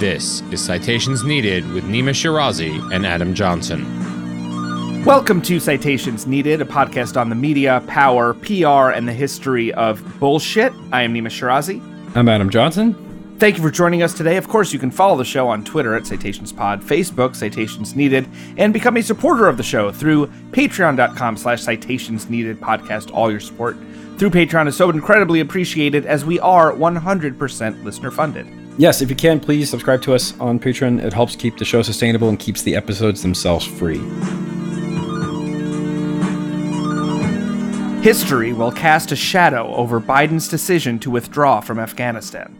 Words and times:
This 0.00 0.40
is 0.50 0.64
Citations 0.64 1.24
Needed 1.24 1.70
with 1.72 1.84
Nima 1.84 2.14
Shirazi 2.14 2.90
and 2.90 3.04
Adam 3.04 3.34
Johnson. 3.34 3.84
Welcome 5.04 5.42
to 5.42 5.60
Citations 5.60 6.26
Needed, 6.26 6.62
a 6.62 6.64
podcast 6.64 7.20
on 7.20 7.28
the 7.28 7.34
media, 7.34 7.84
power, 7.86 8.32
PR, 8.32 8.96
and 8.96 9.06
the 9.06 9.12
history 9.12 9.74
of 9.74 10.02
bullshit. 10.18 10.72
I 10.90 11.02
am 11.02 11.12
Nima 11.12 11.26
Shirazi. 11.26 11.82
I'm 12.16 12.30
Adam 12.30 12.48
Johnson. 12.48 13.36
Thank 13.38 13.58
you 13.58 13.62
for 13.62 13.70
joining 13.70 14.02
us 14.02 14.14
today. 14.14 14.38
Of 14.38 14.48
course, 14.48 14.72
you 14.72 14.78
can 14.78 14.90
follow 14.90 15.18
the 15.18 15.24
show 15.26 15.48
on 15.48 15.64
Twitter 15.64 15.94
at 15.94 16.04
CitationsPod, 16.04 16.82
Facebook, 16.82 17.36
Citations 17.36 17.94
Needed, 17.94 18.26
and 18.56 18.72
become 18.72 18.96
a 18.96 19.02
supporter 19.02 19.48
of 19.48 19.58
the 19.58 19.62
show 19.62 19.92
through 19.92 20.28
patreon.com 20.52 21.36
slash 21.36 21.60
citations 21.60 22.30
needed 22.30 22.58
podcast. 22.58 23.12
All 23.12 23.30
your 23.30 23.40
support 23.40 23.76
through 24.16 24.30
Patreon 24.30 24.66
is 24.66 24.76
so 24.76 24.88
incredibly 24.88 25.40
appreciated 25.40 26.06
as 26.06 26.24
we 26.24 26.40
are 26.40 26.72
100% 26.72 27.84
listener 27.84 28.10
funded. 28.10 28.59
Yes, 28.78 29.02
if 29.02 29.10
you 29.10 29.16
can, 29.16 29.40
please 29.40 29.68
subscribe 29.68 30.00
to 30.02 30.14
us 30.14 30.38
on 30.40 30.58
Patreon. 30.58 31.02
It 31.04 31.12
helps 31.12 31.36
keep 31.36 31.58
the 31.58 31.64
show 31.64 31.82
sustainable 31.82 32.28
and 32.28 32.38
keeps 32.38 32.62
the 32.62 32.74
episodes 32.76 33.22
themselves 33.22 33.66
free. 33.66 34.00
History 38.02 38.54
will 38.54 38.72
cast 38.72 39.12
a 39.12 39.16
shadow 39.16 39.74
over 39.74 40.00
Biden's 40.00 40.48
decision 40.48 40.98
to 41.00 41.10
withdraw 41.10 41.60
from 41.60 41.78
Afghanistan. 41.78 42.56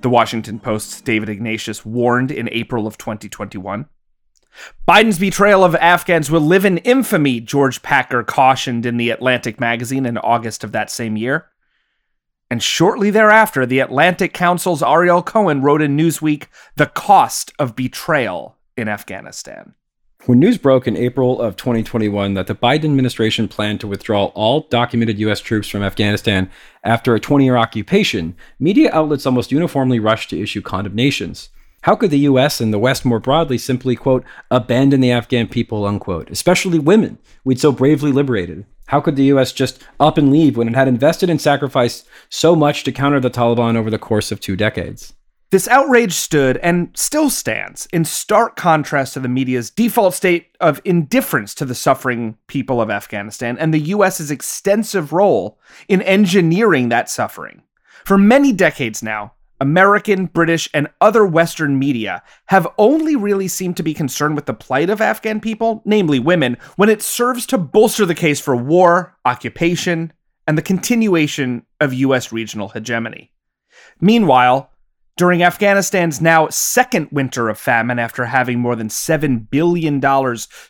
The 0.00 0.08
Washington 0.08 0.58
Post's 0.58 1.02
David 1.02 1.28
Ignatius 1.28 1.84
warned 1.84 2.30
in 2.30 2.48
April 2.50 2.86
of 2.86 2.96
2021. 2.96 3.86
Biden's 4.88 5.18
betrayal 5.18 5.62
of 5.62 5.74
Afghans 5.76 6.30
will 6.30 6.40
live 6.40 6.64
in 6.64 6.78
infamy, 6.78 7.40
George 7.40 7.82
Packer 7.82 8.22
cautioned 8.22 8.86
in 8.86 8.96
The 8.96 9.10
Atlantic 9.10 9.60
magazine 9.60 10.06
in 10.06 10.16
August 10.16 10.64
of 10.64 10.72
that 10.72 10.90
same 10.90 11.18
year. 11.18 11.48
And 12.50 12.60
shortly 12.60 13.10
thereafter, 13.10 13.64
the 13.64 13.78
Atlantic 13.78 14.34
Council's 14.34 14.82
Ariel 14.82 15.22
Cohen 15.22 15.62
wrote 15.62 15.80
in 15.80 15.96
Newsweek, 15.96 16.46
The 16.74 16.86
Cost 16.86 17.52
of 17.60 17.76
Betrayal 17.76 18.56
in 18.76 18.88
Afghanistan. 18.88 19.74
When 20.26 20.40
news 20.40 20.58
broke 20.58 20.88
in 20.88 20.96
April 20.96 21.40
of 21.40 21.56
2021 21.56 22.34
that 22.34 22.48
the 22.48 22.54
Biden 22.54 22.86
administration 22.86 23.46
planned 23.46 23.80
to 23.80 23.86
withdraw 23.86 24.26
all 24.26 24.66
documented 24.68 25.18
U.S. 25.20 25.40
troops 25.40 25.68
from 25.68 25.82
Afghanistan 25.82 26.50
after 26.82 27.14
a 27.14 27.20
20 27.20 27.44
year 27.44 27.56
occupation, 27.56 28.34
media 28.58 28.90
outlets 28.92 29.24
almost 29.24 29.52
uniformly 29.52 30.00
rushed 30.00 30.28
to 30.30 30.40
issue 30.40 30.60
condemnations. 30.60 31.50
How 31.82 31.94
could 31.94 32.10
the 32.10 32.18
U.S. 32.18 32.60
and 32.60 32.74
the 32.74 32.78
West 32.78 33.06
more 33.06 33.20
broadly 33.20 33.56
simply, 33.56 33.96
quote, 33.96 34.24
abandon 34.50 35.00
the 35.00 35.12
Afghan 35.12 35.48
people, 35.48 35.86
unquote, 35.86 36.28
especially 36.30 36.78
women 36.78 37.16
we'd 37.44 37.60
so 37.60 37.72
bravely 37.72 38.12
liberated? 38.12 38.66
How 38.90 39.00
could 39.00 39.14
the 39.14 39.26
U.S. 39.26 39.52
just 39.52 39.80
up 40.00 40.18
and 40.18 40.32
leave 40.32 40.56
when 40.56 40.66
it 40.66 40.74
had 40.74 40.88
invested 40.88 41.30
and 41.30 41.40
sacrificed 41.40 42.08
so 42.28 42.56
much 42.56 42.82
to 42.82 42.90
counter 42.90 43.20
the 43.20 43.30
Taliban 43.30 43.76
over 43.76 43.88
the 43.88 44.00
course 44.00 44.32
of 44.32 44.40
two 44.40 44.56
decades? 44.56 45.12
This 45.50 45.68
outrage 45.68 46.14
stood 46.14 46.56
and 46.56 46.90
still 46.94 47.30
stands 47.30 47.86
in 47.92 48.04
stark 48.04 48.56
contrast 48.56 49.14
to 49.14 49.20
the 49.20 49.28
media's 49.28 49.70
default 49.70 50.14
state 50.14 50.56
of 50.60 50.80
indifference 50.84 51.54
to 51.54 51.64
the 51.64 51.74
suffering 51.74 52.36
people 52.48 52.80
of 52.80 52.90
Afghanistan 52.90 53.56
and 53.58 53.72
the 53.72 53.94
US's 53.94 54.32
extensive 54.32 55.12
role 55.12 55.60
in 55.88 56.02
engineering 56.02 56.88
that 56.88 57.08
suffering. 57.08 57.62
For 58.04 58.18
many 58.18 58.52
decades 58.52 59.04
now, 59.04 59.34
American, 59.60 60.26
British, 60.26 60.68
and 60.72 60.88
other 61.00 61.24
Western 61.24 61.78
media 61.78 62.22
have 62.46 62.66
only 62.78 63.14
really 63.14 63.48
seemed 63.48 63.76
to 63.76 63.82
be 63.82 63.94
concerned 63.94 64.34
with 64.34 64.46
the 64.46 64.54
plight 64.54 64.88
of 64.88 65.00
Afghan 65.00 65.40
people, 65.40 65.82
namely 65.84 66.18
women, 66.18 66.56
when 66.76 66.88
it 66.88 67.02
serves 67.02 67.46
to 67.46 67.58
bolster 67.58 68.06
the 68.06 68.14
case 68.14 68.40
for 68.40 68.56
war, 68.56 69.16
occupation, 69.24 70.12
and 70.46 70.56
the 70.56 70.62
continuation 70.62 71.64
of 71.80 71.92
US 71.94 72.32
regional 72.32 72.70
hegemony. 72.70 73.32
Meanwhile, 74.00 74.70
during 75.20 75.42
Afghanistan's 75.42 76.22
now 76.22 76.48
second 76.48 77.06
winter 77.12 77.50
of 77.50 77.58
famine, 77.58 77.98
after 77.98 78.24
having 78.24 78.58
more 78.58 78.74
than 78.74 78.88
$7 78.88 79.50
billion 79.50 80.00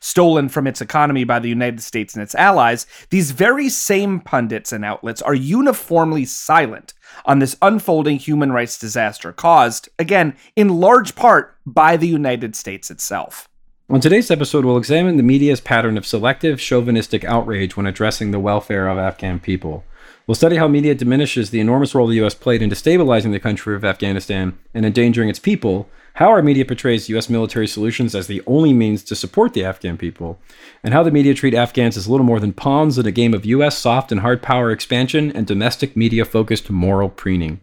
stolen 0.01 0.49
from 0.49 0.67
its 0.67 0.81
economy 0.81 1.23
by 1.23 1.39
the 1.39 1.49
United 1.49 1.81
States 1.81 2.15
and 2.15 2.23
its 2.25 2.35
allies, 2.35 2.85
these 3.11 3.31
very 3.31 3.69
same 3.69 4.19
pundits 4.19 4.73
and 4.73 4.85
outlets 4.85 5.23
are 5.23 5.37
uniformly 5.37 6.25
silent 6.25 6.95
on 7.27 7.39
this 7.39 7.57
unfolding 7.63 8.17
human 8.17 8.51
rights 8.51 8.77
disaster 8.77 9.33
caused, 9.33 9.89
again, 10.01 10.35
in 10.57 10.81
large 10.81 11.15
part 11.15 11.57
by 11.65 11.97
the 11.97 12.09
United 12.09 12.57
States 12.57 12.91
itself. 12.91 13.49
On 13.89 14.01
today's 14.01 14.33
episode, 14.33 14.65
we'll 14.65 14.77
examine 14.77 15.17
the 15.17 15.23
media's 15.23 15.61
pattern 15.61 15.97
of 15.97 16.05
selective 16.05 16.59
chauvinistic 16.59 17.23
outrage 17.23 17.77
when 17.77 17.87
addressing 17.87 18.33
the 18.33 18.41
welfare 18.41 18.89
of 18.89 18.99
Afghan 18.99 19.39
people. 19.39 19.85
We'll 20.31 20.37
study 20.37 20.59
how 20.59 20.69
media 20.69 20.95
diminishes 20.95 21.51
the 21.51 21.59
enormous 21.59 21.93
role 21.93 22.07
the 22.07 22.15
U.S. 22.19 22.35
played 22.35 22.63
in 22.63 22.71
destabilizing 22.71 23.33
the 23.33 23.41
country 23.41 23.75
of 23.75 23.85
Afghanistan 23.85 24.57
and 24.73 24.87
endangering 24.87 25.29
its 25.29 25.41
people, 25.41 25.91
how 26.15 26.29
our 26.29 26.41
media 26.41 26.65
portrays 26.65 27.09
U.S. 27.09 27.29
military 27.29 27.67
solutions 27.67 28.15
as 28.15 28.29
the 28.29 28.41
only 28.47 28.73
means 28.73 29.03
to 29.03 29.17
support 29.17 29.55
the 29.55 29.65
Afghan 29.65 29.99
people, 29.99 30.39
and 30.85 30.95
how 30.95 31.03
the 31.03 31.11
media 31.11 31.35
treat 31.35 31.53
Afghans 31.53 31.97
as 31.97 32.07
little 32.07 32.25
more 32.25 32.39
than 32.39 32.53
pawns 32.53 32.97
in 32.97 33.07
a 33.07 33.11
game 33.11 33.35
of 33.35 33.45
U.S. 33.45 33.77
soft 33.77 34.13
and 34.13 34.21
hard 34.21 34.41
power 34.41 34.71
expansion 34.71 35.33
and 35.33 35.49
domestic 35.49 35.97
media 35.97 36.25
focused 36.25 36.71
moral 36.71 37.09
preening. 37.09 37.61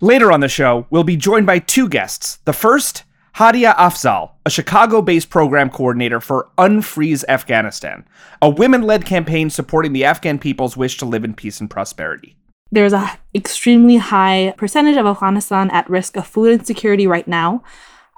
Later 0.00 0.30
on 0.30 0.38
the 0.38 0.48
show, 0.48 0.86
we'll 0.90 1.02
be 1.02 1.16
joined 1.16 1.46
by 1.46 1.58
two 1.58 1.88
guests. 1.88 2.36
The 2.44 2.52
first, 2.52 3.02
Hadia 3.36 3.76
Afzal, 3.76 4.30
a 4.46 4.50
Chicago 4.50 5.02
based 5.02 5.28
program 5.28 5.68
coordinator 5.68 6.22
for 6.22 6.48
Unfreeze 6.56 7.22
Afghanistan, 7.28 8.08
a 8.40 8.48
women 8.48 8.80
led 8.80 9.04
campaign 9.04 9.50
supporting 9.50 9.92
the 9.92 10.06
Afghan 10.06 10.38
people's 10.38 10.74
wish 10.74 10.96
to 10.96 11.04
live 11.04 11.22
in 11.22 11.34
peace 11.34 11.60
and 11.60 11.68
prosperity. 11.68 12.34
There's 12.72 12.94
an 12.94 13.06
extremely 13.34 13.98
high 13.98 14.54
percentage 14.56 14.96
of 14.96 15.04
Afghanistan 15.04 15.70
at 15.70 15.90
risk 15.90 16.16
of 16.16 16.26
food 16.26 16.50
insecurity 16.50 17.06
right 17.06 17.28
now. 17.28 17.62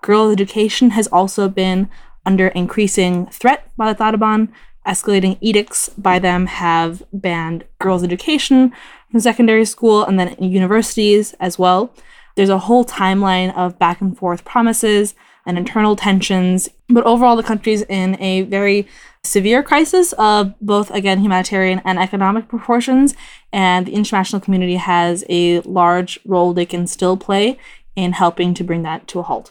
Girls' 0.02 0.34
education 0.34 0.90
has 0.90 1.08
also 1.08 1.48
been 1.48 1.90
under 2.24 2.46
increasing 2.46 3.26
threat 3.26 3.68
by 3.76 3.92
the 3.92 3.98
Taliban. 3.98 4.50
Escalating 4.86 5.36
edicts 5.40 5.88
by 5.98 6.20
them 6.20 6.46
have 6.46 7.02
banned 7.12 7.64
girls' 7.80 8.04
education 8.04 8.72
from 9.10 9.18
secondary 9.18 9.64
school 9.64 10.04
and 10.04 10.16
then 10.20 10.36
universities 10.38 11.34
as 11.40 11.58
well. 11.58 11.92
There's 12.38 12.50
a 12.50 12.58
whole 12.58 12.84
timeline 12.84 13.52
of 13.56 13.80
back 13.80 14.00
and 14.00 14.16
forth 14.16 14.44
promises 14.44 15.16
and 15.44 15.58
internal 15.58 15.96
tensions, 15.96 16.68
but 16.88 17.02
overall, 17.04 17.34
the 17.34 17.42
country's 17.42 17.82
in 17.82 18.16
a 18.22 18.42
very 18.42 18.86
severe 19.24 19.60
crisis 19.60 20.12
of 20.12 20.54
both, 20.60 20.88
again, 20.92 21.18
humanitarian 21.18 21.82
and 21.84 21.98
economic 21.98 22.46
proportions, 22.46 23.16
and 23.52 23.86
the 23.86 23.92
international 23.92 24.40
community 24.40 24.76
has 24.76 25.24
a 25.28 25.62
large 25.62 26.20
role 26.24 26.52
they 26.52 26.64
can 26.64 26.86
still 26.86 27.16
play 27.16 27.58
in 27.96 28.12
helping 28.12 28.54
to 28.54 28.62
bring 28.62 28.84
that 28.84 29.08
to 29.08 29.18
a 29.18 29.24
halt. 29.24 29.50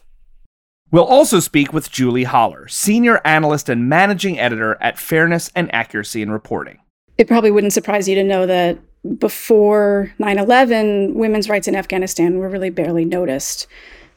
We'll 0.90 1.04
also 1.04 1.42
speak 1.42 1.74
with 1.74 1.92
Julie 1.92 2.24
Hollar, 2.24 2.70
senior 2.70 3.20
analyst 3.26 3.68
and 3.68 3.90
managing 3.90 4.40
editor 4.40 4.78
at 4.80 4.98
Fairness 4.98 5.52
and 5.54 5.70
Accuracy 5.76 6.22
in 6.22 6.32
Reporting. 6.32 6.80
It 7.18 7.28
probably 7.28 7.52
wouldn't 7.52 7.74
surprise 7.74 8.08
you 8.08 8.16
to 8.16 8.24
know 8.24 8.46
that 8.46 8.80
before 9.16 10.14
9 10.20 10.38
11, 10.38 11.14
women's 11.14 11.50
rights 11.50 11.68
in 11.68 11.76
Afghanistan 11.76 12.38
were 12.38 12.50
really 12.50 12.70
barely 12.70 13.06
noticed 13.06 13.68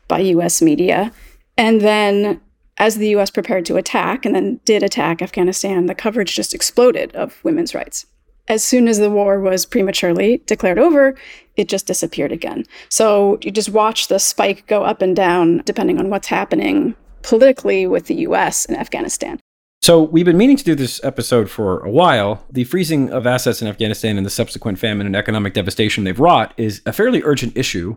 by 0.08 0.18
US 0.20 0.60
media. 0.60 1.12
And 1.56 1.80
then, 1.80 2.40
as 2.78 2.96
the 2.96 3.08
US 3.16 3.30
prepared 3.30 3.64
to 3.66 3.76
attack 3.76 4.24
and 4.24 4.34
then 4.34 4.60
did 4.64 4.82
attack 4.82 5.22
Afghanistan, 5.22 5.86
the 5.86 5.94
coverage 5.94 6.34
just 6.34 6.54
exploded 6.54 7.14
of 7.14 7.42
women's 7.44 7.74
rights. 7.74 8.06
As 8.48 8.64
soon 8.64 8.88
as 8.88 8.98
the 8.98 9.10
war 9.10 9.38
was 9.40 9.64
prematurely 9.64 10.38
declared 10.46 10.78
over, 10.78 11.14
it 11.56 11.68
just 11.68 11.86
disappeared 11.86 12.32
again. 12.32 12.64
So 12.88 13.38
you 13.42 13.50
just 13.50 13.68
watch 13.68 14.08
the 14.08 14.18
spike 14.18 14.66
go 14.66 14.82
up 14.82 15.02
and 15.02 15.14
down 15.14 15.62
depending 15.64 15.98
on 15.98 16.10
what's 16.10 16.28
happening 16.28 16.96
politically 17.22 17.86
with 17.86 18.06
the 18.06 18.16
US 18.26 18.64
and 18.64 18.76
Afghanistan. 18.76 19.38
So, 19.82 20.02
we've 20.02 20.26
been 20.26 20.36
meaning 20.36 20.58
to 20.58 20.64
do 20.64 20.74
this 20.74 21.02
episode 21.02 21.48
for 21.48 21.80
a 21.80 21.90
while. 21.90 22.44
The 22.50 22.64
freezing 22.64 23.10
of 23.10 23.26
assets 23.26 23.62
in 23.62 23.68
Afghanistan 23.68 24.18
and 24.18 24.26
the 24.26 24.30
subsequent 24.30 24.78
famine 24.78 25.06
and 25.06 25.16
economic 25.16 25.54
devastation 25.54 26.04
they've 26.04 26.20
wrought 26.20 26.52
is 26.58 26.82
a 26.84 26.92
fairly 26.92 27.22
urgent 27.24 27.56
issue 27.56 27.96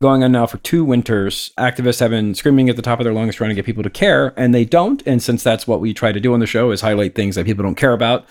going 0.00 0.22
on 0.22 0.30
now 0.30 0.46
for 0.46 0.58
two 0.58 0.84
winters. 0.84 1.50
Activists 1.58 1.98
have 1.98 2.12
been 2.12 2.32
screaming 2.36 2.68
at 2.68 2.76
the 2.76 2.82
top 2.82 3.00
of 3.00 3.04
their 3.04 3.12
lungs 3.12 3.34
trying 3.34 3.48
to 3.48 3.56
get 3.56 3.66
people 3.66 3.82
to 3.82 3.90
care, 3.90 4.34
and 4.36 4.54
they 4.54 4.64
don't. 4.64 5.02
And 5.04 5.20
since 5.20 5.42
that's 5.42 5.66
what 5.66 5.80
we 5.80 5.92
try 5.92 6.12
to 6.12 6.20
do 6.20 6.32
on 6.32 6.38
the 6.38 6.46
show 6.46 6.70
is 6.70 6.80
highlight 6.80 7.16
things 7.16 7.34
that 7.34 7.44
people 7.44 7.64
don't 7.64 7.74
care 7.74 7.92
about, 7.92 8.24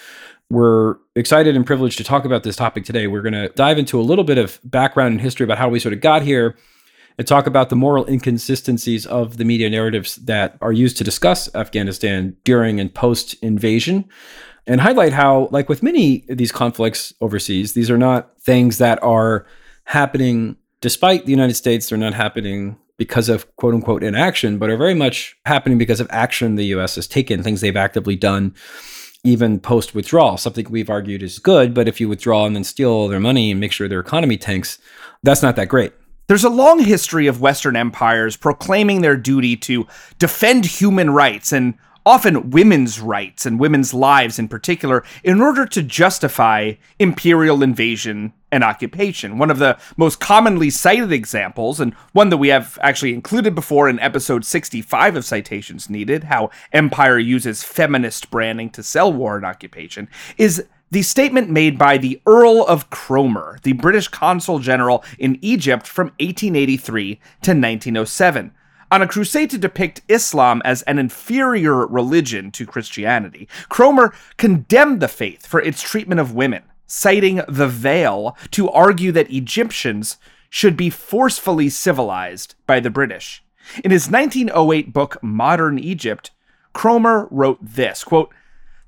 we're 0.49 0.95
excited 1.17 1.53
and 1.57 1.65
privileged 1.65 1.97
to 1.97 2.05
talk 2.05 2.23
about 2.23 2.43
this 2.43 2.55
topic 2.55 2.85
today. 2.85 3.07
We're 3.07 3.23
going 3.23 3.33
to 3.33 3.49
dive 3.49 3.77
into 3.77 3.99
a 3.99 4.03
little 4.03 4.23
bit 4.23 4.37
of 4.37 4.61
background 4.63 5.11
and 5.11 5.21
history 5.21 5.43
about 5.43 5.57
how 5.57 5.67
we 5.67 5.81
sort 5.81 5.91
of 5.91 5.99
got 5.99 6.21
here 6.21 6.55
and 7.17 7.27
talk 7.27 7.47
about 7.47 7.69
the 7.69 7.75
moral 7.75 8.07
inconsistencies 8.07 9.05
of 9.05 9.37
the 9.37 9.45
media 9.45 9.69
narratives 9.69 10.15
that 10.17 10.57
are 10.61 10.73
used 10.73 10.97
to 10.97 11.03
discuss 11.03 11.53
Afghanistan 11.55 12.35
during 12.43 12.79
and 12.79 12.93
post 12.93 13.35
invasion, 13.41 14.05
and 14.67 14.81
highlight 14.81 15.13
how, 15.13 15.47
like 15.51 15.69
with 15.69 15.83
many 15.83 16.25
of 16.29 16.37
these 16.37 16.51
conflicts 16.51 17.13
overseas, 17.21 17.73
these 17.73 17.91
are 17.91 17.97
not 17.97 18.39
things 18.41 18.77
that 18.79 19.01
are 19.03 19.45
happening 19.85 20.57
despite 20.81 21.25
the 21.25 21.31
United 21.31 21.55
States, 21.55 21.89
they're 21.89 21.97
not 21.97 22.13
happening 22.13 22.77
because 22.97 23.27
of 23.27 23.53
quote 23.55 23.73
unquote 23.73 24.03
inaction, 24.03 24.57
but 24.57 24.69
are 24.69 24.77
very 24.77 24.93
much 24.93 25.35
happening 25.45 25.77
because 25.77 25.99
of 25.99 26.07
action 26.09 26.55
the 26.55 26.65
US 26.65 26.95
has 26.95 27.07
taken, 27.07 27.41
things 27.41 27.61
they've 27.61 27.75
actively 27.75 28.15
done 28.15 28.53
even 29.23 29.59
post 29.59 29.95
withdrawal, 29.95 30.37
something 30.37 30.67
we've 30.69 30.89
argued 30.89 31.23
is 31.23 31.39
good. 31.39 31.73
But 31.73 31.87
if 31.87 31.99
you 31.99 32.07
withdraw 32.07 32.45
and 32.45 32.55
then 32.55 32.63
steal 32.63 33.07
their 33.07 33.19
money 33.19 33.49
and 33.49 33.59
make 33.59 33.71
sure 33.71 33.87
their 33.87 33.99
economy 33.99 34.37
tanks, 34.37 34.77
that's 35.23 35.41
not 35.41 35.55
that 35.55 35.67
great. 35.67 35.93
There's 36.27 36.43
a 36.43 36.49
long 36.49 36.79
history 36.79 37.27
of 37.27 37.39
Western 37.39 37.75
empires 37.75 38.35
proclaiming 38.35 39.01
their 39.01 39.15
duty 39.15 39.55
to 39.57 39.85
defend 40.17 40.65
human 40.65 41.11
rights 41.11 41.51
and 41.51 41.75
often 42.05 42.51
women's 42.51 42.99
rights 42.99 43.45
and 43.45 43.59
women's 43.59 43.93
lives 43.93 44.37
in 44.37 44.47
particular, 44.47 45.03
in 45.23 45.41
order 45.41 45.65
to 45.65 45.81
justify 45.81 46.73
imperial 46.99 47.63
invasion 47.63 48.31
and 48.51 48.63
occupation. 48.63 49.39
One 49.39 49.49
of 49.49 49.57
the 49.59 49.77
most 49.97 50.19
commonly 50.19 50.69
cited 50.69 51.11
examples, 51.11 51.79
and 51.79 51.93
one 52.13 52.29
that 52.29 52.37
we 52.37 52.49
have 52.49 52.77
actually 52.81 53.13
included 53.13 53.55
before 53.55 53.89
in 53.89 53.99
episode 53.99 54.45
65 54.45 55.15
of 55.15 55.25
Citations 55.25 55.89
Needed, 55.89 56.25
how 56.25 56.51
Empire 56.71 57.17
uses 57.17 57.63
feminist 57.63 58.29
branding 58.29 58.69
to 58.71 58.83
sell 58.83 59.11
war 59.11 59.35
and 59.35 59.45
occupation, 59.45 60.07
is 60.37 60.63
the 60.91 61.01
statement 61.01 61.49
made 61.49 61.77
by 61.77 61.97
the 61.97 62.21
Earl 62.25 62.63
of 62.67 62.89
Cromer, 62.89 63.59
the 63.63 63.73
British 63.73 64.07
consul 64.07 64.59
general 64.59 65.03
in 65.17 65.39
Egypt 65.41 65.87
from 65.87 66.07
1883 66.19 67.15
to 67.15 67.51
1907 67.51 68.51
on 68.91 69.01
a 69.01 69.07
crusade 69.07 69.49
to 69.49 69.57
depict 69.57 70.01
Islam 70.07 70.61
as 70.63 70.81
an 70.83 70.99
inferior 70.99 71.85
religion 71.87 72.51
to 72.51 72.65
Christianity, 72.65 73.47
Cromer 73.67 74.13
condemned 74.37 75.01
the 75.01 75.07
faith 75.07 75.45
for 75.45 75.61
its 75.61 75.81
treatment 75.81 76.21
of 76.21 76.35
women, 76.35 76.63
citing 76.85 77.41
the 77.47 77.67
veil 77.67 78.37
to 78.51 78.69
argue 78.69 79.11
that 79.11 79.31
Egyptians 79.31 80.17
should 80.49 80.77
be 80.77 80.89
forcefully 80.89 81.67
civilized 81.67 82.55
by 82.67 82.79
the 82.79 82.89
British. 82.89 83.43
In 83.83 83.91
his 83.91 84.09
1908 84.09 84.93
book 84.93 85.17
Modern 85.21 85.79
Egypt, 85.79 86.31
Cromer 86.71 87.27
wrote 87.31 87.57
this 87.61 88.03
quote, 88.03 88.33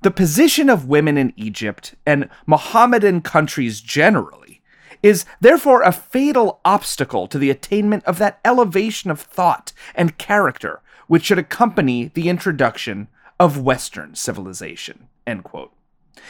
The 0.02 0.10
position 0.12 0.70
of 0.70 0.86
women 0.86 1.18
in 1.18 1.32
Egypt 1.36 1.96
and 2.06 2.28
Mohammedan 2.46 3.20
countries 3.22 3.80
generally 3.80 4.62
is 5.02 5.24
therefore 5.40 5.82
a 5.82 5.92
fatal 5.92 6.60
obstacle 6.64 7.26
to 7.28 7.38
the 7.38 7.50
attainment 7.50 8.04
of 8.04 8.18
that 8.18 8.38
elevation 8.44 9.10
of 9.10 9.20
thought 9.20 9.72
and 9.94 10.18
character 10.18 10.80
which 11.08 11.24
should 11.24 11.38
accompany 11.38 12.08
the 12.14 12.28
introduction 12.28 13.08
of 13.40 13.60
Western 13.60 14.14
civilization. 14.14 15.08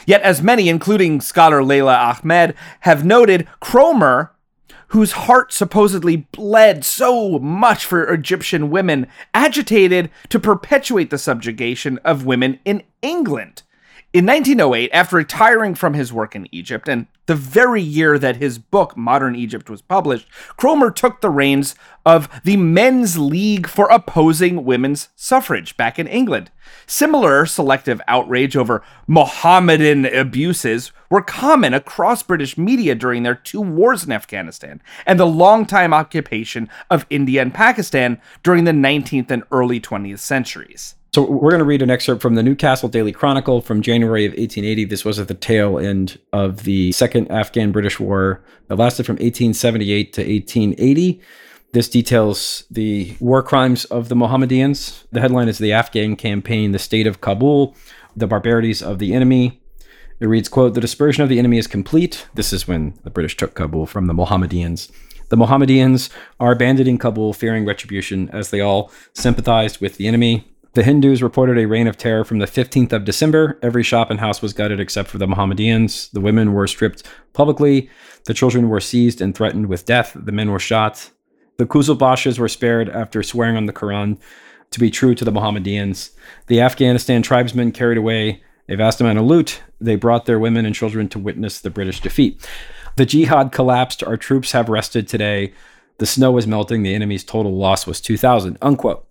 Yet, 0.07 0.23
as 0.23 0.43
many, 0.43 0.69
including 0.69 1.21
scholar 1.21 1.63
Leila 1.63 1.95
Ahmed, 1.95 2.55
have 2.81 3.05
noted, 3.05 3.49
Cromer, 3.61 4.33
whose 4.89 5.13
heart 5.13 5.53
supposedly 5.53 6.17
bled 6.33 6.85
so 6.85 7.39
much 7.39 7.85
for 7.85 8.13
Egyptian 8.13 8.71
women, 8.71 9.07
agitated 9.35 10.11
to 10.29 10.39
perpetuate 10.39 11.11
the 11.11 11.19
subjugation 11.19 11.99
of 12.05 12.27
women 12.27 12.59
in 12.65 12.83
England. 13.03 13.63
In 14.13 14.25
1908, 14.25 14.91
after 14.93 15.17
retiring 15.17 15.75
from 15.75 15.95
his 15.95 16.13
work 16.13 16.35
in 16.35 16.49
Egypt, 16.53 16.89
and 16.89 17.07
the 17.29 17.35
very 17.35 17.83
year 17.83 18.19
that 18.19 18.37
his 18.37 18.59
book, 18.59 18.97
Modern 18.97 19.37
Egypt, 19.37 19.69
was 19.69 19.83
published, 19.83 20.27
Cromer 20.57 20.91
took 20.91 21.21
the 21.21 21.29
reins 21.29 21.75
of 22.07 22.27
the 22.43 22.57
Men's 22.57 23.19
League 23.19 23.69
for 23.69 23.87
Opposing 23.91 24.65
Women's 24.65 25.11
Suffrage 25.15 25.77
back 25.77 25.99
in 25.99 26.07
England. 26.07 26.51
Similar 26.87 27.45
selective 27.45 28.01
outrage 28.09 28.57
over 28.57 28.83
Mohammedan 29.07 30.07
abuses 30.07 30.91
were 31.11 31.21
common 31.21 31.75
across 31.75 32.23
British 32.23 32.57
media 32.57 32.95
during 32.95 33.25
their 33.25 33.35
two 33.35 33.61
wars 33.61 34.05
in 34.05 34.11
Afghanistan 34.11 34.81
and 35.05 35.21
the 35.21 35.27
long-time 35.27 35.93
occupation 35.93 36.71
of 36.91 37.05
India 37.11 37.43
and 37.43 37.53
Pakistan 37.53 38.23
during 38.43 38.65
the 38.65 38.73
19th 38.73 39.31
and 39.31 39.45
early 39.53 39.81
20th 39.81 40.21
centuries. 40.21 40.95
So 41.15 41.23
we're 41.23 41.51
going 41.51 41.61
to 41.61 41.65
read 41.65 41.81
an 41.81 41.91
excerpt 41.91 42.21
from 42.21 42.35
the 42.35 42.43
Newcastle 42.43 42.89
Daily 42.89 43.13
Chronicle 43.13 43.63
from 43.63 43.81
January 43.81 44.27
of 44.27 44.33
1880. 44.33 44.85
This 44.85 45.07
was 45.07 45.19
at 45.19 45.27
the 45.27 45.35
tail 45.35 45.79
end 45.79 46.19
of 46.35 46.65
the 46.65 46.93
Second 46.93 47.31
Afghan-British 47.31 47.99
War 47.99 48.43
that 48.67 48.77
lasted 48.77 49.07
from 49.07 49.15
1878 49.15 50.13
to 50.13 50.21
1880. 50.21 51.21
This 51.73 51.89
details 51.89 52.65
the 52.71 53.17
war 53.21 53.43
crimes 53.43 53.87
of 53.87 54.11
the 54.11 54.17
Mohammedans. 54.17 55.05
The 55.11 55.23
headline 55.23 55.49
is 55.49 55.57
The 55.57 55.73
Afghan 55.73 56.15
Campaign, 56.15 56.73
the 56.73 56.79
State 56.79 57.07
of 57.07 57.23
Kabul, 57.23 57.75
the 58.15 58.27
Barbarities 58.27 58.83
of 58.83 58.99
the 58.99 59.15
Enemy. 59.15 59.63
It 60.21 60.27
reads, 60.27 60.51
quote, 60.51 60.75
The 60.75 60.81
dispersion 60.81 61.23
of 61.23 61.31
the 61.31 61.39
enemy 61.39 61.57
is 61.57 61.67
complete. 61.67 62.27
This 62.35 62.53
is 62.53 62.69
when 62.69 62.99
the 63.05 63.11
British 63.11 63.37
took 63.37 63.55
Kabul 63.55 63.87
from 63.87 64.09
the 64.09 64.15
Mohammedans. 64.15 64.93
The 65.31 65.37
Mohammedans 65.37 66.11
are 66.39 66.53
abandoning 66.53 66.99
Kabul, 66.99 67.33
fearing 67.33 67.65
retribution, 67.65 68.29
as 68.31 68.51
they 68.51 68.61
all 68.61 68.91
sympathized 69.15 69.81
with 69.81 69.97
the 69.97 70.07
enemy. 70.07 70.45
The 70.75 70.83
Hindus 70.83 71.23
reported 71.23 71.59
a 71.59 71.67
reign 71.67 71.87
of 71.87 71.97
terror 71.97 72.25
from 72.25 72.39
the 72.39 72.47
15th 72.47 72.93
of 72.93 73.05
December. 73.05 73.59
Every 73.63 73.83
shop 73.83 74.11
and 74.11 74.21
house 74.21 74.43
was 74.43 74.53
gutted 74.53 74.81
except 74.81 75.09
for 75.09 75.19
the 75.19 75.27
Mohammedans. 75.27 76.11
The 76.11 76.21
women 76.21 76.53
were 76.53 76.67
stripped 76.67 77.03
publicly. 77.33 77.91
The 78.27 78.35
children 78.35 78.69
were 78.69 78.81
seized 78.81 79.21
and 79.21 79.35
threatened 79.35 79.67
with 79.67 79.87
death. 79.87 80.13
The 80.15 80.33
men 80.33 80.51
were 80.51 80.59
shot. 80.59 81.11
The 81.57 81.67
Quzilbashas 81.67 82.39
were 82.39 82.49
spared 82.49 82.89
after 82.91 83.23
swearing 83.23 83.57
on 83.57 83.67
the 83.67 83.73
Quran 83.73 84.19
to 84.71 84.81
be 84.81 84.91
true 84.91 85.15
to 85.15 85.25
the 85.25 85.33
Mohammedans. 85.33 86.11
The 86.47 86.61
Afghanistan 86.61 87.23
tribesmen 87.23 87.73
carried 87.73 87.99
away 87.99 88.43
a 88.69 88.77
vast 88.77 89.01
amount 89.01 89.19
of 89.19 89.25
loot. 89.25 89.63
They 89.81 89.97
brought 89.97 90.27
their 90.27 90.39
women 90.39 90.67
and 90.67 90.75
children 90.75 91.09
to 91.09 91.19
witness 91.19 91.61
the 91.61 91.71
British 91.71 92.01
defeat. 92.01 92.47
The 92.97 93.07
jihad 93.07 93.53
collapsed. 93.53 94.05
Our 94.05 94.17
troops 94.17 94.53
have 94.53 94.69
rested 94.69 95.09
today. 95.09 95.55
The 95.97 96.07
snow 96.07 96.37
is 96.37 96.47
melting. 96.47 96.83
The 96.83 96.95
enemy's 96.95 97.25
total 97.25 97.57
loss 97.57 97.87
was 97.87 98.01
2,000. 98.01 98.59
Unquote. 98.61 99.09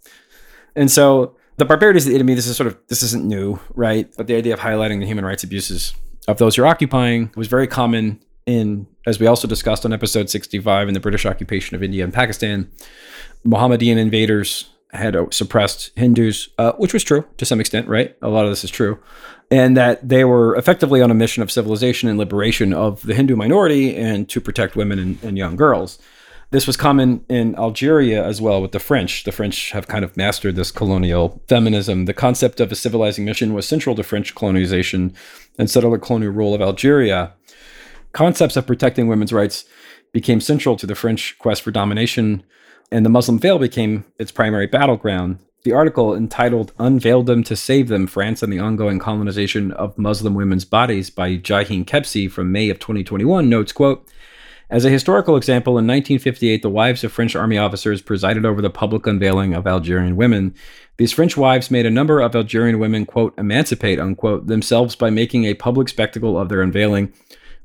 And 0.76 0.92
so 0.92 1.36
the 1.58 1.66
barbarities 1.66 2.06
of 2.06 2.12
the 2.12 2.16
enemy, 2.16 2.34
this 2.36 2.48
is 2.48 2.56
sort 2.56 2.68
of 2.68 2.78
this 2.88 3.04
isn't 3.04 3.26
new, 3.26 3.60
right? 3.74 4.12
But 4.16 4.28
the 4.28 4.36
idea 4.36 4.54
of 4.54 4.60
highlighting 4.60 5.00
the 5.00 5.06
human 5.06 5.26
rights 5.26 5.44
abuses 5.44 5.94
of 6.28 6.38
those 6.38 6.58
you're 6.58 6.68
occupying 6.68 7.32
was 7.36 7.48
very 7.48 7.68
common 7.68 8.20
in, 8.46 8.88
as 9.06 9.20
we 9.20 9.28
also 9.28 9.48
discussed 9.48 9.86
on 9.86 9.92
episode 9.92 10.30
65, 10.30 10.88
in 10.88 10.94
the 10.94 11.00
British 11.00 11.26
occupation 11.26 11.76
of 11.76 11.84
India 11.84 12.04
and 12.04 12.14
Pakistan. 12.14 12.70
Mohammedan 13.44 13.98
invaders 13.98 14.70
had 14.92 15.16
suppressed 15.34 15.92
Hindus, 15.96 16.50
uh, 16.58 16.74
which 16.74 16.94
was 16.94 17.04
true 17.04 17.26
to 17.38 17.46
some 17.46 17.60
extent, 17.60 17.88
right? 17.88 18.16
A 18.22 18.30
lot 18.30 18.46
of 18.46 18.52
this 18.52 18.64
is 18.64 18.72
true. 18.72 19.00
And 19.52 19.76
that 19.78 20.08
they 20.08 20.24
were 20.24 20.56
effectively 20.56 21.02
on 21.02 21.12
a 21.12 21.14
mission 21.14 21.44
of 21.44 21.52
civilization 21.52 22.10
and 22.10 22.18
liberation 22.18 22.74
of 22.74 23.02
the 23.04 23.14
Hindu 23.14 23.36
minority 23.36 23.96
and 23.96 24.28
to 24.30 24.42
protect 24.42 24.76
women 24.76 25.00
and, 25.00 25.24
and 25.24 25.38
young 25.38 25.56
girls. 25.56 26.00
This 26.50 26.66
was 26.66 26.78
common 26.78 27.26
in 27.28 27.56
Algeria 27.56 28.24
as 28.24 28.40
well 28.40 28.62
with 28.62 28.72
the 28.72 28.80
French. 28.80 29.26
The 29.26 29.34
French 29.34 29.72
have 29.72 29.90
kind 29.90 30.06
of 30.06 30.16
mastered 30.16 30.56
this 30.56 30.72
colonial 30.72 31.42
feminism. 31.50 32.06
The 32.06 32.14
concept 32.14 32.62
of 32.62 32.72
a 32.72 32.76
civilizing 32.76 33.26
mission 33.26 33.54
was 33.54 33.68
central 33.68 33.96
to 33.96 34.04
French 34.04 34.34
colonization 34.34 35.14
and 35.60 35.70
settler 35.70 35.98
colonial 35.98 36.32
rule 36.32 36.54
of 36.54 36.62
Algeria. 36.62 37.34
Concepts 38.14 38.56
of 38.56 38.66
protecting 38.66 39.10
women's 39.10 39.34
rights 39.34 39.66
became 40.14 40.40
central 40.40 40.78
to 40.78 40.88
the 40.88 40.96
French 40.96 41.38
quest 41.38 41.62
for 41.62 41.72
domination, 41.72 42.44
and 42.94 43.06
the 43.06 43.10
Muslim 43.10 43.38
veil 43.40 43.60
became 43.60 44.06
its 44.18 44.32
primary 44.32 44.68
battleground. 44.68 45.40
The 45.64 45.74
article 45.74 46.16
entitled 46.16 46.72
Unveil 46.80 47.24
Them 47.24 47.44
to 47.44 47.58
Save 47.58 47.90
Them 47.90 48.08
France 48.08 48.42
and 48.42 48.54
the 48.54 48.60
Ongoing 48.60 49.00
Colonization 49.00 49.74
of 49.74 49.98
Muslim 49.98 50.34
Women's 50.34 50.64
Bodies 50.64 51.10
by 51.10 51.36
Jahin 51.36 51.84
Kebsi 51.84 52.32
from 52.32 52.54
May 52.54 52.70
of 52.70 52.80
2021 52.80 53.50
notes, 53.50 53.74
quote, 53.74 54.08
as 54.70 54.84
a 54.84 54.90
historical 54.90 55.38
example, 55.38 55.74
in 55.74 55.88
1958, 55.88 56.62
the 56.62 56.70
wives 56.70 57.04
of 57.04 57.12
French 57.12 57.36
army 57.38 57.58
officers 57.58 58.02
presided 58.02 58.46
over 58.46 58.62
the 58.62 58.70
public 58.70 59.08
unveiling 59.08 59.54
of 59.54 59.66
Algerian 59.66 60.18
women. 60.18 60.54
These 60.98 61.14
French 61.14 61.38
wives 61.38 61.72
made 61.72 61.86
a 61.86 61.92
number 61.92 62.20
of 62.20 62.36
Algerian 62.36 62.78
women, 62.78 63.06
quote, 63.06 63.34
emancipate, 63.38 64.00
unquote, 64.00 64.48
themselves 64.48 64.96
by 64.96 65.10
making 65.10 65.46
a 65.46 65.54
public 65.54 65.88
spectacle 65.88 66.38
of 66.38 66.50
their 66.50 66.62
unveiling. 66.62 67.14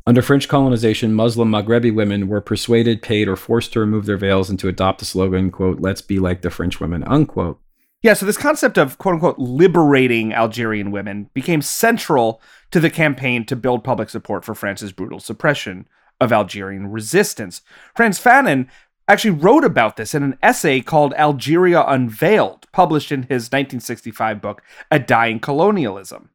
Under 0.06 0.22
French 0.22 0.48
colonization, 0.48 1.12
Muslim 1.12 1.50
Maghrebi 1.50 1.92
women 1.92 2.28
were 2.28 2.40
persuaded, 2.40 3.02
paid, 3.02 3.26
or 3.26 3.36
forced 3.36 3.72
to 3.72 3.80
remove 3.80 4.06
their 4.06 4.16
veils 4.16 4.48
and 4.48 4.58
to 4.60 4.68
adopt 4.68 5.00
the 5.00 5.04
slogan, 5.04 5.50
quote, 5.50 5.80
let's 5.80 6.02
be 6.02 6.20
like 6.20 6.42
the 6.42 6.50
French 6.50 6.80
women, 6.80 7.02
unquote. 7.04 7.60
Yeah, 8.02 8.14
so 8.14 8.26
this 8.26 8.36
concept 8.36 8.78
of 8.78 8.98
quote 8.98 9.14
unquote 9.14 9.38
liberating 9.38 10.32
Algerian 10.32 10.90
women 10.90 11.30
became 11.34 11.62
central 11.62 12.40
to 12.72 12.80
the 12.80 12.90
campaign 12.90 13.44
to 13.46 13.54
build 13.54 13.84
public 13.84 14.10
support 14.10 14.44
for 14.44 14.56
France's 14.56 14.92
brutal 14.92 15.20
suppression 15.20 15.86
of 16.22 16.32
Algerian 16.32 16.86
resistance. 16.86 17.62
Frantz 17.94 18.22
Fanon 18.22 18.68
actually 19.08 19.30
wrote 19.30 19.64
about 19.64 19.96
this 19.96 20.14
in 20.14 20.22
an 20.22 20.38
essay 20.42 20.80
called 20.80 21.12
Algeria 21.14 21.84
Unveiled, 21.84 22.66
published 22.72 23.10
in 23.10 23.22
his 23.22 23.50
1965 23.50 24.40
book, 24.40 24.62
A 24.90 24.98
Dying 24.98 25.40
Colonialism. 25.40 26.30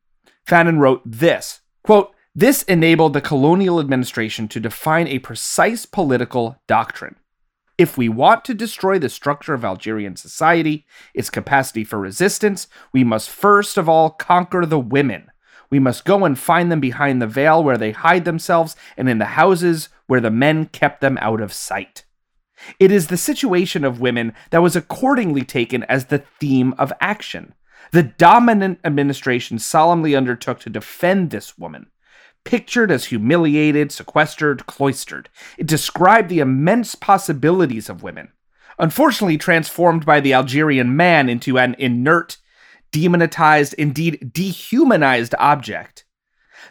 Fanon 0.45 0.79
wrote 0.79 1.01
this 1.05 1.61
quote, 1.83 2.13
This 2.35 2.63
enabled 2.63 3.13
the 3.13 3.21
colonial 3.21 3.79
administration 3.79 4.47
to 4.49 4.59
define 4.59 5.07
a 5.07 5.19
precise 5.19 5.85
political 5.85 6.61
doctrine. 6.67 7.15
If 7.77 7.97
we 7.97 8.09
want 8.09 8.43
to 8.45 8.53
destroy 8.53 8.99
the 8.99 9.07
structure 9.07 9.53
of 9.53 9.63
Algerian 9.63 10.15
society, 10.15 10.85
its 11.13 11.29
capacity 11.29 11.83
for 11.83 11.99
resistance, 11.99 12.67
we 12.91 13.03
must 13.03 13.29
first 13.29 13.77
of 13.77 13.87
all 13.87 14.09
conquer 14.09 14.65
the 14.65 14.79
women 14.79 15.31
we 15.69 15.79
must 15.79 16.05
go 16.05 16.25
and 16.25 16.37
find 16.39 16.71
them 16.71 16.79
behind 16.79 17.21
the 17.21 17.27
veil 17.27 17.63
where 17.63 17.77
they 17.77 17.91
hide 17.91 18.25
themselves 18.25 18.75
and 18.95 19.09
in 19.09 19.17
the 19.17 19.25
houses 19.25 19.89
where 20.07 20.21
the 20.21 20.31
men 20.31 20.65
kept 20.67 21.01
them 21.01 21.17
out 21.21 21.41
of 21.41 21.51
sight. 21.53 22.05
It 22.79 22.91
is 22.91 23.07
the 23.07 23.17
situation 23.17 23.83
of 23.83 23.99
women 23.99 24.33
that 24.49 24.61
was 24.61 24.75
accordingly 24.75 25.43
taken 25.43 25.83
as 25.83 26.05
the 26.05 26.23
theme 26.39 26.73
of 26.77 26.91
action. 26.99 27.53
The 27.91 28.03
dominant 28.03 28.79
administration 28.83 29.59
solemnly 29.59 30.15
undertook 30.15 30.59
to 30.61 30.69
defend 30.69 31.29
this 31.29 31.57
woman. 31.57 31.87
pictured 32.47 32.89
as 32.89 33.05
humiliated, 33.05 33.91
sequestered, 33.91 34.65
cloistered. 34.65 35.27
It 35.57 35.67
described 35.67 36.29
the 36.29 36.39
immense 36.39 36.95
possibilities 36.95 37.89
of 37.89 38.03
women, 38.03 38.29
unfortunately 38.79 39.37
transformed 39.37 40.05
by 40.05 40.21
the 40.21 40.33
Algerian 40.33 40.95
man 40.95 41.27
into 41.27 41.59
an 41.59 41.75
inert, 41.77 42.37
demonetized, 42.91 43.73
indeed 43.75 44.31
dehumanized 44.33 45.35
object. 45.39 46.05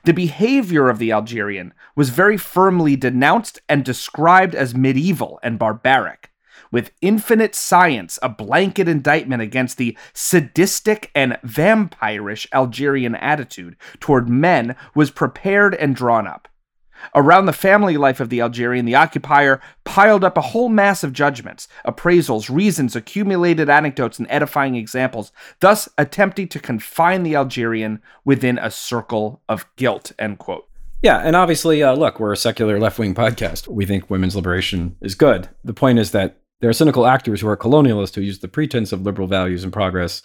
The 0.05 0.13
behavior 0.13 0.89
of 0.89 0.99
the 0.99 1.13
Algerian 1.13 1.73
was 1.95 2.11
very 2.11 2.37
firmly 2.37 2.97
denounced 2.97 3.61
and 3.69 3.85
described 3.85 4.55
as 4.55 4.75
medieval 4.75 5.41
and 5.43 5.59
barbaric 5.59 6.31
with 6.71 6.93
infinite 7.01 7.55
science 7.55 8.19
a 8.23 8.29
blanket 8.29 8.89
indictment 8.89 9.43
against 9.43 9.79
the 9.79 9.97
sadistic 10.13 11.11
and 11.15 11.39
vampirish 11.45 12.47
Algerian 12.53 13.15
attitude 13.15 13.77
toward 14.01 14.29
men 14.29 14.77
was 14.95 15.11
prepared 15.11 15.75
and 15.75 15.95
drawn 15.95 16.27
up. 16.27 16.49
Around 17.15 17.47
the 17.47 17.53
family 17.53 17.97
life 17.97 18.21
of 18.21 18.29
the 18.29 18.41
Algerian, 18.41 18.85
the 18.85 18.95
occupier 18.95 19.61
piled 19.85 20.25
up 20.25 20.37
a 20.37 20.43
whole 20.43 20.69
mass 20.69 21.05
of 21.05 21.13
judgments, 21.13 21.69
appraisals, 21.87 22.55
reasons, 22.55 22.97
accumulated 22.97 23.69
anecdotes, 23.69 24.19
and 24.19 24.27
edifying 24.31 24.75
examples, 24.75 25.33
thus 25.61 25.89
attempting 25.99 26.49
to 26.49 26.59
confine 26.59 27.23
the 27.23 27.37
Algerian 27.37 28.03
within 28.25 28.59
a 28.59 28.71
circle 28.71 29.43
of 29.49 29.67
guilt. 29.77 30.13
End 30.19 30.39
quote. 30.39 30.69
Yeah, 31.03 31.19
and 31.19 31.37
obviously, 31.37 31.83
uh, 31.83 31.95
look, 31.95 32.19
we're 32.19 32.33
a 32.33 32.37
secular 32.37 32.81
left 32.81 32.99
wing 32.99 33.15
podcast. 33.15 33.69
We 33.69 33.87
think 33.87 34.11
women's 34.11 34.35
liberation 34.35 34.97
is 35.01 35.15
good. 35.15 35.49
The 35.63 35.75
point 35.75 35.99
is 35.99 36.11
that 36.13 36.41
there 36.61 36.71
are 36.71 36.75
cynical 36.75 37.07
actors 37.07 37.41
who 37.41 37.49
are 37.49 37.57
colonialists 37.57 38.15
who 38.15 38.23
use 38.23 38.39
the 38.39 38.49
pretense 38.49 38.93
of 38.93 39.03
liberal 39.03 39.29
values 39.29 39.63
and 39.63 39.73
progress 39.73 40.23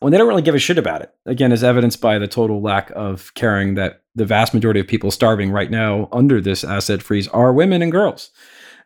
when 0.00 0.12
they 0.12 0.18
don't 0.18 0.28
really 0.28 0.42
give 0.42 0.54
a 0.54 0.58
shit 0.58 0.78
about 0.78 1.02
it. 1.02 1.14
Again, 1.26 1.52
as 1.52 1.62
evidenced 1.62 2.00
by 2.00 2.18
the 2.18 2.26
total 2.26 2.60
lack 2.60 2.90
of 2.96 3.32
caring 3.34 3.74
that 3.74 4.02
the 4.14 4.24
vast 4.24 4.52
majority 4.52 4.80
of 4.80 4.88
people 4.88 5.10
starving 5.10 5.50
right 5.50 5.70
now 5.70 6.08
under 6.10 6.40
this 6.40 6.64
asset 6.64 7.02
freeze 7.02 7.28
are 7.28 7.52
women 7.52 7.82
and 7.82 7.92
girls. 7.92 8.30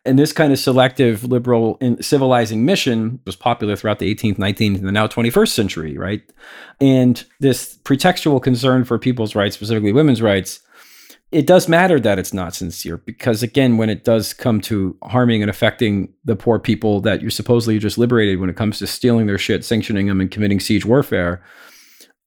And 0.07 0.19
this 0.19 0.31
kind 0.31 0.53
of 0.53 0.59
selective 0.59 1.23
liberal 1.23 1.79
civilizing 1.99 2.63
mission 2.63 3.19
was 3.25 3.35
popular 3.35 3.75
throughout 3.75 3.97
the 3.97 4.13
18th, 4.13 4.37
19th, 4.37 4.77
and 4.77 4.87
the 4.87 4.91
now 4.91 5.07
21st 5.07 5.49
century, 5.49 5.97
right? 5.97 6.21
And 6.79 7.25
this 7.39 7.79
pretextual 7.83 8.41
concern 8.43 8.83
for 8.83 8.99
people's 8.99 9.33
rights, 9.33 9.55
specifically 9.55 9.91
women's 9.91 10.21
rights, 10.21 10.59
it 11.35 11.45
does 11.45 11.67
matter 11.67 11.99
that 11.99 12.17
it's 12.17 12.33
not 12.33 12.55
sincere 12.55 12.97
because 12.97 13.43
again 13.43 13.77
when 13.77 13.89
it 13.89 14.05
does 14.05 14.33
come 14.33 14.61
to 14.61 14.97
harming 15.03 15.41
and 15.41 15.49
affecting 15.49 16.13
the 16.23 16.35
poor 16.35 16.59
people 16.59 17.01
that 17.01 17.21
you 17.21 17.29
supposedly 17.29 17.77
just 17.77 17.97
liberated 17.97 18.39
when 18.39 18.49
it 18.49 18.55
comes 18.55 18.79
to 18.79 18.87
stealing 18.87 19.25
their 19.25 19.37
shit 19.37 19.65
sanctioning 19.65 20.07
them 20.07 20.21
and 20.21 20.31
committing 20.31 20.59
siege 20.59 20.85
warfare 20.85 21.43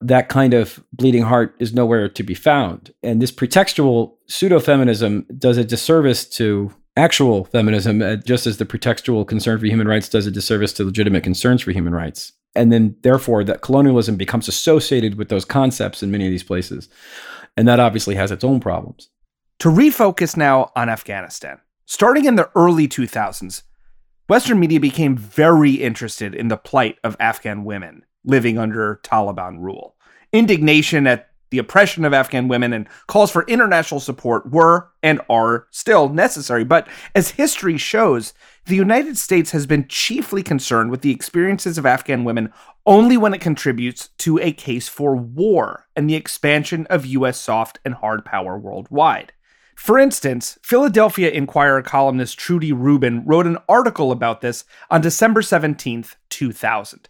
that 0.01 0.29
kind 0.29 0.55
of 0.55 0.83
bleeding 0.93 1.23
heart 1.23 1.57
is 1.59 1.75
nowhere 1.75 2.09
to 2.09 2.23
be 2.23 2.35
found. 2.35 2.95
And 3.03 3.21
this 3.21 3.33
pretextual 3.33 4.15
pseudo-feminism 4.29 5.27
does 5.37 5.57
a 5.57 5.65
disservice 5.65 6.25
to 6.31 6.73
actual 6.97 7.45
feminism 7.47 8.03
uh, 8.03 8.17
just 8.17 8.47
as 8.47 8.59
the 8.59 8.65
pretextual 8.65 9.27
concern 9.27 9.59
for 9.59 9.67
human 9.67 9.89
rights 9.89 10.09
does 10.09 10.27
a 10.27 10.31
disservice 10.31 10.73
to 10.75 10.85
legitimate 10.85 11.25
concerns 11.25 11.63
for 11.63 11.73
human 11.73 11.95
rights. 11.95 12.33
And 12.55 12.73
then 12.73 12.97
therefore 13.03 13.45
that 13.45 13.63
colonialism 13.63 14.17
becomes 14.17 14.49
associated 14.49 15.17
with 15.17 15.29
those 15.29 15.45
concepts 15.45 16.03
in 16.03 16.11
many 16.11 16.27
of 16.27 16.31
these 16.31 16.43
places 16.45 16.89
and 17.59 17.67
that 17.67 17.81
obviously 17.81 18.15
has 18.15 18.31
its 18.31 18.45
own 18.45 18.61
problems. 18.61 19.11
To 19.59 19.69
refocus 19.69 20.37
now 20.37 20.71
on 20.77 20.89
Afghanistan, 20.89 21.59
starting 21.87 22.25
in 22.25 22.37
the 22.37 22.49
early 22.55 22.87
2000s, 22.87 23.63
Western 24.29 24.61
media 24.61 24.79
became 24.79 25.17
very 25.17 25.73
interested 25.73 26.37
in 26.37 26.47
the 26.47 26.57
plight 26.57 26.99
of 27.03 27.17
Afghan 27.19 27.65
women 27.65 28.05
living 28.25 28.59
under 28.59 29.01
Taliban 29.03 29.59
rule. 29.59 29.97
Indignation 30.33 31.09
at 31.09 31.31
the 31.51 31.59
oppression 31.59 32.05
of 32.05 32.13
Afghan 32.13 32.49
women 32.49 32.73
and 32.73 32.89
calls 33.07 33.31
for 33.31 33.45
international 33.47 34.01
support 34.01 34.51
were 34.51 34.91
and 35.03 35.21
are 35.29 35.67
still 35.71 36.09
necessary. 36.09 36.65
But 36.65 36.89
as 37.15 37.31
history 37.31 37.79
shows, 37.79 38.35
the 38.67 38.77
United 38.77 39.17
States 39.17 39.51
has 39.53 39.67
been 39.67 39.89
chiefly 39.89 40.43
concerned 40.43 40.91
with 40.91 41.03
the 41.03 41.11
experiences 41.11 41.79
of 41.79 41.87
Afghan 41.87 42.25
women 42.25 42.53
only 42.87 43.17
when 43.17 43.35
it 43.35 43.41
contributes 43.41 44.09
to 44.19 44.39
a 44.39 44.53
case 44.53 44.89
for 44.89 45.15
war 45.15 45.87
and 45.95 46.09
the 46.09 46.15
expansion 46.15 46.87
of 46.87 47.07
U.S. 47.07 47.39
soft 47.39 47.79
and 47.85 47.95
hard 47.95 48.25
power 48.25 48.59
worldwide. 48.59 49.33
For 49.79 49.97
instance, 49.97 50.59
Philadelphia 50.63 51.31
Inquirer 51.31 51.83
columnist 51.83 52.37
Trudy 52.37 52.73
Rubin 52.73 53.25
wrote 53.25 53.47
an 53.47 53.59
article 53.69 54.11
about 54.11 54.41
this 54.41 54.65
on 54.91 55.01
December 55.01 55.41
17, 55.41 56.05
2000. 56.29 57.09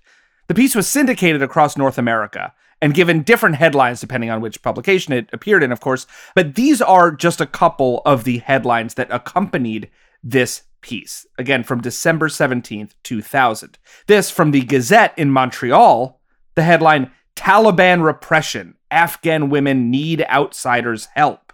The 0.48 0.54
piece 0.54 0.74
was 0.74 0.86
syndicated 0.86 1.42
across 1.42 1.78
North 1.78 1.96
America 1.96 2.52
and 2.80 2.94
given 2.94 3.22
different 3.22 3.56
headlines 3.56 4.00
depending 4.00 4.30
on 4.30 4.40
which 4.40 4.62
publication 4.62 5.12
it 5.12 5.28
appeared 5.32 5.62
in, 5.62 5.72
of 5.72 5.80
course, 5.80 6.06
but 6.34 6.54
these 6.54 6.80
are 6.80 7.10
just 7.10 7.40
a 7.40 7.46
couple 7.46 8.02
of 8.04 8.24
the 8.24 8.38
headlines 8.38 8.94
that 8.94 9.12
accompanied 9.12 9.90
this 10.22 10.62
piece, 10.80 11.26
again 11.38 11.64
from 11.64 11.80
December 11.80 12.28
17th, 12.28 12.92
2000. 13.02 13.78
This 14.06 14.30
from 14.30 14.52
the 14.52 14.62
Gazette 14.62 15.14
in 15.16 15.30
Montreal, 15.30 16.20
the 16.54 16.62
headline 16.62 17.10
Taliban 17.36 18.02
Repression 18.02 18.74
Afghan 18.90 19.50
Women 19.50 19.90
Need 19.90 20.24
Outsiders' 20.28 21.08
Help. 21.14 21.52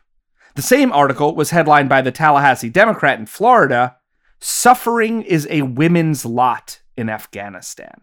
The 0.54 0.62
same 0.62 0.92
article 0.92 1.34
was 1.34 1.50
headlined 1.50 1.88
by 1.88 2.00
the 2.00 2.12
Tallahassee 2.12 2.68
Democrat 2.68 3.18
in 3.18 3.26
Florida 3.26 3.96
Suffering 4.46 5.22
is 5.22 5.46
a 5.48 5.62
Women's 5.62 6.26
Lot 6.26 6.82
in 6.98 7.08
Afghanistan. 7.08 8.02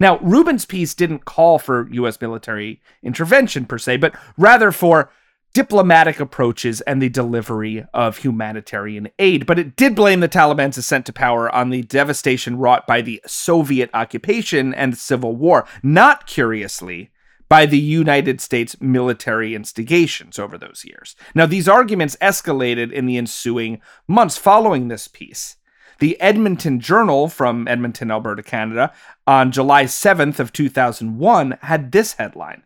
Now, 0.00 0.18
Rubin's 0.18 0.64
piece 0.64 0.94
didn't 0.94 1.24
call 1.24 1.58
for 1.58 1.88
U.S. 1.92 2.20
military 2.20 2.80
intervention 3.02 3.64
per 3.64 3.78
se, 3.78 3.98
but 3.98 4.14
rather 4.36 4.72
for 4.72 5.10
diplomatic 5.54 6.18
approaches 6.18 6.80
and 6.82 7.02
the 7.02 7.08
delivery 7.08 7.84
of 7.92 8.18
humanitarian 8.18 9.08
aid. 9.18 9.46
But 9.46 9.58
it 9.58 9.76
did 9.76 9.94
blame 9.94 10.20
the 10.20 10.28
Taliban's 10.28 10.78
ascent 10.78 11.06
to 11.06 11.12
power 11.12 11.54
on 11.54 11.70
the 11.70 11.82
devastation 11.82 12.56
wrought 12.56 12.86
by 12.86 13.02
the 13.02 13.20
Soviet 13.26 13.90
occupation 13.92 14.72
and 14.72 14.96
civil 14.96 15.36
war, 15.36 15.66
not 15.82 16.26
curiously, 16.26 17.10
by 17.48 17.66
the 17.66 17.78
United 17.78 18.40
States 18.40 18.80
military 18.80 19.54
instigations 19.54 20.38
over 20.38 20.56
those 20.56 20.84
years. 20.86 21.14
Now, 21.34 21.44
these 21.44 21.68
arguments 21.68 22.16
escalated 22.22 22.90
in 22.90 23.04
the 23.04 23.18
ensuing 23.18 23.82
months 24.08 24.38
following 24.38 24.88
this 24.88 25.06
piece. 25.06 25.56
The 26.02 26.20
Edmonton 26.20 26.80
Journal 26.80 27.28
from 27.28 27.68
Edmonton, 27.68 28.10
Alberta, 28.10 28.42
Canada, 28.42 28.92
on 29.24 29.52
July 29.52 29.84
7th 29.84 30.40
of 30.40 30.52
2001 30.52 31.58
had 31.62 31.92
this 31.92 32.14
headline 32.14 32.64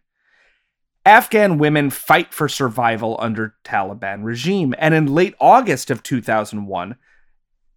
Afghan 1.05 1.59
women 1.59 1.91
fight 1.91 2.33
for 2.33 2.49
survival 2.49 3.15
under 3.21 3.55
Taliban 3.63 4.25
regime. 4.25 4.75
And 4.79 4.95
in 4.95 5.13
late 5.15 5.35
August 5.39 5.91
of 5.91 6.03
2001, 6.03 6.97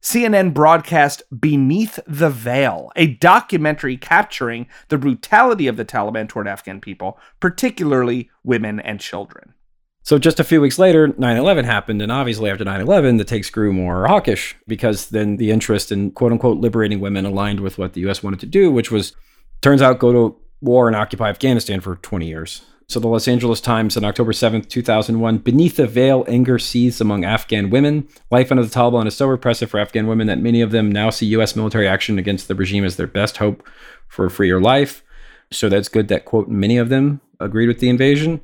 CNN 0.02 0.54
broadcast 0.54 1.24
Beneath 1.38 2.00
the 2.08 2.30
Veil, 2.30 2.90
a 2.96 3.16
documentary 3.16 3.98
capturing 3.98 4.66
the 4.88 4.98
brutality 4.98 5.68
of 5.68 5.76
the 5.76 5.84
Taliban 5.84 6.30
toward 6.30 6.48
Afghan 6.48 6.80
people, 6.80 7.20
particularly 7.42 8.30
women 8.46 8.80
and 8.80 9.02
children. 9.02 9.56
So 10.04 10.18
just 10.18 10.40
a 10.40 10.44
few 10.44 10.62
weeks 10.62 10.80
later, 10.80 11.10
9/11 11.10 11.66
happened, 11.66 12.02
and 12.02 12.12
obviously 12.12 12.50
after 12.50 12.64
9/11, 12.64 13.18
the 13.18 13.24
takes 13.24 13.50
grew 13.50 13.74
more 13.74 14.08
hawkish 14.08 14.56
because 14.68 15.10
then 15.10 15.38
the 15.38 15.52
interest 15.52 15.92
in 15.92 16.12
quote 16.12 16.32
unquote 16.32 16.58
liberating 16.58 17.00
women 17.00 17.26
aligned 17.26 17.60
with 17.60 17.78
what 17.78 17.94
the 17.94 18.02
U.S. 18.02 18.24
wanted 18.24 18.40
to 18.40 18.46
do, 18.46 18.72
which 18.72 18.92
was 18.92 19.14
turns 19.62 19.82
out 19.82 20.00
go 20.00 20.12
to 20.12 20.36
war 20.62 20.88
and 20.88 20.96
occupy 20.96 21.30
Afghanistan 21.30 21.82
for 21.82 21.98
20 21.98 22.28
years. 22.28 22.62
So 22.88 23.00
the 23.00 23.08
Los 23.08 23.28
Angeles 23.28 23.62
Times 23.62 23.96
on 23.98 24.04
October 24.04 24.32
7th, 24.32 24.68
2001, 24.68 25.38
beneath 25.38 25.76
the 25.76 25.86
veil, 25.86 26.26
anger 26.28 26.58
seethes 26.58 27.00
among 27.00 27.24
Afghan 27.24 27.70
women. 27.70 28.08
Life 28.32 28.52
under 28.52 28.64
the 28.64 28.70
Taliban 28.70 29.06
is 29.06 29.16
so 29.16 29.28
repressive 29.28 29.70
for 29.70 29.80
Afghan 29.80 30.08
women 30.08 30.26
that 30.26 30.40
many 30.40 30.60
of 30.62 30.72
them 30.72 30.92
now 30.92 31.12
see 31.12 31.28
U.S. 31.28 31.56
military 31.56 31.88
action 31.88 32.18
against 32.18 32.48
the 32.48 32.56
regime 32.56 32.84
as 32.84 32.96
their 32.96 33.06
best 33.06 33.38
hope 33.38 33.64
for 34.08 34.26
a 34.26 34.32
freer 34.32 34.60
life. 34.60 35.04
So 35.52 35.70
that's 35.70 35.88
good 35.88 36.08
that, 36.08 36.26
quote, 36.26 36.48
many 36.48 36.78
of 36.78 36.90
them 36.90 37.22
agreed 37.40 37.68
with 37.68 37.78
the 37.78 37.90
invasion. 37.90 38.42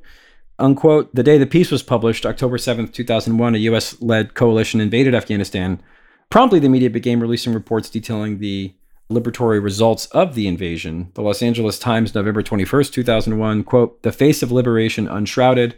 Unquote. 0.57 1.13
The 1.13 1.24
day 1.24 1.38
the 1.38 1.45
piece 1.45 1.71
was 1.71 1.83
published, 1.83 2.25
October 2.25 2.57
7th, 2.57 2.93
2001, 2.93 3.55
a 3.55 3.57
U.S. 3.59 4.01
led 4.01 4.33
coalition 4.33 4.79
invaded 4.79 5.13
Afghanistan. 5.13 5.81
Promptly, 6.29 6.59
the 6.59 6.69
media 6.69 6.89
began 6.89 7.19
releasing 7.19 7.53
reports 7.53 7.89
detailing 7.89 8.39
the 8.39 8.74
liberatory 9.12 9.62
results 9.62 10.07
of 10.07 10.33
the 10.33 10.47
invasion. 10.47 11.12
The 11.13 11.21
Los 11.21 11.41
Angeles 11.41 11.77
Times, 11.77 12.15
November 12.15 12.41
21st, 12.41 12.91
2001, 12.93 13.63
quote, 13.63 14.01
The 14.01 14.12
face 14.12 14.41
of 14.41 14.51
liberation 14.51 15.07
unshrouded. 15.07 15.75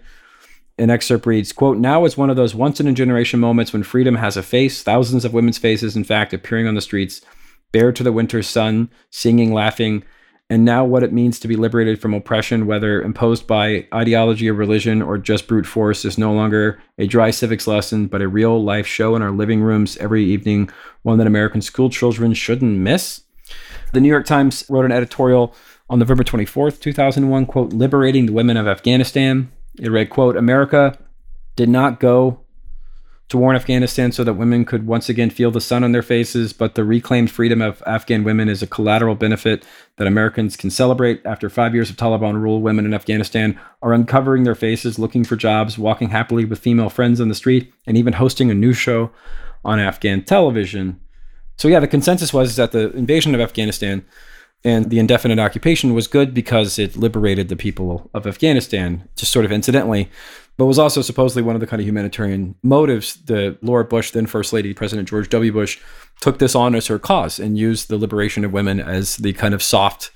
An 0.77 0.91
excerpt 0.91 1.25
reads, 1.25 1.51
quote, 1.51 1.77
Now 1.77 2.05
is 2.05 2.17
one 2.17 2.29
of 2.29 2.35
those 2.35 2.53
once 2.53 2.79
in 2.79 2.87
a 2.87 2.93
generation 2.93 3.39
moments 3.39 3.73
when 3.73 3.83
freedom 3.83 4.15
has 4.15 4.37
a 4.37 4.43
face, 4.43 4.83
thousands 4.83 5.25
of 5.25 5.33
women's 5.33 5.57
faces, 5.57 5.95
in 5.95 6.03
fact, 6.03 6.33
appearing 6.33 6.67
on 6.67 6.75
the 6.75 6.81
streets, 6.81 7.21
bare 7.71 7.91
to 7.91 8.03
the 8.03 8.11
winter 8.11 8.43
sun, 8.43 8.89
singing, 9.09 9.51
laughing, 9.51 10.03
and 10.49 10.63
now 10.63 10.85
what 10.85 11.03
it 11.03 11.11
means 11.11 11.39
to 11.39 11.47
be 11.47 11.57
liberated 11.57 11.99
from 11.99 12.13
oppression, 12.13 12.67
whether 12.67 13.01
imposed 13.01 13.47
by 13.47 13.85
ideology 13.93 14.49
or 14.49 14.53
religion 14.53 15.01
or 15.01 15.17
just 15.17 15.47
brute 15.47 15.65
force, 15.65 16.05
is 16.05 16.17
no 16.17 16.31
longer 16.31 16.81
a 16.97 17.05
dry 17.05 17.31
civics 17.31 17.67
lesson, 17.67 18.07
but 18.07 18.21
a 18.21 18.29
real 18.29 18.63
life 18.63 18.87
show 18.87 19.15
in 19.15 19.21
our 19.21 19.31
living 19.31 19.61
rooms 19.61 19.97
every 19.97 20.23
evening, 20.23 20.69
one 21.01 21.17
that 21.17 21.27
American 21.27 21.61
school 21.61 21.89
children 21.89 22.33
shouldn't 22.33 22.77
miss. 22.77 23.23
The 23.91 23.99
New 23.99 24.07
York 24.07 24.25
Times 24.25 24.65
wrote 24.69 24.85
an 24.85 24.91
editorial 24.91 25.53
on 25.89 25.99
November 25.99 26.23
24th, 26.23 26.79
2001, 26.79 27.45
quote, 27.45 27.73
liberating 27.73 28.25
the 28.25 28.33
women 28.33 28.55
of 28.55 28.67
Afghanistan. 28.67 29.51
It 29.79 29.89
read, 29.89 30.09
quote, 30.09 30.37
America 30.37 30.97
did 31.57 31.69
not 31.69 31.99
go 31.99 32.41
to 33.29 33.37
war 33.37 33.51
in 33.51 33.57
Afghanistan 33.57 34.11
so 34.11 34.23
that 34.23 34.35
women 34.35 34.63
could 34.63 34.87
once 34.87 35.09
again 35.09 35.29
feel 35.29 35.51
the 35.51 35.59
sun 35.59 35.83
on 35.83 35.91
their 35.91 36.01
faces, 36.01 36.53
but 36.53 36.75
the 36.75 36.85
reclaimed 36.85 37.29
freedom 37.29 37.61
of 37.61 37.83
Afghan 37.85 38.23
women 38.23 38.47
is 38.47 38.63
a 38.63 38.67
collateral 38.67 39.15
benefit 39.15 39.65
that 39.97 40.07
Americans 40.07 40.55
can 40.55 40.69
celebrate. 40.69 41.25
After 41.25 41.49
five 41.49 41.73
years 41.73 41.89
of 41.89 41.97
Taliban 41.97 42.41
rule, 42.41 42.61
women 42.61 42.85
in 42.85 42.93
Afghanistan 42.93 43.59
are 43.81 43.93
uncovering 43.93 44.43
their 44.43 44.55
faces, 44.55 44.97
looking 44.97 45.25
for 45.25 45.35
jobs, 45.35 45.77
walking 45.77 46.09
happily 46.09 46.45
with 46.45 46.59
female 46.59 46.89
friends 46.89 47.19
on 47.19 47.27
the 47.27 47.35
street, 47.35 47.73
and 47.85 47.97
even 47.97 48.13
hosting 48.13 48.49
a 48.49 48.53
news 48.53 48.77
show 48.77 49.11
on 49.65 49.79
Afghan 49.79 50.23
television. 50.23 50.99
So, 51.57 51.67
yeah, 51.67 51.81
the 51.81 51.87
consensus 51.87 52.31
was 52.31 52.55
that 52.55 52.71
the 52.71 52.91
invasion 52.91 53.35
of 53.35 53.41
Afghanistan 53.41 54.05
and 54.63 54.89
the 54.89 54.99
indefinite 54.99 55.39
occupation 55.39 55.93
was 55.93 56.07
good 56.07 56.33
because 56.33 56.79
it 56.79 56.95
liberated 56.95 57.49
the 57.49 57.55
people 57.55 58.09
of 58.13 58.25
Afghanistan, 58.25 59.07
just 59.15 59.31
sort 59.31 59.45
of 59.45 59.51
incidentally 59.51 60.09
but 60.57 60.65
was 60.65 60.79
also 60.79 61.01
supposedly 61.01 61.43
one 61.43 61.55
of 61.55 61.61
the 61.61 61.67
kind 61.67 61.79
of 61.79 61.87
humanitarian 61.87 62.55
motives. 62.63 63.15
The 63.25 63.57
Laura 63.61 63.85
Bush, 63.85 64.11
then 64.11 64.25
First 64.25 64.53
Lady, 64.53 64.73
President 64.73 65.07
George 65.07 65.29
W. 65.29 65.51
Bush, 65.51 65.79
took 66.19 66.39
this 66.39 66.55
on 66.55 66.75
as 66.75 66.87
her 66.87 66.99
cause 66.99 67.39
and 67.39 67.57
used 67.57 67.89
the 67.89 67.97
liberation 67.97 68.43
of 68.43 68.51
women 68.51 68.79
as 68.79 69.17
the 69.17 69.33
kind 69.33 69.53
of 69.53 69.61
soft 69.61 70.11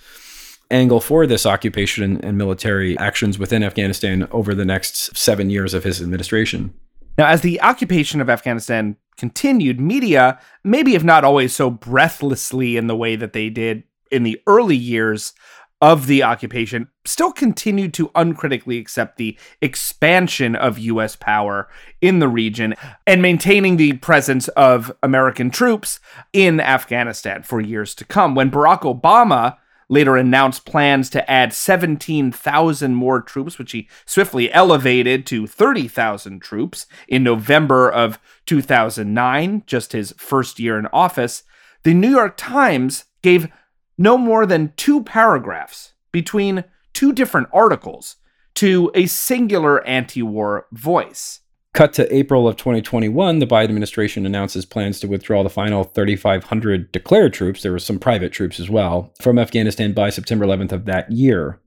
angle 0.71 1.01
for 1.01 1.27
this 1.27 1.45
occupation 1.45 2.19
and 2.21 2.37
military 2.37 2.97
actions 2.97 3.37
within 3.37 3.61
Afghanistan 3.61 4.27
over 4.31 4.55
the 4.55 4.65
next 4.65 5.15
seven 5.15 5.49
years 5.49 5.73
of 5.73 5.83
his 5.83 6.01
administration. 6.01 6.73
Now, 7.17 7.27
as 7.27 7.41
the 7.41 7.61
occupation 7.61 8.21
of 8.21 8.29
Afghanistan 8.29 8.95
continued, 9.17 9.79
media, 9.79 10.39
maybe 10.63 10.95
if 10.95 11.03
not 11.03 11.23
always 11.23 11.53
so 11.53 11.69
breathlessly 11.69 12.77
in 12.77 12.87
the 12.87 12.95
way 12.95 13.15
that 13.15 13.33
they 13.33 13.49
did 13.49 13.83
in 14.11 14.23
the 14.23 14.41
early 14.47 14.75
years 14.75 15.33
of 15.81 16.05
the 16.05 16.21
occupation 16.21 16.87
still 17.05 17.31
continued 17.31 17.93
to 17.95 18.11
uncritically 18.13 18.77
accept 18.77 19.17
the 19.17 19.37
expansion 19.61 20.55
of 20.55 20.77
U.S. 20.77 21.15
power 21.15 21.67
in 21.99 22.19
the 22.19 22.27
region 22.27 22.75
and 23.07 23.21
maintaining 23.21 23.77
the 23.77 23.93
presence 23.93 24.47
of 24.49 24.91
American 25.01 25.49
troops 25.49 25.99
in 26.31 26.59
Afghanistan 26.59 27.41
for 27.41 27.59
years 27.59 27.95
to 27.95 28.05
come. 28.05 28.35
When 28.35 28.51
Barack 28.51 28.81
Obama 28.81 29.57
later 29.89 30.15
announced 30.15 30.65
plans 30.65 31.09
to 31.09 31.29
add 31.29 31.51
17,000 31.51 32.95
more 32.95 33.21
troops, 33.21 33.59
which 33.59 33.73
he 33.73 33.89
swiftly 34.05 34.51
elevated 34.53 35.25
to 35.25 35.45
30,000 35.45 36.41
troops 36.41 36.85
in 37.09 37.23
November 37.23 37.91
of 37.91 38.17
2009, 38.45 39.63
just 39.65 39.91
his 39.91 40.13
first 40.17 40.59
year 40.59 40.79
in 40.79 40.87
office, 40.93 41.43
the 41.83 41.93
New 41.93 42.09
York 42.09 42.37
Times 42.37 43.05
gave 43.21 43.49
no 43.97 44.17
more 44.17 44.45
than 44.45 44.73
two 44.77 45.03
paragraphs 45.03 45.93
between 46.11 46.63
two 46.93 47.13
different 47.13 47.47
articles 47.53 48.17
to 48.55 48.91
a 48.93 49.05
singular 49.05 49.85
anti 49.85 50.21
war 50.21 50.67
voice. 50.71 51.39
Cut 51.73 51.93
to 51.93 52.13
April 52.13 52.49
of 52.49 52.57
2021, 52.57 53.39
the 53.39 53.47
Biden 53.47 53.65
administration 53.65 54.25
announces 54.25 54.65
plans 54.65 54.99
to 54.99 55.07
withdraw 55.07 55.41
the 55.41 55.49
final 55.49 55.85
3,500 55.85 56.91
declared 56.91 57.33
troops, 57.33 57.63
there 57.63 57.71
were 57.71 57.79
some 57.79 57.97
private 57.97 58.33
troops 58.33 58.59
as 58.59 58.69
well, 58.69 59.13
from 59.21 59.39
Afghanistan 59.39 59.93
by 59.93 60.09
September 60.09 60.45
11th 60.45 60.73
of 60.73 60.83
that 60.85 61.09
year. 61.09 61.61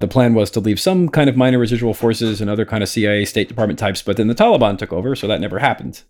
The 0.00 0.08
plan 0.08 0.34
was 0.34 0.50
to 0.50 0.60
leave 0.60 0.80
some 0.80 1.08
kind 1.08 1.30
of 1.30 1.36
minor 1.36 1.60
residual 1.60 1.94
forces 1.94 2.40
and 2.40 2.50
other 2.50 2.66
kind 2.66 2.82
of 2.82 2.88
CIA 2.88 3.24
State 3.24 3.48
Department 3.48 3.78
types, 3.78 4.02
but 4.02 4.16
then 4.16 4.26
the 4.26 4.34
Taliban 4.34 4.76
took 4.76 4.92
over, 4.92 5.14
so 5.14 5.28
that 5.28 5.40
never 5.40 5.60
happened. 5.60 6.02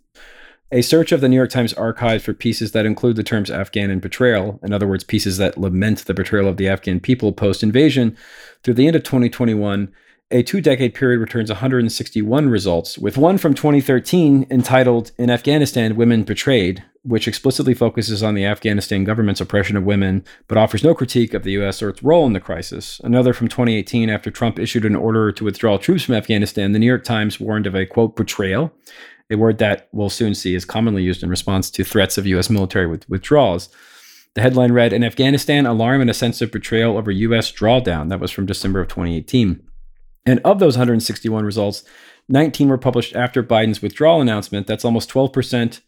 A 0.69 0.81
search 0.81 1.13
of 1.13 1.21
the 1.21 1.29
New 1.29 1.37
York 1.37 1.49
Times 1.49 1.73
archives 1.75 2.25
for 2.25 2.33
pieces 2.33 2.73
that 2.73 2.85
include 2.85 3.15
the 3.15 3.23
terms 3.23 3.49
Afghan 3.49 3.89
and 3.89 4.01
betrayal, 4.01 4.59
in 4.61 4.73
other 4.73 4.85
words, 4.85 5.05
pieces 5.05 5.37
that 5.37 5.57
lament 5.57 5.99
the 5.99 6.13
betrayal 6.13 6.49
of 6.49 6.57
the 6.57 6.67
Afghan 6.67 6.99
people 6.99 7.31
post 7.31 7.63
invasion, 7.63 8.17
through 8.63 8.73
the 8.73 8.85
end 8.85 8.97
of 8.97 9.03
2021, 9.03 9.89
a 10.29 10.43
two 10.43 10.59
decade 10.59 10.93
period 10.93 11.19
returns 11.19 11.49
161 11.49 12.49
results, 12.49 12.97
with 12.97 13.17
one 13.17 13.37
from 13.37 13.53
2013 13.53 14.45
entitled 14.51 15.11
In 15.17 15.29
Afghanistan, 15.29 15.95
Women 15.95 16.23
Betrayed, 16.23 16.83
which 17.03 17.29
explicitly 17.29 17.73
focuses 17.73 18.21
on 18.21 18.33
the 18.33 18.43
Afghanistan 18.43 19.05
government's 19.05 19.39
oppression 19.39 19.77
of 19.77 19.85
women, 19.85 20.25
but 20.49 20.57
offers 20.57 20.83
no 20.83 20.93
critique 20.93 21.33
of 21.33 21.43
the 21.43 21.53
U.S. 21.53 21.81
or 21.81 21.87
its 21.87 22.03
role 22.03 22.25
in 22.25 22.33
the 22.33 22.41
crisis. 22.41 22.99
Another 23.05 23.31
from 23.31 23.47
2018, 23.47 24.09
after 24.09 24.29
Trump 24.29 24.59
issued 24.59 24.83
an 24.83 24.97
order 24.97 25.31
to 25.31 25.45
withdraw 25.45 25.77
troops 25.77 26.03
from 26.03 26.15
Afghanistan, 26.15 26.73
the 26.73 26.79
New 26.79 26.87
York 26.87 27.05
Times 27.05 27.39
warned 27.39 27.67
of 27.67 27.73
a 27.73 27.85
quote, 27.85 28.17
betrayal 28.17 28.73
a 29.29 29.35
word 29.35 29.57
that 29.57 29.89
we'll 29.91 30.09
soon 30.09 30.33
see 30.33 30.55
is 30.55 30.65
commonly 30.65 31.03
used 31.03 31.23
in 31.23 31.29
response 31.29 31.69
to 31.71 31.83
threats 31.83 32.17
of 32.17 32.25
U.S. 32.27 32.49
military 32.49 32.87
with- 32.87 33.07
withdrawals. 33.09 33.69
The 34.35 34.41
headline 34.41 34.71
read 34.71 34.93
In 34.93 35.03
Afghanistan, 35.03 35.65
alarm 35.65 36.01
and 36.01 36.09
a 36.09 36.13
sense 36.13 36.41
of 36.41 36.51
betrayal 36.51 36.97
over 36.97 37.11
U.S. 37.11 37.51
drawdown. 37.51 38.09
That 38.09 38.19
was 38.19 38.31
from 38.31 38.45
December 38.45 38.79
of 38.79 38.87
2018. 38.87 39.61
And 40.25 40.39
of 40.45 40.59
those 40.59 40.75
161 40.75 41.43
results, 41.43 41.83
19 42.29 42.67
were 42.67 42.77
published 42.77 43.15
after 43.15 43.41
Biden's 43.41 43.81
withdrawal 43.81 44.21
announcement. 44.21 44.67
That's 44.67 44.85
almost 44.85 45.09
12% 45.09 45.79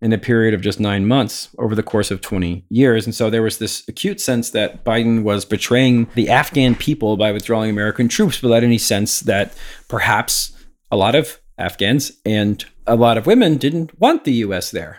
in 0.00 0.12
a 0.12 0.18
period 0.18 0.54
of 0.54 0.60
just 0.60 0.78
nine 0.78 1.06
months 1.06 1.48
over 1.58 1.74
the 1.74 1.82
course 1.82 2.10
of 2.10 2.20
20 2.20 2.64
years. 2.68 3.04
And 3.04 3.14
so 3.14 3.30
there 3.30 3.42
was 3.42 3.58
this 3.58 3.82
acute 3.88 4.20
sense 4.20 4.50
that 4.50 4.84
Biden 4.84 5.24
was 5.24 5.44
betraying 5.44 6.06
the 6.14 6.28
Afghan 6.28 6.76
people 6.76 7.16
by 7.16 7.32
withdrawing 7.32 7.70
American 7.70 8.08
troops 8.08 8.40
without 8.40 8.62
any 8.62 8.78
sense 8.78 9.20
that 9.20 9.52
perhaps 9.88 10.52
a 10.90 10.96
lot 10.96 11.16
of 11.16 11.40
Afghans 11.58 12.12
and 12.24 12.64
a 12.88 12.96
lot 12.96 13.18
of 13.18 13.26
women 13.26 13.58
didn't 13.58 14.00
want 14.00 14.24
the 14.24 14.32
US 14.32 14.70
there. 14.70 14.98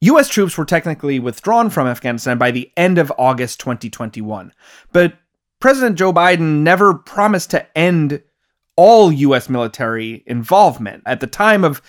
US 0.00 0.28
troops 0.28 0.58
were 0.58 0.64
technically 0.64 1.18
withdrawn 1.18 1.70
from 1.70 1.86
Afghanistan 1.86 2.36
by 2.36 2.50
the 2.50 2.70
end 2.76 2.98
of 2.98 3.12
August 3.16 3.60
2021. 3.60 4.52
But 4.92 5.14
President 5.60 5.96
Joe 5.96 6.12
Biden 6.12 6.58
never 6.62 6.94
promised 6.94 7.50
to 7.50 7.78
end 7.78 8.22
all 8.76 9.10
US 9.10 9.48
military 9.48 10.22
involvement. 10.26 11.02
At 11.06 11.20
the 11.20 11.26
time 11.26 11.64
of 11.64 11.80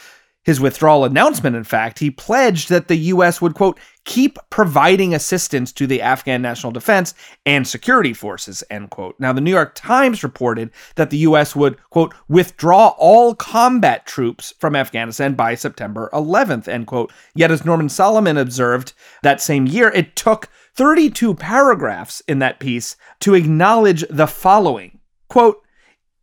his 0.43 0.59
withdrawal 0.59 1.03
announcement, 1.03 1.55
in 1.55 1.65
fact, 1.65 1.99
he 1.99 2.09
pledged 2.09 2.69
that 2.69 2.87
the 2.87 2.95
U.S. 2.95 3.41
would, 3.41 3.55
quote, 3.55 3.79
keep 4.05 4.39
providing 4.49 5.13
assistance 5.13 5.71
to 5.73 5.85
the 5.85 6.01
Afghan 6.01 6.41
national 6.41 6.71
defense 6.71 7.13
and 7.45 7.67
security 7.67 8.13
forces, 8.13 8.63
end 8.69 8.89
quote. 8.89 9.15
Now, 9.19 9.33
the 9.33 9.41
New 9.41 9.51
York 9.51 9.75
Times 9.75 10.23
reported 10.23 10.71
that 10.95 11.09
the 11.09 11.17
U.S. 11.19 11.55
would, 11.55 11.77
quote, 11.89 12.15
withdraw 12.29 12.95
all 12.97 13.35
combat 13.35 14.05
troops 14.05 14.53
from 14.59 14.75
Afghanistan 14.75 15.35
by 15.35 15.55
September 15.55 16.09
11th, 16.13 16.67
end 16.67 16.87
quote. 16.87 17.11
Yet, 17.35 17.51
as 17.51 17.65
Norman 17.65 17.89
Solomon 17.89 18.37
observed 18.37 18.93
that 19.23 19.41
same 19.41 19.67
year, 19.67 19.89
it 19.89 20.15
took 20.15 20.47
32 20.75 21.35
paragraphs 21.35 22.21
in 22.27 22.39
that 22.39 22.59
piece 22.59 22.95
to 23.19 23.33
acknowledge 23.35 24.05
the 24.09 24.27
following, 24.27 24.99
quote, 25.27 25.61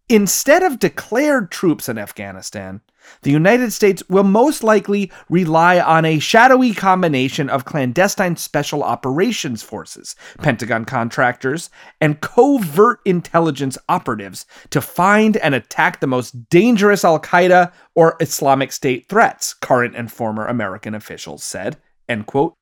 Instead 0.09 0.63
of 0.63 0.79
declared 0.79 1.51
troops 1.51 1.89
in 1.89 1.99
Afghanistan, 1.99 2.81
the 3.23 3.31
United 3.31 3.73
States 3.73 4.03
will 4.09 4.25
most 4.25 4.63
likely 4.63 5.11
rely 5.29 5.81
on 5.81 6.05
a 6.05 6.19
shadowy 6.19 6.73
combination 6.73 7.49
of 7.49 7.65
clandestine 7.65 8.37
special 8.37 8.83
operations 8.83 9.63
forces, 9.63 10.17
Pentagon 10.39 10.85
contractors, 10.85 11.71
and 12.01 12.21
covert 12.21 13.01
intelligence 13.05 13.79
operatives 13.89 14.47
to 14.71 14.81
find 14.81 15.37
and 15.39 15.55
attack 15.55 16.01
the 16.01 16.07
most 16.07 16.49
dangerous 16.51 17.05
Al 17.05 17.21
Qaeda 17.21 17.73
or 17.95 18.17
Islamic 18.21 18.73
State 18.73 19.09
threats, 19.09 19.55
current 19.55 19.95
and 19.97 20.11
former 20.11 20.47
American 20.47 20.95
officials 20.95 21.43
said. 21.43 21.77
End 22.09 22.27
quote. 22.27 22.55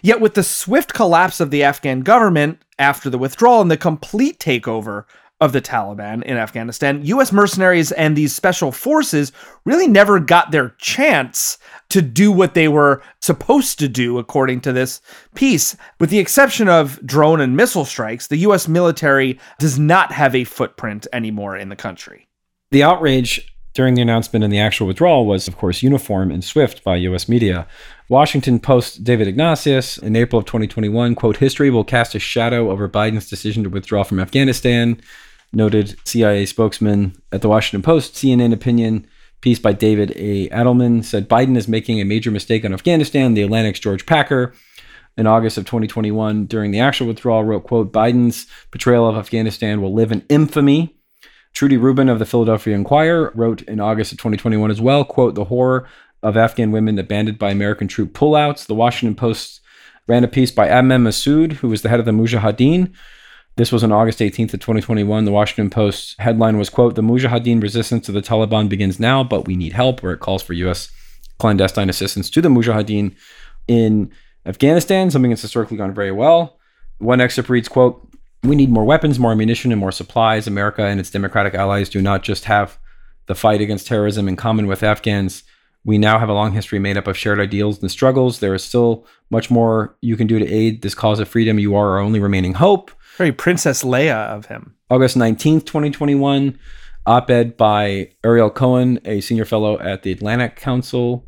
Yet, 0.00 0.20
with 0.20 0.34
the 0.34 0.42
swift 0.42 0.94
collapse 0.94 1.38
of 1.38 1.50
the 1.50 1.62
Afghan 1.62 2.00
government 2.00 2.62
after 2.78 3.10
the 3.10 3.18
withdrawal 3.18 3.60
and 3.60 3.70
the 3.70 3.76
complete 3.76 4.38
takeover 4.38 5.04
of 5.42 5.52
the 5.52 5.60
Taliban 5.60 6.22
in 6.22 6.36
Afghanistan, 6.36 7.04
US 7.04 7.32
mercenaries 7.32 7.90
and 7.90 8.16
these 8.16 8.32
special 8.32 8.70
forces 8.70 9.32
really 9.64 9.88
never 9.88 10.20
got 10.20 10.52
their 10.52 10.70
chance 10.78 11.58
to 11.88 12.00
do 12.00 12.30
what 12.30 12.54
they 12.54 12.68
were 12.68 13.02
supposed 13.20 13.80
to 13.80 13.88
do, 13.88 14.18
according 14.18 14.60
to 14.60 14.72
this 14.72 15.00
piece. 15.34 15.76
With 15.98 16.10
the 16.10 16.20
exception 16.20 16.68
of 16.68 17.04
drone 17.04 17.40
and 17.40 17.56
missile 17.56 17.84
strikes, 17.84 18.28
the 18.28 18.36
US 18.36 18.68
military 18.68 19.40
does 19.58 19.80
not 19.80 20.12
have 20.12 20.36
a 20.36 20.44
footprint 20.44 21.08
anymore 21.12 21.56
in 21.56 21.70
the 21.70 21.76
country. 21.76 22.28
The 22.70 22.84
outrage 22.84 23.52
during 23.74 23.94
the 23.94 24.02
announcement 24.02 24.44
and 24.44 24.52
the 24.52 24.60
actual 24.60 24.86
withdrawal 24.86 25.26
was, 25.26 25.48
of 25.48 25.56
course, 25.56 25.82
uniform 25.82 26.30
and 26.30 26.44
swift 26.44 26.84
by 26.84 26.96
U.S. 26.96 27.28
media. 27.28 27.66
Washington 28.08 28.60
Post 28.60 29.02
David 29.02 29.26
Ignatius 29.26 29.98
in 29.98 30.14
April 30.14 30.38
of 30.38 30.44
2021, 30.44 31.14
quote, 31.14 31.38
history 31.38 31.70
will 31.70 31.82
cast 31.82 32.14
a 32.14 32.18
shadow 32.18 32.70
over 32.70 32.88
Biden's 32.88 33.28
decision 33.28 33.64
to 33.64 33.70
withdraw 33.70 34.04
from 34.04 34.20
Afghanistan 34.20 35.00
noted 35.52 35.96
CIA 36.04 36.46
spokesman 36.46 37.16
at 37.30 37.42
the 37.42 37.48
Washington 37.48 37.82
Post, 37.82 38.14
CNN 38.14 38.52
opinion 38.52 39.06
piece 39.40 39.58
by 39.58 39.72
David 39.72 40.12
A. 40.16 40.48
Andelman 40.48 41.04
said 41.04 41.28
Biden 41.28 41.56
is 41.56 41.68
making 41.68 42.00
a 42.00 42.04
major 42.04 42.30
mistake 42.30 42.64
on 42.64 42.72
Afghanistan. 42.72 43.34
The 43.34 43.42
Atlantic's 43.42 43.80
George 43.80 44.06
Packer 44.06 44.54
in 45.16 45.26
August 45.26 45.58
of 45.58 45.64
2021 45.64 46.46
during 46.46 46.70
the 46.70 46.80
actual 46.80 47.08
withdrawal 47.08 47.44
wrote, 47.44 47.64
quote, 47.64 47.92
Biden's 47.92 48.46
betrayal 48.70 49.08
of 49.08 49.16
Afghanistan 49.16 49.82
will 49.82 49.92
live 49.92 50.12
in 50.12 50.24
infamy. 50.28 50.96
Trudy 51.52 51.76
Rubin 51.76 52.08
of 52.08 52.18
the 52.18 52.24
Philadelphia 52.24 52.74
Inquirer 52.74 53.30
wrote 53.34 53.62
in 53.62 53.78
August 53.78 54.12
of 54.12 54.18
2021 54.18 54.70
as 54.70 54.80
well, 54.80 55.04
quote, 55.04 55.34
the 55.34 55.44
horror 55.44 55.86
of 56.22 56.36
Afghan 56.36 56.70
women 56.70 56.98
abandoned 56.98 57.38
by 57.38 57.50
American 57.50 57.88
troop 57.88 58.14
pullouts. 58.14 58.66
The 58.66 58.74
Washington 58.74 59.14
Post 59.14 59.60
ran 60.06 60.24
a 60.24 60.28
piece 60.28 60.50
by 60.50 60.70
Ahmad 60.70 61.00
Massoud, 61.00 61.54
who 61.54 61.68
was 61.68 61.82
the 61.82 61.88
head 61.88 62.00
of 62.00 62.06
the 62.06 62.12
Mujahideen, 62.12 62.92
This 63.56 63.70
was 63.70 63.84
on 63.84 63.92
August 63.92 64.20
18th 64.20 64.54
of 64.54 64.60
2021. 64.60 65.26
The 65.26 65.30
Washington 65.30 65.68
Post 65.68 66.18
headline 66.18 66.56
was, 66.56 66.70
quote, 66.70 66.94
the 66.94 67.02
Mujahideen 67.02 67.62
resistance 67.62 68.06
to 68.06 68.12
the 68.12 68.22
Taliban 68.22 68.68
begins 68.68 68.98
now, 68.98 69.22
but 69.22 69.46
we 69.46 69.56
need 69.56 69.74
help, 69.74 70.02
where 70.02 70.14
it 70.14 70.20
calls 70.20 70.42
for 70.42 70.54
U.S. 70.54 70.90
clandestine 71.38 71.90
assistance 71.90 72.30
to 72.30 72.40
the 72.40 72.48
Mujahideen 72.48 73.14
in 73.68 74.10
Afghanistan, 74.46 75.10
something 75.10 75.30
that's 75.30 75.42
historically 75.42 75.76
gone 75.76 75.92
very 75.92 76.12
well. 76.12 76.58
One 76.98 77.20
excerpt 77.20 77.50
reads, 77.50 77.68
quote, 77.68 78.08
we 78.42 78.56
need 78.56 78.70
more 78.70 78.84
weapons, 78.84 79.18
more 79.18 79.32
ammunition, 79.32 79.70
and 79.70 79.80
more 79.80 79.92
supplies. 79.92 80.46
America 80.46 80.82
and 80.82 80.98
its 80.98 81.10
democratic 81.10 81.54
allies 81.54 81.90
do 81.90 82.00
not 82.00 82.22
just 82.22 82.46
have 82.46 82.78
the 83.26 83.34
fight 83.34 83.60
against 83.60 83.86
terrorism 83.86 84.28
in 84.28 84.36
common 84.36 84.66
with 84.66 84.82
Afghans. 84.82 85.42
We 85.84 85.98
now 85.98 86.18
have 86.18 86.28
a 86.28 86.34
long 86.34 86.52
history 86.52 86.78
made 86.78 86.96
up 86.96 87.06
of 87.06 87.18
shared 87.18 87.38
ideals 87.38 87.82
and 87.82 87.90
struggles. 87.90 88.40
There 88.40 88.54
is 88.54 88.64
still 88.64 89.06
much 89.30 89.50
more 89.50 89.94
you 90.00 90.16
can 90.16 90.26
do 90.26 90.38
to 90.38 90.48
aid 90.48 90.82
this 90.82 90.94
cause 90.94 91.20
of 91.20 91.28
freedom. 91.28 91.58
You 91.58 91.76
are 91.76 91.90
our 91.90 91.98
only 91.98 92.18
remaining 92.18 92.54
hope. 92.54 92.90
Very 93.16 93.32
Princess 93.32 93.82
Leia 93.82 94.28
of 94.28 94.46
him. 94.46 94.74
August 94.90 95.16
19th, 95.16 95.66
2021, 95.66 96.58
op 97.06 97.30
ed 97.30 97.56
by 97.56 98.10
Ariel 98.24 98.50
Cohen, 98.50 99.00
a 99.04 99.20
senior 99.20 99.44
fellow 99.44 99.78
at 99.80 100.02
the 100.02 100.12
Atlantic 100.12 100.56
Council, 100.56 101.26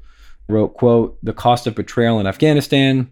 wrote, 0.48 0.74
quote, 0.74 1.18
The 1.22 1.34
cost 1.34 1.66
of 1.66 1.74
betrayal 1.74 2.18
in 2.18 2.26
Afghanistan. 2.26 3.10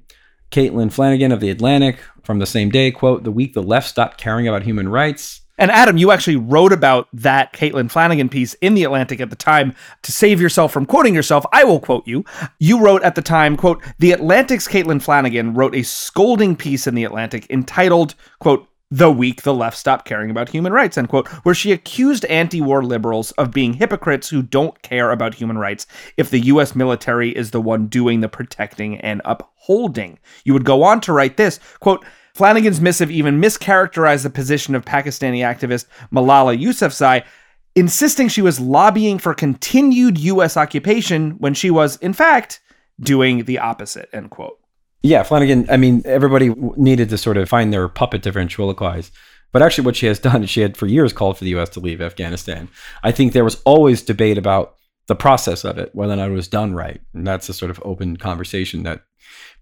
Caitlin 0.50 0.92
Flanagan 0.92 1.32
of 1.32 1.40
The 1.40 1.50
Atlantic 1.50 1.98
from 2.22 2.38
the 2.38 2.46
same 2.46 2.70
day, 2.70 2.90
quote, 2.90 3.24
The 3.24 3.30
week 3.30 3.52
the 3.52 3.62
left 3.62 3.88
stopped 3.88 4.18
caring 4.18 4.48
about 4.48 4.62
human 4.62 4.88
rights. 4.88 5.41
And 5.62 5.70
Adam, 5.70 5.96
you 5.96 6.10
actually 6.10 6.34
wrote 6.34 6.72
about 6.72 7.06
that 7.12 7.52
Caitlin 7.52 7.88
Flanagan 7.88 8.28
piece 8.28 8.54
in 8.54 8.74
The 8.74 8.82
Atlantic 8.82 9.20
at 9.20 9.30
the 9.30 9.36
time. 9.36 9.76
To 10.02 10.10
save 10.10 10.40
yourself 10.40 10.72
from 10.72 10.86
quoting 10.86 11.14
yourself, 11.14 11.46
I 11.52 11.62
will 11.62 11.78
quote 11.78 12.04
you. 12.04 12.24
You 12.58 12.80
wrote 12.80 13.04
at 13.04 13.14
the 13.14 13.22
time, 13.22 13.56
quote, 13.56 13.80
The 14.00 14.10
Atlantic's 14.10 14.66
Caitlin 14.66 15.00
Flanagan 15.00 15.54
wrote 15.54 15.76
a 15.76 15.84
scolding 15.84 16.56
piece 16.56 16.88
in 16.88 16.96
The 16.96 17.04
Atlantic 17.04 17.48
entitled, 17.48 18.16
quote, 18.40 18.66
the 18.90 19.12
week 19.12 19.42
the 19.42 19.54
left 19.54 19.78
stopped 19.78 20.04
caring 20.04 20.32
about 20.32 20.48
human 20.48 20.72
rights, 20.72 20.98
end 20.98 21.08
quote, 21.08 21.28
where 21.44 21.54
she 21.54 21.70
accused 21.70 22.24
anti 22.24 22.60
war 22.60 22.82
liberals 22.82 23.30
of 23.32 23.52
being 23.52 23.74
hypocrites 23.74 24.28
who 24.28 24.42
don't 24.42 24.82
care 24.82 25.12
about 25.12 25.36
human 25.36 25.58
rights 25.58 25.86
if 26.16 26.28
the 26.28 26.40
US 26.40 26.74
military 26.74 27.30
is 27.34 27.52
the 27.52 27.60
one 27.60 27.86
doing 27.86 28.20
the 28.20 28.28
protecting 28.28 28.98
and 28.98 29.22
upholding. 29.24 30.18
You 30.44 30.54
would 30.54 30.64
go 30.64 30.82
on 30.82 31.00
to 31.02 31.12
write 31.12 31.36
this 31.36 31.60
quote, 31.78 32.04
Flanagan's 32.34 32.80
missive 32.80 33.10
even 33.10 33.40
mischaracterized 33.40 34.22
the 34.22 34.30
position 34.30 34.74
of 34.74 34.84
Pakistani 34.84 35.38
activist 35.38 35.86
Malala 36.12 36.58
Yousafzai, 36.58 37.24
insisting 37.74 38.28
she 38.28 38.42
was 38.42 38.60
lobbying 38.60 39.18
for 39.18 39.34
continued 39.34 40.18
US 40.18 40.56
occupation 40.56 41.32
when 41.32 41.54
she 41.54 41.70
was, 41.70 41.96
in 41.96 42.12
fact, 42.12 42.60
doing 43.00 43.44
the 43.44 43.58
opposite, 43.58 44.08
end 44.12 44.30
quote. 44.30 44.58
Yeah, 45.02 45.24
Flanagan, 45.24 45.68
I 45.68 45.76
mean, 45.76 46.02
everybody 46.04 46.54
needed 46.76 47.08
to 47.10 47.18
sort 47.18 47.36
of 47.36 47.48
find 47.48 47.72
their 47.72 47.88
puppet 47.88 48.22
to 48.22 48.32
ventriloquize. 48.32 49.10
But 49.50 49.60
actually, 49.60 49.84
what 49.84 49.96
she 49.96 50.06
has 50.06 50.18
done 50.18 50.42
is 50.42 50.50
she 50.50 50.62
had 50.62 50.76
for 50.76 50.86
years 50.86 51.12
called 51.12 51.36
for 51.36 51.44
the 51.44 51.50
U.S. 51.50 51.68
to 51.70 51.80
leave 51.80 52.00
Afghanistan. 52.00 52.68
I 53.02 53.12
think 53.12 53.32
there 53.32 53.44
was 53.44 53.60
always 53.64 54.00
debate 54.00 54.38
about 54.38 54.76
the 55.08 55.14
process 55.16 55.64
of 55.64 55.76
it, 55.76 55.90
whether 55.94 56.12
or 56.12 56.16
not 56.16 56.30
it 56.30 56.34
was 56.34 56.48
done 56.48 56.74
right. 56.74 57.00
And 57.12 57.26
that's 57.26 57.48
a 57.48 57.54
sort 57.54 57.70
of 57.70 57.82
open 57.84 58.16
conversation 58.16 58.84
that 58.84 59.02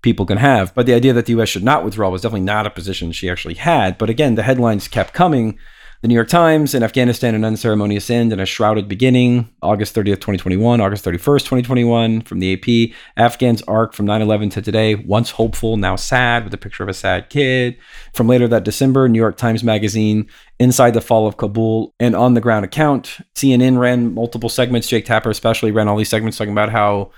people 0.03 0.27
can 0.27 0.39
have. 0.39 0.75
But 0.75 0.87
the 0.87 0.95
idea 0.95 1.13
that 1.13 1.27
the 1.27 1.33
U.S. 1.33 1.49
should 1.49 1.65
not 1.65 1.85
withdraw 1.85 2.11
was 2.11 2.23
definitely 2.23 2.47
not 2.47 2.67
a 2.67 2.71
position 2.71 3.13
she 3.13 3.31
actually 3.31 3.55
had. 3.55 3.99
But 3.99 4.11
again, 4.11 4.35
the 4.35 4.43
headlines 4.43 4.89
kept 4.89 5.13
coming 5.13 5.59
the 6.03 6.09
New 6.09 6.15
York 6.15 6.29
Times 6.29 6.75
in 6.75 6.83
Afghanistan, 6.83 7.35
an 7.35 7.45
unceremonious 7.45 8.09
end 8.09 8.33
and 8.33 8.41
a 8.41 8.47
shrouded 8.47 8.89
beginning. 8.89 9.51
August 9.61 9.95
30th, 9.95 10.15
2021, 10.15 10.81
August 10.81 11.05
31st, 11.05 11.41
2021, 11.41 12.23
from 12.23 12.39
the 12.39 12.55
AP. 12.55 12.97
Afghans 13.19 13.61
arc 13.69 13.93
from 13.93 14.07
9 14.07 14.23
11 14.23 14.49
to 14.51 14.63
today, 14.63 14.95
once 14.95 15.31
hopeful, 15.33 15.77
now 15.77 15.97
sad, 15.97 16.45
with 16.45 16.55
a 16.55 16.59
picture 16.59 16.83
of 16.83 16.89
a 16.89 16.95
sad 16.95 17.29
kid. 17.29 17.77
From 18.15 18.29
later 18.29 18.49
that 18.49 18.65
December, 18.65 19.11
New 19.11 19.19
York 19.19 19.37
Times 19.37 19.63
Magazine, 19.63 20.27
Inside 20.59 20.95
the 20.95 21.03
Fall 21.03 21.27
of 21.27 21.37
Kabul, 21.37 21.95
and 22.01 22.17
on 22.17 22.33
the 22.33 22.41
ground 22.41 22.65
account. 22.65 23.19
CNN 23.35 23.79
ran 23.79 24.15
multiple 24.15 24.49
segments. 24.49 24.89
Jake 24.89 25.05
Tapper, 25.05 25.29
especially, 25.29 25.71
ran 25.71 25.87
all 25.87 25.99
these 25.99 26.09
segments 26.09 26.39
talking 26.39 26.53
about 26.53 26.71
how. 26.71 27.11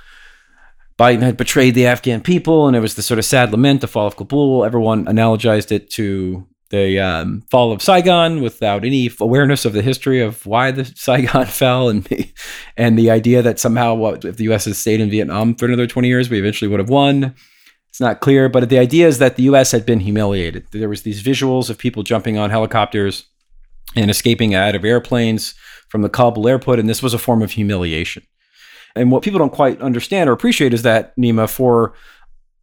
Biden 1.02 1.22
had 1.22 1.36
betrayed 1.36 1.74
the 1.74 1.86
Afghan 1.86 2.20
people, 2.20 2.68
and 2.68 2.76
it 2.76 2.80
was 2.80 2.94
the 2.94 3.02
sort 3.02 3.18
of 3.18 3.24
sad 3.24 3.50
lament, 3.50 3.80
the 3.80 3.88
fall 3.88 4.06
of 4.06 4.14
Kabul. 4.14 4.64
Everyone 4.64 5.06
analogized 5.06 5.72
it 5.72 5.90
to 5.90 6.46
the 6.70 7.00
um, 7.00 7.42
fall 7.50 7.72
of 7.72 7.82
Saigon 7.82 8.40
without 8.40 8.84
any 8.84 9.10
awareness 9.18 9.64
of 9.64 9.72
the 9.72 9.82
history 9.82 10.20
of 10.20 10.46
why 10.46 10.70
the 10.70 10.84
Saigon 10.94 11.46
fell 11.60 11.88
and 11.88 12.04
the, 12.04 12.32
and 12.76 12.96
the 12.96 13.10
idea 13.10 13.42
that 13.42 13.58
somehow 13.58 13.94
what 13.94 14.24
if 14.24 14.36
the 14.36 14.44
U.S. 14.44 14.66
had 14.66 14.76
stayed 14.76 15.00
in 15.00 15.10
Vietnam 15.10 15.56
for 15.56 15.64
another 15.64 15.88
20 15.88 16.06
years, 16.06 16.30
we 16.30 16.38
eventually 16.38 16.68
would 16.68 16.78
have 16.78 16.88
won. 16.88 17.34
It's 17.88 18.00
not 18.00 18.20
clear, 18.20 18.48
but 18.48 18.68
the 18.68 18.78
idea 18.78 19.08
is 19.08 19.18
that 19.18 19.34
the 19.34 19.42
U.S. 19.44 19.72
had 19.72 19.84
been 19.84 19.98
humiliated. 19.98 20.68
There 20.70 20.88
was 20.88 21.02
these 21.02 21.20
visuals 21.20 21.68
of 21.68 21.78
people 21.78 22.04
jumping 22.04 22.38
on 22.38 22.50
helicopters 22.50 23.24
and 23.96 24.08
escaping 24.08 24.54
out 24.54 24.76
of 24.76 24.84
airplanes 24.84 25.54
from 25.88 26.02
the 26.02 26.08
Kabul 26.08 26.46
airport, 26.46 26.78
and 26.78 26.88
this 26.88 27.02
was 27.02 27.12
a 27.12 27.18
form 27.18 27.42
of 27.42 27.50
humiliation. 27.50 28.22
And 28.94 29.10
what 29.10 29.22
people 29.22 29.38
don't 29.38 29.52
quite 29.52 29.80
understand 29.80 30.28
or 30.28 30.32
appreciate 30.32 30.74
is 30.74 30.82
that 30.82 31.16
Nima, 31.16 31.48
for 31.48 31.94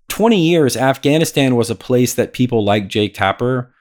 20 0.10 0.40
years, 0.40 0.76
Afghanistan 0.76 1.56
was 1.56 1.70
a 1.70 1.76
place 1.76 2.14
that 2.16 2.34
people 2.34 2.64
like 2.64 2.88
Jake 2.88 3.14
Tapper 3.14 3.74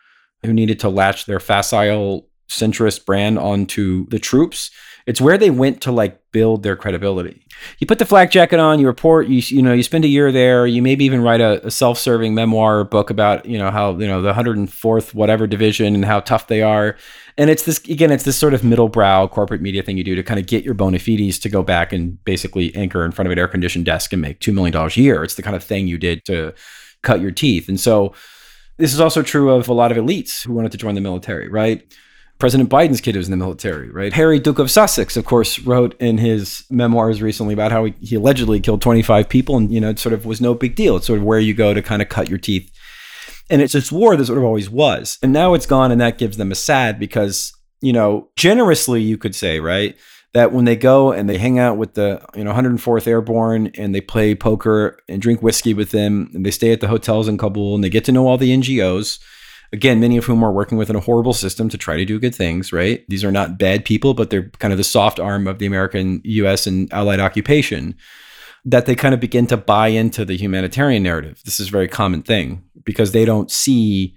who 0.45 0.53
needed 0.53 0.79
to 0.81 0.89
latch 0.89 1.27
their 1.27 1.41
facile 1.41 2.28
centrist 2.49 3.05
brand 3.05 3.39
onto 3.39 4.07
the 4.09 4.19
troops. 4.19 4.71
It's 5.07 5.21
where 5.21 5.39
they 5.39 5.51
went 5.51 5.81
to 5.83 5.93
like 5.93 6.21
build 6.33 6.63
their 6.63 6.77
credibility. 6.77 7.47
You 7.79 7.87
put 7.87 7.99
the 7.99 8.05
flak 8.05 8.31
jacket 8.31 8.61
on, 8.61 8.79
you 8.79 8.87
report, 8.87 9.27
you 9.29 9.43
you 9.47 9.63
know, 9.63 9.73
you 9.73 9.83
spend 9.83 10.05
a 10.05 10.09
year 10.09 10.31
there, 10.31 10.67
you 10.67 10.83
maybe 10.83 11.05
even 11.07 11.23
write 11.23 11.41
a, 11.41 11.67
a 11.67 11.71
self-serving 11.71 12.35
memoir 12.35 12.85
book 12.85 13.09
about, 13.09 13.47
you 13.47 13.59
know, 13.59 13.71
how, 13.71 13.97
you 13.97 14.07
know, 14.07 14.21
the 14.21 14.33
104th 14.35 15.15
whatever 15.15 15.47
division 15.47 15.95
and 15.95 16.05
how 16.05 16.21
tough 16.21 16.49
they 16.49 16.63
are. 16.63 16.97
And 17.39 17.49
it's 17.49 17.63
this 17.63 17.79
again, 17.85 18.11
it's 18.11 18.25
this 18.25 18.37
sort 18.37 18.53
of 18.53 18.65
middle 18.65 18.89
brow 18.89 19.27
corporate 19.27 19.63
media 19.63 19.83
thing 19.83 19.97
you 19.97 20.05
do 20.05 20.15
to 20.15 20.23
kind 20.23 20.39
of 20.39 20.47
get 20.47 20.65
your 20.65 20.75
bona 20.75 20.99
fides 20.99 21.39
to 21.41 21.49
go 21.49 21.63
back 21.63 21.93
and 21.93 22.23
basically 22.25 22.75
anchor 22.75 23.05
in 23.05 23.13
front 23.13 23.29
of 23.29 23.33
an 23.33 23.39
air 23.39 23.49
conditioned 23.49 23.87
desk 23.87 24.13
and 24.13 24.21
make 24.21 24.41
$2 24.41 24.53
million 24.53 24.77
a 24.77 24.89
year. 24.91 25.25
It's 25.25 25.37
the 25.37 25.43
kind 25.43 25.57
of 25.57 25.65
thing 25.65 25.87
you 25.87 25.99
did 25.99 26.25
to 26.27 26.53
cut 27.03 27.21
your 27.21 27.31
teeth. 27.31 27.69
And 27.69 27.81
so 27.81 28.15
this 28.77 28.93
is 28.93 29.01
also 29.01 29.23
true 29.23 29.51
of 29.51 29.69
a 29.69 29.75
lot 29.75 29.91
of 29.91 29.99
elites 29.99 30.45
who 30.45 30.53
wanted 30.53 30.73
to 30.73 30.79
join 30.79 30.95
the 30.95 31.01
military, 31.01 31.49
right? 31.49 31.83
President 32.39 32.71
Biden's 32.71 33.01
kid 33.01 33.17
was 33.17 33.27
in 33.27 33.33
the 33.33 33.37
military, 33.37 33.91
right? 33.91 34.13
Harry, 34.13 34.39
Duke 34.39 34.61
of 34.61 34.71
Sussex, 34.71 35.17
of 35.17 35.25
course, 35.25 35.59
wrote 35.59 36.01
in 36.01 36.19
his 36.19 36.65
memoirs 36.71 37.21
recently 37.21 37.53
about 37.53 37.73
how 37.73 37.87
he, 37.87 37.95
he 38.01 38.15
allegedly 38.15 38.61
killed 38.61 38.81
25 38.81 39.29
people 39.29 39.57
and, 39.57 39.73
you 39.73 39.81
know, 39.81 39.91
it 39.91 39.99
sort 39.99 40.13
of 40.13 40.25
was 40.25 40.41
no 40.41 40.55
big 40.55 40.77
deal. 40.77 40.97
It's 40.97 41.07
sort 41.07 41.19
of 41.19 41.25
where 41.25 41.41
you 41.41 41.53
go 41.53 41.75
to 41.75 41.83
kind 41.83 42.01
of 42.01 42.09
cut 42.09 42.29
your 42.29 42.39
teeth. 42.39 42.71
And 43.51 43.61
it's 43.61 43.73
this 43.73 43.91
war 43.91 44.15
that 44.15 44.27
sort 44.27 44.39
of 44.39 44.45
always 44.45 44.71
was. 44.71 45.19
And 45.23 45.33
now 45.33 45.55
it's 45.55 45.67
gone, 45.67 45.91
and 45.91 46.01
that 46.01 46.19
gives 46.19 46.37
them 46.37 46.53
a 46.53 46.55
sad 46.55 47.01
because, 47.01 47.53
you 47.81 47.93
know, 47.93 48.29
generously, 48.37 49.03
you 49.03 49.19
could 49.19 49.35
say, 49.35 49.59
right? 49.59 49.97
that 50.35 50.53
when 50.53 50.67
they 50.67 50.77
go 50.77 51.11
and 51.11 51.29
they 51.29 51.39
hang 51.39 51.59
out 51.59 51.79
with 51.79 51.95
the 51.95 52.23
you 52.35 52.45
know 52.45 52.53
104th 52.53 53.07
Airborne 53.07 53.69
and 53.79 53.95
they 53.95 54.01
play 54.01 54.35
poker 54.35 54.99
and 55.09 55.23
drink 55.23 55.43
whiskey 55.43 55.75
with 55.75 55.91
them 55.91 56.31
and 56.35 56.45
they 56.45 56.51
stay 56.51 56.71
at 56.71 56.81
the 56.81 56.89
hotels 56.89 57.29
in 57.29 57.39
Kabul 57.39 57.75
and 57.75 57.83
they 57.83 57.89
get 57.89 58.05
to 58.05 58.13
know 58.13 58.27
all 58.27 58.37
the 58.37 58.55
NGOs 58.55 59.19
again 59.73 60.01
many 60.01 60.17
of 60.17 60.25
whom 60.25 60.43
are 60.43 60.53
working 60.53 60.79
within 60.79 60.97
a 60.97 61.01
horrible 61.01 61.33
system 61.33 61.69
to 61.69 61.79
try 61.79 61.97
to 61.97 62.05
do 62.05 62.21
good 62.21 62.35
things 62.35 62.73
right? 62.73 63.05
These 63.09 63.25
are 63.25 63.33
not 63.33 63.59
bad 63.59 63.85
people 63.85 64.15
but 64.15 64.31
they're 64.31 64.51
kind 64.59 64.73
of 64.73 64.79
the 64.79 64.85
soft 64.85 65.19
arm 65.21 65.47
of 65.47 65.59
the 65.59 65.67
American 65.67 66.21
US 66.25 66.67
and 66.67 66.93
allied 66.93 67.21
occupation 67.21 67.95
that 68.65 68.87
they 68.87 68.95
kind 68.95 69.15
of 69.15 69.21
begin 69.21 69.47
to 69.47 69.57
buy 69.57 69.89
into 69.89 70.25
the 70.25 70.37
humanitarian 70.37 71.03
narrative. 71.03 71.41
This 71.45 71.59
is 71.61 71.69
a 71.69 71.73
very 71.73 71.89
common 71.89 72.23
thing 72.23 72.65
because 72.85 73.13
they 73.13 73.25
don't 73.25 73.51
see 73.51 74.15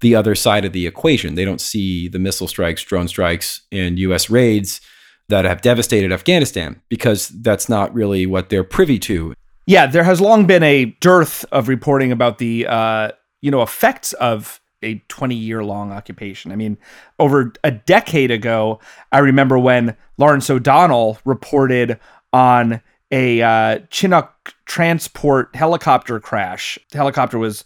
the 0.00 0.14
other 0.14 0.34
side 0.34 0.64
of 0.64 0.72
the 0.72 0.86
equation. 0.86 1.34
They 1.34 1.44
don't 1.44 1.60
see 1.60 2.08
the 2.08 2.18
missile 2.18 2.48
strikes 2.48 2.82
drone 2.82 3.08
strikes 3.08 3.62
and 3.70 3.98
US 3.98 4.30
raids 4.30 4.80
that 5.28 5.44
have 5.44 5.62
devastated 5.62 6.12
Afghanistan 6.12 6.80
because 6.88 7.28
that's 7.28 7.68
not 7.68 7.92
really 7.94 8.26
what 8.26 8.50
they're 8.50 8.64
privy 8.64 8.98
to. 9.00 9.34
Yeah, 9.66 9.86
there 9.86 10.04
has 10.04 10.20
long 10.20 10.46
been 10.46 10.62
a 10.62 10.86
dearth 11.00 11.44
of 11.52 11.68
reporting 11.68 12.12
about 12.12 12.38
the 12.38 12.66
uh, 12.66 13.12
you 13.40 13.50
know 13.50 13.62
effects 13.62 14.12
of 14.14 14.60
a 14.82 15.02
20 15.08 15.34
year 15.34 15.64
long 15.64 15.92
occupation. 15.92 16.52
I 16.52 16.56
mean, 16.56 16.78
over 17.18 17.52
a 17.64 17.70
decade 17.70 18.30
ago, 18.30 18.80
I 19.10 19.18
remember 19.18 19.58
when 19.58 19.96
Lawrence 20.18 20.48
O'Donnell 20.50 21.18
reported 21.24 21.98
on 22.32 22.80
a 23.10 23.42
uh, 23.42 23.78
Chinook 23.90 24.54
transport 24.64 25.54
helicopter 25.54 26.18
crash. 26.18 26.78
The 26.90 26.98
helicopter 26.98 27.38
was 27.38 27.64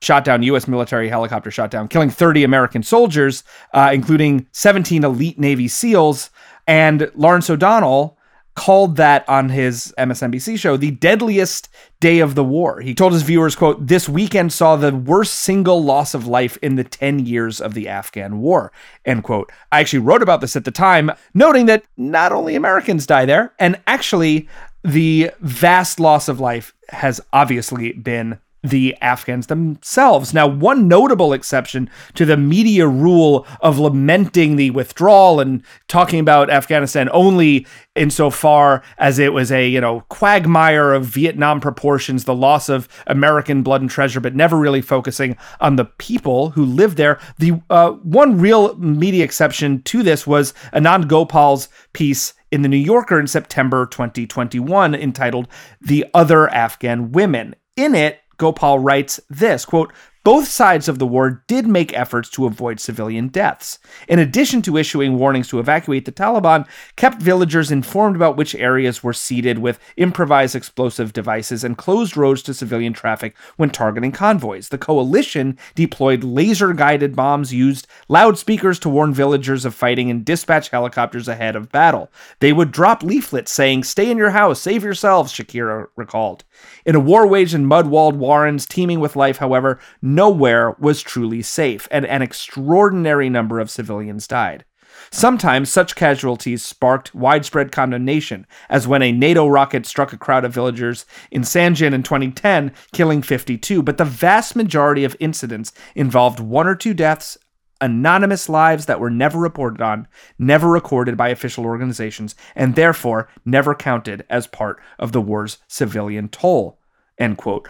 shot 0.00 0.24
down, 0.24 0.42
U.S. 0.42 0.68
military 0.68 1.08
helicopter 1.08 1.50
shot 1.50 1.70
down, 1.70 1.88
killing 1.88 2.10
30 2.10 2.44
American 2.44 2.82
soldiers, 2.82 3.44
uh, 3.72 3.90
including 3.92 4.46
17 4.52 5.04
elite 5.04 5.38
Navy 5.38 5.68
SEALs. 5.68 6.30
And 6.66 7.10
Lawrence 7.14 7.48
O'Donnell 7.48 8.17
called 8.58 8.96
that 8.96 9.26
on 9.28 9.50
his 9.50 9.94
MSNBC 9.96 10.58
show 10.58 10.76
the 10.76 10.90
deadliest 10.90 11.68
day 12.00 12.18
of 12.18 12.34
the 12.34 12.42
war. 12.42 12.80
He 12.80 12.92
told 12.92 13.12
his 13.12 13.22
viewers, 13.22 13.54
quote, 13.54 13.86
"This 13.86 14.08
weekend 14.08 14.52
saw 14.52 14.74
the 14.74 14.92
worst 14.92 15.34
single 15.34 15.82
loss 15.82 16.12
of 16.12 16.26
life 16.26 16.58
in 16.60 16.74
the 16.74 16.82
10 16.82 17.20
years 17.20 17.60
of 17.60 17.74
the 17.74 17.88
Afghan 17.88 18.40
war." 18.40 18.72
End 19.04 19.22
quote. 19.22 19.52
I 19.70 19.78
actually 19.78 20.00
wrote 20.00 20.22
about 20.22 20.40
this 20.40 20.56
at 20.56 20.64
the 20.64 20.72
time, 20.72 21.12
noting 21.32 21.66
that 21.66 21.84
not 21.96 22.32
only 22.32 22.56
Americans 22.56 23.06
die 23.06 23.24
there, 23.24 23.52
and 23.60 23.78
actually 23.86 24.48
the 24.82 25.30
vast 25.40 26.00
loss 26.00 26.28
of 26.28 26.40
life 26.40 26.74
has 26.88 27.20
obviously 27.32 27.92
been 27.92 28.38
the 28.62 28.96
Afghans 29.00 29.46
themselves. 29.46 30.34
Now, 30.34 30.46
one 30.46 30.88
notable 30.88 31.32
exception 31.32 31.88
to 32.14 32.24
the 32.24 32.36
media 32.36 32.86
rule 32.86 33.46
of 33.60 33.78
lamenting 33.78 34.56
the 34.56 34.70
withdrawal 34.70 35.40
and 35.40 35.62
talking 35.86 36.20
about 36.20 36.50
Afghanistan 36.50 37.08
only 37.12 37.66
insofar 37.94 38.82
as 38.98 39.18
it 39.18 39.32
was 39.32 39.52
a, 39.52 39.68
you 39.68 39.80
know, 39.80 40.00
quagmire 40.08 40.92
of 40.92 41.04
Vietnam 41.04 41.60
proportions, 41.60 42.24
the 42.24 42.34
loss 42.34 42.68
of 42.68 42.88
American 43.06 43.62
blood 43.62 43.80
and 43.80 43.90
treasure, 43.90 44.20
but 44.20 44.34
never 44.34 44.56
really 44.56 44.82
focusing 44.82 45.36
on 45.60 45.76
the 45.76 45.84
people 45.84 46.50
who 46.50 46.64
lived 46.64 46.96
there. 46.96 47.20
The 47.38 47.60
uh, 47.70 47.90
one 47.90 48.38
real 48.38 48.76
media 48.76 49.24
exception 49.24 49.82
to 49.82 50.02
this 50.02 50.26
was 50.26 50.52
Anand 50.72 51.08
Gopal's 51.08 51.68
piece 51.92 52.34
in 52.50 52.62
the 52.62 52.68
New 52.68 52.76
Yorker 52.76 53.20
in 53.20 53.26
September 53.26 53.86
2021 53.86 54.94
entitled 54.94 55.48
The 55.80 56.06
Other 56.14 56.48
Afghan 56.48 57.12
Women. 57.12 57.54
In 57.76 57.94
it, 57.94 58.20
Gopal 58.38 58.78
writes 58.78 59.20
this 59.28 59.64
quote, 59.64 59.92
both 60.28 60.46
sides 60.46 60.88
of 60.88 60.98
the 60.98 61.06
war 61.06 61.42
did 61.46 61.66
make 61.66 61.96
efforts 61.96 62.28
to 62.28 62.44
avoid 62.44 62.78
civilian 62.78 63.28
deaths. 63.28 63.78
In 64.08 64.18
addition 64.18 64.60
to 64.60 64.76
issuing 64.76 65.16
warnings 65.16 65.48
to 65.48 65.58
evacuate, 65.58 66.04
the 66.04 66.12
Taliban 66.12 66.68
kept 66.96 67.22
villagers 67.22 67.70
informed 67.70 68.14
about 68.14 68.36
which 68.36 68.54
areas 68.54 69.02
were 69.02 69.14
seeded 69.14 69.58
with 69.60 69.78
improvised 69.96 70.54
explosive 70.54 71.14
devices 71.14 71.64
and 71.64 71.78
closed 71.78 72.14
roads 72.14 72.42
to 72.42 72.52
civilian 72.52 72.92
traffic 72.92 73.34
when 73.56 73.70
targeting 73.70 74.12
convoys. 74.12 74.68
The 74.68 74.76
coalition 74.76 75.56
deployed 75.74 76.22
laser 76.22 76.74
guided 76.74 77.16
bombs, 77.16 77.54
used 77.54 77.86
loudspeakers 78.08 78.78
to 78.80 78.90
warn 78.90 79.14
villagers 79.14 79.64
of 79.64 79.74
fighting, 79.74 80.10
and 80.10 80.26
dispatched 80.26 80.72
helicopters 80.72 81.26
ahead 81.26 81.56
of 81.56 81.72
battle. 81.72 82.12
They 82.40 82.52
would 82.52 82.70
drop 82.70 83.02
leaflets 83.02 83.50
saying, 83.50 83.84
Stay 83.84 84.10
in 84.10 84.18
your 84.18 84.32
house, 84.32 84.60
save 84.60 84.84
yourselves, 84.84 85.32
Shakira 85.32 85.86
recalled. 85.96 86.44
In 86.84 86.94
a 86.94 87.00
war 87.00 87.26
waged 87.26 87.54
in 87.54 87.64
mud 87.64 87.86
walled 87.86 88.16
warrens 88.16 88.66
teeming 88.66 89.00
with 89.00 89.16
life, 89.16 89.38
however, 89.38 89.80
nowhere 90.18 90.74
was 90.80 91.00
truly 91.00 91.40
safe, 91.40 91.86
and 91.92 92.04
an 92.04 92.22
extraordinary 92.22 93.30
number 93.30 93.60
of 93.60 93.70
civilians 93.70 94.26
died. 94.26 94.64
Sometimes 95.12 95.70
such 95.70 95.94
casualties 95.94 96.64
sparked 96.64 97.14
widespread 97.14 97.70
condemnation, 97.70 98.44
as 98.68 98.88
when 98.88 99.00
a 99.00 99.12
NATO 99.12 99.46
rocket 99.46 99.86
struck 99.86 100.12
a 100.12 100.18
crowd 100.18 100.44
of 100.44 100.52
villagers 100.52 101.06
in 101.30 101.42
Sangin 101.42 101.94
in 101.94 102.02
2010, 102.02 102.72
killing 102.92 103.22
52. 103.22 103.80
But 103.80 103.96
the 103.96 104.04
vast 104.04 104.56
majority 104.56 105.04
of 105.04 105.16
incidents 105.20 105.72
involved 105.94 106.40
one 106.40 106.66
or 106.66 106.74
two 106.74 106.94
deaths, 106.94 107.38
anonymous 107.80 108.48
lives 108.48 108.86
that 108.86 108.98
were 108.98 109.10
never 109.10 109.38
reported 109.38 109.80
on, 109.80 110.08
never 110.36 110.68
recorded 110.68 111.16
by 111.16 111.28
official 111.28 111.64
organizations, 111.64 112.34
and 112.56 112.74
therefore 112.74 113.28
never 113.44 113.72
counted 113.72 114.26
as 114.28 114.48
part 114.48 114.80
of 114.98 115.12
the 115.12 115.20
war's 115.20 115.58
civilian 115.68 116.28
toll. 116.28 116.80
End 117.18 117.36
quote. 117.36 117.68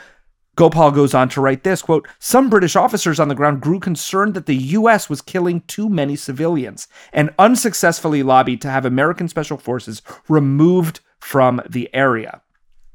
Gopal 0.59 0.91
goes 0.91 1.15
on 1.15 1.29
to 1.29 1.41
write 1.41 1.63
this 1.63 1.83
quote, 1.83 2.09
some 2.19 2.51
British 2.51 2.75
officers 2.75 3.21
on 3.21 3.29
the 3.29 3.37
ground 3.37 3.61
grew 3.61 3.79
concerned 3.79 4.35
that 4.35 4.47
the 4.47 4.57
US 4.57 5.09
was 5.09 5.23
killing 5.23 5.61
too 5.69 5.89
many 5.89 6.17
civilians 6.17 6.89
and 7.13 7.33
unsuccessfully 7.39 8.25
lobbied 8.25 8.61
to 8.63 8.69
have 8.69 8.85
American 8.85 9.29
special 9.29 9.57
forces 9.57 10.03
removed 10.29 10.99
from 11.21 11.63
the 11.71 11.89
area. 11.95 12.43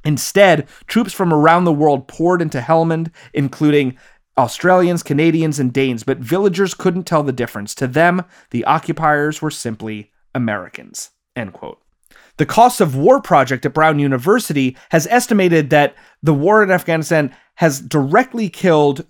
Instead, 0.04 0.68
troops 0.88 1.14
from 1.14 1.34
around 1.34 1.64
the 1.64 1.72
world 1.72 2.10
poured 2.10 2.42
into 2.42 2.60
Helmand, 2.60 3.12
including 3.34 3.98
Australians, 4.38 5.02
Canadians, 5.02 5.58
and 5.58 5.72
Danes, 5.72 6.04
but 6.04 6.18
villagers 6.18 6.74
couldn't 6.74 7.06
tell 7.06 7.24
the 7.24 7.32
difference. 7.32 7.74
To 7.76 7.88
them, 7.88 8.26
the 8.50 8.66
occupiers 8.66 9.42
were 9.42 9.50
simply 9.50 10.12
Americans. 10.36 11.12
End 11.34 11.54
quote. 11.54 11.83
The 12.38 12.46
Cost 12.46 12.82
of 12.82 12.96
War 12.96 13.22
Project 13.22 13.66
at 13.66 13.74
Brown 13.74 14.00
University 14.00 14.76
has 14.90 15.08
estimated 15.08 15.70
that 15.70 15.96
the 16.22 16.34
war 16.34 16.64
in 16.64 16.72
Afghanistan 16.72 17.36
has 17.56 17.80
directly 17.80 18.50
killed 18.50 19.06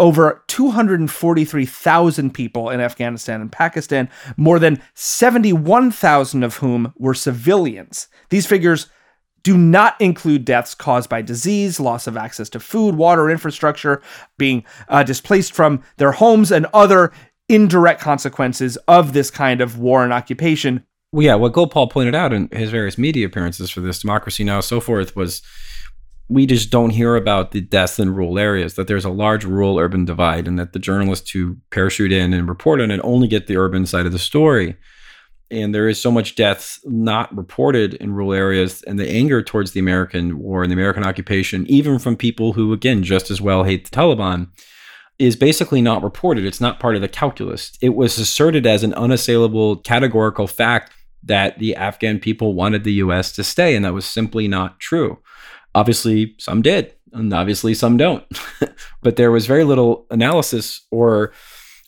over 0.00 0.42
243,000 0.48 2.34
people 2.34 2.70
in 2.70 2.80
Afghanistan 2.80 3.40
and 3.40 3.52
Pakistan, 3.52 4.08
more 4.36 4.58
than 4.58 4.82
71,000 4.94 6.42
of 6.42 6.56
whom 6.56 6.92
were 6.98 7.14
civilians. 7.14 8.08
These 8.30 8.46
figures 8.46 8.88
do 9.44 9.56
not 9.56 10.00
include 10.00 10.44
deaths 10.44 10.74
caused 10.74 11.08
by 11.08 11.22
disease, 11.22 11.78
loss 11.78 12.08
of 12.08 12.16
access 12.16 12.48
to 12.48 12.60
food, 12.60 12.96
water, 12.96 13.30
infrastructure, 13.30 14.02
being 14.36 14.64
uh, 14.88 15.04
displaced 15.04 15.52
from 15.52 15.82
their 15.98 16.12
homes, 16.12 16.50
and 16.50 16.66
other 16.74 17.12
indirect 17.48 18.00
consequences 18.00 18.76
of 18.88 19.12
this 19.12 19.30
kind 19.30 19.60
of 19.60 19.78
war 19.78 20.02
and 20.02 20.12
occupation. 20.12 20.84
Well, 21.14 21.24
yeah, 21.24 21.36
what 21.36 21.52
Gopal 21.52 21.86
pointed 21.86 22.16
out 22.16 22.32
in 22.32 22.48
his 22.50 22.72
various 22.72 22.98
media 22.98 23.26
appearances 23.26 23.70
for 23.70 23.80
this 23.80 24.00
Democracy 24.00 24.42
Now! 24.42 24.58
so 24.58 24.80
forth 24.80 25.14
was 25.14 25.42
we 26.28 26.44
just 26.44 26.70
don't 26.70 26.90
hear 26.90 27.14
about 27.14 27.52
the 27.52 27.60
deaths 27.60 28.00
in 28.00 28.12
rural 28.12 28.36
areas, 28.36 28.74
that 28.74 28.88
there's 28.88 29.04
a 29.04 29.10
large 29.10 29.44
rural 29.44 29.78
urban 29.78 30.04
divide, 30.04 30.48
and 30.48 30.58
that 30.58 30.72
the 30.72 30.80
journalists 30.80 31.30
who 31.30 31.56
parachute 31.70 32.10
in 32.10 32.32
and 32.32 32.48
report 32.48 32.80
on 32.80 32.90
it 32.90 33.00
only 33.04 33.28
get 33.28 33.46
the 33.46 33.56
urban 33.56 33.86
side 33.86 34.06
of 34.06 34.12
the 34.12 34.18
story. 34.18 34.76
And 35.52 35.72
there 35.72 35.88
is 35.88 36.00
so 36.00 36.10
much 36.10 36.34
deaths 36.34 36.80
not 36.82 37.32
reported 37.36 37.94
in 37.94 38.12
rural 38.12 38.32
areas, 38.32 38.82
and 38.82 38.98
the 38.98 39.08
anger 39.08 39.40
towards 39.40 39.70
the 39.70 39.78
American 39.78 40.40
war 40.40 40.64
and 40.64 40.70
the 40.72 40.76
American 40.76 41.04
occupation, 41.04 41.64
even 41.68 42.00
from 42.00 42.16
people 42.16 42.54
who, 42.54 42.72
again, 42.72 43.04
just 43.04 43.30
as 43.30 43.40
well 43.40 43.62
hate 43.62 43.88
the 43.88 43.96
Taliban, 43.96 44.48
is 45.20 45.36
basically 45.36 45.80
not 45.80 46.02
reported. 46.02 46.44
It's 46.44 46.60
not 46.60 46.80
part 46.80 46.96
of 46.96 47.02
the 47.02 47.08
calculus. 47.08 47.78
It 47.80 47.90
was 47.90 48.18
asserted 48.18 48.66
as 48.66 48.82
an 48.82 48.94
unassailable 48.94 49.76
categorical 49.76 50.48
fact 50.48 50.90
that 51.26 51.58
the 51.58 51.74
Afghan 51.76 52.18
people 52.18 52.54
wanted 52.54 52.84
the 52.84 52.94
US 52.94 53.32
to 53.32 53.44
stay, 53.44 53.74
and 53.74 53.84
that 53.84 53.94
was 53.94 54.06
simply 54.06 54.48
not 54.48 54.80
true. 54.80 55.18
Obviously, 55.74 56.34
some 56.38 56.62
did, 56.62 56.94
and 57.12 57.32
obviously, 57.32 57.74
some 57.74 57.96
don't. 57.96 58.24
but 59.02 59.16
there 59.16 59.30
was 59.30 59.46
very 59.46 59.64
little 59.64 60.06
analysis 60.10 60.86
or 60.90 61.32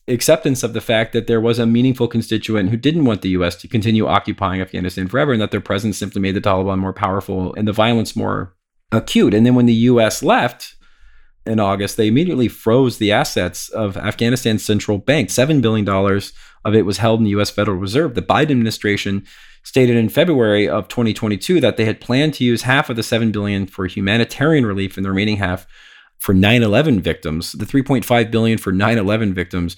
acceptance 0.08 0.62
of 0.62 0.72
the 0.72 0.80
fact 0.80 1.12
that 1.12 1.26
there 1.26 1.40
was 1.40 1.58
a 1.58 1.66
meaningful 1.66 2.06
constituent 2.06 2.70
who 2.70 2.76
didn't 2.76 3.04
want 3.04 3.22
the 3.22 3.30
US 3.30 3.56
to 3.56 3.68
continue 3.68 4.06
occupying 4.06 4.60
Afghanistan 4.60 5.08
forever, 5.08 5.32
and 5.32 5.40
that 5.40 5.50
their 5.50 5.60
presence 5.60 5.98
simply 5.98 6.20
made 6.20 6.34
the 6.34 6.40
Taliban 6.40 6.78
more 6.78 6.92
powerful 6.92 7.54
and 7.54 7.66
the 7.66 7.72
violence 7.72 8.16
more 8.16 8.54
acute. 8.92 9.34
And 9.34 9.44
then 9.44 9.54
when 9.54 9.66
the 9.66 9.72
US 9.72 10.22
left, 10.22 10.76
in 11.46 11.60
August, 11.60 11.96
they 11.96 12.08
immediately 12.08 12.48
froze 12.48 12.98
the 12.98 13.12
assets 13.12 13.68
of 13.68 13.96
Afghanistan's 13.96 14.64
central 14.64 14.98
bank. 14.98 15.28
$7 15.28 15.62
billion 15.62 15.86
of 16.66 16.74
it 16.74 16.84
was 16.84 16.98
held 16.98 17.20
in 17.20 17.24
the 17.24 17.30
US 17.30 17.48
Federal 17.48 17.78
Reserve. 17.78 18.14
The 18.14 18.22
Biden 18.22 18.50
administration 18.50 19.24
stated 19.62 19.96
in 19.96 20.08
February 20.08 20.68
of 20.68 20.88
2022 20.88 21.60
that 21.60 21.76
they 21.76 21.84
had 21.84 22.00
planned 22.00 22.34
to 22.34 22.44
use 22.44 22.62
half 22.62 22.90
of 22.90 22.96
the 22.96 23.02
7 23.02 23.30
billion 23.30 23.66
for 23.66 23.86
humanitarian 23.86 24.66
relief 24.66 24.96
and 24.96 25.04
the 25.04 25.10
remaining 25.10 25.36
half 25.36 25.66
for 26.18 26.34
9/11 26.34 27.00
victims. 27.00 27.52
The 27.52 27.64
3.5 27.64 28.30
billion 28.30 28.58
for 28.58 28.72
9/11 28.72 29.32
victims 29.32 29.76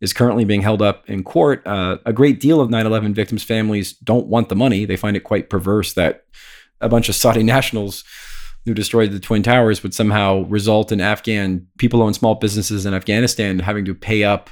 is 0.00 0.14
currently 0.14 0.46
being 0.46 0.62
held 0.62 0.80
up 0.80 1.08
in 1.10 1.22
court. 1.22 1.62
Uh, 1.66 1.98
a 2.06 2.12
great 2.12 2.40
deal 2.40 2.60
of 2.60 2.70
9/11 2.70 3.12
victims' 3.12 3.42
families 3.42 3.92
don't 3.92 4.26
want 4.26 4.48
the 4.48 4.56
money. 4.56 4.86
They 4.86 4.96
find 4.96 5.16
it 5.16 5.24
quite 5.24 5.50
perverse 5.50 5.92
that 5.92 6.24
a 6.80 6.88
bunch 6.88 7.10
of 7.10 7.14
Saudi 7.14 7.42
nationals 7.56 8.02
who 8.64 8.72
destroyed 8.72 9.10
the 9.10 9.20
twin 9.20 9.42
towers 9.42 9.82
would 9.82 9.94
somehow 9.94 10.44
result 10.44 10.90
in 10.90 11.00
Afghan 11.00 11.66
people 11.76 12.02
own 12.02 12.14
small 12.14 12.34
businesses 12.34 12.86
in 12.86 12.94
Afghanistan 12.94 13.58
having 13.58 13.84
to 13.84 13.94
pay 13.94 14.24
up 14.24 14.50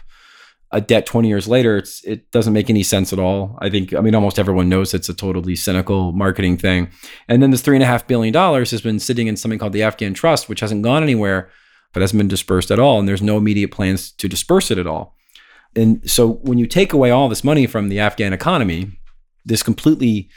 a 0.70 0.81
debt 0.81 1.07
20 1.07 1.28
years 1.28 1.48
later, 1.48 1.78
it's 1.78 2.04
it 2.04 2.31
doesn't 2.31 2.52
make 2.52 2.68
any 2.68 2.83
sense 2.83 3.12
at 3.12 3.18
all. 3.18 3.59
I 3.61 3.70
think 3.70 3.94
I 3.94 4.00
mean 4.00 4.14
almost 4.14 4.38
everyone 4.38 4.68
knows 4.68 4.92
it's 4.92 5.09
a 5.09 5.14
totally 5.14 5.57
cynical 5.57 6.12
marketing 6.12 6.59
thing. 6.59 6.90
And 7.26 7.42
then 7.42 7.50
this 7.50 7.62
three 7.62 7.76
and 7.76 7.83
a 7.83 7.87
half 7.87 8.07
billion 8.07 8.33
dollars 8.33 8.70
has 8.72 8.83
been 8.83 8.98
sitting 8.98 9.26
in 9.26 9.37
something 9.37 9.59
called 9.59 9.72
the 9.72 9.83
Afghan 9.83 10.14
Trust, 10.14 10.48
which 10.48 10.61
hasn't 10.61 10.83
gone 10.83 11.02
anywhere, 11.02 11.50
but 11.92 12.02
hasn't 12.02 12.18
been 12.18 12.28
dispersed 12.28 12.70
at 12.70 12.78
all. 12.78 12.98
And 12.98 13.09
there's 13.09 13.22
no 13.22 13.38
immediate 13.38 13.70
plans 13.70 14.12
to 14.12 14.28
disperse 14.28 14.70
it 14.70 14.78
at 14.78 14.87
all. 14.87 15.16
And 15.74 16.09
so 16.09 16.35
when 16.42 16.59
you 16.59 16.66
take 16.66 16.92
away 16.92 17.11
all 17.11 17.28
this 17.28 17.44
money 17.44 17.66
from 17.66 17.88
the 17.88 18.00
Afghan 18.00 18.33
economy, 18.33 18.98
this 19.44 19.62
completely 19.62 20.28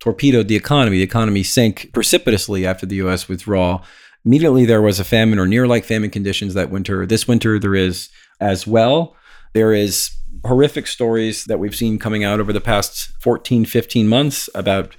torpedoed 0.00 0.48
the 0.48 0.56
economy. 0.56 0.98
The 0.98 1.02
economy 1.02 1.42
sank 1.42 1.90
precipitously 1.92 2.66
after 2.66 2.86
the 2.86 2.96
US 2.96 3.28
withdrawal. 3.28 3.84
Immediately 4.24 4.66
there 4.66 4.82
was 4.82 5.00
a 5.00 5.04
famine 5.04 5.38
or 5.38 5.46
near 5.46 5.66
like 5.66 5.84
famine 5.84 6.10
conditions 6.10 6.54
that 6.54 6.70
winter. 6.70 7.06
This 7.06 7.26
winter 7.26 7.58
there 7.58 7.74
is 7.74 8.10
as 8.40 8.66
well. 8.66 9.16
There 9.54 9.72
is 9.72 10.10
horrific 10.44 10.86
stories 10.86 11.44
that 11.44 11.58
we've 11.58 11.74
seen 11.74 11.98
coming 11.98 12.24
out 12.24 12.40
over 12.40 12.52
the 12.52 12.60
past 12.60 13.10
14, 13.20 13.64
15 13.64 14.08
months 14.08 14.48
about 14.54 14.94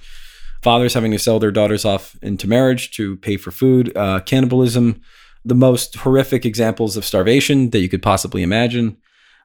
fathers 0.62 0.94
having 0.94 1.12
to 1.12 1.18
sell 1.18 1.38
their 1.38 1.50
daughters 1.50 1.84
off 1.84 2.16
into 2.22 2.46
marriage 2.46 2.90
to 2.92 3.16
pay 3.18 3.36
for 3.36 3.50
food, 3.50 3.96
uh, 3.96 4.20
cannibalism, 4.20 5.00
the 5.44 5.54
most 5.54 5.96
horrific 5.96 6.44
examples 6.44 6.96
of 6.96 7.04
starvation 7.04 7.70
that 7.70 7.80
you 7.80 7.88
could 7.88 8.02
possibly 8.02 8.42
imagine. 8.42 8.96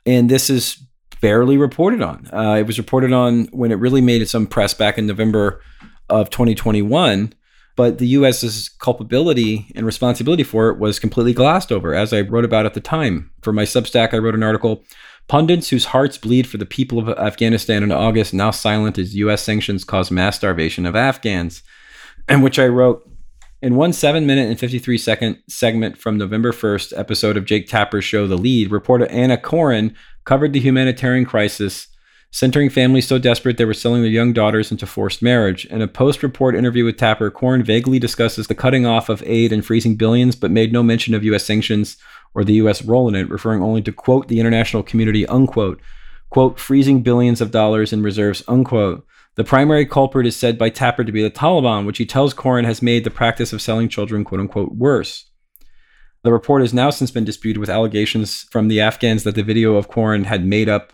And 0.05 0.29
this 0.29 0.49
is 0.49 0.83
barely 1.21 1.57
reported 1.57 2.01
on. 2.01 2.27
Uh, 2.33 2.55
it 2.55 2.67
was 2.67 2.77
reported 2.77 3.13
on 3.13 3.45
when 3.45 3.71
it 3.71 3.75
really 3.75 4.01
made 4.01 4.27
some 4.27 4.45
press 4.45 4.73
back 4.73 4.97
in 4.97 5.07
November 5.07 5.61
of 6.09 6.29
2021. 6.29 7.33
But 7.75 7.97
the 7.97 8.07
US's 8.07 8.69
culpability 8.69 9.71
and 9.75 9.85
responsibility 9.85 10.43
for 10.43 10.69
it 10.69 10.79
was 10.79 10.97
completely 10.97 11.33
glossed 11.33 11.71
over, 11.71 11.93
as 11.93 12.13
I 12.13 12.21
wrote 12.21 12.45
about 12.45 12.65
at 12.65 12.73
the 12.73 12.79
time. 12.79 13.31
For 13.41 13.51
my 13.51 13.63
Substack, 13.63 14.13
I 14.13 14.17
wrote 14.17 14.35
an 14.35 14.43
article 14.43 14.83
Pundits 15.27 15.69
whose 15.69 15.85
hearts 15.85 16.17
bleed 16.17 16.47
for 16.47 16.57
the 16.57 16.67
people 16.67 16.99
of 16.99 17.09
Afghanistan 17.17 17.81
in 17.81 17.91
August 17.91 18.33
now 18.33 18.51
silent 18.51 18.99
as 18.99 19.15
US 19.15 19.41
sanctions 19.41 19.83
cause 19.83 20.11
mass 20.11 20.35
starvation 20.35 20.85
of 20.85 20.95
Afghans, 20.95 21.63
and 22.27 22.43
which 22.43 22.59
I 22.59 22.67
wrote 22.67 23.09
In 23.61 23.75
one 23.75 23.91
seven 23.91 24.27
minute 24.27 24.47
and 24.47 24.59
53 24.59 24.97
second 24.99 25.41
segment 25.49 25.97
from 25.97 26.17
November 26.17 26.51
1st 26.51 26.97
episode 26.97 27.37
of 27.37 27.45
Jake 27.45 27.67
Tapper's 27.67 28.05
show, 28.05 28.27
The 28.27 28.37
Lead, 28.37 28.71
reporter 28.71 29.07
Anna 29.07 29.37
Coren 29.37 29.95
covered 30.25 30.53
the 30.53 30.59
humanitarian 30.59 31.25
crisis, 31.25 31.87
centering 32.35 32.69
families 32.69 33.07
so 33.07 33.17
desperate 33.17 33.55
they 33.55 33.63
were 33.63 33.73
selling 33.73 34.01
their 34.01 34.11
young 34.11 34.33
daughters 34.33 34.69
into 34.69 34.85
forced 34.85 35.21
marriage. 35.21 35.63
In 35.67 35.81
a 35.81 35.87
post 35.87 36.21
report 36.21 36.53
interview 36.53 36.83
with 36.83 36.97
Tapper, 36.97 37.31
Coren 37.31 37.63
vaguely 37.63 37.97
discusses 37.97 38.47
the 38.47 38.53
cutting 38.53 38.85
off 38.85 39.07
of 39.07 39.23
aid 39.25 39.53
and 39.53 39.65
freezing 39.65 39.95
billions, 39.95 40.35
but 40.35 40.51
made 40.51 40.73
no 40.73 40.83
mention 40.83 41.13
of 41.13 41.23
U.S. 41.23 41.45
sanctions 41.45 41.95
or 42.33 42.43
the 42.43 42.55
U.S. 42.55 42.81
role 42.81 43.07
in 43.07 43.15
it, 43.15 43.29
referring 43.29 43.63
only 43.63 43.81
to, 43.83 43.93
quote, 43.93 44.27
the 44.27 44.41
international 44.41 44.83
community, 44.83 45.25
unquote, 45.27 45.79
quote, 46.29 46.59
freezing 46.59 47.01
billions 47.03 47.39
of 47.39 47.51
dollars 47.51 47.93
in 47.93 48.03
reserves, 48.03 48.43
unquote. 48.49 49.07
The 49.35 49.45
primary 49.45 49.85
culprit 49.85 50.27
is 50.27 50.35
said 50.35 50.57
by 50.57 50.67
Tapper 50.67 51.05
to 51.05 51.13
be 51.13 51.23
the 51.23 51.31
Taliban, 51.31 51.85
which 51.85 51.99
he 51.99 52.05
tells 52.05 52.33
Coren 52.33 52.65
has 52.65 52.81
made 52.81 53.05
the 53.05 53.11
practice 53.11 53.53
of 53.53 53.61
selling 53.61 53.87
children, 53.87 54.25
quote 54.25 54.41
unquote, 54.41 54.73
worse. 54.73 55.31
The 56.23 56.33
report 56.33 56.63
has 56.63 56.73
now 56.73 56.89
since 56.89 57.11
been 57.11 57.23
disputed 57.23 57.61
with 57.61 57.69
allegations 57.69 58.43
from 58.51 58.67
the 58.67 58.81
Afghans 58.81 59.23
that 59.23 59.35
the 59.35 59.43
video 59.43 59.77
of 59.77 59.87
Coren 59.87 60.25
had 60.25 60.45
made 60.45 60.67
up 60.67 60.91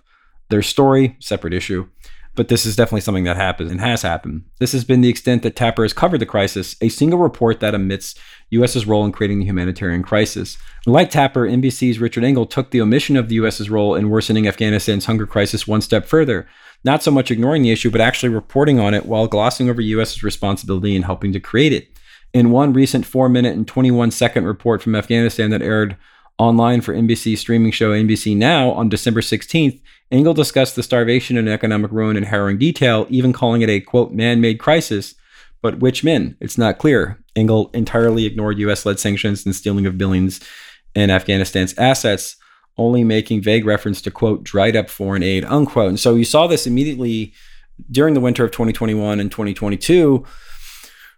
their 0.52 0.62
story, 0.62 1.18
separate 1.20 1.54
issue. 1.54 1.88
But 2.34 2.48
this 2.48 2.66
is 2.66 2.78
definitely 2.78 3.02
something 3.02 3.26
that 3.26 3.36
happens 3.36 3.72
and 3.72 3.82
has 3.82 4.04
happened. 4.04 4.46
This 4.60 4.72
has 4.72 4.86
been 4.86 5.02
the 5.02 5.10
extent 5.10 5.44
that 5.44 5.58
Tapper 5.58 5.84
has 5.84 5.92
covered 5.92 6.20
the 6.20 6.26
crisis, 6.26 6.78
a 6.80 6.88
single 6.88 7.20
report 7.20 7.60
that 7.60 7.76
omits 7.76 8.16
U.S.'s 8.52 8.86
role 8.86 9.04
in 9.04 9.12
creating 9.12 9.40
the 9.40 9.46
humanitarian 9.46 10.02
crisis. 10.02 10.58
Like 10.86 11.10
Tapper, 11.10 11.46
NBC's 11.46 12.00
Richard 12.00 12.24
Engel 12.24 12.46
took 12.46 12.72
the 12.72 12.80
omission 12.80 13.18
of 13.18 13.28
the 13.28 13.36
U.S.'s 13.36 13.70
role 13.70 13.96
in 13.96 14.10
worsening 14.10 14.48
Afghanistan's 14.48 15.08
hunger 15.08 15.28
crisis 15.28 15.68
one 15.68 15.82
step 15.82 16.06
further 16.06 16.48
not 16.84 17.04
so 17.04 17.12
much 17.12 17.32
ignoring 17.32 17.62
the 17.62 17.72
issue, 17.72 17.92
but 17.92 18.02
actually 18.02 18.30
reporting 18.30 18.80
on 18.80 18.94
it 18.94 19.06
while 19.06 19.28
glossing 19.28 19.70
over 19.70 19.82
US's 19.82 20.24
responsibility 20.24 20.96
in 20.96 21.04
helping 21.04 21.32
to 21.34 21.40
create 21.40 21.74
it. 21.74 21.90
In 22.34 22.52
one 22.52 22.74
recent 22.74 23.06
4 23.06 23.30
minute 23.30 23.56
and 23.56 23.68
21 23.68 24.12
second 24.12 24.46
report 24.46 24.82
from 24.82 24.96
Afghanistan 24.96 25.50
that 25.52 25.62
aired 25.62 25.98
online 26.38 26.82
for 26.82 26.94
NBC 26.94 27.38
streaming 27.38 27.72
show 27.72 27.92
NBC 27.92 28.36
Now 28.36 28.72
on 28.72 28.90
December 28.90 29.22
16th, 29.22 29.80
Engel 30.12 30.34
discussed 30.34 30.76
the 30.76 30.84
starvation 30.84 31.38
and 31.38 31.48
economic 31.48 31.92
ruin 31.92 32.18
in 32.18 32.24
harrowing 32.24 32.58
detail, 32.58 33.08
even 33.10 33.32
calling 33.32 33.62
it 33.62 33.70
a 33.70 33.80
quote 33.80 34.12
man 34.12 34.42
made 34.42 34.60
crisis. 34.60 35.16
But 35.62 35.80
which 35.80 36.04
men? 36.04 36.36
It's 36.42 36.58
not 36.58 36.80
clear. 36.80 37.24
Engel 37.36 37.70
entirely 37.74 38.26
ignored 38.26 38.60
US 38.60 38.86
led 38.86 39.00
sanctions 39.00 39.46
and 39.46 39.56
stealing 39.56 39.86
of 39.86 39.98
billions 39.98 40.42
in 40.96 41.10
Afghanistan's 41.10 41.78
assets 41.78 42.36
only 42.78 43.04
making 43.04 43.42
vague 43.42 43.66
reference 43.66 44.02
to 44.02 44.12
quote 44.12 44.44
dried 44.44 44.76
up 44.76 44.90
foreign 44.90 45.24
aid 45.24 45.46
unquote. 45.46 45.90
And 45.90 46.00
so 46.00 46.16
you 46.16 46.26
saw 46.26 46.48
this 46.48 46.68
immediately 46.68 47.34
during 47.90 48.14
the 48.14 48.20
winter 48.20 48.44
of 48.44 48.52
2021 48.52 49.20
and 49.20 49.32
2022 49.32 50.26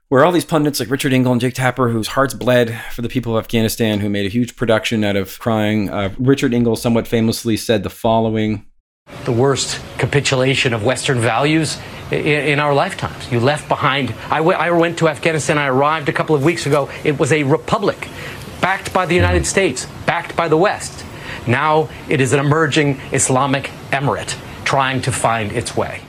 where 0.09 0.23
all 0.23 0.31
these 0.31 0.45
pundits 0.45 0.79
like 0.79 0.91
Richard 0.91 1.11
Engel 1.11 1.31
and 1.31 1.41
Jake 1.41 1.55
Tapper, 1.55 1.89
whose 1.89 2.09
hearts 2.09 2.35
bled 2.35 2.79
for 2.91 3.01
the 3.01 3.09
people 3.09 3.35
of 3.35 3.43
Afghanistan, 3.43 3.99
who 3.99 4.09
made 4.09 4.27
a 4.27 4.29
huge 4.29 4.55
production 4.55 5.03
out 5.03 5.15
of 5.15 5.39
crying. 5.39 5.89
Uh, 5.89 6.13
Richard 6.19 6.53
Engel 6.53 6.75
somewhat 6.75 7.07
famously 7.07 7.57
said 7.57 7.81
the 7.81 7.89
following 7.89 8.63
The 9.25 9.31
worst 9.31 9.81
capitulation 9.97 10.73
of 10.73 10.83
Western 10.83 11.19
values 11.19 11.77
in, 12.11 12.17
in 12.19 12.59
our 12.59 12.73
lifetimes. 12.73 13.31
You 13.31 13.39
left 13.39 13.67
behind. 13.67 14.13
I, 14.29 14.37
w- 14.37 14.57
I 14.57 14.69
went 14.71 14.97
to 14.99 15.07
Afghanistan, 15.07 15.57
I 15.57 15.67
arrived 15.67 16.09
a 16.09 16.13
couple 16.13 16.35
of 16.35 16.43
weeks 16.43 16.65
ago. 16.65 16.89
It 17.03 17.17
was 17.19 17.31
a 17.31 17.43
republic 17.43 18.09
backed 18.61 18.93
by 18.93 19.05
the 19.05 19.15
United 19.15 19.45
States, 19.45 19.87
backed 20.05 20.35
by 20.35 20.47
the 20.47 20.57
West. 20.57 21.05
Now 21.47 21.89
it 22.09 22.21
is 22.21 22.33
an 22.33 22.39
emerging 22.39 22.99
Islamic 23.11 23.71
emirate 23.91 24.37
trying 24.65 25.01
to 25.03 25.11
find 25.11 25.51
its 25.51 25.75
way. 25.75 26.01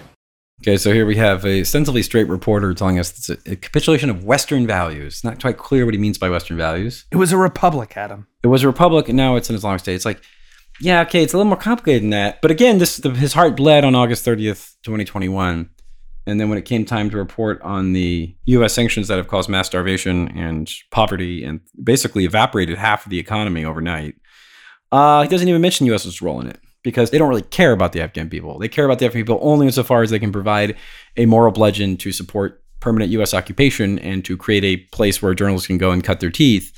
Okay, 0.63 0.77
so 0.77 0.93
here 0.93 1.05
we 1.05 1.17
have 1.17 1.45
a 1.45 1.61
ostensibly 1.61 2.03
straight 2.03 2.29
reporter 2.29 2.73
telling 2.73 2.99
us 2.99 3.11
it's 3.11 3.29
a, 3.29 3.53
a 3.53 3.57
capitulation 3.57 4.09
of 4.09 4.25
Western 4.25 4.67
values. 4.67 5.23
Not 5.23 5.41
quite 5.41 5.59
clear 5.59 5.85
what 5.85 5.95
he 5.95 6.01
means 6.01 6.17
by 6.17 6.31
Western 6.31 6.57
values. 6.57 7.05
It 7.11 7.17
was 7.17 7.33
a 7.33 7.37
republic, 7.37 7.97
Adam. 7.97 8.29
It 8.43 8.47
was 8.47 8.63
a 8.63 8.67
republic, 8.67 9.09
and 9.09 9.17
now 9.17 9.37
it's 9.37 9.51
an 9.51 9.57
Islamic 9.57 9.81
state. 9.81 9.95
It's 9.95 10.07
like, 10.07 10.23
yeah, 10.81 11.03
okay, 11.03 11.23
it's 11.23 11.33
a 11.33 11.37
little 11.37 11.49
more 11.49 11.59
complicated 11.59 12.03
than 12.03 12.11
that. 12.11 12.41
But 12.43 12.51
again, 12.51 12.79
this 12.79 12.97
the, 12.97 13.11
his 13.11 13.33
heart 13.33 13.57
bled 13.57 13.85
on 13.85 13.95
August 13.95 14.25
30th, 14.27 14.75
2021. 14.83 15.71
And 16.27 16.41
then 16.41 16.49
when 16.49 16.57
it 16.57 16.65
came 16.65 16.87
time 16.87 17.11
to 17.11 17.19
report 17.19 17.61
on 17.63 17.93
the 17.93 18.35
U.S. 18.47 18.73
sanctions 18.73 19.09
that 19.09 19.19
have 19.19 19.29
caused 19.29 19.51
mass 19.51 19.67
starvation 19.67 20.29
and 20.29 20.71
poverty 20.91 21.45
and 21.45 21.61
basically 21.83 22.25
evaporated 22.25 22.79
half 22.79 23.05
of 23.05 23.11
the 23.11 23.19
economy 23.19 23.65
overnight, 23.65 24.15
uh, 24.91 25.23
he 25.23 25.29
doesn't 25.29 25.49
even 25.49 25.61
mention 25.61 25.87
U.S.'s 25.87 26.23
role 26.23 26.41
in 26.41 26.47
it 26.47 26.61
because 26.83 27.11
they 27.11 27.19
don't 27.19 27.29
really 27.29 27.43
care 27.43 27.73
about 27.73 27.93
the 27.93 28.01
Afghan 28.01 28.31
people. 28.31 28.59
They 28.59 28.69
care 28.69 28.87
about 28.87 29.01
the 29.01 29.07
Afghan 29.07 29.23
people 29.23 29.39
only 29.43 29.67
insofar 29.67 30.03
as 30.03 30.11
they 30.11 30.19
can 30.19 30.33
provide 30.33 30.77
a 31.17 31.27
moral 31.27 31.53
bludgeon 31.53 31.97
to 31.99 32.13
support 32.13 32.63
permanent 32.81 33.11
U.S. 33.13 33.35
occupation 33.35 33.99
and 33.99 34.25
to 34.25 34.37
create 34.37 34.65
a 34.65 34.77
place 34.95 35.21
where 35.21 35.35
journalists 35.35 35.67
can 35.67 35.79
go 35.79 35.91
and 35.91 36.05
cut 36.05 36.21
their 36.21 36.31
teeth. 36.31 36.73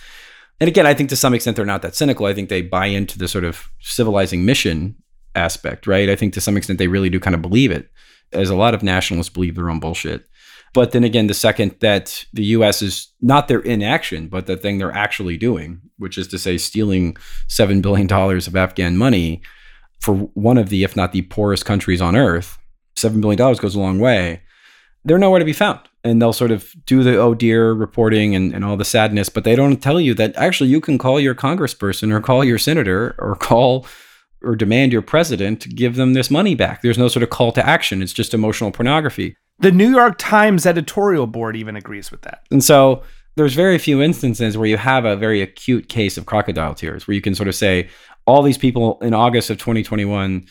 And 0.61 0.69
again, 0.69 0.87
I 0.87 0.95
think 0.95 1.11
to 1.11 1.17
some 1.17 1.35
extent 1.35 1.57
they're 1.57 1.67
not 1.67 1.83
that 1.83 1.95
cynical. 1.95 2.27
I 2.27 2.35
think 2.35 2.49
they 2.49 2.63
buy 2.63 2.87
into 2.87 3.19
the 3.19 3.29
sort 3.29 3.45
of 3.45 3.69
civilizing 3.81 4.45
mission 4.45 4.97
aspect, 5.35 5.87
right? 5.87 6.09
I 6.09 6.17
think 6.17 6.33
to 6.35 6.41
some 6.41 6.57
extent 6.57 6.79
they 6.79 6.89
really 6.89 7.11
do 7.11 7.21
kind 7.21 7.35
of 7.35 7.43
believe 7.43 7.71
it, 7.71 7.91
as 8.33 8.51
a 8.51 8.57
lot 8.57 8.75
of 8.75 8.83
nationalists 8.83 9.29
believe 9.29 9.55
their 9.55 9.69
own 9.69 9.81
bullshit. 9.81 10.27
But 10.73 10.93
then 10.93 11.05
again, 11.05 11.27
the 11.27 11.35
second 11.35 11.77
that 11.81 12.25
the 12.33 12.45
US 12.45 12.83
is 12.83 13.09
not 13.21 13.49
their 13.49 13.61
inaction, 13.61 14.29
but 14.29 14.47
the 14.47 14.57
thing 14.57 14.79
they're 14.79 14.93
actually 14.93 15.37
doing, 15.37 15.81
which 15.99 16.19
is 16.19 16.29
to 16.29 16.39
say, 16.39 16.59
stealing 16.59 17.17
$7 17.49 17.81
billion 17.81 18.11
of 18.13 18.57
Afghan 18.57 18.97
money 18.97 19.43
for 20.01 20.15
one 20.15 20.59
of 20.59 20.69
the, 20.69 20.85
if 20.85 20.97
not 20.97 21.13
the 21.13 21.23
poorest 21.23 21.65
countries 21.65 22.03
on 22.03 22.17
earth, 22.17 22.59
$7 22.97 23.21
billion 23.21 23.39
goes 23.39 23.75
a 23.75 23.81
long 23.81 23.99
way. 23.99 24.43
They're 25.05 25.19
nowhere 25.19 25.39
to 25.39 25.45
be 25.45 25.53
found. 25.53 25.81
And 26.07 26.23
they'll 26.23 26.33
sort 26.33 26.53
of 26.53 26.73
do 26.87 27.03
the 27.03 27.17
oh 27.17 27.35
dear 27.35 27.73
reporting 27.73 28.35
and, 28.35 28.55
and 28.55 28.65
all 28.65 28.77
the 28.77 28.85
sadness, 28.85 29.29
but 29.29 29.45
they 29.45 29.57
don't 29.57 29.83
tell 29.83 30.01
you 30.01 30.15
that 30.15 30.37
actually 30.37 30.71
you 30.71 30.81
can 30.81 30.99
call 30.99 31.19
your 31.19 31.35
congressperson 31.35 32.13
or 32.13 32.21
call 32.21 32.45
your 32.45 32.59
senator 32.59 33.15
or 33.19 33.35
call 33.41 33.87
or 34.43 34.55
demand 34.55 34.93
your 34.93 35.03
president 35.03 35.61
to 35.63 35.69
give 35.69 35.97
them 35.97 36.13
this 36.13 36.31
money 36.31 36.55
back. 36.55 36.83
There's 36.83 36.99
no 36.99 37.09
sort 37.09 37.23
of 37.25 37.31
call 37.31 37.51
to 37.53 37.67
action. 37.67 38.03
It's 38.03 38.13
just 38.13 38.35
emotional 38.35 38.71
pornography. 38.71 39.37
The 39.59 39.73
New 39.73 39.91
York 39.91 40.17
Times 40.19 40.67
editorial 40.67 41.27
board 41.27 41.57
even 41.57 41.77
agrees 41.77 42.11
with 42.11 42.23
that. 42.23 42.43
And 42.51 42.63
so 42.63 43.03
there's 43.37 43.55
very 43.55 43.79
few 43.79 44.03
instances 44.03 44.57
where 44.57 44.69
you 44.69 44.77
have 44.77 45.05
a 45.05 45.17
very 45.17 45.43
acute 45.43 45.89
case 45.89 46.17
of 46.17 46.27
crocodile 46.27 46.75
tears, 46.75 47.07
where 47.07 47.15
you 47.15 47.21
can 47.21 47.35
sort 47.35 47.49
of 47.49 47.55
say 47.55 47.89
all 48.27 48.43
these 48.43 48.59
people 48.59 48.99
in 49.01 49.15
August 49.15 49.51
of 49.51 49.59
2021 49.59 50.47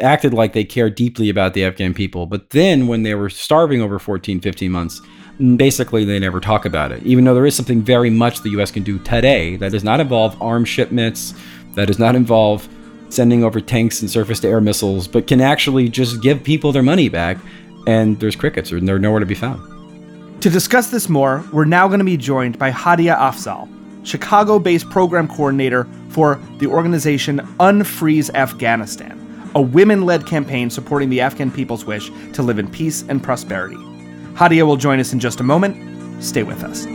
acted 0.00 0.32
like 0.32 0.52
they 0.52 0.64
cared 0.64 0.94
deeply 0.94 1.28
about 1.28 1.54
the 1.54 1.64
Afghan 1.64 1.94
people. 1.94 2.26
But 2.26 2.50
then 2.50 2.86
when 2.86 3.02
they 3.02 3.14
were 3.14 3.30
starving 3.30 3.82
over 3.82 3.98
14, 3.98 4.40
15 4.40 4.70
months, 4.70 5.00
basically 5.56 6.04
they 6.04 6.18
never 6.18 6.40
talk 6.40 6.64
about 6.64 6.92
it. 6.92 7.02
Even 7.04 7.24
though 7.24 7.34
there 7.34 7.46
is 7.46 7.56
something 7.56 7.82
very 7.82 8.10
much 8.10 8.42
the 8.42 8.50
US 8.50 8.70
can 8.70 8.82
do 8.82 8.98
today 9.00 9.56
that 9.56 9.72
does 9.72 9.84
not 9.84 10.00
involve 10.00 10.40
arms 10.40 10.68
shipments, 10.68 11.34
that 11.74 11.86
does 11.86 11.98
not 11.98 12.14
involve 12.14 12.68
sending 13.10 13.42
over 13.42 13.60
tanks 13.60 14.00
and 14.02 14.10
surface 14.10 14.40
to 14.40 14.48
air 14.48 14.60
missiles, 14.60 15.08
but 15.08 15.26
can 15.26 15.40
actually 15.40 15.88
just 15.88 16.22
give 16.22 16.42
people 16.42 16.72
their 16.72 16.82
money 16.82 17.08
back 17.08 17.38
and 17.86 18.20
there's 18.20 18.36
crickets, 18.36 18.70
and 18.70 18.86
they're 18.86 18.98
nowhere 18.98 19.20
to 19.20 19.26
be 19.26 19.34
found. 19.34 19.62
To 20.42 20.50
discuss 20.50 20.90
this 20.90 21.08
more, 21.08 21.42
we're 21.52 21.64
now 21.64 21.88
going 21.88 22.00
to 22.00 22.04
be 22.04 22.18
joined 22.18 22.58
by 22.58 22.70
Hadia 22.70 23.16
Afzal, 23.18 23.66
Chicago 24.06 24.58
based 24.58 24.88
program 24.90 25.26
coordinator 25.26 25.84
for 26.10 26.38
the 26.58 26.66
organization 26.66 27.38
Unfreeze 27.58 28.32
Afghanistan, 28.34 29.18
a 29.54 29.60
women 29.60 30.04
led 30.04 30.26
campaign 30.26 30.70
supporting 30.70 31.10
the 31.10 31.20
Afghan 31.20 31.50
people's 31.50 31.84
wish 31.84 32.10
to 32.32 32.42
live 32.42 32.58
in 32.58 32.70
peace 32.70 33.04
and 33.08 33.22
prosperity. 33.22 33.76
Hadia 34.34 34.66
will 34.66 34.76
join 34.76 35.00
us 35.00 35.12
in 35.12 35.20
just 35.20 35.40
a 35.40 35.44
moment. 35.44 36.22
Stay 36.22 36.42
with 36.42 36.62
us. 36.64 36.86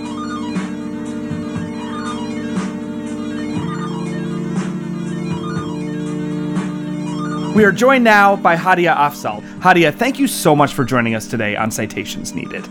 We 7.56 7.64
are 7.66 7.72
joined 7.72 8.04
now 8.04 8.36
by 8.36 8.56
Hadia 8.56 8.96
Afzal. 8.96 9.42
Hadia, 9.60 9.94
thank 9.94 10.18
you 10.18 10.28
so 10.28 10.56
much 10.56 10.74
for 10.74 10.84
joining 10.84 11.14
us 11.14 11.28
today 11.28 11.56
on 11.56 11.70
Citations 11.70 12.34
Needed. 12.34 12.68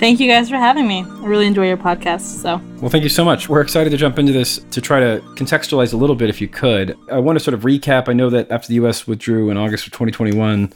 Thank 0.00 0.18
you 0.18 0.28
guys 0.28 0.48
for 0.48 0.56
having 0.56 0.88
me. 0.88 1.02
I 1.02 1.26
really 1.26 1.46
enjoy 1.46 1.66
your 1.66 1.76
podcast. 1.76 2.22
So, 2.40 2.58
well, 2.80 2.88
thank 2.88 3.04
you 3.04 3.10
so 3.10 3.22
much. 3.22 3.50
We're 3.50 3.60
excited 3.60 3.90
to 3.90 3.98
jump 3.98 4.18
into 4.18 4.32
this 4.32 4.56
to 4.70 4.80
try 4.80 4.98
to 4.98 5.20
contextualize 5.34 5.92
a 5.92 5.98
little 5.98 6.16
bit, 6.16 6.30
if 6.30 6.40
you 6.40 6.48
could. 6.48 6.96
I 7.12 7.18
want 7.18 7.38
to 7.38 7.44
sort 7.44 7.52
of 7.52 7.64
recap. 7.64 8.08
I 8.08 8.14
know 8.14 8.30
that 8.30 8.50
after 8.50 8.68
the 8.68 8.76
U.S. 8.76 9.06
withdrew 9.06 9.50
in 9.50 9.58
August 9.58 9.86
of 9.86 9.92
2021 9.92 10.72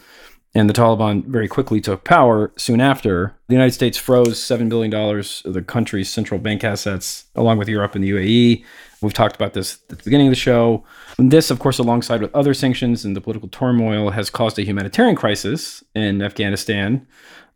and 0.55 0.69
the 0.69 0.75
Taliban 0.75 1.25
very 1.25 1.49
quickly 1.49 1.81
took 1.81 2.05
power 2.05 2.53
soon 2.59 2.83
after, 2.83 3.35
the 3.49 3.55
United 3.55 3.73
States 3.73 3.97
froze 3.97 4.39
$7 4.39 4.69
billion 4.69 4.93
of 4.93 5.55
the 5.55 5.63
country's 5.63 6.11
central 6.11 6.39
bank 6.39 6.63
assets, 6.63 7.25
along 7.35 7.57
with 7.57 7.67
Europe 7.67 7.95
and 7.95 8.05
the 8.05 8.11
UAE. 8.11 8.63
We've 9.01 9.15
talked 9.15 9.37
about 9.37 9.55
this 9.55 9.79
at 9.89 9.99
the 9.99 10.05
beginning 10.05 10.27
of 10.27 10.33
the 10.33 10.37
show. 10.37 10.85
And 11.17 11.31
this, 11.31 11.51
of 11.51 11.61
course, 11.61 11.79
alongside 11.79 12.21
with 12.21 12.35
other 12.35 12.53
sanctions 12.53 13.07
and 13.07 13.17
the 13.17 13.23
political 13.23 13.49
turmoil, 13.49 14.11
has 14.11 14.29
caused 14.29 14.59
a 14.59 14.63
humanitarian 14.63 15.17
crisis 15.17 15.83
in 15.95 16.21
Afghanistan 16.21 17.07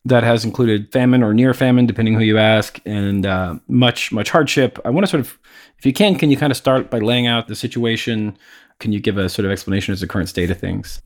that 0.05 0.23
has 0.23 0.45
included 0.45 0.91
famine 0.93 1.23
or 1.23 1.35
near 1.35 1.53
famine, 1.53 1.87
depending 1.87 2.15
who 2.15 2.21
you 2.21 2.39
ask, 2.39 2.81
and 2.87 3.27
uh, 3.27 3.57
much, 3.69 4.13
much 4.13 4.31
hardship. 4.31 4.79
I 4.85 4.91
want 4.91 5.05
to 5.05 5.11
sort 5.11 5.21
of, 5.21 5.39
if 5.79 5.85
you 5.85 5.93
can, 5.93 6.17
can 6.17 6.31
you 6.31 6.37
kind 6.37 6.51
of 6.51 6.57
start 6.57 6.91
by 6.91 6.99
laying 6.99 7.27
out 7.27 7.49
the 7.49 7.55
situation? 7.55 8.37
Can 8.79 8.93
you 8.93 9.01
give 9.01 9.19
a 9.19 9.29
sort 9.29 9.45
of 9.45 9.53
explanation 9.53 9.93
as 9.93 10.01
the 10.01 10.07
current 10.07 10.29
state 10.29 10.51
of 10.51 10.59
things? 10.59 11.03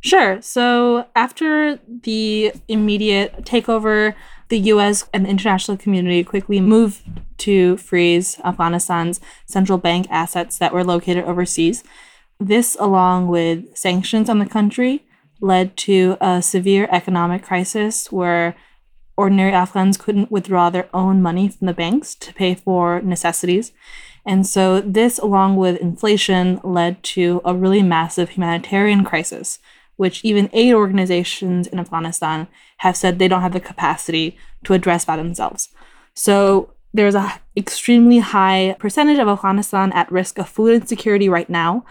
Sure. 0.00 0.42
So 0.42 1.06
after 1.14 1.78
the 1.86 2.52
immediate 2.66 3.44
takeover, 3.44 4.14
the 4.48 4.58
US 4.58 5.08
and 5.14 5.24
the 5.24 5.30
international 5.30 5.76
community 5.76 6.24
quickly 6.24 6.60
moved 6.60 7.02
to 7.38 7.76
freeze 7.76 8.38
Afghanistan's 8.44 9.20
central 9.46 9.78
bank 9.78 10.06
assets 10.10 10.58
that 10.58 10.74
were 10.74 10.84
located 10.84 11.24
overseas. 11.24 11.84
This, 12.40 12.76
along 12.80 13.28
with 13.28 13.76
sanctions 13.76 14.28
on 14.28 14.40
the 14.40 14.46
country, 14.46 15.06
led 15.42 15.76
to 15.76 16.16
a 16.20 16.40
severe 16.40 16.88
economic 16.90 17.42
crisis 17.42 18.10
where 18.10 18.56
ordinary 19.16 19.52
Afghans 19.52 19.98
couldn't 19.98 20.30
withdraw 20.30 20.70
their 20.70 20.88
own 20.94 21.20
money 21.20 21.48
from 21.48 21.66
the 21.66 21.74
banks 21.74 22.14
to 22.14 22.32
pay 22.32 22.54
for 22.54 23.02
necessities. 23.02 23.72
And 24.24 24.46
so, 24.46 24.80
this, 24.80 25.18
along 25.18 25.56
with 25.56 25.80
inflation, 25.80 26.60
led 26.62 27.02
to 27.14 27.42
a 27.44 27.54
really 27.54 27.82
massive 27.82 28.30
humanitarian 28.30 29.04
crisis, 29.04 29.58
which 29.96 30.24
even 30.24 30.48
aid 30.52 30.74
organizations 30.74 31.66
in 31.66 31.80
Afghanistan 31.80 32.46
have 32.78 32.96
said 32.96 33.18
they 33.18 33.28
don't 33.28 33.42
have 33.42 33.52
the 33.52 33.60
capacity 33.60 34.36
to 34.64 34.74
address 34.74 35.04
by 35.04 35.16
themselves. 35.16 35.70
So, 36.14 36.72
there's 36.94 37.16
a 37.16 37.40
extremely 37.56 38.18
high 38.18 38.76
percentage 38.78 39.18
of 39.18 39.26
Afghanistan 39.26 39.92
at 39.92 40.12
risk 40.12 40.38
of 40.38 40.48
food 40.48 40.82
insecurity 40.82 41.28
right 41.28 41.50
now. 41.50 41.84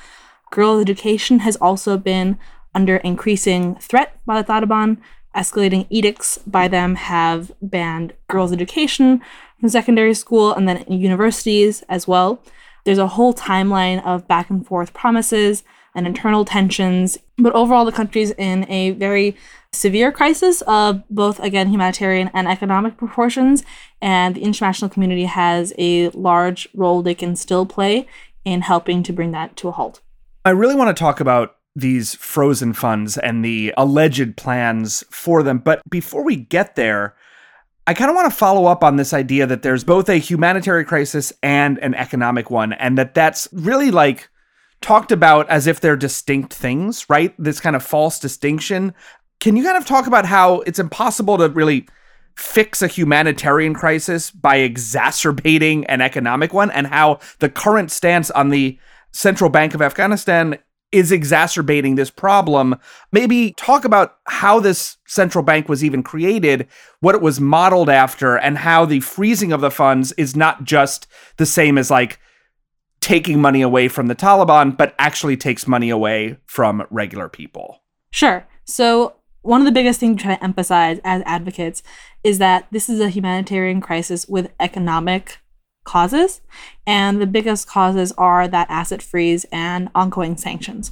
Girls' 0.52 0.82
education 0.82 1.40
has 1.40 1.58
also 1.58 1.98
been 1.98 2.38
under 2.74 2.98
increasing 2.98 3.76
threat 3.76 4.20
by 4.26 4.42
the 4.42 4.48
Taliban. 4.48 4.98
Escalating 5.36 5.88
edicts 5.90 6.40
by 6.40 6.68
them 6.68 6.96
have 6.96 7.52
banned 7.62 8.14
girls' 8.30 8.52
education 8.52 9.22
from 9.60 9.70
secondary 9.70 10.14
school 10.14 10.54
and 10.54 10.68
then 10.68 10.84
universities 10.88 11.84
as 11.88 12.08
well. 12.08 12.44
There's 12.84 12.98
a 12.98 13.08
whole 13.08 13.34
timeline 13.34 14.04
of 14.06 14.28
back 14.28 14.50
and 14.50 14.66
forth 14.66 14.94
promises 14.94 15.64
and 15.96 16.08
internal 16.08 16.46
tensions, 16.46 17.18
but 17.38 17.54
overall, 17.54 17.86
the 17.86 17.92
country's 17.92 18.32
in 18.32 18.70
a 18.70 18.92
very 18.92 19.36
severe 19.74 20.12
crisis 20.12 20.62
of 20.64 21.04
both, 21.10 21.40
again, 21.40 21.70
humanitarian 21.70 22.30
and 22.34 22.48
economic 22.48 22.98
proportions, 22.98 23.64
and 24.02 24.36
the 24.36 24.42
international 24.42 24.90
community 24.90 25.26
has 25.26 25.74
a 25.78 26.10
large 26.10 26.68
role 26.74 27.02
they 27.02 27.16
can 27.16 27.36
still 27.36 27.66
play 27.66 28.08
in 28.44 28.62
helping 28.62 29.04
to 29.04 29.14
bring 29.14 29.32
that 29.32 29.56
to 29.58 29.68
a 29.68 29.72
halt. 29.72 30.02
I 30.44 30.50
really 30.52 30.76
want 30.76 30.96
to 30.96 31.00
talk 31.00 31.20
about 31.20 31.56
these 31.76 32.16
frozen 32.16 32.74
funds 32.74 33.18
and 33.18 33.46
the 33.46 33.74
alleged 33.78 34.36
plans 34.36 35.04
for 35.10 35.42
them. 35.44 35.60
But 35.60 35.82
before 35.90 36.24
we 36.24 36.36
get 36.36 36.76
there, 36.76 37.16
I 37.88 37.94
kind 37.94 38.10
of 38.10 38.16
want 38.16 38.32
to 38.32 38.38
follow 38.38 38.66
up 38.66 38.84
on 38.84 38.98
this 38.98 39.14
idea 39.14 39.48
that 39.48 39.64
there's 39.64 39.84
both 39.84 40.08
a 40.10 40.16
humanitarian 40.16 40.86
crisis 40.86 41.34
and 41.42 41.80
an 41.80 41.96
economic 41.96 42.50
one, 42.50 42.74
and 42.74 42.98
that 42.98 43.14
that's 43.14 43.48
really 43.52 43.90
like 43.90 44.30
talked 44.82 45.12
about 45.12 45.50
as 45.50 45.68
if 45.68 45.80
they're 45.80 45.96
distinct 45.96 46.54
things, 46.54 47.10
right? 47.10 47.34
This 47.38 47.60
kind 47.60 47.76
of 47.76 47.84
false 47.84 48.20
distinction. 48.20 48.94
Can 49.40 49.56
you 49.56 49.64
kind 49.64 49.78
of 49.78 49.86
talk 49.86 50.08
about 50.08 50.26
how 50.26 50.62
it's 50.62 50.80
impossible 50.80 51.38
to 51.38 51.50
really 51.50 51.88
fix 52.36 52.82
a 52.82 52.88
humanitarian 52.88 53.74
crisis 53.74 54.32
by 54.32 54.58
exacerbating 54.58 55.86
an 55.86 56.02
economic 56.02 56.54
one, 56.54 56.72
and 56.72 56.88
how 56.88 57.20
the 57.40 57.50
current 57.50 57.92
stance 57.92 58.30
on 58.32 58.50
the 58.50 58.78
Central 59.12 59.50
Bank 59.50 59.74
of 59.74 59.82
Afghanistan 59.82 60.58
is 60.92 61.12
exacerbating 61.12 61.96
this 61.96 62.10
problem. 62.10 62.76
Maybe 63.12 63.54
talk 63.54 63.86
about 63.86 64.18
how 64.26 64.60
this 64.60 64.98
central 65.08 65.44
bank 65.44 65.70
was 65.70 65.84
even 65.84 66.04
created, 66.04 66.68
what 67.00 67.16
it 67.16 67.22
was 67.22 67.40
modeled 67.40 67.90
after, 67.90 68.38
and 68.38 68.58
how 68.58 68.86
the 68.86 69.00
freezing 69.00 69.52
of 69.52 69.62
the 69.62 69.72
funds 69.72 70.12
is 70.14 70.36
not 70.36 70.64
just 70.64 71.08
the 71.38 71.46
same 71.46 71.78
as 71.78 71.90
like 71.90 72.20
taking 73.00 73.42
money 73.42 73.62
away 73.62 73.88
from 73.88 74.08
the 74.08 74.16
Taliban, 74.16 74.76
but 74.78 74.94
actually 75.00 75.38
takes 75.38 75.68
money 75.68 75.90
away 75.90 76.38
from 76.46 76.86
regular 76.92 77.28
people. 77.28 77.82
Sure. 78.12 78.46
So, 78.66 79.16
one 79.42 79.60
of 79.60 79.66
the 79.66 79.72
biggest 79.72 80.00
things 80.00 80.18
we 80.18 80.24
try 80.24 80.36
to 80.36 80.44
emphasize 80.44 81.00
as 81.04 81.24
advocates 81.26 81.82
is 82.24 82.38
that 82.38 82.68
this 82.72 82.90
is 82.90 83.00
a 83.00 83.10
humanitarian 83.10 83.82
crisis 83.82 84.28
with 84.28 84.52
economic 84.60 85.40
causes. 85.84 86.42
And 86.86 87.22
the 87.22 87.28
biggest 87.28 87.68
causes 87.68 88.12
are 88.14 88.48
that 88.48 88.70
asset 88.70 89.02
freeze 89.02 89.46
and 89.52 89.90
ongoing 89.96 90.38
sanctions. 90.38 90.92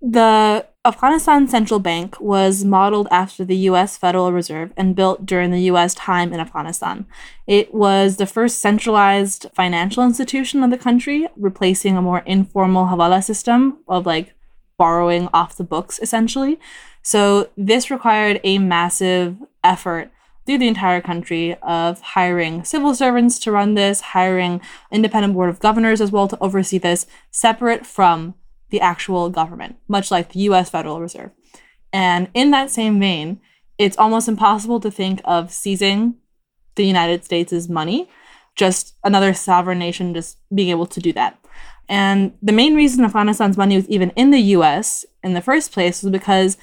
The 0.00 0.66
Afghanistan 0.84 1.48
Central 1.48 1.80
Bank 1.80 2.20
was 2.20 2.64
modeled 2.64 3.08
after 3.10 3.44
the 3.44 3.56
US 3.70 3.96
Federal 3.96 4.32
Reserve 4.32 4.72
and 4.76 4.96
built 4.96 5.26
during 5.26 5.50
the 5.50 5.62
US 5.72 5.94
time 5.94 6.32
in 6.32 6.40
Afghanistan. 6.40 7.06
It 7.46 7.74
was 7.74 8.16
the 8.16 8.26
first 8.26 8.60
centralized 8.60 9.46
financial 9.54 10.04
institution 10.04 10.62
of 10.62 10.70
the 10.70 10.78
country, 10.78 11.28
replacing 11.36 11.96
a 11.96 12.02
more 12.02 12.20
informal 12.20 12.86
Hawala 12.86 13.22
system 13.22 13.78
of 13.88 14.06
like 14.06 14.34
borrowing 14.78 15.28
off 15.34 15.56
the 15.56 15.64
books 15.64 15.98
essentially. 15.98 16.58
So 17.02 17.50
this 17.56 17.90
required 17.90 18.40
a 18.44 18.58
massive 18.58 19.36
effort 19.64 20.10
through 20.48 20.56
the 20.56 20.66
entire 20.66 21.02
country 21.02 21.54
of 21.60 22.00
hiring 22.00 22.64
civil 22.64 22.94
servants 22.94 23.38
to 23.38 23.52
run 23.52 23.74
this, 23.74 24.00
hiring 24.00 24.62
independent 24.90 25.34
board 25.34 25.50
of 25.50 25.60
governors 25.60 26.00
as 26.00 26.10
well 26.10 26.26
to 26.26 26.38
oversee 26.40 26.78
this, 26.78 27.06
separate 27.30 27.84
from 27.84 28.34
the 28.70 28.80
actual 28.80 29.28
government, 29.28 29.76
much 29.88 30.10
like 30.10 30.32
the 30.32 30.40
US 30.40 30.70
Federal 30.70 31.02
Reserve. 31.02 31.32
And 31.92 32.30
in 32.32 32.50
that 32.52 32.70
same 32.70 32.98
vein, 32.98 33.42
it's 33.76 33.98
almost 33.98 34.26
impossible 34.26 34.80
to 34.80 34.90
think 34.90 35.20
of 35.26 35.52
seizing 35.52 36.14
the 36.76 36.86
United 36.86 37.26
States' 37.26 37.68
money, 37.68 38.08
just 38.56 38.94
another 39.04 39.34
sovereign 39.34 39.78
nation 39.78 40.14
just 40.14 40.38
being 40.54 40.70
able 40.70 40.86
to 40.86 40.98
do 40.98 41.12
that. 41.12 41.38
And 41.90 42.32
the 42.40 42.52
main 42.52 42.74
reason 42.74 43.04
Afghanistan's 43.04 43.58
money 43.58 43.76
was 43.76 43.88
even 43.90 44.12
in 44.16 44.30
the 44.30 44.40
US 44.56 45.04
in 45.22 45.34
the 45.34 45.42
first 45.42 45.72
place 45.72 46.02
was 46.02 46.10
because 46.10 46.56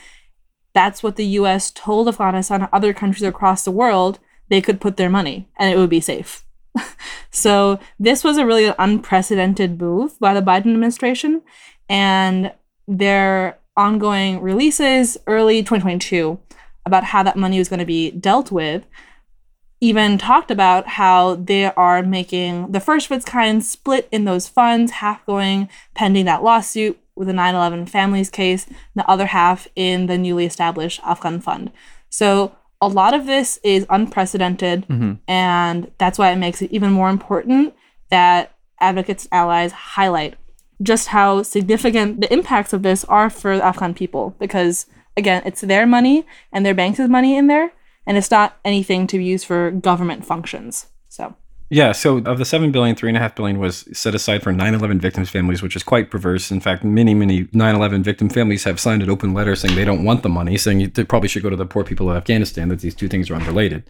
that's 0.75 1.01
what 1.01 1.15
the 1.15 1.25
US 1.39 1.71
told 1.71 2.07
Afghanistan 2.07 2.61
and 2.61 2.69
other 2.71 2.93
countries 2.93 3.23
across 3.23 3.63
the 3.63 3.71
world 3.71 4.19
they 4.49 4.61
could 4.61 4.79
put 4.79 4.97
their 4.97 5.09
money 5.09 5.49
and 5.57 5.73
it 5.73 5.77
would 5.77 5.89
be 5.89 6.01
safe. 6.01 6.45
so 7.31 7.79
this 7.99 8.23
was 8.23 8.37
a 8.37 8.45
really 8.45 8.71
unprecedented 8.77 9.79
move 9.79 10.19
by 10.19 10.35
the 10.35 10.41
Biden 10.41 10.73
administration 10.73 11.41
and 11.89 12.53
their 12.87 13.57
ongoing 13.75 14.41
releases 14.41 15.17
early 15.25 15.63
2022 15.63 16.37
about 16.85 17.05
how 17.05 17.23
that 17.23 17.37
money 17.37 17.57
was 17.57 17.69
going 17.69 17.79
to 17.79 17.85
be 17.85 18.11
dealt 18.11 18.51
with 18.51 18.85
even 19.81 20.17
talked 20.17 20.51
about 20.51 20.87
how 20.87 21.35
they 21.35 21.65
are 21.65 22.01
making 22.01 22.71
the 22.71 22.79
first 22.79 23.09
of 23.09 23.17
its 23.17 23.25
kind 23.25 23.63
split 23.63 24.07
in 24.11 24.25
those 24.25 24.47
funds, 24.47 24.93
half 24.93 25.25
going 25.25 25.69
pending 25.93 26.25
that 26.25 26.43
lawsuit 26.43 26.99
with 27.15 27.27
the 27.27 27.33
9 27.33 27.55
11 27.55 27.85
families 27.87 28.29
case, 28.29 28.65
the 28.95 29.07
other 29.09 29.27
half 29.27 29.67
in 29.75 30.07
the 30.07 30.17
newly 30.17 30.45
established 30.45 30.99
Afghan 31.03 31.39
Fund. 31.39 31.71
So 32.09 32.55
a 32.81 32.87
lot 32.87 33.13
of 33.13 33.25
this 33.25 33.59
is 33.63 33.85
unprecedented, 33.89 34.87
mm-hmm. 34.87 35.13
and 35.27 35.91
that's 35.97 36.19
why 36.19 36.31
it 36.31 36.37
makes 36.37 36.61
it 36.61 36.71
even 36.71 36.91
more 36.91 37.09
important 37.09 37.73
that 38.09 38.53
advocates 38.79 39.25
and 39.31 39.39
allies 39.39 39.71
highlight 39.71 40.35
just 40.81 41.07
how 41.07 41.41
significant 41.41 42.19
the 42.19 42.31
impacts 42.31 42.73
of 42.73 42.83
this 42.83 43.05
are 43.05 43.29
for 43.29 43.57
the 43.57 43.65
Afghan 43.65 43.93
people. 43.93 44.35
Because 44.39 44.87
again, 45.15 45.41
it's 45.45 45.61
their 45.61 45.85
money 45.85 46.25
and 46.51 46.65
their 46.65 46.73
banks' 46.73 46.99
money 46.99 47.37
in 47.37 47.47
there, 47.47 47.71
and 48.05 48.17
it's 48.17 48.31
not 48.31 48.57
anything 48.65 49.07
to 49.07 49.17
be 49.17 49.23
used 49.23 49.45
for 49.45 49.71
government 49.71 50.25
functions. 50.25 50.87
So 51.07 51.35
yeah, 51.75 51.91
so 51.91 52.19
of 52.19 52.37
the 52.37 52.45
seven 52.45 52.71
billion, 52.71 52.95
three 52.95 53.09
and 53.09 53.17
a 53.17 53.19
half 53.19 53.35
billion 53.35 53.59
was 53.59 53.85
set 53.91 54.15
aside 54.15 54.41
for 54.41 54.53
9/11 54.53 55.01
victims' 55.01 55.29
families, 55.29 55.61
which 55.61 55.75
is 55.75 55.83
quite 55.83 56.09
perverse. 56.09 56.49
In 56.49 56.61
fact, 56.61 56.85
many, 56.85 57.13
many 57.13 57.47
9/11 57.47 58.01
victim 58.01 58.29
families 58.29 58.63
have 58.63 58.79
signed 58.79 59.03
an 59.03 59.09
open 59.09 59.33
letter 59.33 59.57
saying 59.57 59.75
they 59.75 59.83
don't 59.83 60.05
want 60.05 60.23
the 60.23 60.29
money, 60.29 60.57
saying 60.57 60.79
you 60.79 60.89
probably 60.89 61.27
should 61.27 61.43
go 61.43 61.49
to 61.49 61.57
the 61.57 61.65
poor 61.65 61.83
people 61.83 62.09
of 62.09 62.15
Afghanistan. 62.15 62.69
That 62.69 62.79
these 62.79 62.95
two 62.95 63.09
things 63.09 63.29
are 63.29 63.35
unrelated. 63.35 63.83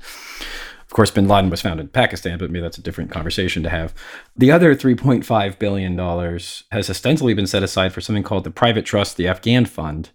Of 0.87 0.93
course, 0.95 1.11
Bin 1.11 1.27
Laden 1.27 1.51
was 1.51 1.61
found 1.61 1.79
in 1.79 1.87
Pakistan, 1.89 2.39
but 2.39 2.49
maybe 2.49 2.63
that's 2.63 2.79
a 2.79 2.81
different 2.81 3.11
conversation 3.11 3.61
to 3.61 3.69
have. 3.69 3.93
The 4.35 4.51
other 4.51 4.73
3.5 4.73 5.59
billion 5.59 5.95
dollars 5.95 6.63
has 6.71 6.89
ostensibly 6.89 7.35
been 7.35 7.45
set 7.45 7.61
aside 7.61 7.93
for 7.93 8.01
something 8.01 8.23
called 8.23 8.45
the 8.45 8.51
Private 8.51 8.85
Trust, 8.85 9.15
the 9.15 9.27
Afghan 9.27 9.65
Fund. 9.65 10.09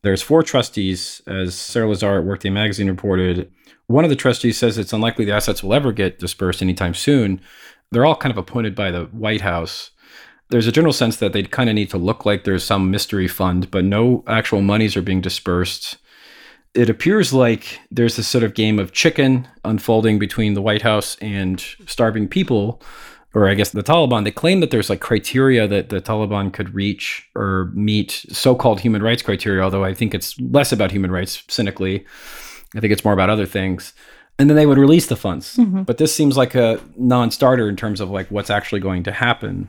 There's 0.00 0.22
four 0.22 0.42
trustees, 0.42 1.20
as 1.26 1.54
Sarah 1.54 1.86
Lazare 1.86 2.20
at 2.20 2.24
Workday 2.24 2.48
Magazine 2.48 2.88
reported 2.88 3.50
one 3.90 4.04
of 4.04 4.10
the 4.10 4.16
trustees 4.16 4.56
says 4.56 4.78
it's 4.78 4.92
unlikely 4.92 5.24
the 5.24 5.34
assets 5.34 5.64
will 5.64 5.74
ever 5.74 5.90
get 5.90 6.20
dispersed 6.20 6.62
anytime 6.62 6.94
soon. 6.94 7.40
They're 7.90 8.06
all 8.06 8.14
kind 8.14 8.30
of 8.30 8.38
appointed 8.38 8.76
by 8.76 8.92
the 8.92 9.06
White 9.06 9.40
House. 9.40 9.90
There's 10.48 10.68
a 10.68 10.72
general 10.72 10.92
sense 10.92 11.16
that 11.16 11.32
they 11.32 11.42
kind 11.42 11.68
of 11.68 11.74
need 11.74 11.90
to 11.90 11.98
look 11.98 12.24
like 12.24 12.44
there's 12.44 12.62
some 12.62 12.92
mystery 12.92 13.26
fund, 13.26 13.68
but 13.68 13.84
no 13.84 14.22
actual 14.28 14.62
monies 14.62 14.96
are 14.96 15.02
being 15.02 15.20
dispersed. 15.20 15.96
It 16.72 16.88
appears 16.88 17.32
like 17.32 17.80
there's 17.90 18.14
this 18.14 18.28
sort 18.28 18.44
of 18.44 18.54
game 18.54 18.78
of 18.78 18.92
chicken 18.92 19.48
unfolding 19.64 20.20
between 20.20 20.54
the 20.54 20.62
White 20.62 20.82
House 20.82 21.16
and 21.20 21.60
starving 21.86 22.28
people, 22.28 22.80
or 23.34 23.48
I 23.48 23.54
guess 23.54 23.70
the 23.70 23.82
Taliban. 23.82 24.22
They 24.22 24.30
claim 24.30 24.60
that 24.60 24.70
there's 24.70 24.88
like 24.88 25.00
criteria 25.00 25.66
that 25.66 25.88
the 25.88 26.00
Taliban 26.00 26.52
could 26.52 26.76
reach 26.76 27.28
or 27.34 27.72
meet 27.74 28.24
so 28.30 28.54
called 28.54 28.78
human 28.78 29.02
rights 29.02 29.22
criteria, 29.22 29.64
although 29.64 29.84
I 29.84 29.94
think 29.94 30.14
it's 30.14 30.38
less 30.38 30.70
about 30.70 30.92
human 30.92 31.10
rights 31.10 31.42
cynically 31.48 32.06
I 32.74 32.80
think 32.80 32.92
it's 32.92 33.04
more 33.04 33.14
about 33.14 33.30
other 33.30 33.46
things. 33.46 33.92
And 34.38 34.48
then 34.48 34.56
they 34.56 34.66
would 34.66 34.78
release 34.78 35.06
the 35.06 35.16
funds. 35.16 35.56
Mm-hmm. 35.56 35.82
But 35.82 35.98
this 35.98 36.14
seems 36.14 36.36
like 36.36 36.54
a 36.54 36.80
non 36.96 37.30
starter 37.30 37.68
in 37.68 37.76
terms 37.76 38.00
of 38.00 38.10
like 38.10 38.30
what's 38.30 38.50
actually 38.50 38.80
going 38.80 39.02
to 39.04 39.12
happen. 39.12 39.68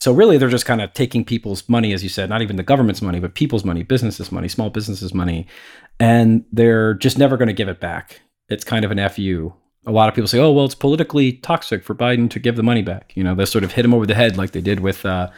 So 0.00 0.12
really, 0.12 0.36
they're 0.36 0.48
just 0.48 0.66
kind 0.66 0.82
of 0.82 0.92
taking 0.92 1.24
people's 1.24 1.68
money, 1.68 1.92
as 1.92 2.02
you 2.02 2.08
said, 2.08 2.28
not 2.28 2.42
even 2.42 2.56
the 2.56 2.62
government's 2.62 3.02
money, 3.02 3.20
but 3.20 3.34
people's 3.34 3.64
money, 3.64 3.82
businesses' 3.82 4.30
money, 4.30 4.48
small 4.48 4.70
businesses' 4.70 5.14
money, 5.14 5.46
and 5.98 6.44
they're 6.52 6.94
just 6.94 7.18
never 7.18 7.36
going 7.36 7.48
to 7.48 7.54
give 7.54 7.68
it 7.68 7.80
back. 7.80 8.20
It's 8.48 8.64
kind 8.64 8.84
of 8.84 8.90
an 8.90 9.08
fu. 9.08 9.54
A 9.86 9.92
lot 9.92 10.08
of 10.08 10.14
people 10.14 10.28
say, 10.28 10.38
"Oh, 10.38 10.52
well, 10.52 10.66
it's 10.66 10.74
politically 10.74 11.32
toxic 11.32 11.82
for 11.82 11.94
Biden 11.94 12.28
to 12.30 12.38
give 12.38 12.56
the 12.56 12.62
money 12.62 12.82
back." 12.82 13.12
You 13.16 13.24
know, 13.24 13.34
they 13.34 13.46
sort 13.46 13.64
of 13.64 13.72
hit 13.72 13.84
him 13.84 13.94
over 13.94 14.06
the 14.06 14.14
head 14.14 14.36
like 14.36 14.52
they 14.52 14.60
did 14.60 14.80
with 14.80 15.06
uh, 15.06 15.30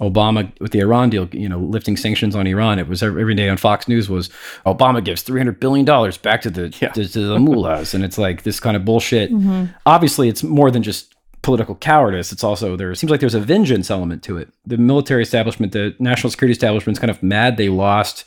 Obama 0.00 0.50
with 0.60 0.72
the 0.72 0.80
Iran 0.80 1.10
deal. 1.10 1.28
You 1.32 1.48
know, 1.48 1.58
lifting 1.58 1.96
sanctions 1.96 2.34
on 2.34 2.46
Iran. 2.46 2.78
It 2.78 2.88
was 2.88 3.02
every, 3.02 3.20
every 3.22 3.34
day 3.34 3.48
on 3.48 3.56
Fox 3.56 3.86
News 3.88 4.08
was 4.08 4.28
Obama 4.66 5.04
gives 5.04 5.22
three 5.22 5.40
hundred 5.40 5.60
billion 5.60 5.84
dollars 5.84 6.16
back 6.16 6.42
to 6.42 6.50
the 6.50 6.74
Yeah. 6.80 6.88
to, 6.90 7.08
to 7.08 7.20
the 7.28 7.38
mullahs, 7.38 7.94
and 7.94 8.04
it's 8.04 8.18
like 8.18 8.42
this 8.42 8.60
kind 8.60 8.76
of 8.76 8.84
bullshit. 8.84 9.30
Mm-hmm. 9.32 9.66
Obviously, 9.86 10.28
it's 10.28 10.42
more 10.42 10.70
than 10.70 10.82
just 10.82 11.14
political 11.42 11.74
cowardice. 11.74 12.32
It's 12.32 12.42
also 12.42 12.74
there 12.76 12.94
seems 12.94 13.10
like 13.10 13.20
there's 13.20 13.34
a 13.34 13.40
vengeance 13.40 13.90
element 13.90 14.22
to 14.24 14.38
it. 14.38 14.48
The 14.66 14.78
military 14.78 15.22
establishment, 15.22 15.72
the 15.72 15.94
national 15.98 16.30
security 16.30 16.52
establishment's 16.52 16.98
kind 16.98 17.10
of 17.10 17.22
mad 17.22 17.56
they 17.56 17.68
lost 17.68 18.24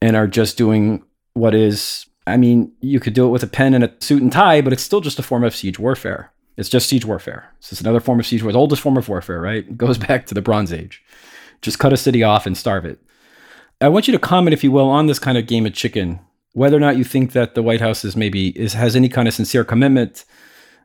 and 0.00 0.16
are 0.16 0.26
just 0.28 0.56
doing 0.56 1.02
what 1.34 1.54
is 1.54 2.06
I 2.26 2.36
mean, 2.38 2.72
you 2.80 3.00
could 3.00 3.12
do 3.12 3.26
it 3.26 3.30
with 3.30 3.42
a 3.42 3.46
pen 3.46 3.74
and 3.74 3.84
a 3.84 3.92
suit 4.00 4.22
and 4.22 4.32
tie, 4.32 4.62
but 4.62 4.72
it's 4.72 4.82
still 4.82 5.00
just 5.02 5.18
a 5.18 5.22
form 5.22 5.44
of 5.44 5.54
siege 5.54 5.78
warfare. 5.78 6.32
It's 6.56 6.68
just 6.68 6.88
siege 6.88 7.04
warfare. 7.04 7.50
It's 7.58 7.70
just 7.70 7.80
another 7.80 8.00
form 8.00 8.20
of 8.20 8.26
siege 8.26 8.42
warfare, 8.42 8.52
the 8.52 8.58
oldest 8.58 8.82
form 8.82 8.96
of 8.96 9.08
warfare, 9.08 9.40
right? 9.40 9.66
It 9.66 9.76
goes 9.76 9.98
back 10.08 10.26
to 10.26 10.34
the 10.34 10.42
Bronze 10.42 10.72
Age. 10.72 11.02
Just 11.62 11.78
cut 11.78 11.92
a 11.92 11.96
city 11.96 12.22
off 12.22 12.46
and 12.46 12.56
starve 12.56 12.84
it. 12.84 13.00
I 13.80 13.88
want 13.88 14.06
you 14.06 14.12
to 14.12 14.18
comment, 14.18 14.54
if 14.54 14.62
you 14.62 14.70
will, 14.70 14.88
on 14.88 15.06
this 15.06 15.18
kind 15.18 15.36
of 15.36 15.46
game 15.46 15.66
of 15.66 15.74
chicken, 15.74 16.20
whether 16.52 16.76
or 16.76 16.80
not 16.80 16.96
you 16.96 17.04
think 17.04 17.32
that 17.32 17.54
the 17.54 17.62
White 17.62 17.80
House 17.80 18.04
is 18.04 18.16
maybe 18.16 18.48
is 18.58 18.74
has 18.74 18.94
any 18.94 19.08
kind 19.08 19.26
of 19.26 19.34
sincere 19.34 19.64
commitment 19.64 20.24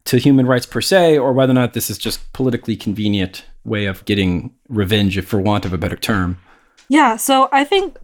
to 0.05 0.17
human 0.17 0.47
rights 0.47 0.65
per 0.65 0.81
se, 0.81 1.17
or 1.17 1.33
whether 1.33 1.51
or 1.51 1.55
not 1.55 1.73
this 1.73 1.89
is 1.89 1.97
just 1.97 2.33
politically 2.33 2.75
convenient 2.75 3.45
way 3.63 3.85
of 3.85 4.03
getting 4.05 4.55
revenge, 4.67 5.17
if 5.17 5.27
for 5.27 5.39
want 5.39 5.65
of 5.65 5.73
a 5.73 5.77
better 5.77 5.97
term. 5.97 6.39
Yeah, 6.87 7.17
so 7.17 7.49
I 7.51 7.63
think 7.63 7.97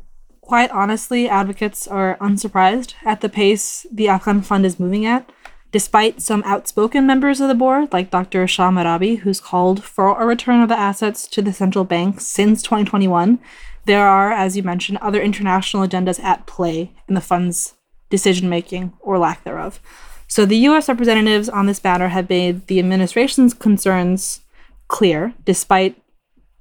quite 0.45 0.71
honestly, 0.71 1.27
advocates 1.27 1.87
are 1.87 2.17
unsurprised 2.21 2.93
at 3.03 3.21
the 3.21 3.29
pace 3.29 3.85
the 3.91 4.07
Afghan 4.07 4.41
Fund 4.41 4.65
is 4.65 4.79
moving 4.79 5.05
at, 5.05 5.29
despite 5.71 6.21
some 6.21 6.43
outspoken 6.45 7.05
members 7.05 7.41
of 7.41 7.47
the 7.47 7.55
board, 7.55 7.91
like 7.91 8.11
Dr. 8.11 8.47
Shah 8.47 8.71
Mehrabi, 8.71 9.19
who's 9.19 9.39
called 9.39 9.83
for 9.83 10.19
a 10.19 10.25
return 10.25 10.61
of 10.61 10.69
the 10.69 10.79
assets 10.79 11.27
to 11.27 11.41
the 11.41 11.53
central 11.53 11.83
bank 11.83 12.21
since 12.21 12.61
2021. 12.61 13.39
There 13.85 14.07
are, 14.07 14.31
as 14.31 14.55
you 14.55 14.63
mentioned, 14.63 14.97
other 14.99 15.21
international 15.21 15.87
agendas 15.87 16.23
at 16.23 16.45
play 16.45 16.91
in 17.07 17.15
the 17.15 17.21
fund's 17.21 17.73
decision 18.09 18.49
making 18.49 18.93
or 18.99 19.17
lack 19.17 19.43
thereof. 19.43 19.79
So 20.27 20.45
the 20.45 20.57
US 20.69 20.87
representatives 20.87 21.49
on 21.49 21.65
this 21.65 21.83
matter 21.83 22.09
have 22.09 22.29
made 22.29 22.67
the 22.67 22.79
administration's 22.79 23.53
concerns 23.53 24.41
clear, 24.87 25.33
despite 25.45 26.01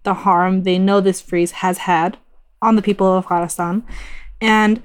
the 0.02 0.14
harm 0.14 0.62
they 0.62 0.78
know 0.78 1.00
this 1.00 1.20
freeze 1.20 1.52
has 1.52 1.78
had 1.78 2.18
on 2.60 2.76
the 2.76 2.82
people 2.82 3.06
of 3.06 3.24
Afghanistan. 3.24 3.84
And 4.40 4.82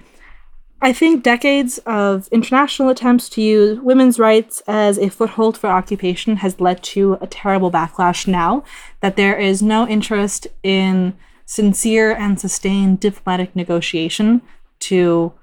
I 0.82 0.94
think 0.94 1.24
decades 1.24 1.78
of 1.80 2.30
international 2.32 2.88
attempts 2.88 3.28
to 3.30 3.42
use 3.42 3.80
women's 3.80 4.18
rights 4.18 4.62
as 4.66 4.98
a 4.98 5.10
foothold 5.10 5.58
for 5.58 5.68
occupation 5.68 6.38
has 6.38 6.62
led 6.62 6.82
to 6.84 7.18
a 7.20 7.28
terrible 7.28 7.70
backlash 7.70 8.28
now 8.28 8.64
that 9.02 9.18
there 9.18 9.38
is 9.38 9.62
no 9.62 9.86
interest 9.88 10.48
in 10.64 11.18
sincere 11.46 12.14
and 12.16 12.40
sustained 12.40 13.02
diplomatic 13.02 13.56
negotiation 13.56 14.42
to 14.80 15.34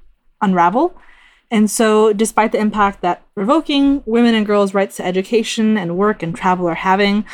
unravel. 0.41 0.99
And 1.51 1.71
so, 1.71 2.15
despite 2.15 2.53
the 2.53 2.59
impact 2.59 3.03
that 3.03 3.23
revoking 3.35 4.03
women 4.07 4.35
and 4.35 4.47
girls' 4.47 4.73
rights 4.73 4.97
to 4.97 5.05
education 5.05 5.77
and 5.77 5.99
work 5.99 6.23
and 6.23 6.35
travel 6.35 6.67
are 6.67 6.75
having, 6.75 7.25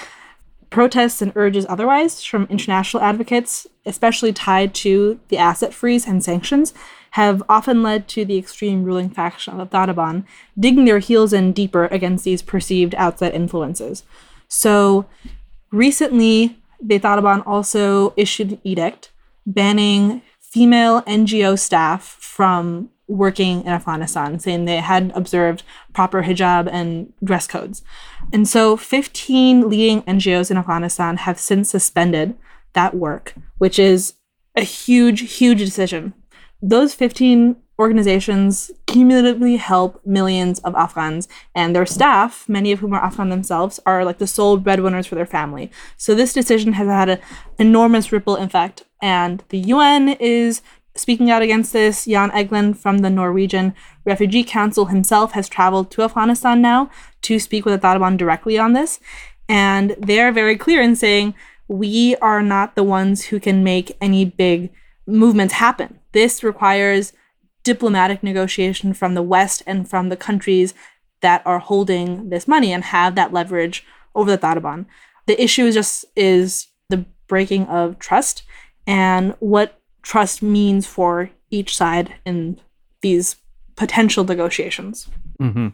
protests 0.71 1.23
and 1.23 1.33
urges 1.37 1.67
otherwise 1.69 2.25
from 2.25 2.47
international 2.51 3.03
advocates, 3.03 3.67
especially 3.87 4.33
tied 4.33 4.75
to 4.75 5.21
the 5.29 5.39
asset 5.39 5.73
freeze 5.73 6.07
and 6.07 6.25
sanctions, 6.25 6.75
have 7.13 7.43
often 7.49 7.83
led 7.83 8.09
to 8.09 8.25
the 8.25 8.39
extreme 8.39 8.85
ruling 8.85 9.11
faction 9.11 9.61
of 9.61 9.71
the 9.71 9.77
Taliban 9.77 10.25
digging 10.59 10.85
their 10.85 10.99
heels 10.99 11.33
in 11.33 11.53
deeper 11.53 11.87
against 11.87 12.25
these 12.25 12.43
perceived 12.43 12.95
outside 12.95 13.35
influences. 13.35 14.03
So, 14.49 15.07
recently, 15.71 16.59
the 16.81 16.99
Taliban 16.99 17.47
also 17.47 18.13
issued 18.17 18.53
an 18.53 18.61
edict 18.65 19.11
banning 19.47 20.23
female 20.41 21.03
NGO 21.03 21.59
staff 21.59 22.03
from 22.03 22.91
working 23.09 23.61
in 23.61 23.69
Afghanistan, 23.69 24.39
saying 24.39 24.65
they 24.65 24.77
hadn't 24.77 25.13
observed 25.13 25.63
proper 25.93 26.23
hijab 26.23 26.69
and 26.73 27.13
dress 27.23 27.47
codes. 27.47 27.83
And 28.33 28.49
so 28.49 28.77
15 28.77 29.69
leading 29.69 30.03
NGOs 30.03 30.51
in 30.51 30.57
Afghanistan 30.57 31.19
have 31.19 31.39
since 31.39 31.69
suspended 31.71 32.37
that 32.73 32.95
work, 32.95 33.35
which 33.59 33.79
is 33.79 34.15
a 34.57 34.63
huge, 34.63 35.37
huge 35.37 35.59
decision. 35.59 36.15
Those 36.65 36.95
15 36.95 37.57
organizations 37.77 38.71
cumulatively 38.87 39.57
help 39.57 40.01
millions 40.07 40.61
of 40.61 40.77
Afghans, 40.77 41.27
and 41.57 41.75
their 41.75 41.85
staff, 41.85 42.49
many 42.49 42.71
of 42.71 42.79
whom 42.79 42.93
are 42.93 43.05
Afghan 43.05 43.31
themselves, 43.31 43.81
are 43.85 44.05
like 44.05 44.19
the 44.19 44.29
sole 44.29 44.57
breadwinners 44.59 45.09
for 45.09 45.17
their 45.17 45.27
family. 45.27 45.73
So 45.97 46.15
this 46.15 46.33
decision 46.33 46.75
has 46.75 46.87
had 46.87 47.09
an 47.09 47.19
enormous 47.59 48.13
ripple 48.13 48.37
effect, 48.37 48.85
and 49.03 49.43
the 49.49 49.59
UN 49.59 50.11
is 50.21 50.63
speaking 50.95 51.31
out 51.33 51.43
against 51.43 51.73
this. 51.73 52.05
Jan 52.05 52.31
Egeland 52.31 52.77
from 52.77 52.99
the 52.99 53.11
Norwegian 53.11 53.75
Refugee 54.05 54.45
Council 54.45 54.87
himself 54.87 55.33
has 55.33 55.49
traveled 55.49 55.91
to 55.91 56.03
Afghanistan 56.03 56.63
now 56.63 56.91
to 57.23 57.41
speak 57.41 57.65
with 57.65 57.75
the 57.75 57.85
Taliban 57.85 58.17
directly 58.17 58.57
on 58.57 58.73
this, 58.73 59.01
and 59.49 59.97
they're 59.99 60.31
very 60.31 60.57
clear 60.57 60.81
in 60.81 60.95
saying 60.95 61.35
we 61.67 62.15
are 62.17 62.43
not 62.43 62.77
the 62.77 62.85
ones 62.85 63.25
who 63.25 63.41
can 63.41 63.65
make 63.65 63.97
any 64.01 64.25
big 64.25 64.71
movements 65.09 65.55
happen. 65.55 65.99
This 66.13 66.43
requires 66.43 67.13
diplomatic 67.65 68.23
negotiation 68.23 68.93
from 68.95 69.15
the 69.15 69.23
West 69.23 69.63
and 69.67 69.89
from 69.89 70.09
the 70.09 70.17
countries 70.17 70.75
that 71.21 71.43
are 71.47 71.59
holding 71.59 72.29
this 72.29 72.49
money 72.49 72.73
and 72.73 72.85
have 72.85 73.15
that 73.15 73.33
leverage 73.33 73.85
over 74.15 74.31
the 74.31 74.39
Taliban. 74.39 74.87
The 75.27 75.43
issue 75.43 75.65
is 75.65 75.75
just 75.75 76.05
is 76.17 76.67
the 76.89 77.07
breaking 77.29 77.67
of 77.67 77.99
trust 77.99 78.43
and 78.87 79.35
what 79.39 79.81
trust 80.03 80.43
means 80.43 80.87
for 80.87 81.31
each 81.51 81.77
side 81.77 82.15
in 82.27 82.61
these 83.01 83.37
potential 83.77 84.25
negotiations. 84.25 85.09
Mm-hmm. 85.41 85.69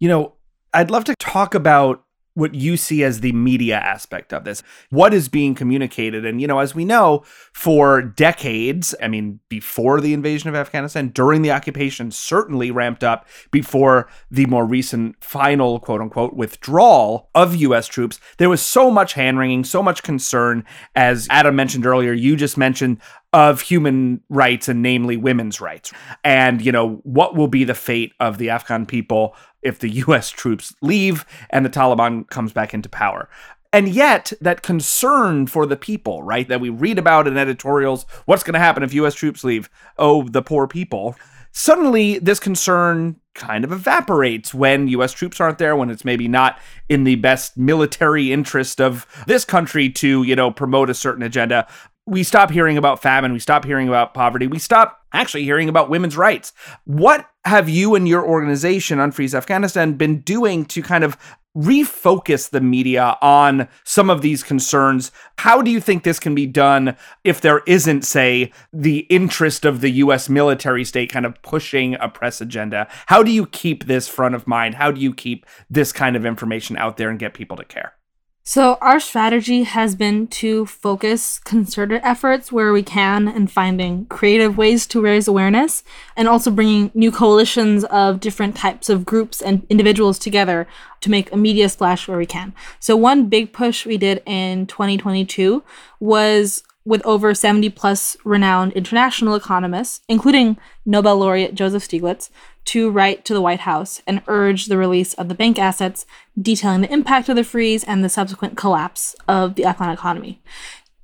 You 0.00 0.08
know, 0.08 0.34
I'd 0.74 0.90
love 0.90 1.04
to 1.04 1.14
talk 1.16 1.54
about 1.54 2.04
what 2.34 2.54
you 2.54 2.76
see 2.76 3.02
as 3.02 3.20
the 3.20 3.32
media 3.32 3.78
aspect 3.78 4.32
of 4.32 4.44
this. 4.44 4.62
What 4.90 5.12
is 5.12 5.28
being 5.28 5.54
communicated? 5.54 6.24
And, 6.24 6.40
you 6.40 6.46
know, 6.46 6.60
as 6.60 6.74
we 6.74 6.84
know, 6.84 7.24
for 7.52 8.02
decades, 8.02 8.94
I 9.02 9.08
mean, 9.08 9.40
before 9.48 10.00
the 10.00 10.14
invasion 10.14 10.48
of 10.48 10.54
Afghanistan, 10.54 11.08
during 11.08 11.42
the 11.42 11.50
occupation, 11.50 12.10
certainly 12.10 12.70
ramped 12.70 13.02
up 13.02 13.26
before 13.50 14.08
the 14.30 14.46
more 14.46 14.64
recent 14.64 15.22
final 15.22 15.80
quote 15.80 16.00
unquote 16.00 16.34
withdrawal 16.34 17.28
of 17.34 17.56
US 17.56 17.86
troops, 17.86 18.20
there 18.38 18.48
was 18.48 18.62
so 18.62 18.90
much 18.90 19.14
hand 19.14 19.38
wringing, 19.38 19.64
so 19.64 19.82
much 19.82 20.02
concern, 20.02 20.64
as 20.94 21.26
Adam 21.30 21.56
mentioned 21.56 21.86
earlier, 21.86 22.12
you 22.12 22.36
just 22.36 22.56
mentioned 22.56 22.98
of 23.32 23.60
human 23.60 24.20
rights 24.28 24.68
and 24.68 24.82
namely 24.82 25.16
women's 25.16 25.60
rights. 25.60 25.92
And, 26.24 26.60
you 26.60 26.72
know, 26.72 27.00
what 27.04 27.36
will 27.36 27.48
be 27.48 27.64
the 27.64 27.74
fate 27.74 28.12
of 28.18 28.38
the 28.38 28.50
Afghan 28.50 28.86
people 28.86 29.36
if 29.62 29.78
the 29.78 29.90
US 30.06 30.30
troops 30.30 30.74
leave 30.82 31.24
and 31.50 31.64
the 31.64 31.70
Taliban 31.70 32.28
comes 32.28 32.52
back 32.52 32.74
into 32.74 32.88
power? 32.88 33.28
And 33.72 33.88
yet, 33.88 34.32
that 34.40 34.62
concern 34.62 35.46
for 35.46 35.64
the 35.64 35.76
people, 35.76 36.24
right, 36.24 36.48
that 36.48 36.60
we 36.60 36.70
read 36.70 36.98
about 36.98 37.28
in 37.28 37.36
editorials, 37.36 38.04
what's 38.24 38.42
going 38.42 38.54
to 38.54 38.58
happen 38.58 38.82
if 38.82 38.92
US 38.94 39.14
troops 39.14 39.44
leave? 39.44 39.70
Oh, 39.96 40.24
the 40.24 40.42
poor 40.42 40.66
people. 40.66 41.14
Suddenly, 41.52 42.18
this 42.18 42.40
concern 42.40 43.16
kind 43.34 43.64
of 43.64 43.72
evaporates 43.72 44.52
when 44.52 44.88
US 44.88 45.12
troops 45.12 45.40
aren't 45.40 45.58
there, 45.58 45.76
when 45.76 45.90
it's 45.90 46.04
maybe 46.04 46.26
not 46.26 46.58
in 46.88 47.04
the 47.04 47.14
best 47.16 47.56
military 47.56 48.32
interest 48.32 48.80
of 48.80 49.06
this 49.26 49.44
country 49.44 49.88
to, 49.88 50.22
you 50.24 50.34
know, 50.34 50.50
promote 50.50 50.90
a 50.90 50.94
certain 50.94 51.22
agenda 51.22 51.66
we 52.06 52.22
stop 52.22 52.50
hearing 52.50 52.76
about 52.76 53.02
famine, 53.02 53.32
we 53.32 53.38
stop 53.38 53.64
hearing 53.64 53.88
about 53.88 54.14
poverty, 54.14 54.46
we 54.46 54.58
stop 54.58 55.00
actually 55.12 55.44
hearing 55.44 55.68
about 55.68 55.90
women's 55.90 56.16
rights. 56.16 56.52
What 56.84 57.28
have 57.44 57.68
you 57.68 57.94
and 57.94 58.08
your 58.08 58.26
organization, 58.26 58.98
Unfreeze 58.98 59.34
Afghanistan, 59.34 59.94
been 59.94 60.20
doing 60.20 60.64
to 60.66 60.82
kind 60.82 61.04
of 61.04 61.16
refocus 61.56 62.50
the 62.50 62.60
media 62.60 63.16
on 63.20 63.68
some 63.84 64.08
of 64.08 64.22
these 64.22 64.42
concerns? 64.42 65.10
How 65.38 65.62
do 65.62 65.70
you 65.70 65.80
think 65.80 66.02
this 66.02 66.20
can 66.20 66.34
be 66.34 66.46
done 66.46 66.96
if 67.24 67.40
there 67.40 67.62
isn't, 67.66 68.04
say, 68.04 68.52
the 68.72 69.00
interest 69.10 69.64
of 69.64 69.80
the 69.80 69.90
US 69.90 70.28
military 70.28 70.84
state 70.84 71.10
kind 71.10 71.26
of 71.26 71.40
pushing 71.42 71.94
a 71.94 72.08
press 72.08 72.40
agenda? 72.40 72.86
How 73.06 73.22
do 73.22 73.30
you 73.30 73.46
keep 73.46 73.86
this 73.86 74.08
front 74.08 74.34
of 74.34 74.46
mind? 74.46 74.76
How 74.76 74.90
do 74.90 75.00
you 75.00 75.12
keep 75.12 75.46
this 75.68 75.92
kind 75.92 76.16
of 76.16 76.24
information 76.24 76.76
out 76.76 76.96
there 76.96 77.10
and 77.10 77.18
get 77.18 77.34
people 77.34 77.56
to 77.56 77.64
care? 77.64 77.94
So, 78.42 78.78
our 78.80 79.00
strategy 79.00 79.64
has 79.64 79.94
been 79.94 80.26
to 80.28 80.64
focus 80.64 81.38
concerted 81.38 82.00
efforts 82.02 82.50
where 82.50 82.72
we 82.72 82.82
can 82.82 83.28
and 83.28 83.50
finding 83.50 84.06
creative 84.06 84.56
ways 84.56 84.86
to 84.88 85.00
raise 85.00 85.28
awareness 85.28 85.84
and 86.16 86.26
also 86.26 86.50
bringing 86.50 86.90
new 86.94 87.12
coalitions 87.12 87.84
of 87.84 88.18
different 88.18 88.56
types 88.56 88.88
of 88.88 89.04
groups 89.04 89.42
and 89.42 89.66
individuals 89.68 90.18
together 90.18 90.66
to 91.02 91.10
make 91.10 91.30
a 91.30 91.36
media 91.36 91.68
splash 91.68 92.08
where 92.08 92.16
we 92.16 92.26
can. 92.26 92.54
So, 92.80 92.96
one 92.96 93.28
big 93.28 93.52
push 93.52 93.84
we 93.84 93.98
did 93.98 94.22
in 94.24 94.66
2022 94.66 95.62
was 96.00 96.64
with 96.84 97.04
over 97.04 97.34
70 97.34 97.68
plus 97.70 98.16
renowned 98.24 98.72
international 98.72 99.34
economists, 99.34 100.00
including 100.08 100.56
Nobel 100.86 101.18
laureate 101.18 101.54
Joseph 101.54 101.86
Stiglitz, 101.86 102.30
to 102.66 102.90
write 102.90 103.24
to 103.24 103.34
the 103.34 103.40
White 103.40 103.60
House 103.60 104.02
and 104.06 104.22
urge 104.26 104.66
the 104.66 104.76
release 104.76 105.14
of 105.14 105.28
the 105.28 105.34
bank 105.34 105.58
assets, 105.58 106.06
detailing 106.40 106.82
the 106.82 106.92
impact 106.92 107.28
of 107.28 107.36
the 107.36 107.44
freeze 107.44 107.84
and 107.84 108.02
the 108.02 108.08
subsequent 108.08 108.56
collapse 108.56 109.14
of 109.28 109.54
the 109.54 109.64
Afghan 109.64 109.90
economy. 109.90 110.42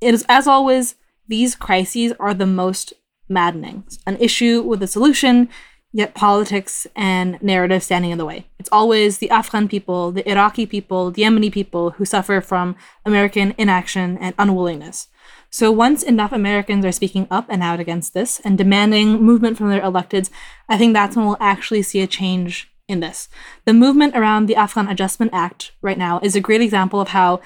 It 0.00 0.14
is, 0.14 0.24
as 0.28 0.46
always, 0.46 0.94
these 1.28 1.54
crises 1.54 2.12
are 2.20 2.34
the 2.34 2.46
most 2.46 2.92
maddening. 3.28 3.84
An 4.06 4.16
issue 4.18 4.62
with 4.62 4.82
a 4.82 4.86
solution, 4.86 5.48
yet 5.92 6.14
politics 6.14 6.86
and 6.94 7.42
narrative 7.42 7.82
standing 7.82 8.10
in 8.10 8.18
the 8.18 8.26
way. 8.26 8.46
It's 8.58 8.68
always 8.70 9.18
the 9.18 9.30
Afghan 9.30 9.68
people, 9.68 10.12
the 10.12 10.28
Iraqi 10.30 10.66
people, 10.66 11.10
the 11.10 11.22
Yemeni 11.22 11.50
people 11.50 11.90
who 11.92 12.04
suffer 12.04 12.40
from 12.40 12.76
American 13.04 13.54
inaction 13.58 14.18
and 14.18 14.34
unwillingness. 14.38 15.08
So 15.50 15.70
once 15.70 16.02
enough 16.02 16.32
Americans 16.32 16.84
are 16.84 16.92
speaking 16.92 17.26
up 17.30 17.46
and 17.48 17.62
out 17.62 17.80
against 17.80 18.14
this 18.14 18.40
and 18.40 18.58
demanding 18.58 19.22
movement 19.22 19.56
from 19.56 19.70
their 19.70 19.80
electeds, 19.80 20.30
I 20.68 20.76
think 20.76 20.92
that's 20.92 21.16
when 21.16 21.26
we'll 21.26 21.36
actually 21.40 21.82
see 21.82 22.00
a 22.00 22.06
change 22.06 22.70
in 22.88 23.00
this. 23.00 23.28
The 23.64 23.72
movement 23.72 24.16
around 24.16 24.46
the 24.46 24.56
Afghan 24.56 24.88
Adjustment 24.88 25.32
Act 25.34 25.72
right 25.82 25.98
now 25.98 26.20
is 26.22 26.36
a 26.36 26.40
great 26.40 26.60
example 26.60 27.00
of 27.00 27.08
how 27.08 27.40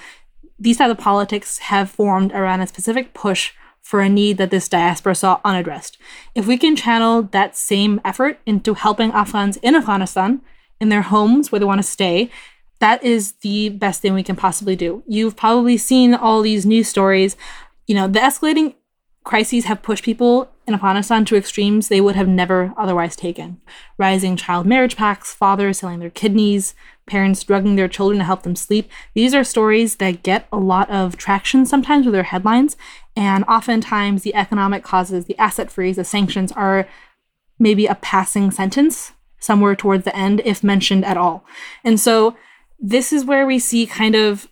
these 0.59 0.77
types 0.77 0.91
of 0.91 0.99
politics 0.99 1.59
have 1.59 1.91
formed 1.91 2.33
around 2.33 2.61
a 2.61 2.67
specific 2.67 3.15
push 3.15 3.53
for 3.81 4.01
a 4.01 4.09
need 4.09 4.37
that 4.37 4.51
this 4.51 4.69
diaspora 4.69 5.15
saw 5.15 5.41
unaddressed. 5.45 5.97
If 6.35 6.47
we 6.47 6.59
can 6.59 6.77
channel 6.77 7.23
that 7.23 7.57
same 7.57 8.01
effort 8.05 8.39
into 8.45 8.75
helping 8.75 9.11
Afghans 9.13 9.57
in 9.59 9.75
Afghanistan, 9.75 10.43
in 10.81 10.91
their 10.91 11.03
homes 11.03 11.51
where 11.51 11.59
they 11.59 11.65
want 11.65 11.79
to 11.79 11.87
stay, 11.87 12.31
that 12.79 13.03
is 13.03 13.33
the 13.43 13.69
best 13.71 14.01
thing 14.01 14.15
we 14.15 14.23
can 14.23 14.37
possibly 14.37 14.77
do. 14.77 15.03
You've 15.07 15.37
probably 15.37 15.77
seen 15.77 16.15
all 16.15 16.41
these 16.41 16.65
news 16.65 16.89
stories 16.89 17.37
you 17.91 17.97
know, 17.97 18.07
the 18.07 18.21
escalating 18.21 18.75
crises 19.25 19.65
have 19.65 19.83
pushed 19.83 20.05
people 20.05 20.49
in 20.65 20.75
Afghanistan 20.75 21.25
to 21.25 21.35
extremes 21.35 21.89
they 21.89 22.01
would 22.01 22.15
have 22.15 22.29
never 22.29 22.73
otherwise 22.79 23.17
taken. 23.17 23.61
Rising 23.99 24.37
child 24.37 24.65
marriage 24.65 24.97
pacts, 24.97 25.35
fathers 25.35 25.79
selling 25.79 25.99
their 25.99 26.09
kidneys, 26.09 26.73
parents 27.07 27.43
drugging 27.43 27.75
their 27.75 27.89
children 27.89 28.21
to 28.21 28.25
help 28.25 28.45
them 28.45 28.55
sleep. 28.55 28.89
These 29.15 29.35
are 29.35 29.43
stories 29.43 29.97
that 29.97 30.23
get 30.23 30.47
a 30.53 30.57
lot 30.57 30.89
of 30.89 31.17
traction 31.17 31.67
sometimes 31.67 32.07
with 32.07 32.15
their 32.15 32.23
headlines, 32.23 32.77
and 33.17 33.43
oftentimes 33.49 34.23
the 34.23 34.37
economic 34.37 34.85
causes, 34.85 35.25
the 35.25 35.37
asset 35.37 35.69
freeze, 35.69 35.97
the 35.97 36.05
sanctions 36.05 36.53
are 36.53 36.87
maybe 37.59 37.87
a 37.87 37.97
passing 37.97 38.53
sentence 38.53 39.15
somewhere 39.41 39.75
towards 39.75 40.05
the 40.05 40.17
end, 40.17 40.43
if 40.45 40.63
mentioned 40.63 41.05
at 41.05 41.17
all. 41.17 41.45
And 41.83 41.99
so 41.99 42.37
this 42.79 43.13
is 43.13 43.25
where 43.25 43.49
we 43.49 43.59
see 43.59 43.85
kind 43.85 44.15
of 44.15 44.47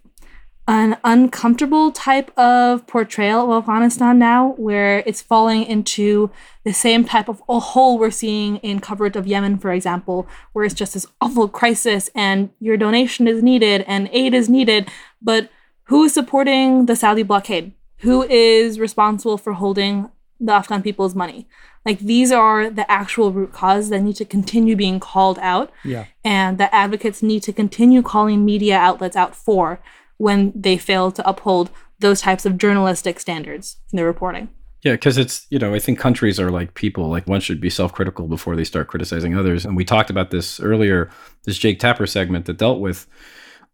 an 0.69 0.99
uncomfortable 1.03 1.91
type 1.91 2.31
of 2.39 2.87
portrayal 2.87 3.51
of 3.51 3.63
Afghanistan 3.63 4.19
now, 4.19 4.51
where 4.59 5.03
it's 5.07 5.23
falling 5.23 5.65
into 5.65 6.31
the 6.63 6.75
same 6.75 7.07
type 7.07 7.27
of 7.27 7.43
a 7.49 7.59
hole 7.59 7.99
we're 7.99 8.11
seeing 8.11 8.59
in 8.59 8.79
coverage 8.79 9.17
of 9.17 9.27
Yemen, 9.27 9.57
for 9.57 9.73
example, 9.73 10.29
where 10.53 10.67
it's 10.67 10.75
just 10.75 10.93
this 10.93 11.07
awful 11.23 11.49
crisis 11.49 12.11
and 12.15 12.51
your 12.61 12.77
donation 12.77 13.27
is 13.27 13.43
needed 13.43 13.83
and 13.89 14.11
aid 14.13 14.35
is 14.35 14.51
needed. 14.51 14.91
But 15.23 15.51
who 15.85 16.05
is 16.05 16.13
supporting 16.13 16.85
the 16.85 16.97
Saudi 16.97 17.23
blockade? 17.23 17.73
Who 18.01 18.25
is 18.25 18.79
responsible 18.79 19.39
for 19.39 19.55
holding 19.55 20.11
the 20.39 20.53
Afghan 20.53 20.83
people's 20.83 21.15
money? 21.15 21.49
Like 21.87 22.01
these 22.01 22.31
are 22.31 22.69
the 22.69 22.89
actual 22.91 23.33
root 23.33 23.55
causes 23.55 23.89
that 23.89 24.01
need 24.01 24.17
to 24.17 24.27
continue 24.27 24.77
being 24.77 25.01
called 25.01 25.39
out. 25.39 25.73
Yeah. 25.83 26.05
And 26.23 26.59
that 26.59 26.69
advocates 26.75 27.23
need 27.23 27.43
to 27.45 27.55
continue 27.55 28.03
calling 28.03 28.45
media 28.45 28.77
outlets 28.77 29.17
out 29.17 29.35
for 29.35 29.81
when 30.19 30.53
they 30.55 30.77
fail 30.77 31.11
to 31.11 31.29
uphold 31.29 31.71
those 32.01 32.21
types 32.21 32.47
of 32.47 32.59
journalistic 32.59 33.19
standards 33.19 33.77
in 33.93 33.97
their 33.97 34.07
reporting. 34.07 34.49
Yeah, 34.83 34.93
because 34.93 35.19
it's, 35.19 35.47
you 35.51 35.59
know, 35.59 35.75
I 35.75 35.81
think 35.81 35.99
countries 35.99 36.39
are 36.39 36.51
like 36.51 36.75
people. 36.75 37.09
Like 37.09 37.27
one 37.27 37.41
should 37.41 37.61
be 37.61 37.71
self 37.71 37.93
critical 37.93 38.29
before 38.29 38.55
they 38.55 38.65
start 38.65 38.87
criticizing 38.87 39.37
others. 39.37 39.65
And 39.65 39.77
we 39.77 39.85
talked 39.85 40.11
about 40.11 40.31
this 40.31 40.61
earlier, 40.61 41.11
this 41.45 41.59
Jake 41.59 41.81
Tapper 41.81 42.07
segment 42.07 42.47
that 42.47 42.59
dealt 42.59 42.81
with 42.81 43.07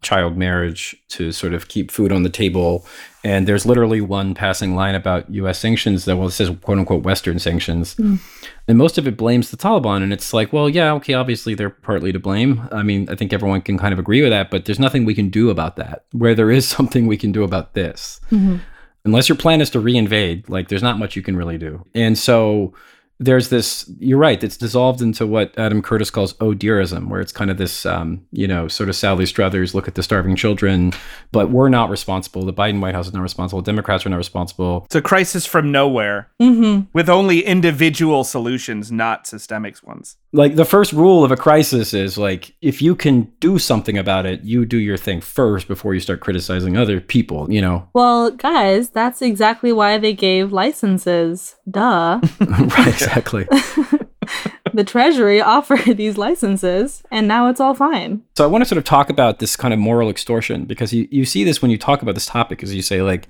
child 0.05 0.37
marriage 0.37 0.95
to 1.09 1.33
sort 1.33 1.55
of 1.55 1.69
keep 1.69 1.91
food 1.91 2.13
on 2.13 2.23
the 2.23 2.31
table. 2.31 2.87
And 3.25 3.49
there's 3.49 3.65
literally 3.65 4.01
one 4.01 4.35
passing 4.35 4.77
line 4.77 4.95
about 4.95 5.29
US 5.33 5.59
sanctions 5.59 6.05
that, 6.05 6.17
well, 6.17 6.29
it 6.29 6.33
says 6.33 6.51
quote 6.63 6.79
unquote 6.79 7.03
Western 7.03 7.39
sanctions. 7.39 7.95
Mm. 7.97 8.21
And 8.69 8.79
most 8.79 8.99
of 8.99 9.07
it 9.09 9.17
blames 9.17 9.51
the 9.51 9.57
Taliban. 9.57 10.03
And 10.03 10.13
it's 10.13 10.33
like, 10.33 10.53
well, 10.53 10.69
yeah, 10.69 10.93
okay, 10.93 11.15
obviously 11.15 11.55
they're 11.55 11.71
partly 11.71 12.13
to 12.13 12.19
blame. 12.19 12.69
I 12.71 12.83
mean, 12.83 13.09
I 13.09 13.17
think 13.17 13.33
everyone 13.33 13.63
can 13.63 13.79
kind 13.79 13.93
of 13.93 13.99
agree 13.99 14.23
with 14.23 14.31
that, 14.31 14.51
but 14.51 14.67
there's 14.67 14.79
nothing 14.79 15.05
we 15.05 15.15
can 15.15 15.31
do 15.31 15.51
about 15.51 15.77
that. 15.77 16.05
Where 16.13 16.35
there 16.35 16.51
is 16.51 16.69
something 16.77 17.07
we 17.07 17.17
can 17.17 17.33
do 17.33 17.43
about 17.43 17.75
this. 17.75 18.21
Mm-hmm. 18.31 18.59
Unless 19.07 19.29
your 19.29 19.37
plan 19.37 19.61
is 19.61 19.69
to 19.71 19.81
reinvade, 19.81 20.49
like 20.49 20.69
there's 20.69 20.83
not 20.83 20.99
much 20.99 21.17
you 21.17 21.23
can 21.23 21.37
really 21.37 21.59
do. 21.59 21.85
And 21.95 22.17
so 22.17 22.73
there's 23.19 23.49
this 23.49 23.91
you're 23.99 24.19
right 24.19 24.43
it's 24.43 24.57
dissolved 24.57 25.01
into 25.01 25.27
what 25.27 25.57
adam 25.59 25.81
curtis 25.81 26.11
calls 26.11 26.35
oh 26.41 26.53
dearism 26.53 27.09
where 27.09 27.21
it's 27.21 27.33
kind 27.33 27.51
of 27.51 27.59
this 27.59 27.87
um, 27.87 28.25
you 28.33 28.47
know 28.47 28.67
sort 28.69 28.89
of 28.89 28.97
sally 28.97 29.27
struthers 29.27 29.75
look 29.75 29.87
at 29.87 29.95
the 29.95 30.03
starving 30.03 30.37
children 30.37 30.93
but 31.33 31.51
we're 31.51 31.69
not 31.69 31.91
responsible 31.91 32.45
the 32.45 32.53
biden 32.53 32.81
white 32.81 32.95
house 32.95 33.07
is 33.07 33.13
not 33.13 33.23
responsible 33.23 33.63
democrats 33.63 34.05
are 34.07 34.11
not 34.11 34.17
responsible. 34.17 34.83
It's 34.87 34.95
a 34.95 35.03
crisis 35.03 35.47
from 35.47 35.73
nowhere 35.73 36.31
mm-hmm. 36.41 36.87
with 36.93 37.09
only 37.09 37.45
individual 37.45 38.25
solutions 38.25 38.93
not 38.93 39.27
systemic 39.27 39.75
ones. 39.83 40.17
Like 40.33 40.57
the 40.57 40.65
first 40.65 40.93
rule 40.93 41.25
of 41.25 41.33
a 41.33 41.37
crisis 41.37 41.95
is 41.95 42.19
like 42.19 42.55
if 42.61 42.81
you 42.81 42.95
can 42.95 43.33
do 43.41 43.59
something 43.59 43.99
about 43.99 44.27
it 44.27 44.43
you 44.43 44.65
do 44.65 44.79
your 44.79 44.97
thing 44.97 45.21
first 45.21 45.67
before 45.69 45.95
you 45.95 46.01
start 46.01 46.21
criticizing 46.21 46.77
other 46.77 47.01
people 47.01 47.51
you 47.51 47.61
know? 47.61 47.89
Well 47.95 48.31
guys 48.31 48.91
that's 48.91 49.23
exactly 49.23 49.73
why 49.73 49.99
they 49.99 50.13
gave 50.13 50.53
licenses. 50.53 51.57
Duh. 51.69 52.21
Right 52.75 53.04
exactly. 53.05 53.45
the 54.73 54.85
Treasury 54.85 55.41
offered 55.41 55.85
these 55.97 56.19
licenses, 56.19 57.03
and 57.11 57.29
now 57.29 57.49
it's 57.49 57.61
all 57.61 57.75
fine. 57.75 58.23
So 58.37 58.45
I 58.45 58.47
want 58.47 58.63
to 58.63 58.67
sort 58.67 58.79
of 58.79 58.85
talk 58.85 59.11
about 59.11 59.39
this 59.39 59.57
kind 59.57 59.73
of 59.73 59.81
moral 59.81 60.11
extortion 60.11 60.65
because 60.65 60.93
you, 60.93 61.09
you 61.11 61.25
see 61.25 61.45
this 61.45 61.63
when 61.63 61.71
you 61.71 61.79
talk 61.79 62.03
about 62.03 62.15
this 62.15 62.27
topic, 62.27 62.63
as 62.63 62.75
you 62.75 62.83
say, 62.83 63.03
like, 63.03 63.29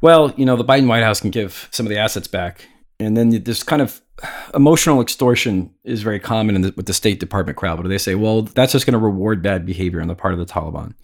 well, 0.00 0.32
you 0.36 0.44
know, 0.44 0.56
the 0.56 0.64
Biden 0.64 0.86
White 0.86 1.02
House 1.02 1.20
can 1.20 1.30
give 1.30 1.68
some 1.70 1.86
of 1.86 1.90
the 1.90 1.98
assets 1.98 2.28
back. 2.28 2.68
And 3.00 3.16
then 3.16 3.30
this 3.30 3.62
kind 3.62 3.80
of 3.80 4.00
emotional 4.54 5.00
extortion 5.00 5.72
is 5.84 6.02
very 6.02 6.18
common 6.18 6.60
the, 6.60 6.74
with 6.76 6.86
the 6.86 6.92
State 6.92 7.20
Department 7.20 7.56
crowd, 7.56 7.78
where 7.78 7.88
they 7.88 7.98
say, 7.98 8.16
well, 8.16 8.42
that's 8.42 8.72
just 8.72 8.86
going 8.86 8.92
to 8.92 8.98
reward 8.98 9.42
bad 9.42 9.64
behavior 9.64 10.00
on 10.00 10.08
the 10.08 10.16
part 10.16 10.34
of 10.34 10.40
the 10.40 10.46
Taliban. 10.46 10.94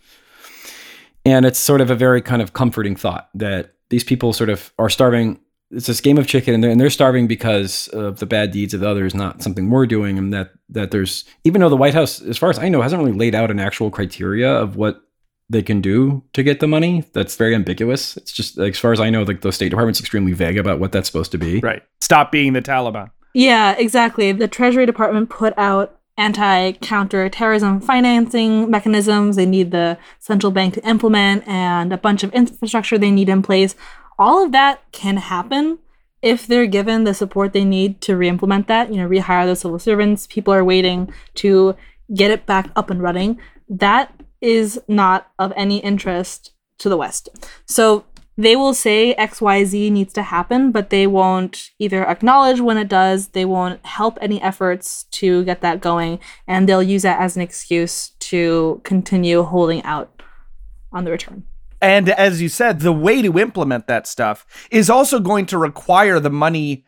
And 1.24 1.47
it's 1.47 1.59
sort 1.59 1.80
of 1.80 1.91
a 1.91 1.95
very 1.95 2.20
kind 2.20 2.43
of 2.43 2.53
comforting 2.53 2.97
thought 2.97 3.30
that 3.35 3.74
these 3.91 4.05
people 4.05 4.32
sort 4.32 4.51
of 4.51 4.72
are 4.78 4.91
starving 4.91 5.39
it's 5.75 5.87
this 5.87 6.01
game 6.01 6.18
of 6.18 6.27
chicken, 6.27 6.55
and 6.55 6.62
they're, 6.62 6.70
and 6.70 6.81
they're 6.81 6.91
starving 6.91 7.27
because 7.27 7.89
of 7.89 8.18
the 8.18 8.27
bad 8.27 8.51
deeds 8.51 8.75
of 8.75 8.81
the 8.81 8.89
others, 8.89 9.14
not 9.14 9.43
something 9.43 9.70
we're 9.70 9.87
doing. 9.87 10.18
And 10.18 10.33
that 10.33 10.53
that 10.70 10.91
there's 10.91 11.25
even 11.45 11.61
though 11.61 11.68
the 11.68 11.77
White 11.77 11.95
House, 11.95 12.22
as 12.22 12.39
far 12.39 12.51
as 12.51 12.59
I 12.59 12.68
know, 12.68 12.83
hasn't 12.83 13.03
really 13.03 13.16
laid 13.16 13.35
out 13.35 13.51
an 13.51 13.61
actual 13.61 13.91
criteria 13.91 14.51
of 14.51 14.77
what 14.77 15.03
they 15.51 15.62
can 15.62 15.81
do 15.81 16.22
to 16.33 16.43
get 16.43 16.61
the 16.61 16.66
money. 16.66 17.05
That's 17.12 17.37
very 17.37 17.55
ambiguous. 17.55 18.16
It's 18.16 18.33
just 18.33 18.59
as 18.59 18.79
far 18.79 18.93
as 18.93 19.01
I 19.01 19.11
know, 19.11 19.22
like 19.22 19.43
the 19.43 19.53
State 19.53 19.68
Department's 19.68 20.01
extremely 20.01 20.33
vague 20.33 20.57
about 20.57 20.81
what 20.81 20.93
that's 20.93 21.07
supposed 21.07 21.33
to 21.33 21.39
be. 21.39 21.61
Right. 21.61 21.83
Stop 22.01 22.33
being 22.33 22.55
the 22.55 22.62
Taliban. 22.62 23.11
Yeah, 23.35 23.72
exactly. 23.72 24.33
The 24.33 24.49
Treasury 24.49 24.87
Department 24.87 25.29
put 25.29 25.53
out 25.59 26.01
anti 26.16 26.72
counter-terrorism 26.72 27.81
financing 27.81 28.70
mechanisms 28.70 29.35
they 29.35 29.47
need 29.47 29.72
the 29.72 29.99
central 30.20 30.53
bank 30.53 30.75
to 30.75 30.89
implement 30.89 31.47
and 31.49 31.93
a 31.93 31.99
bunch 31.99 32.22
of 32.22 32.33
infrastructure 32.33 32.97
they 32.97 33.11
need 33.11 33.29
in 33.29 33.43
place 33.43 33.75
all 34.18 34.44
of 34.44 34.52
that 34.52 34.82
can 34.92 35.16
happen 35.16 35.78
if 36.22 36.46
they're 36.46 36.66
given 36.66 37.04
the 37.04 37.14
support 37.14 37.52
they 37.52 37.64
need 37.64 38.00
to 38.00 38.16
re-implement 38.16 38.66
that 38.66 38.90
you 38.90 38.96
know 38.96 39.08
rehire 39.08 39.44
those 39.44 39.60
civil 39.60 39.78
servants. 39.78 40.26
People 40.26 40.54
are 40.54 40.64
waiting 40.64 41.12
to 41.34 41.76
get 42.14 42.30
it 42.30 42.46
back 42.46 42.70
up 42.76 42.90
and 42.90 43.02
running. 43.02 43.38
That 43.68 44.12
is 44.40 44.80
not 44.88 45.30
of 45.38 45.52
any 45.56 45.78
interest 45.78 46.52
to 46.78 46.88
the 46.88 46.96
west. 46.96 47.28
So 47.66 48.04
they 48.36 48.56
will 48.56 48.74
say 48.74 49.14
xyz 49.16 49.90
needs 49.92 50.12
to 50.12 50.22
happen 50.22 50.72
but 50.72 50.90
they 50.90 51.06
won't 51.06 51.70
either 51.78 52.04
acknowledge 52.04 52.60
when 52.60 52.76
it 52.76 52.88
does 52.88 53.28
they 53.28 53.44
won't 53.44 53.84
help 53.86 54.18
any 54.20 54.42
efforts 54.42 55.04
to 55.04 55.44
get 55.44 55.60
that 55.60 55.80
going 55.80 56.18
and 56.46 56.68
they'll 56.68 56.82
use 56.82 57.02
that 57.02 57.20
as 57.20 57.36
an 57.36 57.42
excuse 57.42 58.10
to 58.18 58.80
continue 58.84 59.42
holding 59.42 59.82
out 59.84 60.20
on 60.92 61.04
the 61.04 61.10
return 61.10 61.44
and 61.85 62.09
as 62.09 62.41
you 62.41 62.49
said, 62.49 62.80
the 62.80 62.95
way 62.95 63.20
to 63.20 63.39
implement 63.39 63.87
that 63.89 64.07
stuff 64.07 64.47
is 64.70 64.89
also 64.89 65.20
going 65.20 65.45
to 65.47 65.59
require 65.59 66.18
the 66.18 66.30
money 66.30 66.87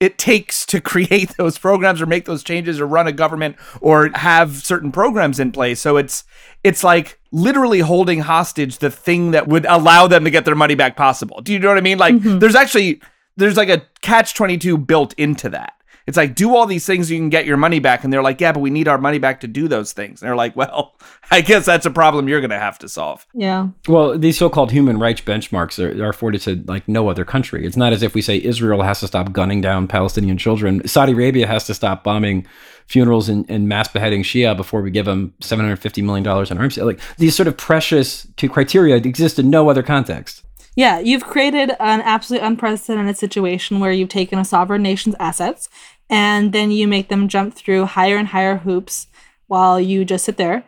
it 0.00 0.18
takes 0.18 0.66
to 0.66 0.80
create 0.92 1.36
those 1.38 1.58
programs 1.58 2.02
or 2.02 2.06
make 2.06 2.24
those 2.24 2.42
changes 2.42 2.80
or 2.80 2.88
run 2.88 3.06
a 3.06 3.12
government 3.12 3.54
or 3.80 4.10
have 4.14 4.56
certain 4.56 4.90
programs 4.90 5.38
in 5.38 5.52
place. 5.52 5.80
So 5.80 5.96
it's 5.96 6.24
it's 6.64 6.82
like 6.82 7.20
literally 7.30 7.78
holding 7.78 8.18
hostage 8.18 8.78
the 8.78 8.90
thing 8.90 9.30
that 9.30 9.46
would 9.46 9.64
allow 9.66 10.08
them 10.08 10.24
to 10.24 10.30
get 10.30 10.44
their 10.44 10.56
money 10.56 10.74
back 10.74 10.96
possible. 10.96 11.40
Do 11.40 11.52
you 11.52 11.60
know 11.60 11.68
what 11.68 11.78
I 11.78 11.82
mean? 11.82 11.98
Like 11.98 12.16
mm-hmm. 12.16 12.40
there's 12.40 12.56
actually 12.56 13.00
there's 13.36 13.56
like 13.56 13.68
a 13.68 13.86
catch 14.02 14.34
22 14.34 14.76
built 14.76 15.12
into 15.14 15.50
that. 15.50 15.74
It's 16.06 16.16
like 16.16 16.34
do 16.34 16.54
all 16.54 16.66
these 16.66 16.86
things 16.86 17.10
you 17.10 17.18
can 17.18 17.30
get 17.30 17.46
your 17.46 17.56
money 17.56 17.78
back 17.78 18.04
and 18.04 18.12
they're 18.12 18.22
like, 18.22 18.40
"Yeah, 18.40 18.52
but 18.52 18.60
we 18.60 18.70
need 18.70 18.86
our 18.86 18.98
money 18.98 19.18
back 19.18 19.40
to 19.40 19.48
do 19.48 19.66
those 19.66 19.92
things." 19.92 20.22
And 20.22 20.28
they're 20.28 20.36
like, 20.36 20.54
"Well, 20.54 20.94
I 21.30 21.40
guess 21.40 21.66
that's 21.66 21.86
a 21.86 21.90
problem 21.90 22.28
you're 22.28 22.40
going 22.40 22.50
to 22.50 22.58
have 22.58 22.78
to 22.80 22.88
solve." 22.88 23.26
Yeah. 23.34 23.68
Well, 23.88 24.16
these 24.18 24.38
so-called 24.38 24.70
human 24.70 24.98
rights 24.98 25.20
benchmarks 25.20 25.82
are, 25.82 26.02
are 26.04 26.10
afforded 26.10 26.42
to 26.42 26.62
like 26.66 26.86
no 26.88 27.08
other 27.08 27.24
country. 27.24 27.66
It's 27.66 27.76
not 27.76 27.92
as 27.92 28.02
if 28.02 28.14
we 28.14 28.22
say 28.22 28.40
Israel 28.42 28.82
has 28.82 29.00
to 29.00 29.06
stop 29.06 29.32
gunning 29.32 29.60
down 29.60 29.88
Palestinian 29.88 30.38
children. 30.38 30.86
Saudi 30.86 31.12
Arabia 31.12 31.46
has 31.46 31.66
to 31.66 31.74
stop 31.74 32.04
bombing 32.04 32.46
funerals 32.86 33.28
and, 33.28 33.44
and 33.50 33.68
mass 33.68 33.88
beheading 33.88 34.22
Shia 34.22 34.56
before 34.56 34.80
we 34.80 34.90
give 34.90 35.06
them 35.06 35.34
$750 35.40 36.04
million 36.04 36.24
in 36.24 36.58
arms. 36.58 36.76
Like 36.76 37.00
these 37.18 37.34
sort 37.34 37.48
of 37.48 37.56
precious 37.56 38.26
two 38.36 38.48
criteria 38.48 38.96
exist 38.96 39.38
in 39.38 39.50
no 39.50 39.68
other 39.68 39.82
context. 39.82 40.42
Yeah, 40.76 40.98
you've 40.98 41.24
created 41.24 41.70
an 41.80 42.02
absolutely 42.02 42.46
unprecedented 42.46 43.16
situation 43.16 43.80
where 43.80 43.92
you've 43.92 44.10
taken 44.10 44.38
a 44.38 44.44
sovereign 44.44 44.82
nation's 44.82 45.14
assets 45.18 45.70
and 46.08 46.52
then 46.52 46.70
you 46.70 46.86
make 46.86 47.08
them 47.08 47.28
jump 47.28 47.54
through 47.54 47.84
higher 47.86 48.16
and 48.16 48.28
higher 48.28 48.58
hoops 48.58 49.08
while 49.46 49.80
you 49.80 50.04
just 50.04 50.24
sit 50.24 50.36
there 50.36 50.64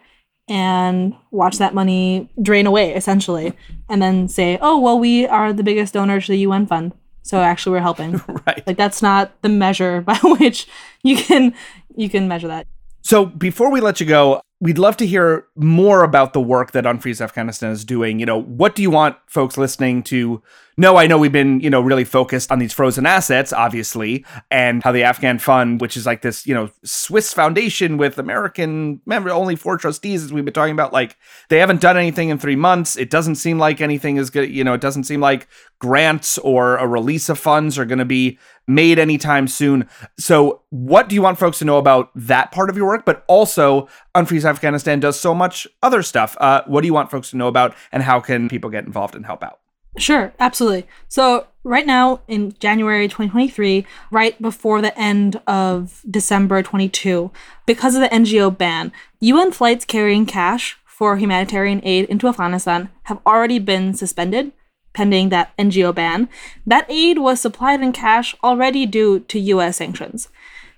and 0.49 1.15
watch 1.31 1.59
that 1.59 1.75
money 1.75 2.31
drain 2.41 2.67
away 2.67 2.95
essentially 2.95 3.53
and 3.89 4.01
then 4.01 4.29
say, 4.29 4.59
"Oh, 4.61 4.79
well 4.79 4.99
we 4.99 5.27
are 5.27 5.53
the 5.53 5.63
biggest 5.63 5.95
donor 5.95 6.21
to 6.21 6.33
the 6.33 6.39
UN 6.39 6.67
fund." 6.67 6.93
So 7.23 7.41
actually 7.41 7.73
we're 7.73 7.81
helping. 7.81 8.21
Right. 8.47 8.67
Like 8.67 8.79
that's 8.79 9.03
not 9.03 9.43
the 9.43 9.51
measure 9.51 10.01
by 10.11 10.19
which 10.23 10.67
you 11.03 11.17
can 11.17 11.55
you 11.95 12.09
can 12.09 12.29
measure 12.29 12.49
that. 12.49 12.67
So 13.03 13.27
before 13.27 13.71
we 13.71 13.81
let 13.81 14.01
you 14.01 14.07
go, 14.07 14.41
we'd 14.61 14.79
love 14.79 14.97
to 14.97 15.07
hear 15.07 15.47
more 15.55 16.03
about 16.03 16.33
the 16.33 16.41
work 16.41 16.73
that 16.73 16.85
Unfreeze 16.85 17.21
Afghanistan 17.21 17.71
is 17.71 17.85
doing. 17.85 18.19
You 18.19 18.27
know, 18.27 18.41
what 18.43 18.75
do 18.75 18.83
you 18.83 18.91
want 18.91 19.17
folks 19.27 19.57
listening 19.57 20.03
to 20.05 20.43
know? 20.77 20.97
I 20.97 21.07
know 21.07 21.17
we've 21.17 21.31
been, 21.31 21.61
you 21.61 21.71
know, 21.71 21.81
really 21.81 22.05
focused 22.05 22.51
on 22.51 22.59
these 22.59 22.73
frozen 22.73 23.07
assets, 23.07 23.53
obviously, 23.53 24.25
and 24.51 24.83
how 24.83 24.91
the 24.91 25.05
Afghan 25.05 25.39
Fund, 25.39 25.81
which 25.81 25.97
is 25.97 26.07
like 26.07 26.23
this, 26.23 26.45
you 26.45 26.55
know, 26.55 26.71
Swiss 26.83 27.33
foundation 27.33 27.99
with 27.99 28.19
American 28.19 29.01
member 29.07 29.31
only 29.31 29.55
four 29.55 29.77
trustees, 29.77 30.25
as 30.25 30.33
we've 30.33 30.45
been 30.45 30.55
talking 30.55 30.73
about, 30.73 30.93
like 30.93 31.17
they 31.51 31.59
haven't 31.59 31.81
done 31.81 31.97
anything 31.97 32.31
in 32.31 32.39
three 32.39 32.57
months. 32.57 32.97
It 32.97 33.11
doesn't 33.11 33.37
seem 33.37 33.59
like 33.59 33.81
anything 33.81 34.17
is 34.17 34.29
good. 34.29 34.51
You 34.51 34.65
know, 34.65 34.75
it 34.75 34.81
doesn't 34.81 35.05
seem 35.05 35.21
like 35.21 35.47
grants 35.79 36.37
or 36.39 36.77
a 36.79 36.87
release 36.87 37.29
of 37.29 37.39
funds 37.39 37.79
are 37.79 37.85
going 37.85 38.01
to 38.01 38.05
be 38.05 38.39
made 38.67 38.99
anytime 38.99 39.49
soon. 39.49 39.89
So, 40.19 40.63
what 40.71 41.09
do 41.09 41.15
you 41.15 41.23
want 41.23 41.39
folks 41.39 41.59
to 41.61 41.65
know 41.65 41.79
about 41.79 42.11
that 42.15 42.53
part 42.53 42.69
of 42.71 42.77
your 42.77 42.87
work? 42.87 43.05
But 43.05 43.25
also, 43.27 43.89
Unfreeze 44.19 44.45
Afghanistan 44.45 44.99
does 44.99 45.19
so 45.19 45.33
much 45.33 45.67
other 45.83 46.03
stuff. 46.03 46.37
Uh, 46.41 46.63
what 46.67 46.81
do 46.81 46.87
you 46.87 46.95
want 46.95 47.11
folks 47.11 47.31
to 47.31 47.37
know 47.37 47.47
about, 47.47 47.75
and 47.93 48.03
how 48.03 48.19
can 48.19 48.49
people 48.49 48.69
get 48.69 48.85
involved 48.85 49.15
and 49.15 49.25
help 49.25 49.45
out? 49.45 49.61
Sure, 49.97 50.33
absolutely. 50.39 50.87
So, 51.09 51.47
right 51.65 51.87
now 51.87 52.21
in 52.29 52.53
January 52.59 53.07
2023, 53.07 53.87
right 54.11 54.41
before 54.43 54.83
the 54.83 54.97
end 54.99 55.41
of 55.47 56.03
December 56.11 56.63
22, 56.63 57.31
because 57.67 57.95
of 57.95 58.01
the 58.01 58.09
NGO 58.09 58.57
ban, 58.57 58.93
UN 59.21 59.53
flights 59.53 59.85
carrying 59.85 60.27
cash 60.27 60.79
for 60.85 61.17
humanitarian 61.17 61.81
aid 61.85 62.07
into 62.07 62.29
Afghanistan 62.29 62.91
have 63.05 63.21
already 63.27 63.59
been 63.59 63.95
suspended 63.95 64.53
pending 64.93 65.29
that 65.29 65.57
NGO 65.57 65.95
ban. 65.95 66.29
That 66.67 66.87
aid 66.89 67.19
was 67.19 67.41
supplied 67.41 67.81
in 67.83 67.93
cash 67.93 68.35
already 68.43 68.85
due 68.85 69.21
to 69.21 69.39
US 69.39 69.77
sanctions. 69.77 70.29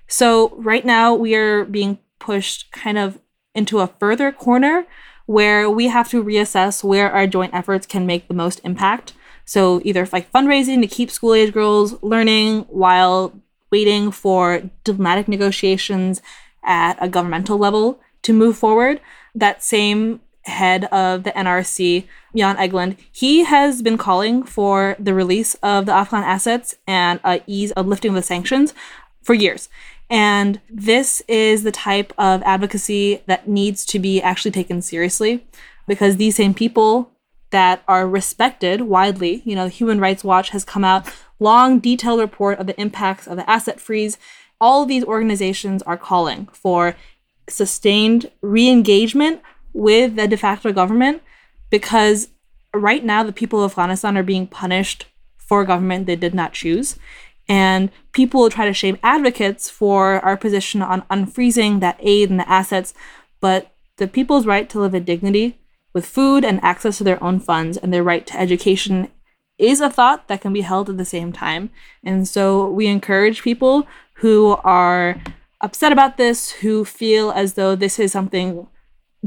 So, 0.07 0.53
right 0.57 0.85
now 0.85 1.15
we 1.15 1.35
are 1.35 1.65
being 1.65 1.99
pushed 2.19 2.71
kind 2.71 2.97
of 2.97 3.19
into 3.53 3.79
a 3.79 3.87
further 3.87 4.31
corner 4.31 4.85
where 5.25 5.69
we 5.69 5.87
have 5.87 6.09
to 6.09 6.23
reassess 6.23 6.83
where 6.83 7.11
our 7.11 7.27
joint 7.27 7.53
efforts 7.53 7.85
can 7.85 8.05
make 8.05 8.27
the 8.27 8.33
most 8.33 8.59
impact. 8.63 9.13
So 9.45 9.81
either 9.83 10.07
like 10.11 10.31
fundraising 10.31 10.81
to 10.81 10.87
keep 10.87 11.11
school 11.11 11.33
age 11.33 11.53
girls 11.53 12.01
learning 12.01 12.61
while 12.69 13.33
waiting 13.71 14.11
for 14.11 14.69
diplomatic 14.83 15.27
negotiations 15.27 16.21
at 16.63 16.97
a 16.99 17.09
governmental 17.09 17.57
level 17.57 17.99
to 18.23 18.33
move 18.33 18.57
forward. 18.57 18.99
That 19.33 19.63
same 19.63 20.19
head 20.43 20.85
of 20.85 21.23
the 21.23 21.31
NRC, 21.31 22.05
Jan 22.35 22.57
Egeland, 22.57 22.97
he 23.11 23.43
has 23.43 23.81
been 23.81 23.97
calling 23.97 24.43
for 24.43 24.95
the 24.99 25.13
release 25.13 25.53
of 25.55 25.85
the 25.85 25.93
Afghan 25.93 26.23
assets 26.23 26.75
and 26.87 27.19
a 27.23 27.41
ease 27.47 27.71
of 27.71 27.87
lifting 27.87 28.13
the 28.13 28.21
sanctions 28.21 28.73
for 29.21 29.33
years. 29.33 29.69
And 30.11 30.59
this 30.69 31.23
is 31.29 31.63
the 31.63 31.71
type 31.71 32.11
of 32.17 32.43
advocacy 32.43 33.23
that 33.27 33.47
needs 33.47 33.85
to 33.85 33.97
be 33.97 34.21
actually 34.21 34.51
taken 34.51 34.81
seriously 34.81 35.47
because 35.87 36.17
these 36.17 36.35
same 36.35 36.53
people 36.53 37.11
that 37.51 37.81
are 37.87 38.07
respected 38.07 38.81
widely, 38.81 39.41
you 39.45 39.55
know, 39.55 39.67
Human 39.67 40.01
Rights 40.01 40.23
Watch 40.23 40.49
has 40.49 40.65
come 40.65 40.83
out 40.83 41.09
long 41.39 41.79
detailed 41.79 42.19
report 42.19 42.59
of 42.59 42.67
the 42.67 42.79
impacts 42.79 43.25
of 43.25 43.37
the 43.37 43.49
asset 43.49 43.79
freeze. 43.79 44.17
All 44.59 44.85
these 44.85 45.05
organizations 45.05 45.81
are 45.83 45.97
calling 45.97 46.47
for 46.51 46.95
sustained 47.49 48.29
re-engagement 48.41 49.41
with 49.73 50.17
the 50.17 50.27
de 50.27 50.35
facto 50.35 50.73
government 50.73 51.21
because 51.69 52.27
right 52.73 53.03
now 53.03 53.23
the 53.23 53.31
people 53.31 53.63
of 53.63 53.71
Afghanistan 53.71 54.17
are 54.17 54.23
being 54.23 54.45
punished 54.45 55.05
for 55.37 55.61
a 55.61 55.65
government 55.65 56.05
they 56.05 56.17
did 56.17 56.33
not 56.33 56.51
choose. 56.53 56.97
And 57.51 57.91
people 58.13 58.49
try 58.49 58.65
to 58.65 58.73
shame 58.73 58.97
advocates 59.03 59.69
for 59.69 60.21
our 60.21 60.37
position 60.37 60.81
on 60.81 61.01
unfreezing 61.11 61.81
that 61.81 61.99
aid 61.99 62.29
and 62.29 62.39
the 62.39 62.49
assets, 62.49 62.93
but 63.41 63.73
the 63.97 64.07
people's 64.07 64.45
right 64.45 64.69
to 64.69 64.79
live 64.79 64.95
in 64.95 65.03
dignity 65.03 65.59
with 65.91 66.05
food 66.05 66.45
and 66.45 66.63
access 66.63 66.99
to 66.99 67.03
their 67.03 67.21
own 67.21 67.41
funds 67.41 67.75
and 67.75 67.93
their 67.93 68.03
right 68.03 68.25
to 68.27 68.39
education 68.39 69.09
is 69.57 69.81
a 69.81 69.89
thought 69.89 70.29
that 70.29 70.39
can 70.39 70.53
be 70.53 70.61
held 70.61 70.89
at 70.89 70.97
the 70.97 71.03
same 71.03 71.33
time. 71.33 71.71
And 72.05 72.25
so 72.25 72.69
we 72.69 72.87
encourage 72.87 73.43
people 73.43 73.85
who 74.13 74.55
are 74.63 75.21
upset 75.59 75.91
about 75.91 76.15
this, 76.15 76.51
who 76.51 76.85
feel 76.85 77.31
as 77.31 77.55
though 77.55 77.75
this 77.75 77.99
is 77.99 78.13
something 78.13 78.65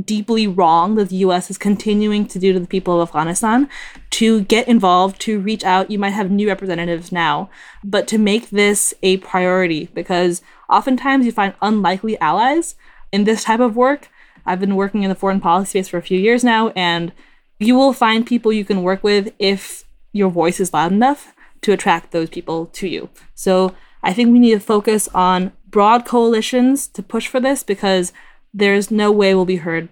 deeply 0.02 0.46
wrong 0.46 0.96
that 0.96 1.08
the 1.08 1.16
US 1.16 1.50
is 1.50 1.58
continuing 1.58 2.26
to 2.26 2.38
do 2.38 2.52
to 2.52 2.58
the 2.58 2.66
people 2.66 3.00
of 3.00 3.08
Afghanistan 3.08 3.68
to 4.10 4.42
get 4.42 4.66
involved, 4.66 5.20
to 5.20 5.38
reach 5.38 5.64
out. 5.64 5.90
You 5.90 5.98
might 5.98 6.10
have 6.10 6.30
new 6.30 6.48
representatives 6.48 7.12
now, 7.12 7.48
but 7.82 8.08
to 8.08 8.18
make 8.18 8.50
this 8.50 8.92
a 9.02 9.18
priority 9.18 9.88
because 9.94 10.42
oftentimes 10.68 11.26
you 11.26 11.32
find 11.32 11.54
unlikely 11.62 12.18
allies 12.18 12.74
in 13.12 13.24
this 13.24 13.44
type 13.44 13.60
of 13.60 13.76
work. 13.76 14.08
I've 14.44 14.60
been 14.60 14.76
working 14.76 15.04
in 15.04 15.08
the 15.08 15.14
foreign 15.14 15.40
policy 15.40 15.70
space 15.70 15.88
for 15.88 15.98
a 15.98 16.02
few 16.02 16.18
years 16.18 16.44
now, 16.44 16.70
and 16.70 17.12
you 17.58 17.76
will 17.76 17.92
find 17.92 18.26
people 18.26 18.52
you 18.52 18.64
can 18.64 18.82
work 18.82 19.02
with 19.02 19.32
if 19.38 19.84
your 20.12 20.30
voice 20.30 20.60
is 20.60 20.72
loud 20.72 20.92
enough 20.92 21.34
to 21.62 21.72
attract 21.72 22.10
those 22.10 22.28
people 22.28 22.66
to 22.66 22.88
you. 22.88 23.08
So 23.34 23.74
I 24.02 24.12
think 24.12 24.32
we 24.32 24.38
need 24.38 24.52
to 24.54 24.60
focus 24.60 25.08
on 25.14 25.52
broad 25.66 26.04
coalitions 26.04 26.86
to 26.88 27.02
push 27.02 27.26
for 27.26 27.40
this 27.40 27.62
because 27.62 28.12
there's 28.54 28.90
no 28.90 29.10
way 29.10 29.34
we'll 29.34 29.44
be 29.44 29.56
heard 29.56 29.88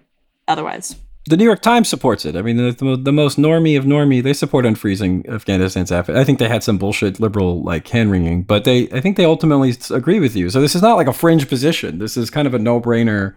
otherwise. 0.47 0.95
The 1.25 1.37
New 1.37 1.45
York 1.45 1.61
Times 1.61 1.87
supports 1.87 2.25
it. 2.25 2.35
I 2.35 2.41
mean, 2.41 2.57
the, 2.57 2.71
the, 2.71 2.97
the 2.97 3.11
most 3.13 3.37
normie 3.37 3.77
of 3.77 3.85
normie, 3.85 4.21
they 4.21 4.33
support 4.33 4.65
unfreezing 4.65 5.27
Afghanistan's 5.29 5.91
effort. 5.91 6.17
I 6.17 6.25
think 6.25 6.39
they 6.39 6.49
had 6.49 6.63
some 6.63 6.77
bullshit 6.77 7.19
liberal 7.19 7.63
like 7.63 7.87
hand 7.87 8.11
wringing, 8.11 8.43
but 8.43 8.65
they, 8.65 8.89
I 8.89 8.99
think 8.99 9.15
they 9.15 9.23
ultimately 9.23 9.73
agree 9.89 10.19
with 10.19 10.35
you. 10.35 10.49
So 10.49 10.59
this 10.59 10.75
is 10.75 10.81
not 10.81 10.95
like 10.95 11.07
a 11.07 11.13
fringe 11.13 11.47
position. 11.47 11.99
This 11.99 12.17
is 12.17 12.29
kind 12.29 12.45
of 12.45 12.53
a 12.53 12.59
no 12.59 12.81
brainer 12.81 13.35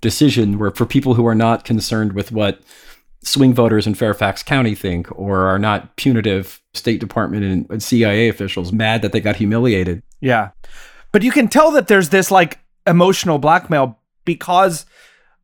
decision 0.00 0.58
where 0.58 0.70
for 0.70 0.86
people 0.86 1.12
who 1.12 1.26
are 1.26 1.34
not 1.34 1.64
concerned 1.64 2.14
with 2.14 2.32
what 2.32 2.60
swing 3.22 3.52
voters 3.52 3.86
in 3.86 3.94
Fairfax 3.94 4.42
County 4.42 4.74
think 4.74 5.06
or 5.12 5.40
are 5.40 5.58
not 5.58 5.96
punitive 5.96 6.62
State 6.72 7.00
Department 7.00 7.68
and 7.70 7.82
CIA 7.82 8.28
officials 8.28 8.72
mad 8.72 9.02
that 9.02 9.12
they 9.12 9.20
got 9.20 9.36
humiliated. 9.36 10.02
Yeah. 10.20 10.50
But 11.12 11.22
you 11.22 11.32
can 11.32 11.48
tell 11.48 11.70
that 11.72 11.88
there's 11.88 12.08
this 12.08 12.30
like 12.30 12.60
emotional 12.86 13.38
blackmail 13.38 13.99
because 14.34 14.86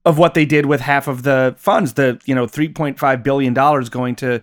of 0.05 0.19
what 0.19 0.35
they 0.35 0.45
did 0.45 0.67
with 0.67 0.81
half 0.81 1.09
of 1.09 1.25
the 1.25 1.55
funds, 1.59 1.95
the, 1.95 2.21
you 2.27 2.35
know, 2.35 2.47
3.5 2.47 3.23
billion 3.23 3.53
dollars 3.53 3.89
going 3.89 4.15
to 4.17 4.43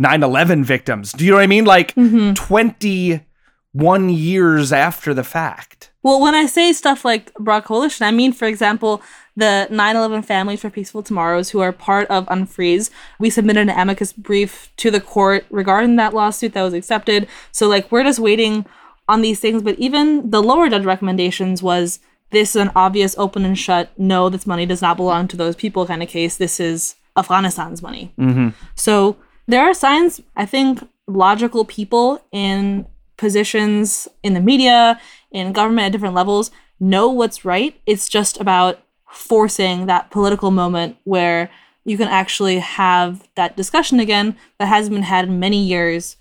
9/11 0.00 0.64
victims. 0.64 1.12
Do 1.12 1.24
you 1.24 1.30
know 1.30 1.36
what 1.36 1.42
I 1.42 1.46
mean? 1.56 1.66
Like 1.66 1.94
mm-hmm. 1.94 2.32
21 2.32 4.08
years 4.08 4.72
after 4.72 5.12
the 5.12 5.24
fact. 5.24 5.90
Well, 6.02 6.20
when 6.20 6.34
I 6.34 6.46
say 6.46 6.72
stuff 6.72 7.04
like 7.04 7.34
broad 7.34 7.64
coalition, 7.64 8.06
I 8.06 8.12
mean, 8.12 8.32
for 8.32 8.46
example, 8.46 9.02
the 9.36 9.66
9 9.70 9.96
11 9.96 10.22
Families 10.22 10.60
for 10.60 10.70
Peaceful 10.70 11.02
Tomorrows, 11.02 11.50
who 11.50 11.60
are 11.60 11.72
part 11.72 12.08
of 12.08 12.26
Unfreeze. 12.26 12.90
We 13.18 13.28
submitted 13.28 13.68
an 13.68 13.70
amicus 13.70 14.12
brief 14.12 14.70
to 14.78 14.90
the 14.90 15.00
court 15.00 15.44
regarding 15.50 15.96
that 15.96 16.14
lawsuit 16.14 16.54
that 16.54 16.62
was 16.62 16.74
accepted. 16.74 17.28
So, 17.52 17.68
like, 17.68 17.92
we're 17.92 18.04
just 18.04 18.18
waiting 18.18 18.64
on 19.08 19.20
these 19.20 19.40
things. 19.40 19.62
But 19.62 19.78
even 19.78 20.30
the 20.30 20.42
lower 20.42 20.70
judge 20.70 20.84
recommendations 20.84 21.62
was 21.62 21.98
this 22.30 22.56
is 22.56 22.62
an 22.62 22.72
obvious 22.74 23.14
open 23.18 23.44
and 23.44 23.58
shut, 23.58 23.90
no, 23.96 24.28
this 24.28 24.46
money 24.46 24.66
does 24.66 24.82
not 24.82 24.96
belong 24.96 25.28
to 25.28 25.36
those 25.36 25.56
people 25.56 25.86
kind 25.86 26.02
of 26.02 26.08
case. 26.08 26.36
This 26.36 26.58
is 26.60 26.96
Afghanistan's 27.16 27.82
money. 27.82 28.12
Mm-hmm. 28.18 28.48
So, 28.74 29.16
there 29.46 29.62
are 29.62 29.74
signs, 29.74 30.20
I 30.34 30.44
think, 30.44 30.80
logical 31.06 31.64
people 31.64 32.20
in 32.32 32.86
positions 33.16 34.08
in 34.22 34.34
the 34.34 34.40
media, 34.40 35.00
in 35.30 35.52
government 35.52 35.86
at 35.86 35.92
different 35.92 36.14
levels, 36.14 36.50
know 36.80 37.08
what's 37.08 37.44
right. 37.44 37.80
It's 37.86 38.08
just 38.08 38.40
about 38.40 38.80
forcing 39.08 39.86
that 39.86 40.10
political 40.10 40.50
moment 40.50 40.96
where 41.04 41.50
you 41.84 41.96
can 41.96 42.08
actually 42.08 42.58
have 42.58 43.26
that 43.36 43.56
discussion 43.56 44.00
again 44.00 44.36
that 44.58 44.66
hasn't 44.66 44.94
been 44.94 45.04
had 45.04 45.26
in 45.26 45.38
many 45.38 45.62
years, 45.62 46.16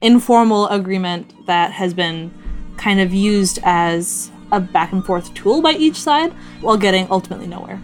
informal 0.00 0.66
agreement 0.68 1.46
that 1.46 1.72
has 1.72 1.92
been 1.92 2.32
kind 2.78 3.00
of 3.00 3.12
used 3.12 3.58
as 3.62 4.30
a 4.52 4.60
back 4.60 4.92
and 4.92 5.04
forth 5.04 5.32
tool 5.34 5.62
by 5.62 5.72
each 5.72 5.96
side 5.96 6.32
while 6.60 6.76
getting 6.76 7.06
ultimately 7.10 7.46
nowhere. 7.46 7.80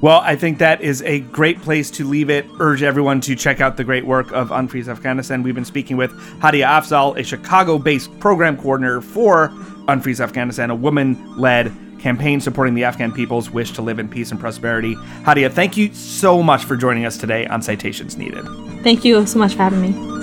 Well, 0.00 0.22
I 0.24 0.34
think 0.34 0.58
that 0.58 0.80
is 0.80 1.02
a 1.02 1.20
great 1.20 1.60
place 1.60 1.90
to 1.92 2.08
leave 2.08 2.30
it. 2.30 2.46
Urge 2.58 2.82
everyone 2.82 3.20
to 3.22 3.36
check 3.36 3.60
out 3.60 3.76
the 3.76 3.84
great 3.84 4.06
work 4.06 4.32
of 4.32 4.48
Unfreeze 4.48 4.88
Afghanistan. 4.88 5.42
We've 5.42 5.54
been 5.54 5.66
speaking 5.66 5.98
with 5.98 6.10
Hadia 6.40 6.66
Afzal, 6.66 7.18
a 7.18 7.22
Chicago 7.22 7.78
based 7.78 8.18
program 8.18 8.56
coordinator 8.56 9.02
for 9.02 9.48
Unfreeze 9.88 10.20
Afghanistan, 10.20 10.70
a 10.70 10.74
woman 10.74 11.36
led 11.36 11.70
campaign 11.98 12.40
supporting 12.40 12.74
the 12.74 12.84
Afghan 12.84 13.12
people's 13.12 13.50
wish 13.50 13.72
to 13.72 13.82
live 13.82 13.98
in 13.98 14.08
peace 14.08 14.30
and 14.30 14.40
prosperity. 14.40 14.94
Hadia, 15.24 15.52
thank 15.52 15.76
you 15.76 15.92
so 15.92 16.42
much 16.42 16.64
for 16.64 16.76
joining 16.76 17.04
us 17.04 17.18
today 17.18 17.46
on 17.48 17.60
Citations 17.60 18.16
Needed. 18.16 18.46
Thank 18.82 19.04
you 19.04 19.26
so 19.26 19.38
much 19.38 19.52
for 19.52 19.58
having 19.58 19.82
me. 19.82 20.19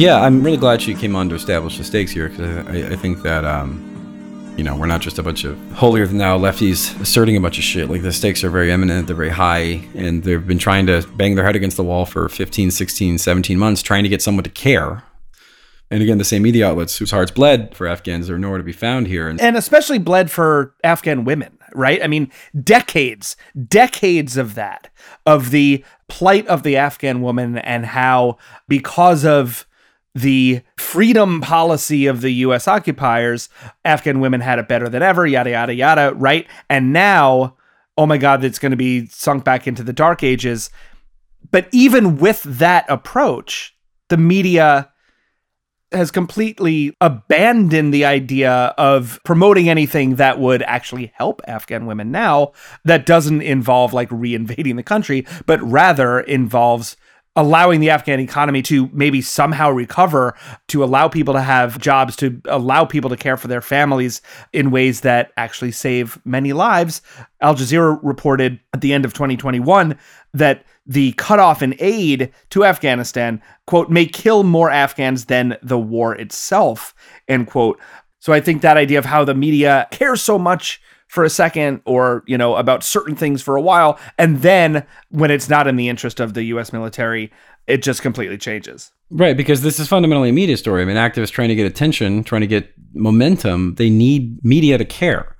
Yeah, 0.00 0.18
I'm 0.18 0.42
really 0.42 0.56
glad 0.56 0.80
she 0.80 0.94
came 0.94 1.14
on 1.14 1.28
to 1.28 1.34
establish 1.34 1.76
the 1.76 1.84
stakes 1.84 2.10
here 2.10 2.30
because 2.30 2.66
I, 2.68 2.92
I, 2.94 2.96
think 2.96 3.20
that, 3.20 3.44
um, 3.44 4.54
you 4.56 4.64
know, 4.64 4.74
we're 4.74 4.86
not 4.86 5.02
just 5.02 5.18
a 5.18 5.22
bunch 5.22 5.44
of 5.44 5.58
holier 5.72 6.06
than 6.06 6.16
thou 6.16 6.38
lefties 6.38 6.98
asserting 7.02 7.36
a 7.36 7.40
bunch 7.40 7.58
of 7.58 7.64
shit. 7.64 7.90
Like 7.90 8.00
the 8.00 8.10
stakes 8.10 8.42
are 8.42 8.48
very 8.48 8.72
eminent, 8.72 9.08
they're 9.08 9.14
very 9.16 9.28
high, 9.28 9.86
and 9.94 10.22
they've 10.22 10.46
been 10.46 10.56
trying 10.56 10.86
to 10.86 11.06
bang 11.16 11.34
their 11.34 11.44
head 11.44 11.54
against 11.54 11.76
the 11.76 11.84
wall 11.84 12.06
for 12.06 12.30
15, 12.30 12.70
16, 12.70 13.18
17 13.18 13.58
months 13.58 13.82
trying 13.82 14.02
to 14.02 14.08
get 14.08 14.22
someone 14.22 14.42
to 14.42 14.48
care. 14.48 15.02
And 15.90 16.02
again, 16.02 16.16
the 16.16 16.24
same 16.24 16.44
media 16.44 16.66
outlets 16.66 16.96
whose 16.96 17.10
hearts 17.10 17.30
bled 17.30 17.74
for 17.74 17.86
Afghans 17.86 18.30
are 18.30 18.38
nowhere 18.38 18.56
to 18.56 18.64
be 18.64 18.72
found 18.72 19.06
here. 19.06 19.28
And, 19.28 19.38
and 19.38 19.54
especially 19.54 19.98
bled 19.98 20.30
for 20.30 20.74
Afghan 20.82 21.26
women, 21.26 21.58
right? 21.74 22.02
I 22.02 22.06
mean, 22.06 22.32
decades, 22.58 23.36
decades 23.68 24.38
of 24.38 24.54
that, 24.54 24.88
of 25.26 25.50
the 25.50 25.84
plight 26.08 26.46
of 26.46 26.62
the 26.62 26.78
Afghan 26.78 27.20
woman 27.20 27.58
and 27.58 27.84
how, 27.84 28.38
because 28.66 29.26
of 29.26 29.66
the 30.14 30.62
freedom 30.76 31.40
policy 31.40 32.06
of 32.06 32.20
the 32.20 32.32
US 32.32 32.66
occupiers, 32.66 33.48
Afghan 33.84 34.20
women 34.20 34.40
had 34.40 34.58
it 34.58 34.68
better 34.68 34.88
than 34.88 35.02
ever, 35.02 35.26
yada, 35.26 35.50
yada, 35.50 35.74
yada, 35.74 36.12
right? 36.16 36.46
And 36.68 36.92
now, 36.92 37.56
oh 37.96 38.06
my 38.06 38.18
God, 38.18 38.44
it's 38.44 38.58
going 38.58 38.70
to 38.70 38.76
be 38.76 39.06
sunk 39.06 39.44
back 39.44 39.66
into 39.66 39.82
the 39.82 39.92
dark 39.92 40.22
ages. 40.22 40.70
But 41.50 41.68
even 41.72 42.18
with 42.18 42.42
that 42.42 42.86
approach, 42.88 43.76
the 44.08 44.16
media 44.16 44.90
has 45.92 46.10
completely 46.10 46.96
abandoned 47.00 47.92
the 47.92 48.04
idea 48.04 48.52
of 48.78 49.18
promoting 49.24 49.68
anything 49.68 50.16
that 50.16 50.38
would 50.38 50.62
actually 50.62 51.12
help 51.14 51.40
Afghan 51.48 51.86
women 51.86 52.12
now 52.12 52.52
that 52.84 53.06
doesn't 53.06 53.42
involve 53.42 53.92
like 53.92 54.08
reinvading 54.10 54.76
the 54.76 54.82
country, 54.82 55.26
but 55.46 55.60
rather 55.62 56.20
involves 56.20 56.96
allowing 57.40 57.80
the 57.80 57.88
Afghan 57.88 58.20
economy 58.20 58.60
to 58.60 58.90
maybe 58.92 59.22
somehow 59.22 59.70
recover, 59.70 60.36
to 60.68 60.84
allow 60.84 61.08
people 61.08 61.32
to 61.32 61.40
have 61.40 61.78
jobs, 61.78 62.14
to 62.14 62.38
allow 62.44 62.84
people 62.84 63.08
to 63.08 63.16
care 63.16 63.38
for 63.38 63.48
their 63.48 63.62
families 63.62 64.20
in 64.52 64.70
ways 64.70 65.00
that 65.00 65.32
actually 65.38 65.72
save 65.72 66.20
many 66.26 66.52
lives. 66.52 67.00
Al 67.40 67.54
Jazeera 67.54 67.98
reported 68.02 68.60
at 68.74 68.82
the 68.82 68.92
end 68.92 69.06
of 69.06 69.14
2021 69.14 69.98
that 70.34 70.66
the 70.84 71.12
cutoff 71.12 71.62
in 71.62 71.74
aid 71.78 72.30
to 72.50 72.62
Afghanistan, 72.62 73.40
quote, 73.66 73.88
may 73.88 74.04
kill 74.04 74.42
more 74.42 74.70
Afghans 74.70 75.24
than 75.24 75.56
the 75.62 75.78
war 75.78 76.14
itself, 76.14 76.94
end 77.26 77.46
quote. 77.46 77.80
So 78.18 78.34
I 78.34 78.40
think 78.40 78.60
that 78.60 78.76
idea 78.76 78.98
of 78.98 79.06
how 79.06 79.24
the 79.24 79.34
media 79.34 79.88
cares 79.90 80.20
so 80.20 80.38
much 80.38 80.82
for 81.10 81.24
a 81.24 81.28
second 81.28 81.82
or, 81.86 82.22
you 82.28 82.38
know, 82.38 82.54
about 82.54 82.84
certain 82.84 83.16
things 83.16 83.42
for 83.42 83.56
a 83.56 83.60
while. 83.60 83.98
And 84.16 84.42
then 84.42 84.86
when 85.08 85.32
it's 85.32 85.48
not 85.48 85.66
in 85.66 85.74
the 85.74 85.88
interest 85.88 86.20
of 86.20 86.34
the 86.34 86.44
US 86.44 86.72
military, 86.72 87.32
it 87.66 87.82
just 87.82 88.00
completely 88.00 88.38
changes. 88.38 88.92
Right, 89.10 89.36
because 89.36 89.62
this 89.62 89.80
is 89.80 89.88
fundamentally 89.88 90.28
a 90.28 90.32
media 90.32 90.56
story. 90.56 90.82
I 90.82 90.84
mean, 90.84 90.96
activists 90.96 91.32
trying 91.32 91.48
to 91.48 91.56
get 91.56 91.66
attention, 91.66 92.22
trying 92.22 92.42
to 92.42 92.46
get 92.46 92.72
momentum, 92.94 93.74
they 93.74 93.90
need 93.90 94.38
media 94.44 94.78
to 94.78 94.84
care 94.84 95.36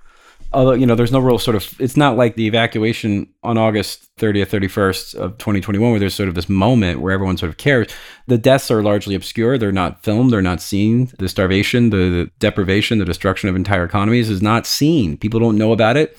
although 0.52 0.72
you 0.72 0.86
know 0.86 0.94
there's 0.94 1.12
no 1.12 1.20
real 1.20 1.38
sort 1.38 1.56
of 1.56 1.80
it's 1.80 1.96
not 1.96 2.16
like 2.16 2.34
the 2.34 2.46
evacuation 2.46 3.28
on 3.42 3.56
august 3.56 4.08
30th 4.16 4.48
31st 4.48 5.14
of 5.14 5.38
2021 5.38 5.90
where 5.90 6.00
there's 6.00 6.14
sort 6.14 6.28
of 6.28 6.34
this 6.34 6.48
moment 6.48 7.00
where 7.00 7.12
everyone 7.12 7.36
sort 7.36 7.48
of 7.48 7.56
cares. 7.56 7.90
The 8.26 8.38
deaths 8.38 8.70
are 8.70 8.82
largely 8.82 9.14
obscure. 9.14 9.58
They're 9.58 9.72
not 9.72 10.02
filmed. 10.04 10.32
They're 10.32 10.42
not 10.42 10.60
seen. 10.60 11.10
The 11.18 11.28
starvation 11.28 11.90
the, 11.90 11.96
the 11.96 12.30
deprivation 12.38 12.98
the 12.98 13.04
destruction 13.04 13.48
of 13.48 13.56
entire 13.56 13.84
economies 13.84 14.28
is 14.28 14.42
not 14.42 14.66
seen. 14.66 15.16
People 15.16 15.40
don't 15.40 15.58
know 15.58 15.72
about 15.72 15.96
it 15.96 16.16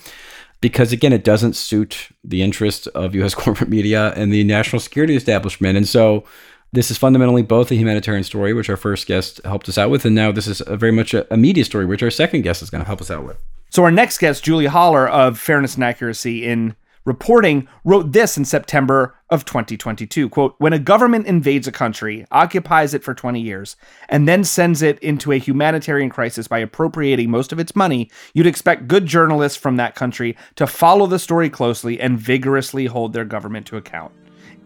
because 0.60 0.92
again 0.92 1.12
it 1.12 1.24
doesn't 1.24 1.54
suit 1.54 2.08
the 2.24 2.42
interest 2.42 2.88
of 2.88 3.14
us 3.14 3.34
corporate 3.36 3.70
media 3.70 4.12
and 4.16 4.32
the 4.32 4.44
national 4.44 4.80
security 4.80 5.14
establishment. 5.16 5.76
And 5.76 5.88
so 5.88 6.24
this 6.72 6.90
is 6.90 6.96
fundamentally 6.96 7.42
both 7.42 7.70
a 7.70 7.74
humanitarian 7.74 8.24
story, 8.24 8.54
which 8.54 8.70
our 8.70 8.78
first 8.78 9.06
guest 9.06 9.40
helped 9.44 9.68
us 9.68 9.76
out 9.76 9.90
with, 9.90 10.06
and 10.06 10.14
now 10.14 10.32
this 10.32 10.46
is 10.46 10.62
very 10.66 10.92
much 10.92 11.12
a, 11.12 11.30
a 11.32 11.36
media 11.36 11.66
story, 11.66 11.84
which 11.84 12.02
our 12.02 12.10
second 12.10 12.42
guest 12.42 12.62
is 12.62 12.70
going 12.70 12.80
to 12.82 12.86
help 12.86 13.02
us 13.02 13.10
out 13.10 13.26
with. 13.26 13.36
So 13.72 13.84
our 13.84 13.90
next 13.90 14.18
guest, 14.18 14.44
Julie 14.44 14.66
Hollar 14.66 15.08
of 15.08 15.38
Fairness 15.38 15.76
and 15.76 15.84
Accuracy 15.84 16.46
in 16.46 16.76
Reporting, 17.06 17.66
wrote 17.84 18.12
this 18.12 18.36
in 18.36 18.44
September 18.44 19.16
of 19.30 19.46
2022. 19.46 20.28
Quote, 20.28 20.54
when 20.58 20.74
a 20.74 20.78
government 20.78 21.26
invades 21.26 21.66
a 21.66 21.72
country, 21.72 22.26
occupies 22.30 22.92
it 22.92 23.02
for 23.02 23.14
20 23.14 23.40
years, 23.40 23.76
and 24.10 24.28
then 24.28 24.44
sends 24.44 24.82
it 24.82 24.98
into 24.98 25.32
a 25.32 25.38
humanitarian 25.38 26.10
crisis 26.10 26.46
by 26.46 26.58
appropriating 26.58 27.30
most 27.30 27.50
of 27.50 27.58
its 27.58 27.74
money, 27.74 28.10
you'd 28.34 28.46
expect 28.46 28.88
good 28.88 29.06
journalists 29.06 29.56
from 29.56 29.76
that 29.76 29.94
country 29.94 30.36
to 30.56 30.66
follow 30.66 31.06
the 31.06 31.18
story 31.18 31.48
closely 31.48 31.98
and 31.98 32.20
vigorously 32.20 32.84
hold 32.84 33.14
their 33.14 33.24
government 33.24 33.66
to 33.66 33.78
account. 33.78 34.12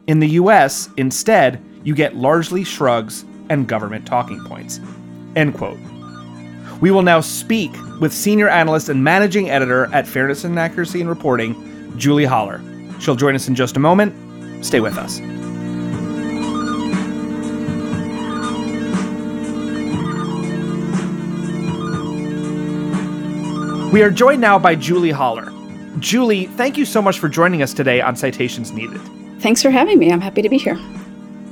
In 0.08 0.18
the 0.18 0.30
US, 0.30 0.88
instead, 0.96 1.62
you 1.84 1.94
get 1.94 2.16
largely 2.16 2.64
shrugs 2.64 3.24
and 3.50 3.68
government 3.68 4.04
talking 4.04 4.44
points. 4.46 4.80
End 5.36 5.54
quote. 5.54 5.78
We 6.80 6.90
will 6.90 7.02
now 7.02 7.20
speak 7.20 7.72
with 8.00 8.12
senior 8.12 8.48
analyst 8.48 8.88
and 8.88 9.02
managing 9.02 9.50
editor 9.50 9.86
at 9.94 10.06
Fairness 10.06 10.44
and 10.44 10.58
Accuracy 10.58 11.00
in 11.00 11.08
Reporting, 11.08 11.96
Julie 11.96 12.26
Hollar. 12.26 12.60
She'll 13.00 13.16
join 13.16 13.34
us 13.34 13.48
in 13.48 13.54
just 13.54 13.76
a 13.76 13.80
moment. 13.80 14.64
Stay 14.64 14.80
with 14.80 14.98
us. 14.98 15.20
We 23.92 24.02
are 24.02 24.10
joined 24.10 24.42
now 24.42 24.58
by 24.58 24.74
Julie 24.74 25.12
Hollar. 25.12 25.50
Julie, 26.00 26.46
thank 26.46 26.76
you 26.76 26.84
so 26.84 27.00
much 27.00 27.18
for 27.18 27.30
joining 27.30 27.62
us 27.62 27.72
today 27.72 28.02
on 28.02 28.14
Citations 28.14 28.72
Needed. 28.72 29.00
Thanks 29.40 29.62
for 29.62 29.70
having 29.70 29.98
me. 29.98 30.12
I'm 30.12 30.20
happy 30.20 30.42
to 30.42 30.50
be 30.50 30.58
here. 30.58 30.78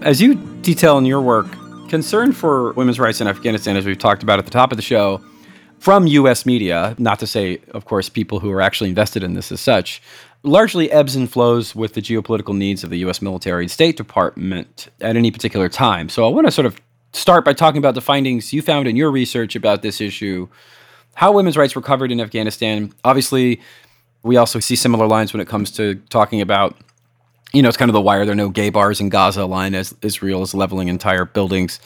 As 0.03 0.21
you 0.21 0.35
detail 0.35 0.99
in 0.99 1.07
your 1.07 1.23
work, 1.23 1.47
concern 1.89 2.33
for 2.33 2.73
women's 2.73 2.99
rights 2.99 3.21
in 3.21 3.29
Afghanistan, 3.29 3.77
as 3.77 3.87
we've 3.87 3.99
talked 3.99 4.23
about 4.23 4.39
at 4.39 4.45
the 4.45 4.51
top 4.51 4.73
of 4.73 4.77
the 4.77 4.83
show, 4.83 5.21
from 5.79 6.07
US 6.07 6.47
media, 6.47 6.95
not 6.99 7.19
to 7.19 7.27
say, 7.27 7.61
of 7.73 7.85
course, 7.85 8.09
people 8.09 8.41
who 8.41 8.51
are 8.51 8.61
actually 8.61 8.89
invested 8.89 9.23
in 9.23 9.35
this 9.35 9.53
as 9.53 9.61
such, 9.61 10.01
largely 10.43 10.91
ebbs 10.91 11.15
and 11.17 11.31
flows 11.31 11.75
with 11.75 11.95
the 11.95 12.01
geopolitical 12.01 12.57
needs 12.57 12.85
of 12.85 12.91
the 12.91 12.99
US 12.99 13.21
military 13.21 13.65
and 13.65 13.71
State 13.71 13.97
Department 13.97 14.89
at 15.01 15.17
any 15.17 15.31
particular 15.31 15.69
time. 15.69 16.09
So 16.09 16.27
I 16.27 16.29
want 16.29 16.47
to 16.47 16.51
sort 16.51 16.67
of 16.67 16.81
start 17.13 17.45
by 17.45 17.53
talking 17.53 17.79
about 17.79 17.95
the 17.95 18.01
findings 18.01 18.53
you 18.53 18.63
found 18.63 18.89
in 18.89 18.97
your 18.97 19.11
research 19.11 19.57
about 19.57 19.83
this 19.83 20.01
issue, 20.01 20.49
how 21.15 21.33
women's 21.33 21.57
rights 21.57 21.75
were 21.75 21.83
covered 21.83 22.11
in 22.11 22.21
Afghanistan. 22.21 22.93
Obviously, 23.05 23.61
we 24.23 24.37
also 24.37 24.59
see 24.59 24.77
similar 24.77 25.07
lines 25.07 25.33
when 25.33 25.41
it 25.41 25.49
comes 25.49 25.71
to 25.73 25.97
talking 26.09 26.41
about 26.41 26.77
you 27.55 27.63
know, 27.63 27.69
it's 27.69 27.79
kind 27.79 27.89
of 27.89 27.93
the 27.93 28.01
why 28.01 28.17
are 28.17 28.27
there 28.27 28.35
no 28.35 28.49
gay 28.49 28.69
bars 28.69 29.01
in 29.01 29.09
Gaza 29.09 29.47
line 29.47 29.75
as 29.75 29.95
Israel 30.03 30.43
is 30.43 30.55
leveling 30.55 30.89
entire 30.89 31.25
buildings 31.25 31.79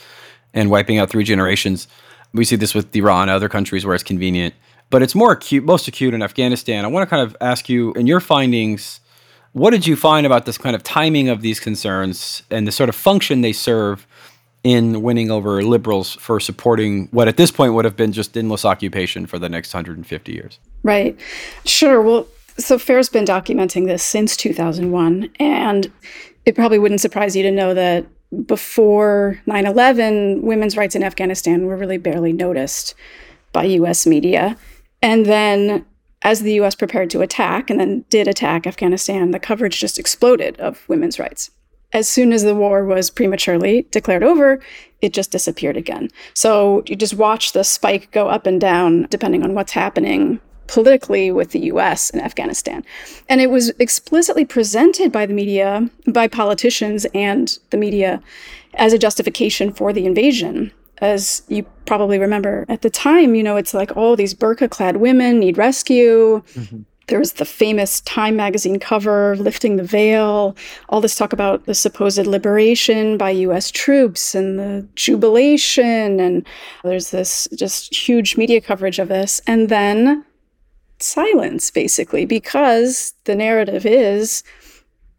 and 0.55 0.71
wiping 0.71 0.99
out 0.99 1.11
three 1.11 1.25
generations. 1.25 1.87
We 2.33 2.45
see 2.45 2.57
this 2.57 2.75
with 2.75 2.95
Iran, 2.97 3.29
other 3.29 3.49
countries 3.49 3.85
where 3.85 3.95
it's 3.95 4.05
convenient, 4.05 4.55
but 4.91 5.03
it's 5.03 5.15
more 5.15 5.33
acute, 5.33 5.65
most 5.65 5.87
acute 5.87 6.15
in 6.15 6.23
Afghanistan. 6.23 6.85
I 6.85 6.89
want 6.89 7.09
to 7.09 7.11
kind 7.15 7.23
of 7.23 7.37
ask 7.41 7.69
you, 7.69 7.93
in 7.93 8.07
your 8.07 8.21
findings, 8.21 9.01
what 9.53 9.71
did 9.71 9.87
you 9.87 9.95
find 9.95 10.27
about 10.27 10.47
this 10.47 10.57
kind 10.59 10.75
of 10.75 10.83
timing 10.83 11.29
of 11.29 11.43
these 11.43 11.61
concerns 11.61 12.43
and 12.51 12.67
the 12.67 12.73
sort 12.73 12.89
of 12.89 12.95
function 12.95 13.43
they 13.43 13.53
serve 13.53 14.07
in 14.65 15.03
winning 15.03 15.31
over 15.31 15.63
liberals 15.63 16.15
for 16.15 16.41
supporting 16.41 17.09
what 17.11 17.29
at 17.29 17.37
this 17.37 17.51
point 17.51 17.75
would 17.75 17.85
have 17.85 17.97
been 17.97 18.13
just 18.13 18.37
endless 18.37 18.65
occupation 18.65 19.27
for 19.27 19.39
the 19.39 19.49
next 19.49 19.73
150 19.73 20.33
years? 20.33 20.59
Right. 20.83 21.19
Sure. 21.65 22.03
Well, 22.03 22.27
so 22.59 22.79
FAIR's 22.79 23.09
been 23.09 23.25
documenting 23.25 23.87
this 23.87 24.03
since 24.03 24.37
2001, 24.37 25.31
and 25.39 25.91
it 26.45 26.55
probably 26.55 26.79
wouldn't 26.79 27.01
surprise 27.01 27.37
you 27.37 27.43
to 27.45 27.51
know 27.51 27.75
that 27.75 28.07
before 28.47 29.41
9 29.47 29.67
11, 29.67 30.43
women's 30.43 30.77
rights 30.77 30.95
in 30.95 31.03
Afghanistan 31.03 31.67
were 31.67 31.77
really 31.77 31.99
barely 31.99 32.33
noticed 32.33 32.95
by 33.53 33.65
US 33.65 34.07
media. 34.07 34.57
And 35.01 35.25
then 35.25 35.87
as 36.23 36.41
the 36.41 36.55
US 36.61 36.75
prepared 36.75 37.11
to 37.11 37.23
attack 37.23 37.71
and 37.71 37.81
then 37.81 38.05
did 38.11 38.29
attack 38.29 38.67
Afghanistan, 38.67 39.31
the 39.31 39.39
coverage 39.39 39.81
just 39.81 39.99
exploded 39.99 40.59
of 40.61 40.87
women's 40.89 41.19
rights. 41.19 41.51
As 41.93 42.07
soon 42.07 42.33
as 42.35 42.43
the 42.43 42.55
war 42.55 42.85
was 42.85 43.09
prematurely 43.09 43.87
declared 43.91 44.23
over, 44.23 44.61
it 45.01 45.15
just 45.15 45.31
disappeared 45.31 45.77
again. 45.77 46.11
So 46.35 46.83
you 46.87 46.97
just 46.97 47.15
watch 47.15 47.53
the 47.53 47.65
spike 47.65 48.11
go 48.11 48.29
up 48.29 48.47
and 48.47 48.61
down 48.61 49.07
depending 49.09 49.43
on 49.43 49.55
what's 49.55 49.73
happening 49.73 50.41
politically 50.69 51.33
with 51.33 51.51
the 51.51 51.61
US 51.73 52.11
and 52.11 52.23
Afghanistan. 52.23 52.85
And 53.29 53.41
it 53.41 53.51
was 53.51 53.71
explicitly 53.81 54.45
presented 54.45 55.11
by 55.11 55.27
the 55.27 55.35
media, 55.35 55.91
by 56.07 56.29
politicians 56.29 57.07
and 57.15 57.59
the 57.71 57.77
media, 57.77 58.23
as 58.75 58.93
a 58.93 58.99
justification 58.99 59.73
for 59.73 59.93
the 59.93 60.07
invasion. 60.07 60.71
As 60.99 61.43
you 61.49 61.65
probably 61.87 62.19
remember 62.19 62.67
at 62.69 62.83
the 62.83 62.91
time, 62.91 63.35
you 63.35 63.43
know, 63.43 63.57
it's 63.57 63.75
like, 63.75 63.93
oh, 63.97 64.15
these 64.15 64.35
burqa 64.35 64.71
clad 64.71 64.99
women 64.99 65.41
need 65.41 65.57
rescue. 65.59 66.43
Mm-hmm. 66.55 66.83
There 67.07 67.19
was 67.19 67.35
the 67.35 67.47
famous 67.47 68.03
Time 68.03 68.37
magazine 68.37 68.79
cover, 68.79 69.35
lifting 69.37 69.77
the 69.77 69.83
veil, 69.83 70.55
all 70.91 71.01
this 71.01 71.17
talk 71.17 71.33
about 71.33 71.65
the 71.65 71.75
supposed 71.75 72.27
liberation 72.27 73.17
by 73.17 73.31
US 73.31 73.71
troops 73.71 74.35
and 74.35 74.59
the 74.59 74.87
jubilation. 74.95 76.21
And 76.21 76.47
there's 76.85 77.11
this 77.11 77.49
just 77.57 77.95
huge 77.95 78.37
media 78.37 78.61
coverage 78.61 78.99
of 78.99 79.09
this. 79.09 79.41
And 79.47 79.71
then 79.71 80.25
silence, 81.01 81.71
basically, 81.71 82.25
because 82.25 83.15
the 83.25 83.35
narrative 83.35 83.87
is 83.87 84.43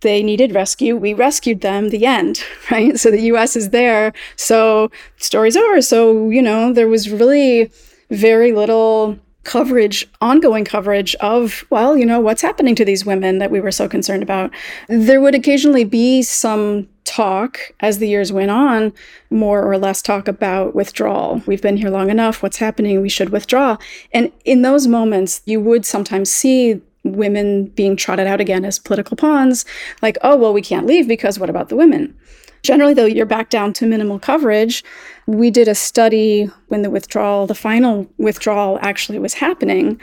they 0.02 0.24
needed 0.24 0.56
rescue. 0.56 0.96
We 0.96 1.14
rescued 1.14 1.62
them, 1.62 1.90
the 1.90 2.06
end, 2.06 2.42
right? 2.72 2.98
So 3.00 3.12
the 3.12 3.22
US 3.34 3.56
is 3.56 3.70
there. 3.70 4.14
So 4.36 4.92
story's 5.18 5.58
over. 5.58 5.82
So, 5.82 6.30
you 6.30 6.42
know, 6.42 6.74
there 6.74 6.88
was 6.88 7.10
really 7.10 7.72
very 8.10 8.52
little 8.52 9.20
coverage, 9.50 10.08
ongoing 10.22 10.64
coverage 10.64 11.16
of, 11.16 11.66
well, 11.72 11.98
you 11.98 12.06
know, 12.06 12.20
what's 12.20 12.44
happening 12.44 12.76
to 12.76 12.86
these 12.86 13.04
women 13.04 13.40
that 13.40 13.50
we 13.50 13.60
were 13.60 13.72
so 13.72 13.90
concerned 13.90 14.22
about. 14.22 14.52
There 14.88 15.20
would 15.20 15.34
occasionally 15.34 15.86
be 15.86 16.22
some 16.22 16.88
talk 17.04 17.58
as 17.80 17.98
the 17.98 18.08
years 18.08 18.32
went 18.32 18.52
on, 18.52 18.94
more 19.32 19.64
or 19.64 19.76
less 19.80 20.04
talk 20.04 20.28
about 20.28 20.76
withdrawal. 20.76 21.42
We've 21.48 21.64
been 21.64 21.78
here 21.78 21.90
long 21.90 22.12
enough. 22.12 22.44
What's 22.44 22.58
happening? 22.58 23.02
We 23.02 23.10
should 23.10 23.30
withdraw. 23.30 23.78
And 24.14 24.32
in 24.46 24.62
those 24.62 24.86
moments, 24.86 25.42
you 25.46 25.60
would 25.60 25.84
sometimes 25.84 26.30
see 26.30 26.80
women 27.04 27.66
being 27.70 27.96
trotted 27.96 28.28
out 28.28 28.40
again 28.40 28.64
as 28.64 28.78
political 28.78 29.18
pawns, 29.18 29.66
like, 30.04 30.20
oh, 30.22 30.38
well, 30.38 30.54
we 30.54 30.62
can't 30.62 30.86
leave 30.86 31.08
because 31.08 31.40
what 31.40 31.50
about 31.50 31.70
the 31.70 31.76
women? 31.76 32.16
Generally, 32.64 32.96
though, 32.96 33.06
you're 33.06 33.26
back 33.26 33.50
down 33.50 33.74
to 33.74 33.86
minimal 33.86 34.20
coverage. 34.20 34.84
We 35.28 35.52
did 35.52 35.68
a 35.68 35.76
study 35.76 36.50
when 36.68 36.82
the 36.82 36.90
withdrawal, 36.90 37.48
the 37.48 37.56
final 37.56 38.10
withdrawal 38.18 38.80
actually 38.82 39.20
was 39.20 39.34
happening. 39.36 40.00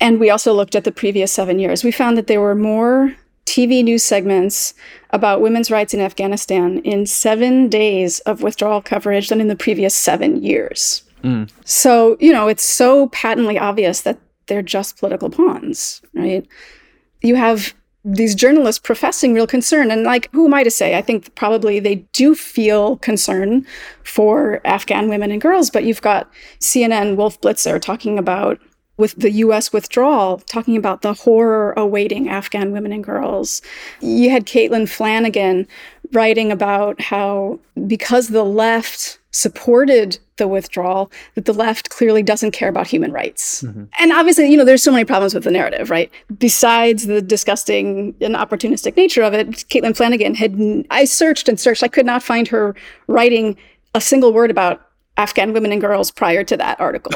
And 0.00 0.20
we 0.20 0.30
also 0.30 0.52
looked 0.52 0.76
at 0.76 0.84
the 0.84 0.92
previous 0.92 1.32
seven 1.32 1.58
years. 1.58 1.82
We 1.82 1.90
found 1.90 2.16
that 2.18 2.26
there 2.26 2.40
were 2.40 2.54
more 2.54 3.14
TV 3.46 3.82
news 3.82 4.02
segments 4.02 4.74
about 5.10 5.40
women's 5.40 5.70
rights 5.70 5.94
in 5.94 6.00
Afghanistan 6.00 6.78
in 6.78 7.06
seven 7.06 7.68
days 7.68 8.18
of 8.20 8.42
withdrawal 8.42 8.82
coverage 8.82 9.28
than 9.28 9.40
in 9.40 9.48
the 9.48 9.56
previous 9.56 9.94
seven 9.94 10.42
years. 10.42 11.02
Mm. 11.22 11.50
So, 11.64 12.16
you 12.20 12.32
know, 12.32 12.48
it's 12.48 12.64
so 12.64 13.08
patently 13.08 13.58
obvious 13.58 14.02
that 14.02 14.18
they're 14.46 14.62
just 14.62 14.98
political 14.98 15.30
pawns, 15.30 16.02
right? 16.14 16.46
You 17.22 17.36
have 17.36 17.74
these 18.06 18.36
journalists 18.36 18.78
professing 18.78 19.34
real 19.34 19.48
concern. 19.48 19.90
And, 19.90 20.04
like, 20.04 20.30
who 20.30 20.46
am 20.46 20.54
I 20.54 20.62
to 20.62 20.70
say? 20.70 20.96
I 20.96 21.02
think 21.02 21.34
probably 21.34 21.80
they 21.80 21.96
do 22.12 22.36
feel 22.36 22.98
concern 22.98 23.66
for 24.04 24.60
Afghan 24.64 25.08
women 25.08 25.32
and 25.32 25.40
girls, 25.40 25.70
but 25.70 25.84
you've 25.84 26.02
got 26.02 26.30
CNN 26.60 27.16
Wolf 27.16 27.40
Blitzer 27.40 27.82
talking 27.82 28.16
about 28.16 28.60
with 28.96 29.16
the 29.16 29.32
US 29.32 29.72
withdrawal, 29.72 30.38
talking 30.38 30.76
about 30.76 31.02
the 31.02 31.12
horror 31.12 31.74
awaiting 31.76 32.28
Afghan 32.28 32.72
women 32.72 32.92
and 32.92 33.04
girls. 33.04 33.60
You 34.00 34.30
had 34.30 34.46
Caitlin 34.46 34.88
Flanagan 34.88 35.66
writing 36.12 36.52
about 36.52 37.00
how 37.00 37.58
because 37.86 38.28
the 38.28 38.44
left 38.44 39.18
supported 39.32 40.18
the 40.36 40.48
withdrawal 40.48 41.10
that 41.34 41.44
the 41.44 41.52
left 41.52 41.90
clearly 41.90 42.22
doesn't 42.22 42.52
care 42.52 42.68
about 42.68 42.86
human 42.86 43.12
rights. 43.12 43.62
Mm-hmm. 43.62 43.84
And 43.98 44.12
obviously, 44.12 44.50
you 44.50 44.56
know, 44.56 44.64
there's 44.64 44.82
so 44.82 44.92
many 44.92 45.04
problems 45.04 45.34
with 45.34 45.44
the 45.44 45.50
narrative, 45.50 45.90
right? 45.90 46.10
Besides 46.38 47.06
the 47.06 47.22
disgusting 47.22 48.14
and 48.20 48.34
opportunistic 48.34 48.96
nature 48.96 49.22
of 49.22 49.34
it, 49.34 49.48
Caitlin 49.68 49.96
Flanagan 49.96 50.34
had 50.34 50.86
I 50.90 51.04
searched 51.04 51.48
and 51.48 51.58
searched, 51.58 51.82
I 51.82 51.88
could 51.88 52.06
not 52.06 52.22
find 52.22 52.48
her 52.48 52.74
writing 53.06 53.56
a 53.94 54.00
single 54.00 54.32
word 54.32 54.50
about 54.50 54.82
Afghan 55.16 55.52
women 55.52 55.72
and 55.72 55.80
girls 55.80 56.10
prior 56.10 56.44
to 56.44 56.56
that 56.58 56.78
article. 56.80 57.12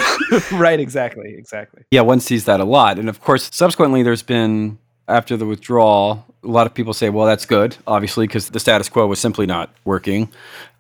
right, 0.53 0.81
exactly, 0.81 1.35
exactly. 1.37 1.83
Yeah, 1.91 2.01
one 2.01 2.21
sees 2.21 2.47
that 2.47 2.61
a 2.61 2.65
lot. 2.65 2.99
And 2.99 3.09
of 3.09 3.21
course, 3.21 3.51
subsequently, 3.53 4.03
there's 4.03 4.23
been, 4.23 4.79
after 5.07 5.37
the 5.37 5.45
withdrawal, 5.45 6.25
a 6.43 6.49
lot 6.49 6.67
of 6.67 6.73
people 6.73 6.95
say, 6.95 7.11
well, 7.11 7.27
that's 7.27 7.45
good, 7.45 7.77
obviously, 7.87 8.27
because 8.27 8.51
the 8.51 8.61
status 8.61 8.89
quo 8.89 9.07
was 9.07 9.21
simply 9.21 9.45
not 9.45 9.75
working 9.85 10.33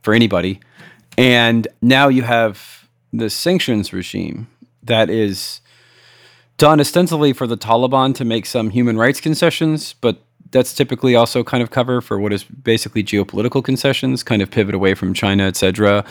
for 0.02 0.14
anybody. 0.14 0.60
And 1.18 1.68
now 1.82 2.08
you 2.08 2.22
have 2.22 2.88
the 3.12 3.30
sanctions 3.30 3.92
regime 3.92 4.46
that 4.82 5.10
is 5.10 5.60
done 6.56 6.80
ostensibly 6.80 7.32
for 7.32 7.46
the 7.46 7.56
Taliban 7.56 8.14
to 8.14 8.24
make 8.24 8.46
some 8.46 8.70
human 8.70 8.96
rights 8.96 9.20
concessions, 9.20 9.94
but 9.94 10.22
that's 10.50 10.74
typically 10.74 11.14
also 11.14 11.44
kind 11.44 11.62
of 11.62 11.70
cover 11.70 12.00
for 12.00 12.18
what 12.18 12.32
is 12.32 12.44
basically 12.44 13.02
geopolitical 13.04 13.62
concessions, 13.62 14.22
kind 14.22 14.42
of 14.42 14.50
pivot 14.50 14.74
away 14.74 14.94
from 14.94 15.14
China, 15.14 15.44
et 15.44 15.56
cetera 15.56 16.04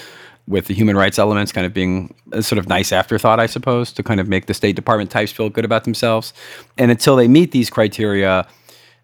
with 0.49 0.65
the 0.65 0.73
human 0.73 0.97
rights 0.97 1.19
elements 1.19 1.51
kind 1.51 1.65
of 1.65 1.73
being 1.73 2.13
a 2.31 2.41
sort 2.41 2.57
of 2.57 2.67
nice 2.67 2.91
afterthought, 2.91 3.39
I 3.39 3.45
suppose, 3.45 3.91
to 3.93 4.03
kind 4.03 4.19
of 4.19 4.27
make 4.27 4.47
the 4.47 4.55
State 4.55 4.75
Department 4.75 5.11
types 5.11 5.31
feel 5.31 5.47
good 5.49 5.63
about 5.63 5.83
themselves. 5.83 6.33
And 6.77 6.89
until 6.89 7.15
they 7.15 7.27
meet 7.27 7.51
these 7.51 7.69
criteria, 7.69 8.47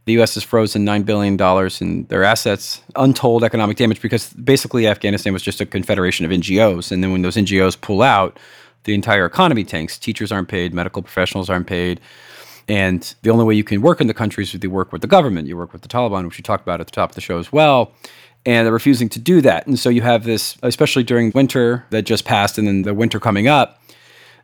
the 0.05 0.13
U.S. 0.13 0.35
has 0.35 0.43
frozen 0.43 0.85
$9 0.85 1.05
billion 1.05 1.39
in 1.81 2.05
their 2.07 2.23
assets, 2.23 2.81
untold 2.95 3.43
economic 3.43 3.77
damage, 3.77 4.01
because 4.01 4.31
basically 4.33 4.87
Afghanistan 4.87 5.33
was 5.33 5.41
just 5.41 5.61
a 5.61 5.65
confederation 5.65 6.25
of 6.25 6.31
NGOs. 6.31 6.91
And 6.91 7.03
then 7.03 7.11
when 7.11 7.21
those 7.21 7.35
NGOs 7.35 7.79
pull 7.79 8.01
out, 8.01 8.39
the 8.83 8.93
entire 8.93 9.25
economy 9.25 9.63
tanks. 9.63 9.97
Teachers 9.97 10.31
aren't 10.31 10.47
paid, 10.47 10.71
medical 10.71 11.01
professionals 11.01 11.49
aren't 11.49 11.65
paid. 11.65 11.99
And 12.67 13.15
the 13.23 13.31
only 13.31 13.43
way 13.43 13.55
you 13.55 13.63
can 13.63 13.81
work 13.81 13.99
in 13.99 14.05
the 14.05 14.13
country 14.13 14.43
is 14.43 14.53
if 14.53 14.63
you 14.63 14.69
work 14.69 14.91
with 14.91 15.01
the 15.01 15.07
government. 15.07 15.47
You 15.47 15.57
work 15.57 15.73
with 15.73 15.81
the 15.81 15.87
Taliban, 15.87 16.23
which 16.25 16.37
we 16.37 16.43
talked 16.43 16.61
about 16.61 16.81
at 16.81 16.85
the 16.85 16.91
top 16.91 17.09
of 17.09 17.15
the 17.15 17.21
show 17.21 17.39
as 17.39 17.51
well 17.51 17.93
and 18.45 18.65
they're 18.65 18.73
refusing 18.73 19.09
to 19.09 19.19
do 19.19 19.41
that. 19.41 19.65
And 19.65 19.77
so 19.79 19.89
you 19.89 20.01
have 20.01 20.23
this, 20.23 20.57
especially 20.61 21.03
during 21.03 21.31
winter 21.33 21.85
that 21.89 22.03
just 22.03 22.25
passed 22.25 22.57
and 22.57 22.67
then 22.67 22.83
the 22.83 22.93
winter 22.93 23.19
coming 23.19 23.47
up, 23.47 23.81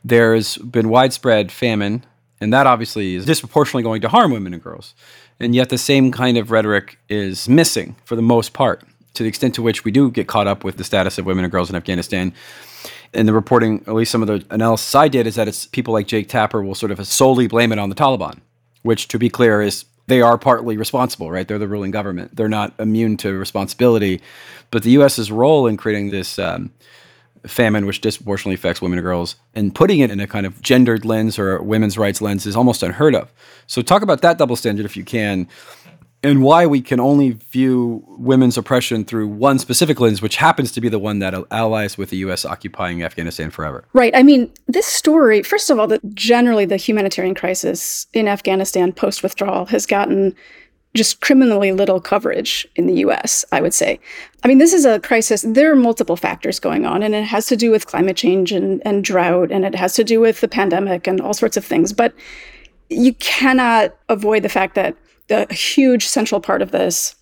there's 0.03 0.57
been 0.57 0.89
widespread 0.89 1.51
famine, 1.51 2.03
and 2.39 2.51
that 2.51 2.65
obviously 2.65 3.13
is 3.13 3.25
disproportionately 3.25 3.83
going 3.83 4.01
to 4.01 4.09
harm 4.09 4.31
women 4.31 4.53
and 4.53 4.63
girls. 4.63 4.95
And 5.41 5.55
yet 5.55 5.69
the 5.69 5.77
same 5.79 6.11
kind 6.11 6.37
of 6.37 6.51
rhetoric 6.51 6.99
is 7.09 7.49
missing 7.49 7.95
for 8.05 8.15
the 8.15 8.21
most 8.21 8.53
part, 8.53 8.83
to 9.15 9.23
the 9.23 9.29
extent 9.29 9.55
to 9.55 9.63
which 9.63 9.83
we 9.83 9.91
do 9.91 10.11
get 10.11 10.27
caught 10.27 10.45
up 10.45 10.63
with 10.63 10.77
the 10.77 10.83
status 10.83 11.17
of 11.17 11.25
women 11.25 11.43
and 11.43 11.51
girls 11.51 11.67
in 11.67 11.75
Afghanistan. 11.75 12.31
And 13.11 13.27
the 13.27 13.33
reporting, 13.33 13.83
at 13.87 13.95
least 13.95 14.11
some 14.11 14.21
of 14.21 14.27
the 14.27 14.45
analysis 14.53 14.93
I 14.93 15.07
did, 15.07 15.25
is 15.25 15.35
that 15.35 15.47
it's 15.47 15.65
people 15.65 15.93
like 15.93 16.05
Jake 16.05 16.29
Tapper 16.29 16.61
will 16.61 16.75
sort 16.75 16.91
of 16.91 17.05
solely 17.07 17.47
blame 17.47 17.71
it 17.71 17.79
on 17.79 17.89
the 17.89 17.95
Taliban, 17.95 18.39
which, 18.83 19.07
to 19.07 19.17
be 19.17 19.29
clear, 19.29 19.63
is 19.63 19.85
they 20.05 20.21
are 20.21 20.37
partly 20.37 20.77
responsible, 20.77 21.31
right? 21.31 21.47
They're 21.47 21.57
the 21.57 21.67
ruling 21.67 21.91
government. 21.91 22.35
They're 22.35 22.47
not 22.47 22.73
immune 22.79 23.17
to 23.17 23.35
responsibility. 23.35 24.21
But 24.69 24.83
the 24.83 24.91
U.S.'s 24.91 25.31
role 25.31 25.65
in 25.65 25.75
creating 25.75 26.11
this 26.11 26.37
um, 26.37 26.71
famine, 27.45 27.85
which 27.85 28.01
disproportionately 28.01 28.55
affects 28.55 28.81
women 28.81 28.99
and 28.99 29.05
girls, 29.05 29.35
and 29.55 29.73
putting 29.73 29.99
it 29.99 30.11
in 30.11 30.19
a 30.19 30.27
kind 30.27 30.45
of 30.45 30.61
gendered 30.61 31.05
lens 31.05 31.39
or 31.39 31.61
women's 31.61 31.97
rights 31.97 32.21
lens 32.21 32.45
is 32.45 32.55
almost 32.55 32.83
unheard 32.83 33.15
of. 33.15 33.31
So, 33.67 33.81
talk 33.81 34.01
about 34.01 34.21
that 34.21 34.37
double 34.37 34.55
standard 34.55 34.85
if 34.85 34.95
you 34.95 35.03
can 35.03 35.47
and 36.23 36.43
why 36.43 36.67
we 36.67 36.81
can 36.81 36.99
only 36.99 37.31
view 37.31 38.03
women's 38.07 38.57
oppression 38.57 39.03
through 39.03 39.27
one 39.27 39.57
specific 39.57 39.99
lens, 39.99 40.21
which 40.21 40.35
happens 40.35 40.71
to 40.73 40.81
be 40.81 40.87
the 40.87 40.99
one 40.99 41.19
that 41.19 41.33
allies 41.49 41.97
with 41.97 42.11
the 42.11 42.17
U.S. 42.17 42.45
occupying 42.45 43.03
Afghanistan 43.03 43.49
forever. 43.49 43.85
Right. 43.93 44.15
I 44.15 44.21
mean, 44.21 44.51
this 44.67 44.85
story, 44.85 45.41
first 45.41 45.69
of 45.69 45.79
all, 45.79 45.87
that 45.87 46.13
generally 46.13 46.65
the 46.65 46.77
humanitarian 46.77 47.33
crisis 47.33 48.05
in 48.13 48.27
Afghanistan 48.27 48.93
post 48.93 49.23
withdrawal 49.23 49.65
has 49.67 49.85
gotten 49.85 50.35
just 50.93 51.21
criminally 51.21 51.71
little 51.71 52.01
coverage 52.01 52.67
in 52.75 52.85
the 52.85 52.95
US, 52.95 53.45
I 53.51 53.61
would 53.61 53.73
say. 53.73 53.99
I 54.43 54.47
mean, 54.47 54.57
this 54.57 54.73
is 54.73 54.85
a 54.85 54.99
crisis. 54.99 55.43
There 55.47 55.71
are 55.71 55.75
multiple 55.75 56.17
factors 56.17 56.59
going 56.59 56.85
on, 56.85 57.01
and 57.01 57.15
it 57.15 57.23
has 57.23 57.45
to 57.47 57.55
do 57.55 57.71
with 57.71 57.87
climate 57.87 58.17
change 58.17 58.51
and, 58.51 58.81
and 58.85 59.03
drought, 59.03 59.51
and 59.51 59.63
it 59.65 59.75
has 59.75 59.93
to 59.95 60.03
do 60.03 60.19
with 60.19 60.41
the 60.41 60.47
pandemic 60.47 61.07
and 61.07 61.21
all 61.21 61.33
sorts 61.33 61.55
of 61.57 61.63
things. 61.63 61.93
But 61.93 62.13
you 62.89 63.13
cannot 63.15 63.95
avoid 64.09 64.43
the 64.43 64.49
fact 64.49 64.75
that 64.75 64.97
the 65.27 65.51
huge 65.53 66.07
central 66.07 66.41
part 66.41 66.61
of 66.61 66.71
this 66.71 67.15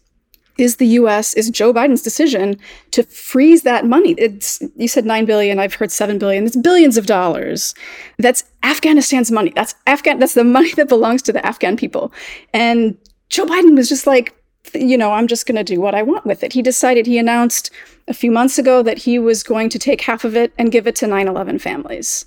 is 0.57 0.75
the 0.75 0.87
US 0.87 1.33
is 1.35 1.49
Joe 1.49 1.73
Biden's 1.73 2.01
decision 2.01 2.57
to 2.91 3.03
freeze 3.03 3.61
that 3.63 3.85
money. 3.85 4.11
It's 4.17 4.61
you 4.75 4.87
said 4.87 5.05
9 5.05 5.25
billion, 5.25 5.57
I've 5.59 5.73
heard 5.73 5.91
7 5.91 6.17
billion. 6.17 6.45
It's 6.45 6.55
billions 6.55 6.97
of 6.97 7.05
dollars. 7.05 7.73
That's 8.17 8.43
Afghanistan's 8.63 9.31
money. 9.31 9.53
That's 9.55 9.75
Afghan 9.87 10.19
that's 10.19 10.33
the 10.33 10.43
money 10.43 10.73
that 10.75 10.89
belongs 10.89 11.21
to 11.23 11.31
the 11.31 11.45
Afghan 11.45 11.77
people. 11.77 12.11
And 12.53 12.97
Joe 13.29 13.45
Biden 13.45 13.75
was 13.75 13.89
just 13.89 14.07
like 14.07 14.35
you 14.73 14.97
know, 14.97 15.13
I'm 15.13 15.27
just 15.27 15.45
going 15.45 15.55
to 15.55 15.63
do 15.63 15.81
what 15.81 15.95
I 15.95 16.03
want 16.03 16.25
with 16.25 16.43
it. 16.43 16.53
He 16.53 16.61
decided, 16.61 17.07
he 17.07 17.17
announced 17.17 17.71
a 18.07 18.13
few 18.13 18.29
months 18.29 18.59
ago 18.59 18.83
that 18.83 18.99
he 18.99 19.17
was 19.17 19.41
going 19.41 19.69
to 19.69 19.79
take 19.79 20.01
half 20.01 20.23
of 20.23 20.35
it 20.35 20.53
and 20.57 20.71
give 20.71 20.85
it 20.85 20.95
to 20.97 21.07
9 21.07 21.27
11 21.27 21.59
families, 21.59 22.25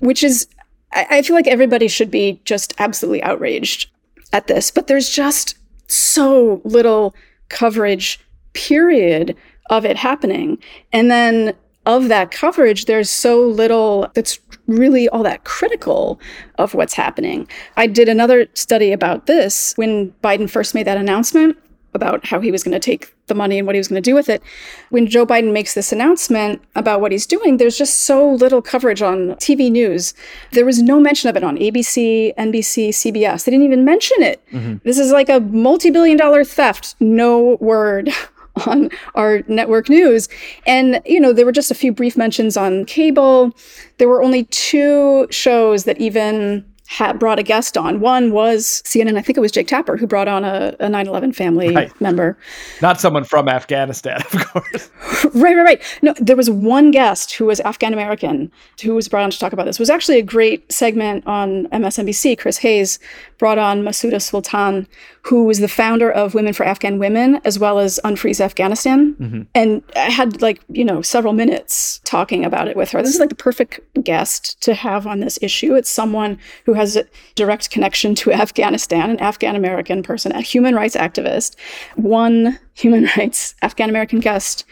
which 0.00 0.24
is 0.24 0.48
I, 0.92 1.06
I 1.10 1.22
feel 1.22 1.36
like 1.36 1.46
everybody 1.46 1.88
should 1.88 2.10
be 2.10 2.40
just 2.44 2.74
absolutely 2.78 3.22
outraged 3.22 3.90
at 4.32 4.46
this, 4.46 4.70
but 4.70 4.86
there's 4.86 5.10
just 5.10 5.56
so 5.86 6.60
little 6.64 7.14
coverage, 7.48 8.20
period, 8.52 9.36
of 9.70 9.84
it 9.84 9.96
happening. 9.96 10.58
And 10.92 11.10
then 11.10 11.54
of 11.88 12.08
that 12.08 12.30
coverage, 12.30 12.84
there's 12.84 13.10
so 13.10 13.40
little 13.40 14.10
that's 14.14 14.38
really 14.66 15.08
all 15.08 15.22
that 15.22 15.44
critical 15.44 16.20
of 16.58 16.74
what's 16.74 16.92
happening. 16.92 17.48
I 17.78 17.86
did 17.86 18.08
another 18.10 18.46
study 18.52 18.92
about 18.92 19.26
this 19.26 19.72
when 19.76 20.12
Biden 20.22 20.48
first 20.48 20.74
made 20.74 20.86
that 20.86 20.98
announcement 20.98 21.56
about 21.94 22.26
how 22.26 22.40
he 22.40 22.52
was 22.52 22.62
going 22.62 22.74
to 22.74 22.78
take 22.78 23.14
the 23.26 23.34
money 23.34 23.56
and 23.56 23.66
what 23.66 23.74
he 23.74 23.78
was 23.78 23.88
going 23.88 24.00
to 24.00 24.10
do 24.10 24.14
with 24.14 24.28
it. 24.28 24.42
When 24.90 25.06
Joe 25.06 25.24
Biden 25.24 25.52
makes 25.52 25.72
this 25.72 25.90
announcement 25.90 26.60
about 26.74 27.00
what 27.00 27.10
he's 27.10 27.26
doing, 27.26 27.56
there's 27.56 27.78
just 27.78 28.04
so 28.04 28.30
little 28.30 28.60
coverage 28.60 29.00
on 29.00 29.30
TV 29.36 29.70
news. 29.70 30.12
There 30.52 30.66
was 30.66 30.82
no 30.82 31.00
mention 31.00 31.30
of 31.30 31.36
it 31.36 31.42
on 31.42 31.56
ABC, 31.56 32.34
NBC, 32.36 32.90
CBS. 32.90 33.44
They 33.44 33.50
didn't 33.50 33.64
even 33.64 33.86
mention 33.86 34.22
it. 34.22 34.44
Mm-hmm. 34.52 34.76
This 34.84 34.98
is 34.98 35.10
like 35.10 35.30
a 35.30 35.40
multi 35.40 35.90
billion 35.90 36.18
dollar 36.18 36.44
theft. 36.44 36.94
No 37.00 37.56
word 37.60 38.10
on 38.66 38.90
our 39.14 39.42
network 39.48 39.88
news. 39.88 40.28
And, 40.66 41.00
you 41.04 41.20
know, 41.20 41.32
there 41.32 41.46
were 41.46 41.52
just 41.52 41.70
a 41.70 41.74
few 41.74 41.92
brief 41.92 42.16
mentions 42.16 42.56
on 42.56 42.84
cable. 42.84 43.56
There 43.98 44.08
were 44.08 44.22
only 44.22 44.44
two 44.44 45.26
shows 45.30 45.84
that 45.84 45.98
even 45.98 46.64
had 46.88 47.18
brought 47.18 47.38
a 47.38 47.42
guest 47.42 47.76
on. 47.76 48.00
One 48.00 48.32
was 48.32 48.82
CNN, 48.86 49.18
I 49.18 49.20
think 49.20 49.36
it 49.36 49.42
was 49.42 49.52
Jake 49.52 49.68
Tapper, 49.68 49.98
who 49.98 50.06
brought 50.06 50.26
on 50.26 50.42
a, 50.42 50.74
a 50.80 50.86
9-11 50.86 51.34
family 51.34 51.74
right. 51.74 52.00
member. 52.00 52.38
Not 52.80 52.98
someone 52.98 53.24
from 53.24 53.46
Afghanistan, 53.46 54.22
of 54.32 54.46
course. 54.46 54.90
right, 55.34 55.54
right, 55.54 55.62
right. 55.62 55.98
No, 56.00 56.14
there 56.18 56.34
was 56.34 56.48
one 56.48 56.90
guest 56.90 57.34
who 57.34 57.44
was 57.44 57.60
Afghan 57.60 57.92
American 57.92 58.50
who 58.82 58.94
was 58.94 59.06
brought 59.06 59.24
on 59.24 59.30
to 59.30 59.38
talk 59.38 59.52
about 59.52 59.66
this. 59.66 59.76
It 59.76 59.80
was 59.80 59.90
actually 59.90 60.18
a 60.18 60.22
great 60.22 60.72
segment 60.72 61.26
on 61.26 61.66
MSNBC. 61.66 62.38
Chris 62.38 62.56
Hayes 62.56 62.98
brought 63.36 63.58
on 63.58 63.82
Masuda 63.82 64.22
Sultan, 64.22 64.88
who 65.28 65.44
was 65.44 65.58
the 65.58 65.68
founder 65.68 66.10
of 66.10 66.32
Women 66.32 66.54
for 66.54 66.64
Afghan 66.64 66.98
Women, 66.98 67.38
as 67.44 67.58
well 67.58 67.78
as 67.78 68.00
Unfreeze 68.02 68.40
Afghanistan. 68.40 69.14
Mm-hmm. 69.16 69.42
And 69.54 69.82
I 69.94 70.10
had 70.10 70.40
like, 70.40 70.62
you 70.70 70.86
know, 70.86 71.02
several 71.02 71.34
minutes 71.34 72.00
talking 72.04 72.46
about 72.46 72.66
it 72.66 72.78
with 72.78 72.90
her. 72.92 73.02
This 73.02 73.12
is 73.12 73.20
like 73.20 73.28
the 73.28 73.34
perfect 73.34 73.78
guest 74.02 74.58
to 74.62 74.72
have 74.72 75.06
on 75.06 75.20
this 75.20 75.38
issue. 75.42 75.74
It's 75.74 75.90
someone 75.90 76.38
who 76.64 76.72
has 76.72 76.96
a 76.96 77.04
direct 77.34 77.68
connection 77.68 78.14
to 78.14 78.32
Afghanistan, 78.32 79.10
an 79.10 79.20
Afghan 79.20 79.54
American 79.54 80.02
person, 80.02 80.32
a 80.32 80.40
human 80.40 80.74
rights 80.74 80.96
activist, 80.96 81.56
one 81.96 82.58
human 82.72 83.10
rights 83.18 83.54
Afghan 83.60 83.90
American 83.90 84.20
guest. 84.20 84.64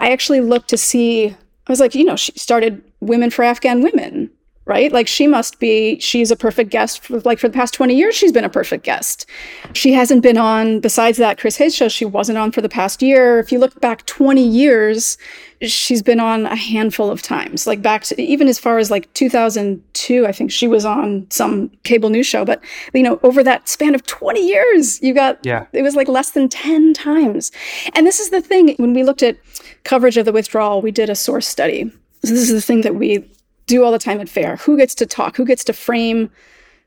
I 0.00 0.10
actually 0.10 0.40
looked 0.40 0.70
to 0.70 0.78
see, 0.78 1.26
I 1.28 1.70
was 1.72 1.80
like, 1.80 1.94
you 1.94 2.04
know, 2.04 2.16
she 2.16 2.32
started 2.32 2.82
Women 3.00 3.28
for 3.28 3.42
Afghan 3.42 3.82
Women 3.82 4.30
right? 4.68 4.92
Like 4.92 5.08
she 5.08 5.26
must 5.26 5.58
be, 5.58 5.98
she's 5.98 6.30
a 6.30 6.36
perfect 6.36 6.70
guest. 6.70 7.00
For, 7.00 7.20
like 7.20 7.38
for 7.38 7.48
the 7.48 7.54
past 7.54 7.72
20 7.72 7.96
years, 7.96 8.14
she's 8.14 8.32
been 8.32 8.44
a 8.44 8.50
perfect 8.50 8.84
guest. 8.84 9.24
She 9.72 9.94
hasn't 9.94 10.22
been 10.22 10.36
on, 10.36 10.80
besides 10.80 11.16
that 11.16 11.38
Chris 11.38 11.56
Hayes 11.56 11.74
show, 11.74 11.88
she 11.88 12.04
wasn't 12.04 12.36
on 12.36 12.52
for 12.52 12.60
the 12.60 12.68
past 12.68 13.00
year. 13.00 13.38
If 13.38 13.50
you 13.50 13.58
look 13.58 13.80
back 13.80 14.04
20 14.04 14.46
years, 14.46 15.16
she's 15.62 16.02
been 16.02 16.20
on 16.20 16.44
a 16.44 16.54
handful 16.54 17.10
of 17.10 17.22
times, 17.22 17.66
like 17.66 17.80
back 17.80 18.04
to 18.04 18.20
even 18.20 18.46
as 18.46 18.58
far 18.58 18.76
as 18.76 18.90
like 18.90 19.12
2002, 19.14 20.26
I 20.26 20.32
think 20.32 20.52
she 20.52 20.68
was 20.68 20.84
on 20.84 21.26
some 21.30 21.70
cable 21.84 22.10
news 22.10 22.26
show. 22.26 22.44
But, 22.44 22.62
you 22.92 23.02
know, 23.02 23.18
over 23.22 23.42
that 23.42 23.70
span 23.70 23.94
of 23.94 24.04
20 24.04 24.46
years, 24.46 25.02
you 25.02 25.14
got, 25.14 25.38
yeah. 25.44 25.64
it 25.72 25.82
was 25.82 25.96
like 25.96 26.08
less 26.08 26.32
than 26.32 26.50
10 26.50 26.92
times. 26.92 27.50
And 27.94 28.06
this 28.06 28.20
is 28.20 28.28
the 28.28 28.42
thing, 28.42 28.74
when 28.76 28.92
we 28.92 29.02
looked 29.02 29.22
at 29.22 29.38
coverage 29.84 30.18
of 30.18 30.26
the 30.26 30.32
withdrawal, 30.32 30.82
we 30.82 30.90
did 30.90 31.08
a 31.08 31.14
source 31.14 31.48
study. 31.48 31.90
So 32.22 32.34
this 32.34 32.50
is 32.50 32.52
the 32.52 32.60
thing 32.60 32.82
that 32.82 32.96
we 32.96 33.24
do 33.68 33.84
all 33.84 33.92
the 33.92 33.98
time 33.98 34.20
at 34.20 34.28
FAIR. 34.28 34.56
Who 34.56 34.76
gets 34.76 34.94
to 34.96 35.06
talk? 35.06 35.36
Who 35.36 35.44
gets 35.44 35.62
to 35.64 35.72
frame 35.72 36.30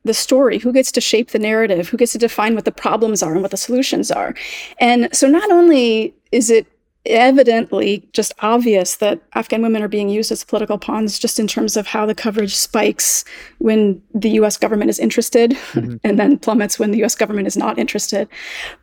the 0.03 0.13
story? 0.13 0.57
Who 0.57 0.73
gets 0.73 0.91
to 0.93 1.01
shape 1.01 1.29
the 1.29 1.39
narrative? 1.39 1.87
Who 1.87 1.97
gets 1.97 2.11
to 2.13 2.17
define 2.17 2.55
what 2.55 2.65
the 2.65 2.71
problems 2.71 3.23
are 3.23 3.31
and 3.31 3.41
what 3.41 3.51
the 3.51 3.57
solutions 3.57 4.11
are? 4.11 4.33
And 4.79 5.07
so 5.15 5.27
not 5.27 5.49
only 5.51 6.13
is 6.31 6.49
it 6.49 6.67
evidently 7.05 8.07
just 8.13 8.33
obvious 8.39 8.97
that 8.97 9.19
Afghan 9.33 9.61
women 9.61 9.81
are 9.81 9.87
being 9.87 10.09
used 10.09 10.31
as 10.31 10.43
political 10.43 10.77
pawns 10.77 11.17
just 11.17 11.39
in 11.39 11.47
terms 11.47 11.75
of 11.75 11.87
how 11.87 12.05
the 12.05 12.13
coverage 12.13 12.55
spikes 12.55 13.25
when 13.57 14.01
the 14.13 14.29
US 14.41 14.57
government 14.57 14.89
is 14.89 14.99
interested 14.99 15.51
mm-hmm. 15.51 15.95
and 16.03 16.19
then 16.19 16.37
plummets 16.37 16.77
when 16.77 16.91
the 16.91 17.03
US 17.03 17.15
government 17.15 17.47
is 17.47 17.57
not 17.57 17.79
interested. 17.79 18.27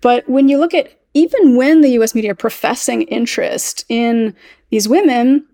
But 0.01 0.29
when 0.29 0.49
you 0.49 0.59
look 0.59 0.75
at 0.75 0.99
even 1.15 1.57
when 1.57 1.81
the 1.81 1.91
US 2.01 2.15
media 2.15 2.33
are 2.33 2.37
professing 2.37 3.03
interest 3.03 3.85
in 3.89 4.35
these 4.71 4.89
women, 4.89 5.47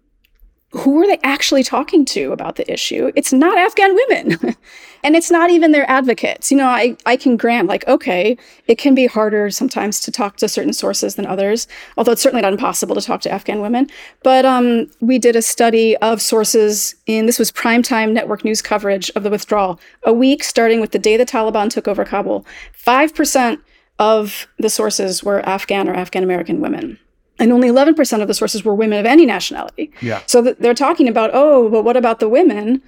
who 0.75 1.01
are 1.01 1.07
they 1.07 1.21
actually 1.23 1.63
talking 1.63 2.05
to 2.05 2.33
about 2.33 2.57
the 2.57 2.71
issue? 2.71 3.13
It's 3.15 3.33
not 3.33 3.57
Afghan 3.57 3.95
women. 3.95 4.57
and 5.05 5.15
it's 5.15 5.31
not 5.31 5.51
even 5.51 5.71
their 5.71 5.89
advocates. 5.89 6.51
You 6.51 6.57
know, 6.57 6.67
I, 6.67 6.97
I 7.07 7.17
can 7.17 7.37
grant, 7.37 7.69
like, 7.69 7.87
okay, 7.87 8.37
it 8.67 8.77
can 8.77 8.93
be 8.93 9.07
harder 9.07 9.51
sometimes 9.51 10.01
to 10.01 10.11
talk 10.11 10.37
to 10.39 10.49
certain 10.49 10.73
sources 10.73 11.15
than 11.15 11.27
others, 11.27 11.69
although 11.97 12.11
it's 12.11 12.23
certainly 12.23 12.43
not 12.43 12.53
impossible 12.53 12.97
to 12.97 13.01
talk 13.01 13.21
to 13.21 13.31
Afghan 13.31 13.61
women. 13.61 13.89
But 14.25 14.45
um, 14.45 14.91
we 15.01 15.21
did 15.21 15.37
a 15.37 15.43
study 15.43 15.97
of 15.99 16.21
sources 16.21 16.97
in 17.07 17.27
this 17.27 17.39
was 17.39 17.53
primetime 17.53 18.13
network 18.13 18.45
news 18.45 18.61
coverage 18.61 19.13
of 19.15 19.23
the 19.23 19.31
withdrawal, 19.31 19.79
a 20.03 20.13
week 20.13 20.43
starting 20.43 20.81
with 20.81 20.91
the 20.91 20.99
day 20.99 21.17
the 21.17 21.25
Taliban 21.25 21.71
took 21.71 21.87
over 21.87 22.05
Kabul. 22.05 22.45
5% 22.85 23.61
of 24.01 24.49
the 24.59 24.71
sources 24.71 25.23
were 25.23 25.41
Afghan 25.49 25.89
or 25.89 25.95
Afghan 25.95 26.25
American 26.25 26.61
women 26.61 26.99
and 27.39 27.53
only 27.53 27.69
11% 27.69 28.23
of 28.23 28.29
the 28.29 28.35
sources 28.35 28.65
were 28.65 28.75
women 28.75 28.99
of 28.99 29.07
any 29.07 29.27
nationality. 29.27 29.91
Yeah. 30.01 30.23
So 30.27 30.43
th- 30.43 30.57
they're 30.59 30.75
talking 30.75 31.09
about, 31.09 31.31
oh, 31.33 31.69
but 31.69 31.85
what 31.85 31.97
about 31.97 32.21
the 32.21 32.29
women? 32.29 32.83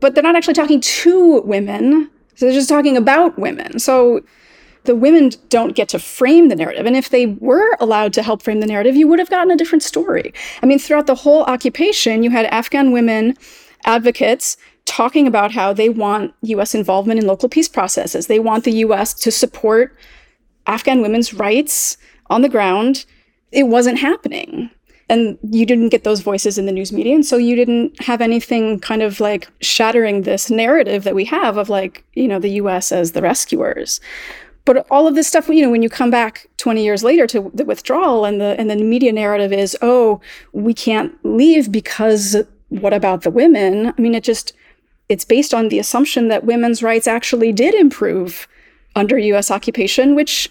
But 0.00 0.14
they're 0.14 0.24
not 0.24 0.34
actually 0.34 0.54
talking 0.54 0.80
to 0.80 1.40
women. 1.42 2.10
So 2.34 2.46
they're 2.46 2.54
just 2.54 2.68
talking 2.68 2.96
about 2.96 3.38
women. 3.38 3.78
So 3.78 4.22
the 4.84 4.96
women 4.96 5.30
don't 5.48 5.76
get 5.76 5.88
to 5.90 5.98
frame 5.98 6.48
the 6.48 6.56
narrative. 6.56 6.86
And 6.86 6.96
if 6.96 7.10
they 7.10 7.26
were 7.26 7.76
allowed 7.78 8.12
to 8.14 8.22
help 8.22 8.42
frame 8.42 8.60
the 8.60 8.66
narrative, 8.66 8.96
you 8.96 9.06
would 9.06 9.20
have 9.20 9.30
gotten 9.30 9.52
a 9.52 9.56
different 9.56 9.82
story. 9.82 10.34
I 10.62 10.66
mean, 10.66 10.78
throughout 10.78 11.06
the 11.06 11.14
whole 11.14 11.44
occupation, 11.44 12.24
you 12.24 12.30
had 12.30 12.46
Afghan 12.46 12.90
women 12.90 13.36
advocates 13.84 14.56
talking 14.84 15.28
about 15.28 15.52
how 15.52 15.72
they 15.72 15.88
want 15.88 16.34
US 16.42 16.74
involvement 16.74 17.20
in 17.20 17.26
local 17.26 17.48
peace 17.48 17.68
processes. 17.68 18.26
They 18.26 18.40
want 18.40 18.64
the 18.64 18.72
US 18.72 19.14
to 19.14 19.30
support 19.30 19.96
Afghan 20.66 21.02
women's 21.02 21.32
rights 21.32 21.96
on 22.28 22.42
the 22.42 22.48
ground 22.48 23.04
it 23.52 23.64
wasn't 23.64 23.98
happening. 23.98 24.70
And 25.08 25.38
you 25.50 25.66
didn't 25.66 25.90
get 25.90 26.04
those 26.04 26.20
voices 26.20 26.56
in 26.56 26.64
the 26.64 26.72
news 26.72 26.90
media. 26.90 27.14
And 27.14 27.26
so 27.26 27.36
you 27.36 27.54
didn't 27.54 28.00
have 28.02 28.22
anything 28.22 28.80
kind 28.80 29.02
of 29.02 29.20
like 29.20 29.48
shattering 29.60 30.22
this 30.22 30.50
narrative 30.50 31.04
that 31.04 31.14
we 31.14 31.26
have 31.26 31.58
of 31.58 31.68
like, 31.68 32.04
you 32.14 32.26
know, 32.26 32.38
the 32.38 32.52
US 32.62 32.92
as 32.92 33.12
the 33.12 33.20
rescuers. 33.20 34.00
But 34.64 34.86
all 34.90 35.06
of 35.06 35.14
this 35.14 35.26
stuff, 35.26 35.48
you 35.48 35.60
know, 35.60 35.70
when 35.70 35.82
you 35.82 35.90
come 35.90 36.10
back 36.10 36.48
20 36.56 36.82
years 36.82 37.02
later 37.02 37.26
to 37.26 37.50
the 37.52 37.64
withdrawal 37.64 38.24
and 38.24 38.40
the 38.40 38.54
and 38.58 38.70
the 38.70 38.76
media 38.76 39.12
narrative 39.12 39.52
is, 39.52 39.76
oh, 39.82 40.20
we 40.52 40.72
can't 40.72 41.12
leave 41.24 41.72
because 41.72 42.36
what 42.68 42.94
about 42.94 43.22
the 43.22 43.30
women? 43.30 43.88
I 43.88 44.00
mean, 44.00 44.14
it 44.14 44.24
just 44.24 44.52
it's 45.08 45.24
based 45.24 45.52
on 45.52 45.68
the 45.68 45.78
assumption 45.78 46.28
that 46.28 46.44
women's 46.44 46.82
rights 46.82 47.08
actually 47.08 47.52
did 47.52 47.74
improve 47.74 48.46
under 48.94 49.18
US 49.18 49.50
occupation, 49.50 50.14
which 50.14 50.48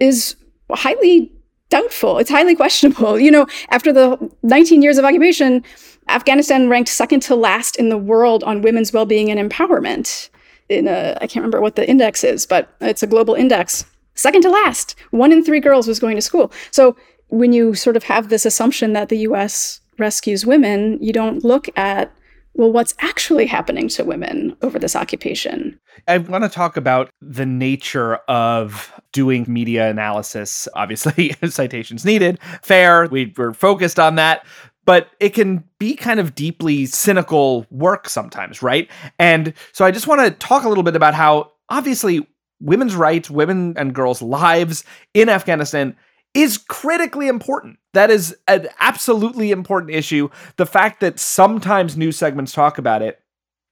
is 0.00 0.36
highly 0.70 1.30
doubtful. 1.70 2.18
It's 2.18 2.30
highly 2.30 2.54
questionable. 2.54 3.18
You 3.18 3.30
know, 3.30 3.46
after 3.70 3.92
the 3.92 4.30
19 4.42 4.82
years 4.82 4.98
of 4.98 5.04
occupation, 5.04 5.64
Afghanistan 6.08 6.68
ranked 6.68 6.90
second 6.90 7.20
to 7.20 7.34
last 7.34 7.76
in 7.76 7.88
the 7.88 7.98
world 7.98 8.44
on 8.44 8.62
women's 8.62 8.92
well-being 8.92 9.30
and 9.30 9.50
empowerment. 9.50 10.28
In 10.68 10.86
a, 10.86 11.16
I 11.16 11.26
can't 11.26 11.36
remember 11.36 11.60
what 11.60 11.76
the 11.76 11.88
index 11.88 12.22
is, 12.22 12.46
but 12.46 12.74
it's 12.80 13.02
a 13.02 13.06
global 13.06 13.34
index. 13.34 13.84
Second 14.14 14.42
to 14.42 14.50
last. 14.50 14.94
One 15.10 15.32
in 15.32 15.44
three 15.44 15.60
girls 15.60 15.88
was 15.88 15.98
going 15.98 16.16
to 16.16 16.22
school. 16.22 16.52
So 16.70 16.96
when 17.28 17.52
you 17.52 17.74
sort 17.74 17.96
of 17.96 18.04
have 18.04 18.28
this 18.28 18.44
assumption 18.44 18.92
that 18.92 19.08
the 19.08 19.18
U.S. 19.18 19.80
rescues 19.98 20.44
women, 20.44 20.98
you 21.00 21.12
don't 21.12 21.44
look 21.44 21.68
at 21.76 22.12
well, 22.54 22.72
what's 22.72 22.94
actually 22.98 23.46
happening 23.46 23.88
to 23.88 24.04
women 24.04 24.56
over 24.62 24.78
this 24.78 24.96
occupation? 24.96 25.78
I 26.08 26.18
want 26.18 26.44
to 26.44 26.50
talk 26.50 26.76
about 26.76 27.10
the 27.20 27.46
nature 27.46 28.16
of 28.28 28.92
doing 29.12 29.44
media 29.48 29.90
analysis. 29.90 30.68
Obviously, 30.74 31.34
citations 31.48 32.04
needed, 32.04 32.38
fair. 32.62 33.06
We 33.06 33.32
were 33.36 33.52
focused 33.52 33.98
on 33.98 34.16
that. 34.16 34.44
But 34.86 35.08
it 35.20 35.30
can 35.30 35.62
be 35.78 35.94
kind 35.94 36.18
of 36.18 36.34
deeply 36.34 36.86
cynical 36.86 37.66
work 37.70 38.08
sometimes, 38.08 38.62
right? 38.62 38.90
And 39.18 39.52
so 39.72 39.84
I 39.84 39.90
just 39.90 40.06
want 40.06 40.22
to 40.22 40.30
talk 40.30 40.64
a 40.64 40.68
little 40.68 40.82
bit 40.82 40.96
about 40.96 41.14
how 41.14 41.52
obviously 41.68 42.26
women's 42.60 42.96
rights, 42.96 43.30
women 43.30 43.74
and 43.76 43.94
girls' 43.94 44.22
lives 44.22 44.84
in 45.14 45.28
Afghanistan 45.28 45.96
is 46.34 46.58
critically 46.58 47.28
important. 47.28 47.78
That 47.92 48.10
is 48.10 48.36
an 48.46 48.68
absolutely 48.78 49.50
important 49.50 49.92
issue. 49.92 50.28
The 50.56 50.66
fact 50.66 51.00
that 51.00 51.18
sometimes 51.18 51.96
news 51.96 52.16
segments 52.16 52.52
talk 52.52 52.78
about 52.78 53.02
it 53.02 53.20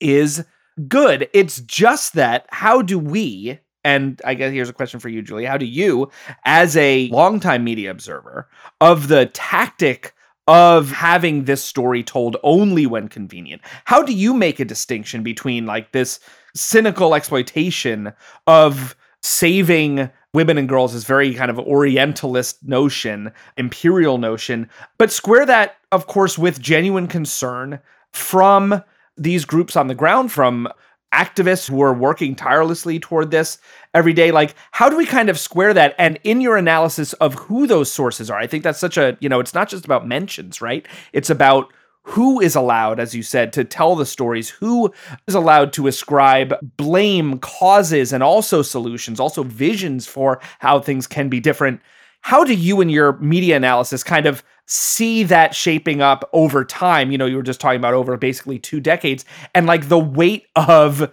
is 0.01 0.45
good. 0.89 1.29
It's 1.33 1.61
just 1.61 2.15
that 2.15 2.47
how 2.51 2.83
do 2.83 2.99
we, 2.99 3.61
and 3.89 4.21
I 4.23 4.35
guess 4.35 4.53
here's 4.53 4.69
a 4.69 4.75
question 4.75 5.01
for 5.01 5.09
you, 5.09 5.23
Julie, 5.23 5.47
how 5.47 5.57
do 5.57 5.65
you, 5.65 6.11
as 6.45 6.77
a 6.77 7.09
longtime 7.09 7.65
media 7.65 7.91
observer 7.91 8.47
of 8.83 9.09
the 9.09 9.27
tactic 9.33 10.15
of 10.47 10.91
having 10.91 11.45
this 11.45 11.65
story 11.65 12.03
told 12.03 12.37
only 12.43 12.87
when 12.87 13.09
convenient. 13.09 13.61
How 13.85 14.03
do 14.03 14.13
you 14.13 14.33
make 14.35 14.61
a 14.61 14.65
distinction 14.65 15.23
between 15.23 15.67
like 15.67 15.93
this 15.93 16.21
cynical 16.55 17.15
exploitation 17.15 18.13
of 18.47 18.97
saving 19.23 20.11
women 20.33 20.59
and 20.59 20.69
girls 20.69 20.95
is 20.95 21.05
very 21.05 21.35
kind 21.35 21.51
of 21.51 21.59
orientalist 21.59 22.63
notion, 22.67 23.31
imperial 23.57 24.19
notion, 24.19 24.69
but 24.99 25.13
square 25.13 25.45
that 25.47 25.77
of 25.93 26.07
course 26.07 26.39
with 26.39 26.61
genuine 26.61 27.09
concern 27.09 27.79
from 28.13 28.83
these 29.19 29.45
groups 29.45 29.77
on 29.77 29.89
the 29.89 29.95
ground 29.95 30.31
from 30.33 30.69
activists 31.15 31.69
who 31.69 31.81
are 31.83 31.95
working 31.95 32.35
tirelessly 32.35 33.01
toward 33.01 33.31
this 33.31 33.59
every 33.95 34.13
day 34.13 34.31
like 34.31 34.55
how 34.73 34.91
do 34.91 34.97
we 34.97 35.07
kind 35.07 35.31
of 35.31 35.39
square 35.39 35.73
that? 35.73 35.95
And 35.99 36.19
in 36.23 36.41
your 36.41 36.57
analysis 36.57 37.15
of 37.15 37.35
who 37.35 37.67
those 37.67 37.91
sources 37.91 38.31
are 38.31 38.39
i 38.39 38.47
think 38.47 38.63
that's 38.63 38.79
such 38.79 38.97
a 38.97 39.17
you 39.21 39.29
know 39.29 39.41
it's 39.41 39.55
not 39.55 39.69
just 39.69 39.85
about 39.85 40.07
mentions 40.07 40.59
right? 40.61 40.87
It's 41.13 41.31
about 41.31 41.73
who 42.03 42.41
is 42.41 42.55
allowed 42.55 42.99
as 42.99 43.15
you 43.15 43.23
said 43.23 43.53
to 43.53 43.65
tell 43.65 43.95
the 43.95 44.07
stories 44.07 44.49
who 44.49 44.93
is 45.27 45.35
allowed 45.35 45.73
to 45.75 45.87
ascribe 45.87 46.55
blame 46.77 47.39
causes 47.39 48.13
and 48.13 48.23
also 48.23 48.63
solutions 48.63 49.21
also 49.21 49.43
visions 49.43 50.07
for 50.07 50.41
how 50.61 50.81
things 50.81 51.07
can 51.07 51.29
be 51.29 51.39
different. 51.39 51.81
How 52.23 52.45
do 52.45 52.55
you 52.55 52.81
in 52.81 52.89
your 52.89 53.19
media 53.19 53.57
analysis 53.57 54.03
kind 54.03 54.27
of 54.27 54.43
see 54.69 55.25
that 55.25 55.55
shaping 55.55 56.01
up 56.01 56.29
over 56.33 56.65
time? 56.65 57.11
You 57.11 57.19
know, 57.19 57.27
you 57.27 57.37
were 57.37 57.43
just 57.43 57.61
talking 57.61 57.81
about 57.81 57.95
over 57.95 58.17
basically 58.17 58.59
two 58.59 58.81
decades 58.81 59.25
and 59.55 59.67
like 59.67 59.89
the 59.89 59.99
weight 59.99 60.47
of 60.55 61.11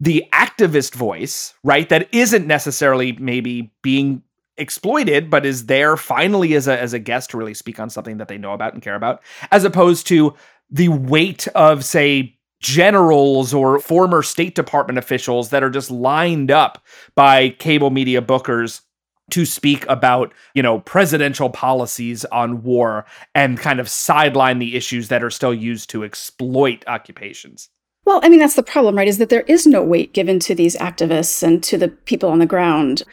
the 0.00 0.24
activist 0.32 0.94
voice, 0.94 1.54
right? 1.62 1.88
That 1.88 2.12
isn't 2.12 2.46
necessarily 2.46 3.12
maybe 3.12 3.72
being 3.82 4.22
exploited, 4.58 5.30
but 5.30 5.46
is 5.46 5.66
there 5.66 5.96
finally 5.96 6.54
as 6.54 6.68
a 6.68 6.78
as 6.78 6.92
a 6.92 6.98
guest 6.98 7.30
to 7.30 7.38
really 7.38 7.54
speak 7.54 7.80
on 7.80 7.88
something 7.88 8.18
that 8.18 8.28
they 8.28 8.36
know 8.36 8.52
about 8.52 8.74
and 8.74 8.82
care 8.82 8.96
about, 8.96 9.22
as 9.50 9.64
opposed 9.64 10.06
to 10.08 10.34
the 10.68 10.88
weight 10.88 11.46
of, 11.48 11.84
say, 11.84 12.36
generals 12.60 13.54
or 13.54 13.78
former 13.78 14.22
State 14.22 14.54
Department 14.54 14.98
officials 14.98 15.50
that 15.50 15.62
are 15.62 15.70
just 15.70 15.90
lined 15.90 16.50
up 16.50 16.84
by 17.14 17.50
cable 17.50 17.90
media 17.90 18.22
bookers 18.22 18.82
to 19.30 19.46
speak 19.46 19.86
about, 19.88 20.32
you 20.54 20.62
know, 20.62 20.80
presidential 20.80 21.48
policies 21.48 22.24
on 22.26 22.62
war 22.62 23.06
and 23.34 23.58
kind 23.58 23.80
of 23.80 23.88
sideline 23.88 24.58
the 24.58 24.76
issues 24.76 25.08
that 25.08 25.22
are 25.22 25.30
still 25.30 25.54
used 25.54 25.88
to 25.90 26.04
exploit 26.04 26.84
occupations. 26.86 27.68
Well, 28.04 28.20
I 28.22 28.28
mean, 28.28 28.40
that's 28.40 28.56
the 28.56 28.62
problem, 28.62 28.96
right? 28.96 29.08
Is 29.08 29.18
that 29.18 29.28
there 29.28 29.42
is 29.42 29.66
no 29.66 29.82
weight 29.82 30.12
given 30.12 30.40
to 30.40 30.54
these 30.54 30.76
activists 30.76 31.42
and 31.42 31.62
to 31.64 31.78
the 31.78 31.88
people 31.88 32.30
on 32.30 32.40
the 32.40 32.46
ground. 32.46 33.04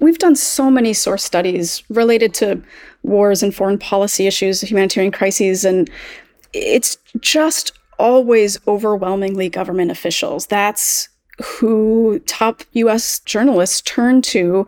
We've 0.00 0.18
done 0.18 0.34
so 0.34 0.70
many 0.70 0.94
source 0.94 1.22
studies 1.22 1.82
related 1.90 2.32
to 2.34 2.62
wars 3.02 3.42
and 3.42 3.54
foreign 3.54 3.78
policy 3.78 4.26
issues, 4.26 4.62
humanitarian 4.62 5.12
crises, 5.12 5.64
and 5.64 5.90
it's 6.54 6.96
just 7.20 7.72
always 7.98 8.58
overwhelmingly 8.66 9.50
government 9.50 9.90
officials. 9.90 10.46
That's 10.46 11.10
who 11.44 12.18
top 12.20 12.62
US 12.72 13.20
journalists 13.20 13.82
turn 13.82 14.22
to 14.22 14.66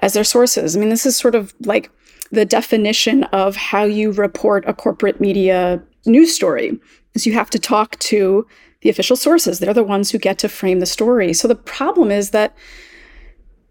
as 0.00 0.12
their 0.12 0.24
sources. 0.24 0.76
I 0.76 0.80
mean, 0.80 0.88
this 0.88 1.06
is 1.06 1.16
sort 1.16 1.34
of 1.34 1.54
like 1.60 1.90
the 2.30 2.44
definition 2.44 3.24
of 3.24 3.56
how 3.56 3.84
you 3.84 4.12
report 4.12 4.64
a 4.66 4.74
corporate 4.74 5.20
media 5.20 5.82
news 6.06 6.34
story 6.34 6.78
is 7.14 7.26
you 7.26 7.32
have 7.34 7.50
to 7.50 7.58
talk 7.58 7.98
to 8.00 8.46
the 8.80 8.90
official 8.90 9.16
sources. 9.16 9.58
They're 9.58 9.72
the 9.72 9.84
ones 9.84 10.10
who 10.10 10.18
get 10.18 10.38
to 10.38 10.48
frame 10.48 10.80
the 10.80 10.86
story. 10.86 11.32
So 11.32 11.48
the 11.48 11.54
problem 11.54 12.10
is 12.10 12.30
that 12.30 12.54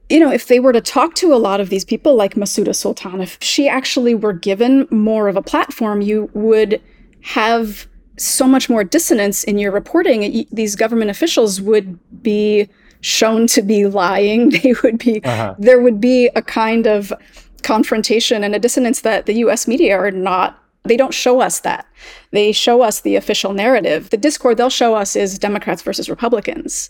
you 0.09 0.19
know, 0.19 0.31
if 0.31 0.47
they 0.47 0.59
were 0.59 0.73
to 0.73 0.81
talk 0.81 1.15
to 1.15 1.33
a 1.33 1.37
lot 1.37 1.61
of 1.61 1.69
these 1.69 1.85
people 1.85 2.15
like 2.15 2.35
Masuda 2.35 2.75
Sultan, 2.75 3.21
if 3.21 3.37
she 3.41 3.67
actually 3.67 4.13
were 4.13 4.33
given 4.33 4.87
more 4.91 5.27
of 5.27 5.35
a 5.35 5.41
platform, 5.41 6.01
you 6.01 6.29
would 6.33 6.81
have 7.21 7.87
so 8.17 8.47
much 8.47 8.69
more 8.69 8.83
dissonance 8.83 9.43
in 9.43 9.57
your 9.57 9.71
reporting. 9.71 10.45
These 10.51 10.75
government 10.75 11.09
officials 11.09 11.61
would 11.61 11.97
be 12.21 12.69
shown 13.03 13.47
to 13.47 13.61
be 13.61 13.85
lying. 13.85 14.49
They 14.63 14.73
would 14.83 14.97
be, 14.97 15.23
uh-huh. 15.23 15.55
there 15.59 15.81
would 15.81 15.99
be 15.99 16.29
a 16.35 16.41
kind 16.41 16.87
of 16.87 17.13
confrontation 17.61 18.43
and 18.43 18.55
a 18.55 18.59
dissonance 18.59 19.01
that 19.01 19.25
the 19.25 19.33
US 19.45 19.67
media 19.67 19.97
are 19.97 20.11
not, 20.11 20.57
they 20.83 20.97
don't 20.97 21.13
show 21.13 21.41
us 21.41 21.59
that. 21.61 21.85
They 22.31 22.51
show 22.51 22.81
us 22.81 23.01
the 23.01 23.15
official 23.15 23.53
narrative. 23.53 24.09
The 24.09 24.17
discord 24.17 24.57
they'll 24.57 24.69
show 24.69 24.95
us 24.95 25.15
is 25.15 25.39
Democrats 25.39 25.81
versus 25.81 26.09
Republicans. 26.09 26.89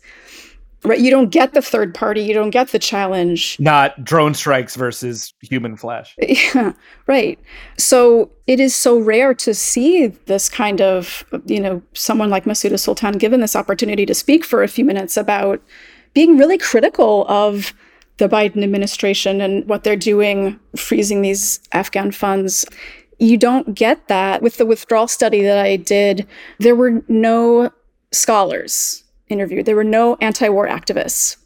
Right, 0.85 0.99
you 0.99 1.09
don't 1.09 1.29
get 1.29 1.53
the 1.53 1.61
third 1.61 1.95
party, 1.95 2.21
you 2.21 2.33
don't 2.33 2.49
get 2.49 2.69
the 2.69 2.79
challenge. 2.79 3.57
Not 3.57 4.03
drone 4.03 4.33
strikes 4.33 4.75
versus 4.75 5.33
human 5.41 5.77
flesh. 5.77 6.15
Yeah, 6.53 6.73
right. 7.07 7.39
So 7.77 8.29
it 8.47 8.59
is 8.59 8.75
so 8.75 8.99
rare 8.99 9.33
to 9.35 9.53
see 9.53 10.07
this 10.07 10.49
kind 10.49 10.81
of, 10.81 11.23
you 11.45 11.61
know, 11.61 11.81
someone 11.93 12.29
like 12.29 12.43
Masuda 12.43 12.77
Sultan 12.77 13.17
given 13.17 13.39
this 13.39 13.55
opportunity 13.55 14.05
to 14.05 14.13
speak 14.13 14.43
for 14.43 14.61
a 14.61 14.67
few 14.67 14.83
minutes 14.83 15.15
about 15.15 15.61
being 16.13 16.37
really 16.37 16.57
critical 16.57 17.25
of 17.27 17.73
the 18.17 18.29
Biden 18.29 18.63
administration 18.63 19.41
and 19.41 19.67
what 19.67 19.83
they're 19.83 19.95
doing, 19.95 20.59
freezing 20.75 21.21
these 21.21 21.59
Afghan 21.71 22.11
funds. 22.11 22.65
You 23.19 23.37
don't 23.37 23.73
get 23.73 24.07
that. 24.07 24.41
With 24.41 24.57
the 24.57 24.65
withdrawal 24.65 25.07
study 25.07 25.41
that 25.41 25.57
I 25.57 25.77
did, 25.77 26.27
there 26.59 26.75
were 26.75 27.01
no 27.07 27.71
scholars 28.11 29.03
interviewed, 29.29 29.65
there 29.65 29.75
were 29.75 29.83
no 29.83 30.17
anti 30.21 30.47
war 30.49 30.67
activists. 30.67 31.37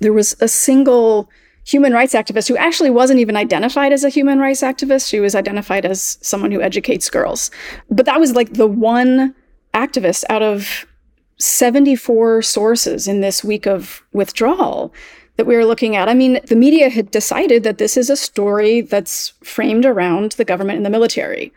There 0.00 0.12
was 0.12 0.36
a 0.40 0.48
single 0.48 1.30
human 1.66 1.94
rights 1.94 2.12
activist 2.12 2.48
who 2.48 2.56
actually 2.56 2.90
wasn't 2.90 3.20
even 3.20 3.36
identified 3.36 3.92
as 3.92 4.04
a 4.04 4.10
human 4.10 4.38
rights 4.38 4.60
activist. 4.60 5.08
She 5.08 5.20
was 5.20 5.34
identified 5.34 5.86
as 5.86 6.18
someone 6.20 6.50
who 6.50 6.60
educates 6.60 7.08
girls. 7.08 7.50
But 7.90 8.04
that 8.06 8.20
was 8.20 8.34
like 8.34 8.52
the 8.52 8.66
one 8.66 9.34
activist 9.72 10.24
out 10.28 10.42
of 10.42 10.86
74 11.38 12.42
sources 12.42 13.08
in 13.08 13.20
this 13.20 13.42
week 13.42 13.66
of 13.66 14.02
withdrawal 14.12 14.92
that 15.36 15.46
we 15.46 15.56
were 15.56 15.64
looking 15.64 15.96
at. 15.96 16.08
I 16.08 16.14
mean, 16.14 16.40
the 16.46 16.56
media 16.56 16.88
had 16.88 17.10
decided 17.10 17.64
that 17.64 17.78
this 17.78 17.96
is 17.96 18.08
a 18.08 18.16
story 18.16 18.80
that's 18.82 19.30
framed 19.42 19.84
around 19.84 20.32
the 20.32 20.44
government 20.44 20.76
and 20.76 20.86
the 20.86 20.90
military. 20.90 21.52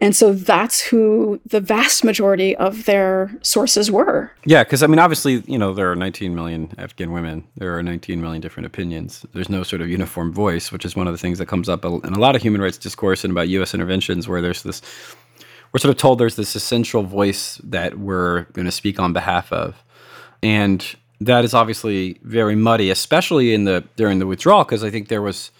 And 0.00 0.16
so 0.16 0.32
that's 0.32 0.80
who 0.80 1.40
the 1.46 1.60
vast 1.60 2.02
majority 2.02 2.56
of 2.56 2.86
their 2.86 3.30
sources 3.42 3.88
were. 3.88 4.32
Yeah, 4.44 4.64
because 4.64 4.82
I 4.82 4.88
mean, 4.88 4.98
obviously, 4.98 5.44
you 5.46 5.56
know, 5.56 5.72
there 5.72 5.92
are 5.92 5.94
19 5.94 6.34
million 6.34 6.74
Afghan 6.76 7.12
women. 7.12 7.44
There 7.56 7.78
are 7.78 7.84
19 7.84 8.20
million 8.20 8.42
different 8.42 8.66
opinions. 8.66 9.24
There's 9.32 9.48
no 9.48 9.62
sort 9.62 9.80
of 9.80 9.88
uniform 9.88 10.32
voice, 10.32 10.72
which 10.72 10.84
is 10.84 10.96
one 10.96 11.06
of 11.06 11.14
the 11.14 11.18
things 11.18 11.38
that 11.38 11.46
comes 11.46 11.68
up 11.68 11.84
in 11.84 12.00
a 12.02 12.18
lot 12.18 12.34
of 12.34 12.42
human 12.42 12.60
rights 12.60 12.78
discourse 12.78 13.22
and 13.22 13.30
about 13.30 13.48
U.S. 13.50 13.74
interventions, 13.74 14.26
where 14.26 14.42
there's 14.42 14.64
this 14.64 14.82
we're 15.72 15.78
sort 15.78 15.90
of 15.90 15.96
told 15.96 16.18
there's 16.18 16.36
this 16.36 16.54
essential 16.54 17.02
voice 17.02 17.56
that 17.64 17.98
we're 17.98 18.42
going 18.52 18.66
to 18.66 18.72
speak 18.72 19.00
on 19.00 19.12
behalf 19.12 19.52
of. 19.52 19.82
And 20.42 20.84
that 21.20 21.44
is 21.44 21.54
obviously 21.54 22.18
very 22.22 22.54
muddy, 22.54 22.90
especially 22.90 23.54
in 23.54 23.64
the 23.64 23.84
during 23.96 24.18
the 24.18 24.26
withdrawal, 24.26 24.64
because 24.64 24.84
I 24.84 24.90
think 24.90 25.08
there 25.08 25.22
was 25.22 25.50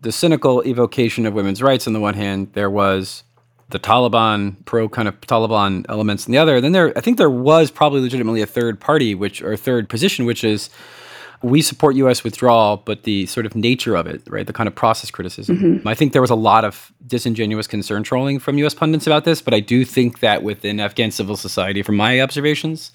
the 0.00 0.12
cynical 0.12 0.62
evocation 0.66 1.26
of 1.26 1.34
women's 1.34 1.62
rights 1.62 1.86
on 1.86 1.92
the 1.92 2.00
one 2.00 2.14
hand, 2.14 2.52
there 2.54 2.70
was 2.70 3.22
the 3.68 3.78
Taliban 3.78 4.56
pro 4.64 4.88
kind 4.88 5.08
of 5.08 5.20
Taliban 5.20 5.84
elements 5.88 6.26
on 6.26 6.32
the 6.32 6.38
other. 6.38 6.60
Then 6.60 6.72
there, 6.72 6.96
I 6.96 7.00
think 7.00 7.18
there 7.18 7.30
was 7.30 7.70
probably 7.70 8.00
legitimately 8.00 8.42
a 8.42 8.46
third 8.46 8.80
party, 8.80 9.14
which 9.14 9.42
or 9.42 9.56
third 9.56 9.88
position, 9.88 10.24
which 10.24 10.42
is 10.42 10.70
we 11.42 11.62
support 11.62 11.94
U.S. 11.96 12.22
withdrawal, 12.22 12.78
but 12.78 13.04
the 13.04 13.26
sort 13.26 13.46
of 13.46 13.54
nature 13.54 13.94
of 13.94 14.06
it, 14.06 14.22
right, 14.28 14.46
the 14.46 14.52
kind 14.52 14.66
of 14.66 14.74
process 14.74 15.10
criticism. 15.10 15.56
Mm-hmm. 15.56 15.88
I 15.88 15.94
think 15.94 16.12
there 16.12 16.20
was 16.20 16.30
a 16.30 16.34
lot 16.34 16.64
of 16.64 16.92
disingenuous 17.06 17.66
concern 17.66 18.02
trolling 18.02 18.38
from 18.38 18.58
U.S. 18.58 18.74
pundits 18.74 19.06
about 19.06 19.24
this, 19.24 19.40
but 19.40 19.54
I 19.54 19.60
do 19.60 19.84
think 19.84 20.20
that 20.20 20.42
within 20.42 20.80
Afghan 20.80 21.10
civil 21.10 21.36
society, 21.36 21.82
from 21.82 21.96
my 21.96 22.20
observations, 22.20 22.92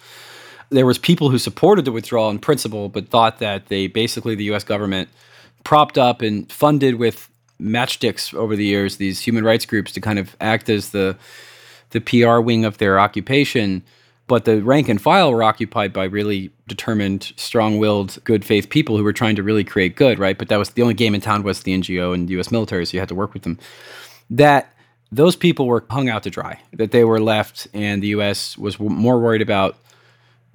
there 0.70 0.86
was 0.86 1.00
people 1.00 1.30
who 1.30 1.40
supported 1.40 1.86
the 1.86 1.92
withdrawal 1.92 2.30
in 2.30 2.40
principle, 2.40 2.88
but 2.90 3.10
thought 3.10 3.40
that 3.40 3.68
they 3.68 3.88
basically 3.88 4.36
the 4.36 4.46
U.S. 4.46 4.64
government 4.64 5.10
propped 5.64 5.98
up 5.98 6.22
and 6.22 6.52
funded 6.52 6.96
with 6.96 7.30
matchsticks 7.60 8.34
over 8.34 8.56
the 8.56 8.66
years 8.66 8.98
these 8.98 9.22
human 9.22 9.44
rights 9.44 9.66
groups 9.66 9.92
to 9.94 10.02
kind 10.02 10.20
of 10.20 10.36
act 10.42 10.70
as 10.70 10.90
the 10.90 11.16
the 11.92 12.02
PR 12.02 12.40
wing 12.40 12.66
of 12.66 12.78
their 12.80 13.00
occupation 13.00 13.82
but 14.28 14.46
the 14.46 14.62
rank 14.62 14.90
and 14.90 15.02
file 15.02 15.32
were 15.32 15.44
occupied 15.44 15.94
by 15.94 16.06
really 16.06 16.52
determined, 16.68 17.32
strong-willed, 17.36 18.18
good 18.24 18.44
faith 18.44 18.70
people 18.70 18.98
who 18.98 19.04
were 19.04 19.14
trying 19.14 19.36
to 19.36 19.44
really 19.44 19.64
create 19.64 19.96
good, 19.96 20.18
right? 20.18 20.38
But 20.38 20.50
that 20.50 20.58
was 20.58 20.72
the 20.72 20.82
only 20.82 20.96
game 20.96 21.14
in 21.14 21.22
town 21.22 21.44
was 21.44 21.64
the 21.64 21.78
NGO 21.78 22.14
and 22.14 22.30
U.S. 22.32 22.52
military, 22.52 22.86
so 22.86 22.96
you 22.96 23.00
had 23.00 23.10
to 23.10 23.16
work 23.16 23.34
with 23.34 23.44
them. 23.44 23.60
That 24.30 24.74
those 25.12 25.36
people 25.36 25.68
were 25.68 25.86
hung 25.90 26.10
out 26.10 26.24
to 26.24 26.30
dry. 26.30 26.60
That 26.74 26.92
they 26.92 27.04
were 27.04 27.20
left, 27.20 27.68
and 27.74 28.02
the 28.02 28.08
U.S. 28.08 28.58
was 28.58 28.80
more 28.80 29.20
worried 29.20 29.42
about 29.42 29.78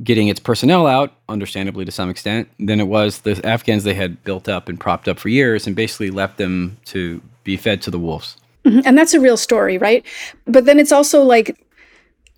getting 0.02 0.28
its 0.28 0.40
personnel 0.40 0.86
out, 0.86 1.12
understandably 1.28 1.84
to 1.84 1.92
some 1.92 2.10
extent, 2.10 2.48
than 2.58 2.80
it 2.80 2.88
was 2.88 3.20
the 3.20 3.40
Afghans 3.44 3.84
they 3.84 3.94
had 3.94 4.22
built 4.24 4.48
up 4.48 4.68
and 4.68 4.80
propped 4.80 5.06
up 5.08 5.18
for 5.18 5.28
years, 5.28 5.66
and 5.66 5.76
basically 5.76 6.10
left 6.10 6.38
them 6.38 6.76
to 6.86 7.22
be 7.44 7.56
fed 7.56 7.82
to 7.82 7.90
the 7.90 7.98
wolves. 7.98 8.36
Mm-hmm. 8.64 8.80
And 8.84 8.98
that's 8.98 9.14
a 9.14 9.20
real 9.20 9.36
story, 9.36 9.78
right? 9.78 10.04
But 10.46 10.64
then 10.64 10.78
it's 10.78 10.92
also 10.92 11.22
like 11.22 11.56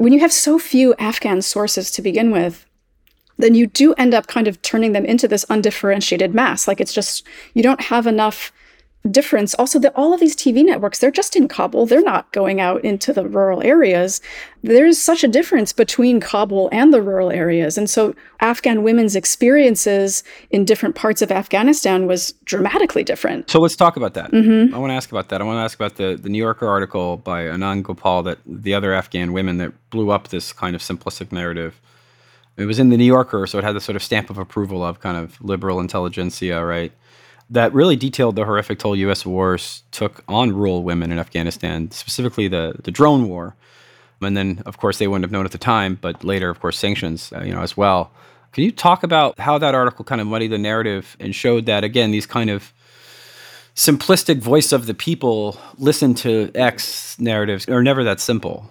when 0.03 0.12
you 0.12 0.19
have 0.19 0.33
so 0.33 0.59
few 0.59 0.95
Afghan 0.99 1.41
sources 1.43 1.89
to 1.93 2.03
begin 2.03 2.33
with, 2.33 2.66
then 3.39 3.55
you 3.55 3.69
do 3.69 3.95
end 3.95 4.15
up 4.15 4.27
kind 4.27 4.49
of 4.49 4.61
turning 4.61 4.93
them 4.93 5.05
into 5.05 5.29
this 5.29 5.47
undifferentiated 5.49 6.35
mass. 6.35 6.66
Like 6.66 6.81
it's 6.81 6.93
just, 6.93 7.24
you 7.55 7.62
don't 7.62 7.81
have 7.83 8.09
enough 8.09 8.53
difference 9.11 9.55
also 9.55 9.79
that 9.81 9.93
all 9.97 10.15
of 10.15 10.20
these 10.20 10.37
TV 10.37 10.65
networks, 10.65 11.01
they're 11.01 11.11
just 11.11 11.35
in 11.35 11.49
Kabul. 11.49 11.87
They're 11.87 12.03
not 12.03 12.31
going 12.33 12.61
out 12.61 12.85
into 12.85 13.12
the 13.12 13.27
rural 13.27 13.62
areas. 13.62 14.20
There's 14.62 15.01
such 15.01 15.24
a 15.24 15.29
difference 15.29 15.73
between 15.73 16.20
Kabul 16.20 16.69
and 16.70 16.95
the 16.95 17.03
rural 17.03 17.31
areas. 17.31 17.77
And 17.77 17.91
so 17.91 18.15
Afghan 18.41 18.85
women's 18.85 19.16
experiences 19.16 20.23
in 20.51 20.65
different 20.65 20.95
parts 20.95 21.20
of 21.20 21.33
Afghanistan 21.33 22.07
was 22.07 22.33
dramatically 22.45 23.03
different. 23.03 23.51
So 23.51 23.61
let's 23.61 23.74
talk 23.74 23.97
about 23.97 24.15
that. 24.15 24.31
Mm-hmm. 24.31 24.74
I 24.74 24.79
want 24.79 24.91
to 24.91 24.95
ask 24.95 25.11
about 25.11 25.31
that. 25.31 25.41
I 25.41 25.45
want 25.45 25.59
to 25.59 25.62
ask 25.62 25.77
about 25.77 25.97
the, 25.97 26.16
the 26.20 26.29
New 26.29 26.39
Yorker 26.39 26.69
article 26.69 27.16
by 27.16 27.43
Anand 27.43 27.83
Gopal 27.83 28.23
that 28.23 28.39
the 28.47 28.74
other 28.74 28.93
Afghan 28.93 29.33
women 29.33 29.59
that 29.59 29.73
blew 29.91 30.11
up 30.11 30.29
this 30.29 30.53
kind 30.53 30.77
of 30.77 30.81
simplistic 30.81 31.33
narrative. 31.33 31.81
It 32.57 32.66
was 32.66 32.79
in 32.79 32.91
the 32.91 32.97
New 32.97 33.05
Yorker, 33.05 33.47
so 33.47 33.59
it 33.59 33.65
had 33.65 33.74
the 33.74 33.81
sort 33.81 33.97
of 33.97 34.03
stamp 34.03 34.29
of 34.29 34.39
approval 34.39 34.85
of 34.85 35.01
kind 35.01 35.16
of 35.16 35.41
liberal 35.41 35.81
intelligentsia, 35.81 36.62
right? 36.65 36.93
That 37.53 37.73
really 37.73 37.97
detailed 37.97 38.37
the 38.37 38.45
horrific 38.45 38.79
toll 38.79 38.97
U.S. 38.97 39.24
wars 39.24 39.83
took 39.93 40.24
on 40.29 40.53
rural 40.53 40.83
women 40.83 41.12
in 41.12 41.19
Afghanistan, 41.19 41.91
specifically 41.91 42.49
the 42.49 42.74
the 42.83 42.91
drone 42.91 43.29
war, 43.29 43.55
and 44.20 44.37
then 44.37 44.62
of 44.66 44.79
course 44.79 44.99
they 44.99 45.07
wouldn't 45.07 45.24
have 45.24 45.33
known 45.33 45.45
at 45.45 45.53
the 45.53 45.59
time, 45.59 45.99
but 46.01 46.24
later, 46.24 46.51
of 46.51 46.61
course, 46.61 46.79
sanctions, 46.79 47.33
uh, 47.33 47.43
you 47.43 47.55
know, 47.55 47.62
as 47.62 47.77
well. 47.77 48.11
Can 48.53 48.65
you 48.65 48.73
talk 48.73 49.03
about 49.03 49.39
how 49.39 49.57
that 49.59 49.74
article 49.74 50.05
kind 50.05 50.20
of 50.20 50.27
muddied 50.27 50.51
the 50.51 50.59
narrative 50.59 51.16
and 51.20 51.35
showed 51.35 51.66
that 51.66 51.85
again 51.85 52.11
these 52.11 52.27
kind 52.27 52.51
of 52.51 52.73
simplistic 53.74 54.39
voice 54.39 54.73
of 54.73 54.87
the 54.87 54.95
people 54.95 55.59
listen 55.79 56.15
to 56.15 56.51
X 56.55 57.19
narratives 57.19 57.69
are 57.69 57.83
never 57.83 58.05
that 58.05 58.20
simple. 58.20 58.69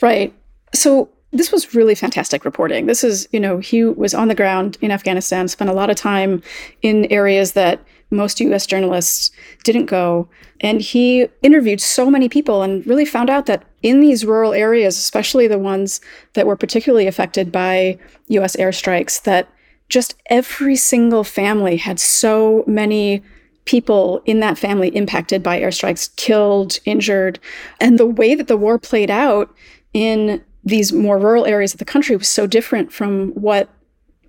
Right. 0.00 0.32
So 0.74 1.08
this 1.32 1.50
was 1.50 1.74
really 1.74 1.94
fantastic 1.94 2.44
reporting. 2.44 2.86
This 2.86 3.02
is, 3.02 3.28
you 3.32 3.40
know, 3.40 3.58
he 3.58 3.84
was 3.84 4.14
on 4.14 4.28
the 4.28 4.34
ground 4.34 4.78
in 4.80 4.90
Afghanistan, 4.90 5.48
spent 5.48 5.70
a 5.70 5.72
lot 5.72 5.90
of 5.90 5.96
time 5.96 6.42
in 6.82 7.06
areas 7.06 7.52
that 7.52 7.80
most 8.16 8.40
US 8.40 8.66
journalists 8.66 9.30
didn't 9.64 9.86
go. 9.86 10.28
And 10.60 10.80
he 10.80 11.28
interviewed 11.42 11.80
so 11.80 12.10
many 12.10 12.28
people 12.28 12.62
and 12.62 12.86
really 12.86 13.04
found 13.04 13.30
out 13.30 13.46
that 13.46 13.64
in 13.82 14.00
these 14.00 14.24
rural 14.24 14.52
areas, 14.52 14.96
especially 14.96 15.46
the 15.46 15.58
ones 15.58 16.00
that 16.32 16.46
were 16.46 16.56
particularly 16.56 17.06
affected 17.06 17.52
by 17.52 17.98
US 18.28 18.56
airstrikes, 18.56 19.22
that 19.22 19.48
just 19.88 20.14
every 20.26 20.76
single 20.76 21.24
family 21.24 21.76
had 21.76 22.00
so 22.00 22.64
many 22.66 23.22
people 23.66 24.22
in 24.24 24.40
that 24.40 24.56
family 24.58 24.88
impacted 24.88 25.42
by 25.42 25.60
airstrikes, 25.60 26.14
killed, 26.16 26.78
injured. 26.84 27.38
And 27.80 27.98
the 27.98 28.06
way 28.06 28.34
that 28.34 28.48
the 28.48 28.56
war 28.56 28.78
played 28.78 29.10
out 29.10 29.54
in 29.92 30.42
these 30.64 30.92
more 30.92 31.18
rural 31.18 31.46
areas 31.46 31.74
of 31.74 31.78
the 31.78 31.84
country 31.84 32.16
was 32.16 32.28
so 32.28 32.46
different 32.46 32.92
from 32.92 33.30
what 33.30 33.68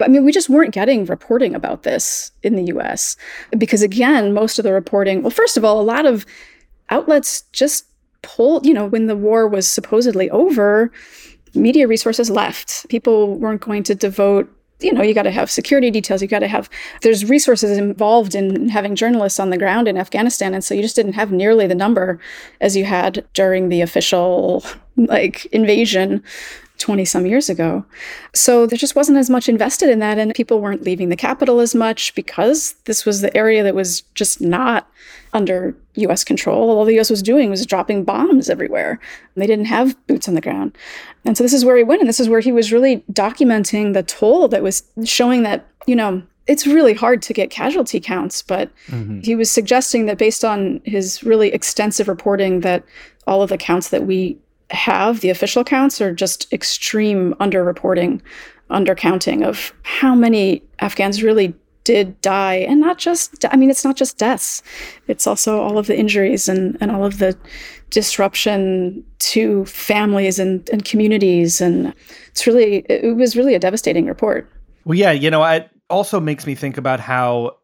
I 0.02 0.08
mean, 0.08 0.26
we 0.26 0.32
just 0.32 0.50
weren't 0.50 0.74
getting 0.74 1.06
reporting 1.06 1.56
about 1.56 1.84
this 1.84 2.32
in 2.44 2.56
the 2.56 2.66
US 2.76 3.16
because, 3.58 3.82
again, 3.82 4.34
most 4.34 4.60
of 4.60 4.64
the 4.64 4.74
reporting, 4.74 5.22
well, 5.22 5.32
first 5.32 5.58
of 5.58 5.66
all, 5.66 5.80
a 5.80 5.84
lot 5.84 6.06
of 6.06 6.26
outlets 6.90 7.42
just 7.52 7.86
pulled, 8.22 8.66
you 8.66 8.74
know, 8.74 8.86
when 8.86 9.08
the 9.08 9.16
war 9.16 9.48
was 9.48 9.70
supposedly 9.70 10.30
over, 10.30 10.92
media 11.54 11.88
resources 11.88 12.30
left. 12.30 12.88
People 12.90 13.38
weren't 13.38 13.62
going 13.62 13.84
to 13.84 13.96
devote 13.96 14.54
you 14.80 14.94
know, 14.94 15.02
you 15.02 15.14
got 15.14 15.24
to 15.24 15.32
have 15.32 15.50
security 15.50 15.90
details. 15.90 16.22
You 16.22 16.28
got 16.28 16.40
to 16.40 16.48
have, 16.48 16.70
there's 17.02 17.26
resources 17.26 17.78
involved 17.78 18.36
in 18.36 18.70
having 18.70 18.96
journalists 18.96 19.40
on 19.40 19.50
the 19.50 19.58
ground 19.58 19.88
in 19.88 19.98
Afghanistan. 19.98 20.54
And 20.54 20.64
so 20.64 20.76
you 20.76 20.82
just 20.82 20.96
didn't 20.96 21.14
have 21.14 21.32
nearly 21.32 21.66
the 21.66 21.76
number 21.76 22.20
as 22.62 22.76
you 22.76 22.86
had 22.86 23.26
during 23.34 23.70
the 23.70 23.82
official, 23.82 24.64
like, 24.96 25.46
invasion 25.48 26.24
20 26.78 27.06
some 27.06 27.26
years 27.26 27.50
ago. 27.50 27.84
So 28.34 28.66
there 28.66 28.78
just 28.78 28.96
wasn't 28.96 29.18
as 29.18 29.30
much 29.30 29.50
invested 29.50 29.90
in 29.90 30.00
that. 30.00 30.18
And 30.18 30.34
people 30.34 30.62
weren't 30.62 30.84
leaving 30.84 31.10
the 31.10 31.16
capital 31.16 31.60
as 31.60 31.74
much 31.74 32.14
because 32.16 32.74
this 32.86 33.06
was 33.06 33.22
the 33.22 33.36
area 33.36 33.64
that 33.64 33.76
was 33.76 34.02
just 34.16 34.42
not 34.42 34.90
under 35.34 35.76
US 35.96 36.24
control. 36.24 36.70
All 36.70 36.86
the 36.86 37.00
US 37.00 37.10
was 37.10 37.24
doing 37.24 37.50
was 37.50 37.66
dropping 37.66 38.04
bombs 38.04 38.50
everywhere. 38.50 39.00
And 39.36 39.42
they 39.42 39.48
didn't 39.48 39.66
have 39.66 39.96
boots 40.08 40.28
on 40.28 40.36
the 40.36 40.42
ground. 40.42 40.78
And 41.26 41.38
so 41.38 41.44
this 41.44 41.54
is 41.54 41.66
where 41.66 41.78
he 41.78 41.84
went. 41.84 42.02
And 42.02 42.10
this 42.10 42.20
is 42.20 42.30
where 42.30 42.40
he 42.40 42.52
was 42.52 42.72
really 42.72 43.04
documenting 43.12 43.94
the 43.94 44.04
toll 44.04 44.48
that 44.50 44.64
was 44.64 44.84
showing 45.04 45.44
that, 45.44 45.68
you 45.86 45.96
know, 45.96 46.22
it's 46.48 46.66
really 46.66 46.94
hard 46.94 47.22
to 47.24 47.34
get 47.34 47.50
casualty 47.50 48.00
counts, 48.00 48.42
but 48.42 48.72
mm-hmm. 48.88 49.20
he 49.20 49.36
was 49.36 49.52
suggesting 49.52 50.06
that 50.06 50.18
based 50.18 50.46
on 50.46 50.80
his 50.86 51.22
really 51.24 51.50
extensive 51.50 52.08
reporting 52.08 52.62
that 52.62 52.86
all 53.28 53.42
of 53.42 53.50
the 53.50 53.58
counts 53.58 53.90
that 53.90 54.08
we 54.08 54.38
have, 54.70 55.22
the 55.22 55.30
official 55.30 55.64
counts, 55.64 56.02
are 56.02 56.14
just 56.14 56.52
extreme 56.52 57.34
underreporting, 57.36 58.22
undercounting 58.70 59.46
of 59.46 59.74
how 59.84 60.14
many 60.14 60.62
Afghans 60.80 61.24
really 61.24 61.54
did 61.84 62.20
die. 62.20 62.56
And 62.56 62.82
not 62.82 62.98
just, 62.98 63.46
I 63.50 63.56
mean, 63.56 63.70
it's 63.70 63.86
not 63.86 63.96
just 63.96 64.18
deaths, 64.18 64.62
it's 65.08 65.26
also 65.26 65.62
all 65.62 65.78
of 65.78 65.88
the 65.88 65.98
injuries 65.98 66.50
and, 66.50 66.78
and 66.82 66.92
all 66.92 67.06
of 67.06 67.20
the 67.20 67.38
disruption 67.92 69.06
to 69.20 69.66
families 69.66 70.38
and, 70.38 70.70
and 70.70 70.84
communities. 70.84 71.62
And 71.62 71.94
it's 72.28 72.46
really, 72.46 72.86
it 72.90 73.16
was 73.16 73.38
really 73.38 73.56
a 73.56 73.60
devastating 73.60 74.06
report. 74.06 74.52
Well, 74.84 74.98
yeah, 74.98 75.12
you 75.12 75.32
know, 75.32 75.46
it 75.46 75.70
also 75.90 76.20
makes 76.20 76.46
me 76.46 76.56
think 76.56 76.78
about 76.78 77.00
how 77.00 77.58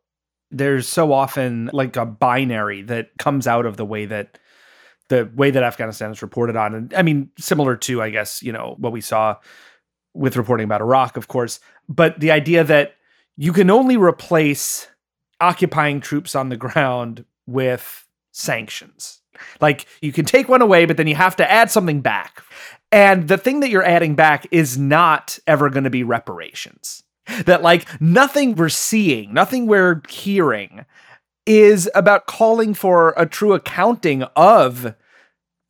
there's 0.52 0.88
so 0.88 1.12
often 1.12 1.70
like 1.74 1.98
a 1.98 2.06
binary 2.06 2.84
that 2.84 3.10
comes 3.18 3.48
out 3.48 3.66
of 3.66 3.76
the 3.76 3.86
way 3.86 4.06
that 4.06 4.38
the 5.14 5.30
way 5.36 5.52
that 5.52 5.64
Afghanistan 5.64 6.12
is 6.12 6.22
reported 6.22 6.56
on. 6.56 6.74
And 6.74 6.94
I 6.94 7.04
mean, 7.04 7.30
similar 7.38 7.76
to, 7.78 8.02
I 8.02 8.10
guess, 8.10 8.42
you 8.42 8.52
know, 8.52 8.76
what 8.80 8.92
we 8.92 9.02
saw 9.02 9.38
with 10.14 10.38
reporting 10.38 10.66
about 10.66 10.82
Iraq, 10.82 11.18
of 11.18 11.28
course, 11.28 11.60
but 11.88 12.20
the 12.20 12.32
idea 12.32 12.64
that 12.64 12.96
you 13.38 13.54
can 13.54 13.70
only 13.70 13.98
replace 13.98 14.88
occupying 15.40 16.02
troops 16.02 16.36
on 16.36 16.50
the 16.50 16.58
ground 16.58 17.26
with 17.46 18.08
sanctions. 18.32 19.22
Like 19.62 19.86
you 20.02 20.12
can 20.12 20.26
take 20.26 20.50
one 20.50 20.62
away, 20.62 20.86
but 20.86 20.98
then 20.98 21.08
you 21.08 21.16
have 21.16 21.36
to 21.36 21.52
add 21.52 21.70
something 21.70 22.02
back. 22.02 22.44
And 22.92 23.28
the 23.28 23.38
thing 23.38 23.60
that 23.60 23.70
you're 23.70 23.84
adding 23.84 24.16
back 24.16 24.48
is 24.52 24.78
not 24.78 25.40
ever 25.48 25.70
going 25.70 25.84
to 25.84 25.90
be 25.90 26.04
reparations. 26.04 27.04
That, 27.46 27.62
like, 27.62 27.88
nothing 28.02 28.54
we're 28.56 28.68
seeing, 28.68 29.34
nothing 29.34 29.66
we're 29.66 30.02
hearing 30.10 30.86
is 31.46 31.90
about 31.96 32.28
calling 32.28 32.74
for 32.74 33.14
a 33.16 33.26
true 33.26 33.54
accounting 33.54 34.24
of 34.36 34.94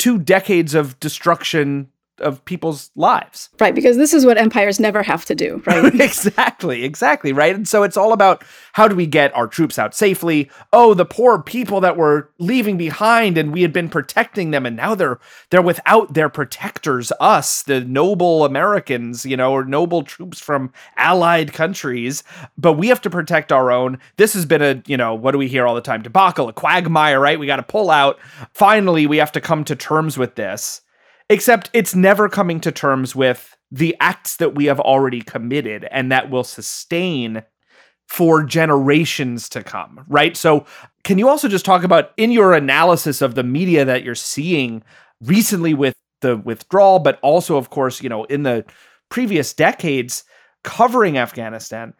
two 0.03 0.19
decades 0.19 0.73
of 0.73 0.99
destruction 0.99 1.87
of 2.23 2.43
people's 2.45 2.91
lives. 2.95 3.49
Right, 3.59 3.75
because 3.75 3.97
this 3.97 4.13
is 4.13 4.25
what 4.25 4.37
empires 4.37 4.79
never 4.79 5.03
have 5.03 5.25
to 5.25 5.35
do, 5.35 5.61
right? 5.67 5.93
exactly, 5.99 6.83
exactly, 6.83 7.33
right? 7.33 7.55
And 7.55 7.67
so 7.67 7.83
it's 7.83 7.97
all 7.97 8.13
about 8.13 8.43
how 8.73 8.87
do 8.87 8.95
we 8.95 9.05
get 9.05 9.35
our 9.35 9.47
troops 9.47 9.77
out 9.77 9.93
safely? 9.93 10.49
Oh, 10.71 10.93
the 10.93 11.05
poor 11.05 11.41
people 11.41 11.81
that 11.81 11.97
were 11.97 12.29
leaving 12.39 12.77
behind 12.77 13.37
and 13.37 13.53
we 13.53 13.61
had 13.61 13.73
been 13.73 13.89
protecting 13.89 14.51
them 14.51 14.65
and 14.65 14.75
now 14.75 14.95
they're 14.95 15.19
they're 15.49 15.61
without 15.61 16.13
their 16.13 16.29
protectors, 16.29 17.11
us, 17.19 17.63
the 17.63 17.81
noble 17.81 18.45
Americans, 18.45 19.25
you 19.25 19.37
know, 19.37 19.51
or 19.51 19.63
noble 19.63 20.03
troops 20.03 20.39
from 20.39 20.71
allied 20.97 21.53
countries, 21.53 22.23
but 22.57 22.73
we 22.73 22.87
have 22.87 23.01
to 23.01 23.09
protect 23.09 23.51
our 23.51 23.71
own. 23.71 23.99
This 24.17 24.33
has 24.33 24.45
been 24.45 24.61
a, 24.61 24.81
you 24.87 24.97
know, 24.97 25.13
what 25.13 25.31
do 25.31 25.37
we 25.37 25.47
hear 25.47 25.67
all 25.67 25.75
the 25.75 25.81
time? 25.81 26.01
Debacle, 26.01 26.49
a 26.49 26.53
quagmire, 26.53 27.19
right? 27.19 27.39
We 27.39 27.47
got 27.47 27.57
to 27.57 27.63
pull 27.63 27.89
out. 27.89 28.19
Finally, 28.53 29.07
we 29.07 29.17
have 29.17 29.31
to 29.33 29.41
come 29.41 29.63
to 29.65 29.75
terms 29.75 30.17
with 30.17 30.35
this 30.35 30.81
Except 31.29 31.69
it's 31.73 31.95
never 31.95 32.29
coming 32.29 32.59
to 32.61 32.71
terms 32.71 33.15
with 33.15 33.57
the 33.71 33.95
acts 33.99 34.37
that 34.37 34.55
we 34.55 34.65
have 34.65 34.79
already 34.79 35.21
committed 35.21 35.87
and 35.91 36.11
that 36.11 36.29
will 36.29 36.43
sustain 36.43 37.43
for 38.07 38.43
generations 38.43 39.49
to 39.49 39.63
come, 39.63 40.05
right? 40.07 40.37
So, 40.37 40.65
can 41.03 41.17
you 41.17 41.27
also 41.27 41.47
just 41.47 41.65
talk 41.65 41.83
about 41.83 42.11
in 42.15 42.31
your 42.31 42.53
analysis 42.53 43.21
of 43.21 43.35
the 43.35 43.43
media 43.43 43.83
that 43.85 44.03
you're 44.03 44.15
seeing 44.15 44.83
recently 45.21 45.73
with 45.73 45.95
the 46.21 46.37
withdrawal, 46.37 46.99
but 46.99 47.19
also, 47.21 47.57
of 47.57 47.69
course, 47.69 48.01
you 48.01 48.09
know, 48.09 48.23
in 48.25 48.43
the 48.43 48.65
previous 49.09 49.53
decades 49.53 50.23
covering 50.63 51.17
Afghanistan? 51.17 51.93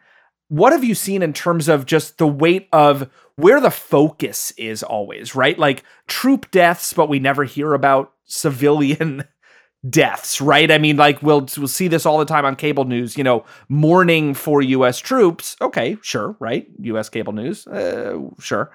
What 0.48 0.72
have 0.72 0.84
you 0.84 0.94
seen 0.94 1.22
in 1.22 1.32
terms 1.32 1.68
of 1.68 1.86
just 1.86 2.18
the 2.18 2.26
weight 2.26 2.68
of 2.72 3.10
where 3.36 3.60
the 3.60 3.70
focus 3.70 4.52
is 4.56 4.82
always, 4.82 5.34
right? 5.34 5.58
Like 5.58 5.84
troop 6.06 6.50
deaths, 6.50 6.92
but 6.92 7.08
we 7.08 7.18
never 7.18 7.44
hear 7.44 7.74
about 7.74 8.13
civilian 8.24 9.24
deaths, 9.88 10.40
right? 10.40 10.70
I 10.70 10.78
mean, 10.78 10.96
like 10.96 11.22
we'll 11.22 11.46
we'll 11.56 11.68
see 11.68 11.88
this 11.88 12.06
all 12.06 12.18
the 12.18 12.24
time 12.24 12.44
on 12.44 12.56
cable 12.56 12.84
news. 12.84 13.16
You 13.16 13.24
know, 13.24 13.44
mourning 13.68 14.34
for 14.34 14.62
U.S. 14.62 14.98
troops. 14.98 15.56
Okay, 15.60 15.96
sure, 16.02 16.36
right? 16.40 16.66
U.S. 16.80 17.08
cable 17.08 17.32
news, 17.32 17.66
uh, 17.66 18.18
sure, 18.38 18.70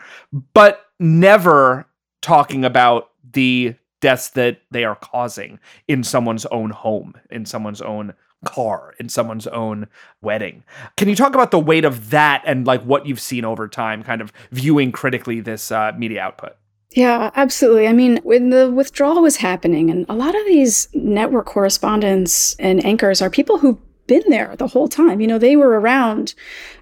but 0.54 0.86
never 1.00 1.88
talking 2.22 2.66
about 2.66 3.10
the 3.32 3.76
deaths 4.02 4.30
that 4.30 4.62
they 4.72 4.84
are 4.84 4.96
causing 4.96 5.60
in 5.88 6.04
someone's 6.04 6.46
own 6.48 6.70
home, 6.70 7.14
in 7.30 7.46
someone's 7.46 7.82
own 7.82 8.14
car, 8.46 8.94
in 9.00 9.10
someone's 9.10 9.48
own 9.48 9.88
wedding. 10.22 10.64
Can 10.98 11.10
you 11.10 11.16
talk 11.16 11.34
about 11.34 11.52
the 11.52 11.60
weight 11.60 11.86
of 11.86 12.10
that 12.12 12.44
and 12.46 12.66
like 12.66 12.82
what 12.84 13.06
you've 13.06 13.20
seen 13.20 13.46
over 13.46 13.68
time, 13.68 14.04
kind 14.04 14.22
of 14.22 14.32
viewing 14.52 14.92
critically 14.92 15.42
this 15.42 15.72
uh, 15.72 15.92
media 15.98 16.22
output? 16.22 16.56
Yeah, 16.92 17.30
absolutely. 17.36 17.88
I 17.88 17.94
mean, 17.94 18.20
when 18.24 18.50
the 18.50 18.72
withdrawal 18.72 19.22
was 19.22 19.38
happening, 19.38 19.90
and 19.92 20.06
a 20.10 20.16
lot 20.16 20.36
of 20.36 20.46
these 20.48 20.88
network 20.94 21.46
correspondents 21.46 22.56
and 22.56 22.84
anchors 22.84 23.22
are 23.22 23.30
people 23.30 23.60
who've 23.60 23.78
been 24.08 24.24
there 24.28 24.56
the 24.58 24.68
whole 24.68 24.88
time. 24.88 25.22
You 25.22 25.28
know, 25.28 25.38
they 25.38 25.56
were 25.56 25.80
around 25.80 26.34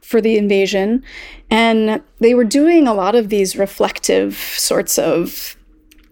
for 0.01 0.21
the 0.21 0.37
invasion 0.37 1.03
and 1.51 2.01
they 2.19 2.33
were 2.33 2.45
doing 2.45 2.87
a 2.87 2.93
lot 2.93 3.15
of 3.15 3.27
these 3.27 3.57
reflective 3.57 4.35
sorts 4.37 4.97
of 4.97 5.57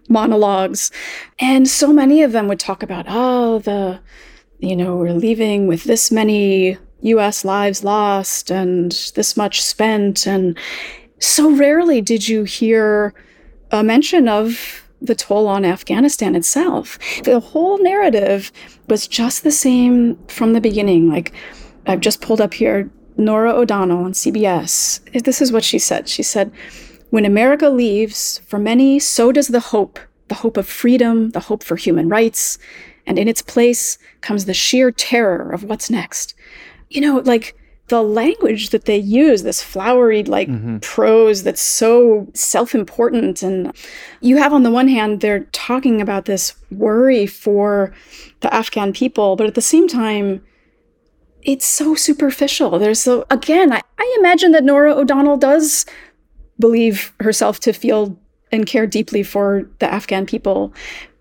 monologues. 0.09 0.91
And 1.39 1.67
so 1.67 1.93
many 1.93 2.21
of 2.21 2.33
them 2.33 2.49
would 2.49 2.59
talk 2.59 2.83
about, 2.83 3.05
oh, 3.07 3.59
the, 3.59 4.01
you 4.59 4.75
know, 4.75 4.97
we're 4.97 5.13
leaving 5.13 5.67
with 5.67 5.85
this 5.85 6.11
many 6.11 6.77
US 7.01 7.45
lives 7.45 7.81
lost 7.83 8.51
and 8.51 8.91
this 9.15 9.37
much 9.37 9.61
spent. 9.63 10.27
And 10.27 10.57
so 11.19 11.49
rarely 11.49 12.01
did 12.01 12.27
you 12.27 12.43
hear 12.43 13.13
a 13.79 13.83
mention 13.83 14.27
of 14.27 14.83
the 15.01 15.15
toll 15.15 15.47
on 15.47 15.65
Afghanistan 15.65 16.35
itself. 16.35 16.97
The 17.23 17.39
whole 17.39 17.77
narrative 17.81 18.51
was 18.87 19.07
just 19.07 19.43
the 19.43 19.51
same 19.51 20.15
from 20.27 20.53
the 20.53 20.61
beginning. 20.61 21.09
Like, 21.09 21.33
I've 21.85 21.99
just 21.99 22.21
pulled 22.21 22.41
up 22.41 22.53
here 22.53 22.89
Norah 23.17 23.53
O'Donnell 23.53 24.03
on 24.03 24.13
CBS. 24.13 25.23
This 25.23 25.41
is 25.41 25.51
what 25.51 25.63
she 25.63 25.79
said. 25.79 26.09
She 26.09 26.23
said, 26.23 26.51
When 27.09 27.25
America 27.25 27.69
leaves, 27.69 28.39
for 28.47 28.59
many, 28.59 28.99
so 28.99 29.31
does 29.31 29.49
the 29.49 29.59
hope 29.59 29.99
the 30.27 30.35
hope 30.35 30.57
of 30.57 30.67
freedom, 30.67 31.29
the 31.31 31.39
hope 31.39 31.63
for 31.63 31.75
human 31.75 32.09
rights. 32.09 32.57
And 33.05 33.19
in 33.19 33.27
its 33.27 33.41
place 33.41 33.97
comes 34.21 34.45
the 34.45 34.53
sheer 34.53 34.91
terror 34.91 35.51
of 35.51 35.63
what's 35.63 35.89
next. 35.89 36.33
You 36.89 37.01
know, 37.01 37.17
like, 37.17 37.55
the 37.87 38.01
language 38.01 38.69
that 38.69 38.85
they 38.85 38.97
use, 38.97 39.43
this 39.43 39.61
flowery 39.61 40.23
like 40.23 40.47
mm-hmm. 40.47 40.79
prose 40.79 41.43
that's 41.43 41.61
so 41.61 42.27
self-important 42.33 43.43
and 43.43 43.71
you 44.21 44.37
have 44.37 44.53
on 44.53 44.63
the 44.63 44.71
one 44.71 44.87
hand 44.87 45.21
they're 45.21 45.41
talking 45.51 46.01
about 46.01 46.25
this 46.25 46.55
worry 46.71 47.27
for 47.27 47.93
the 48.39 48.53
Afghan 48.53 48.91
people, 48.91 49.35
but 49.35 49.47
at 49.47 49.55
the 49.55 49.61
same 49.61 49.87
time 49.87 50.43
it's 51.43 51.65
so 51.65 51.93
superficial. 51.93 52.79
There's 52.79 52.99
so 52.99 53.25
again, 53.29 53.71
I, 53.71 53.81
I 53.99 54.15
imagine 54.19 54.51
that 54.53 54.63
Norah 54.63 54.95
O'Donnell 54.95 55.37
does 55.37 55.85
believe 56.59 57.13
herself 57.19 57.59
to 57.61 57.73
feel 57.73 58.17
and 58.51 58.65
care 58.65 58.87
deeply 58.87 59.21
for 59.21 59.69
the 59.79 59.91
Afghan 59.91 60.25
people. 60.25 60.73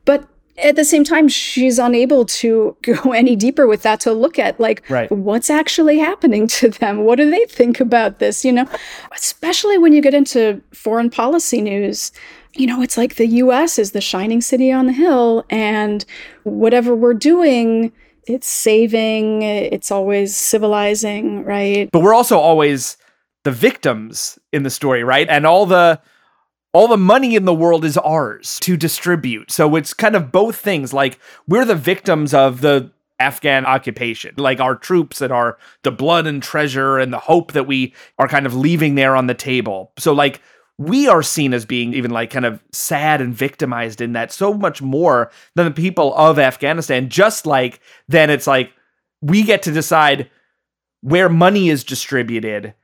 But 0.04 0.26
at 0.62 0.76
the 0.76 0.84
same 0.84 1.04
time 1.04 1.28
she's 1.28 1.78
unable 1.78 2.24
to 2.24 2.76
go 2.82 3.12
any 3.12 3.36
deeper 3.36 3.66
with 3.66 3.82
that 3.82 4.00
to 4.00 4.12
look 4.12 4.38
at 4.38 4.58
like 4.60 4.88
right. 4.88 5.10
what's 5.10 5.50
actually 5.50 5.98
happening 5.98 6.46
to 6.46 6.68
them? 6.68 7.04
What 7.04 7.16
do 7.16 7.30
they 7.30 7.44
think 7.46 7.80
about 7.80 8.18
this 8.18 8.44
you 8.44 8.52
know? 8.52 8.68
Especially 9.12 9.78
when 9.78 9.92
you 9.92 10.00
get 10.00 10.14
into 10.14 10.62
foreign 10.72 11.10
policy 11.10 11.60
news 11.60 12.12
you 12.56 12.66
know 12.66 12.82
it's 12.82 12.96
like 12.96 13.16
the 13.16 13.26
US 13.26 13.78
is 13.78 13.92
the 13.92 14.00
shining 14.00 14.40
city 14.40 14.70
on 14.70 14.86
the 14.86 14.92
hill 14.92 15.44
and 15.50 16.04
whatever 16.44 16.94
we're 16.94 17.14
doing 17.14 17.92
it's 18.26 18.46
saving 18.46 19.42
it's 19.42 19.90
always 19.90 20.36
civilizing 20.36 21.44
right? 21.44 21.90
But 21.90 22.00
we're 22.00 22.14
also 22.14 22.38
always 22.38 22.96
the 23.42 23.50
victims 23.50 24.38
in 24.52 24.62
the 24.62 24.70
story 24.70 25.02
right? 25.02 25.28
And 25.28 25.46
all 25.46 25.66
the 25.66 26.00
all 26.74 26.88
the 26.88 26.98
money 26.98 27.36
in 27.36 27.44
the 27.44 27.54
world 27.54 27.84
is 27.84 27.96
ours 27.96 28.58
to 28.60 28.76
distribute. 28.76 29.50
So 29.50 29.76
it's 29.76 29.94
kind 29.94 30.16
of 30.16 30.32
both 30.32 30.56
things. 30.56 30.92
Like 30.92 31.18
we're 31.46 31.64
the 31.64 31.76
victims 31.76 32.34
of 32.34 32.60
the 32.60 32.90
Afghan 33.20 33.64
occupation, 33.64 34.34
like 34.36 34.58
our 34.58 34.74
troops 34.74 35.20
and 35.20 35.32
our 35.32 35.56
the 35.84 35.92
blood 35.92 36.26
and 36.26 36.42
treasure 36.42 36.98
and 36.98 37.12
the 37.12 37.18
hope 37.18 37.52
that 37.52 37.68
we 37.68 37.94
are 38.18 38.26
kind 38.26 38.44
of 38.44 38.56
leaving 38.56 38.96
there 38.96 39.14
on 39.14 39.28
the 39.28 39.34
table. 39.34 39.92
So 39.98 40.12
like 40.12 40.42
we 40.76 41.06
are 41.06 41.22
seen 41.22 41.54
as 41.54 41.64
being 41.64 41.94
even 41.94 42.10
like 42.10 42.30
kind 42.30 42.44
of 42.44 42.60
sad 42.72 43.20
and 43.20 43.32
victimized 43.32 44.00
in 44.00 44.12
that 44.14 44.32
so 44.32 44.52
much 44.52 44.82
more 44.82 45.30
than 45.54 45.66
the 45.66 45.70
people 45.70 46.12
of 46.16 46.40
Afghanistan. 46.40 47.08
Just 47.08 47.46
like 47.46 47.78
then 48.08 48.30
it's 48.30 48.48
like 48.48 48.72
we 49.22 49.44
get 49.44 49.62
to 49.62 49.70
decide 49.70 50.28
where 51.02 51.28
money 51.28 51.68
is 51.68 51.84
distributed, 51.84 52.74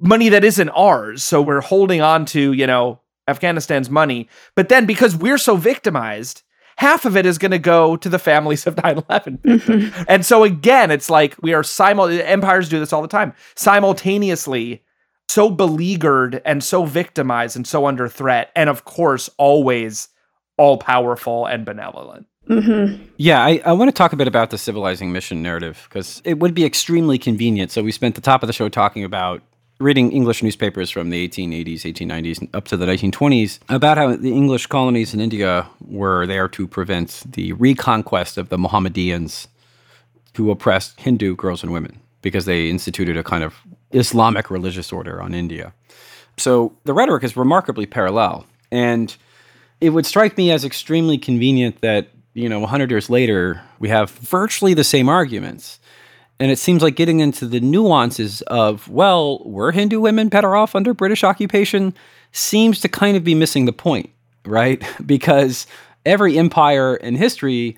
money 0.00 0.30
that 0.30 0.42
isn't 0.44 0.70
ours. 0.70 1.22
So 1.22 1.42
we're 1.42 1.60
holding 1.60 2.00
on 2.00 2.24
to, 2.26 2.52
you 2.54 2.66
know, 2.66 3.00
Afghanistan's 3.28 3.90
money. 3.90 4.28
But 4.54 4.68
then 4.68 4.86
because 4.86 5.16
we're 5.16 5.38
so 5.38 5.56
victimized, 5.56 6.42
half 6.78 7.04
of 7.04 7.16
it 7.16 7.26
is 7.26 7.38
going 7.38 7.50
to 7.50 7.58
go 7.58 7.96
to 7.96 8.08
the 8.08 8.18
families 8.18 8.66
of 8.66 8.76
9 8.82 9.04
11 9.08 9.38
mm-hmm. 9.38 10.02
And 10.08 10.24
so 10.24 10.44
again, 10.44 10.90
it's 10.90 11.10
like 11.10 11.36
we 11.42 11.54
are 11.54 11.62
simul 11.62 12.06
empires 12.06 12.68
do 12.68 12.78
this 12.78 12.92
all 12.92 13.02
the 13.02 13.08
time, 13.08 13.34
simultaneously 13.54 14.82
so 15.28 15.50
beleaguered 15.50 16.40
and 16.44 16.62
so 16.62 16.84
victimized 16.84 17.56
and 17.56 17.66
so 17.66 17.86
under 17.86 18.08
threat. 18.08 18.50
And 18.54 18.70
of 18.70 18.84
course, 18.84 19.28
always 19.38 20.08
all 20.56 20.78
powerful 20.78 21.46
and 21.46 21.64
benevolent. 21.64 22.26
Mm-hmm. 22.48 23.02
Yeah, 23.16 23.44
I, 23.44 23.60
I 23.64 23.72
want 23.72 23.88
to 23.88 23.92
talk 23.92 24.12
a 24.12 24.16
bit 24.16 24.28
about 24.28 24.50
the 24.50 24.58
civilizing 24.58 25.12
mission 25.12 25.42
narrative 25.42 25.86
because 25.88 26.22
it 26.24 26.38
would 26.38 26.54
be 26.54 26.64
extremely 26.64 27.18
convenient. 27.18 27.72
So, 27.72 27.82
we 27.82 27.90
spent 27.90 28.14
the 28.14 28.20
top 28.20 28.42
of 28.42 28.46
the 28.46 28.52
show 28.52 28.68
talking 28.68 29.02
about 29.02 29.42
reading 29.78 30.10
English 30.12 30.42
newspapers 30.42 30.90
from 30.90 31.10
the 31.10 31.28
1880s, 31.28 31.82
1890s, 31.82 32.48
up 32.54 32.64
to 32.66 32.76
the 32.76 32.86
1920s 32.86 33.58
about 33.68 33.98
how 33.98 34.16
the 34.16 34.32
English 34.32 34.66
colonies 34.66 35.12
in 35.12 35.20
India 35.20 35.66
were 35.86 36.26
there 36.26 36.48
to 36.48 36.66
prevent 36.66 37.22
the 37.32 37.52
reconquest 37.54 38.38
of 38.38 38.48
the 38.48 38.56
Mohammedans 38.56 39.48
who 40.36 40.50
oppressed 40.50 41.00
Hindu 41.00 41.36
girls 41.36 41.62
and 41.62 41.72
women 41.72 42.00
because 42.22 42.46
they 42.46 42.68
instituted 42.68 43.16
a 43.16 43.22
kind 43.22 43.44
of 43.44 43.54
Islamic 43.92 44.50
religious 44.50 44.92
order 44.92 45.20
on 45.22 45.34
India. 45.34 45.72
So 46.38 46.74
the 46.84 46.94
rhetoric 46.94 47.24
is 47.24 47.36
remarkably 47.36 47.86
parallel. 47.86 48.46
And 48.70 49.14
it 49.80 49.90
would 49.90 50.06
strike 50.06 50.36
me 50.36 50.50
as 50.50 50.64
extremely 50.64 51.18
convenient 51.18 51.80
that, 51.82 52.08
you 52.34 52.48
know, 52.48 52.60
100 52.60 52.90
years 52.90 53.08
later, 53.08 53.62
we 53.78 53.88
have 53.88 54.10
virtually 54.10 54.74
the 54.74 54.84
same 54.84 55.08
arguments 55.08 55.78
and 56.38 56.50
it 56.50 56.58
seems 56.58 56.82
like 56.82 56.96
getting 56.96 57.20
into 57.20 57.46
the 57.46 57.60
nuances 57.60 58.42
of, 58.42 58.88
well, 58.88 59.42
were 59.44 59.72
Hindu 59.72 60.00
women 60.00 60.28
better 60.28 60.54
off 60.54 60.74
under 60.74 60.92
British 60.92 61.24
occupation 61.24 61.94
seems 62.32 62.80
to 62.80 62.88
kind 62.88 63.16
of 63.16 63.24
be 63.24 63.34
missing 63.34 63.64
the 63.64 63.72
point, 63.72 64.10
right? 64.44 64.82
because 65.06 65.66
every 66.04 66.38
empire 66.38 66.96
in 66.96 67.16
history 67.16 67.76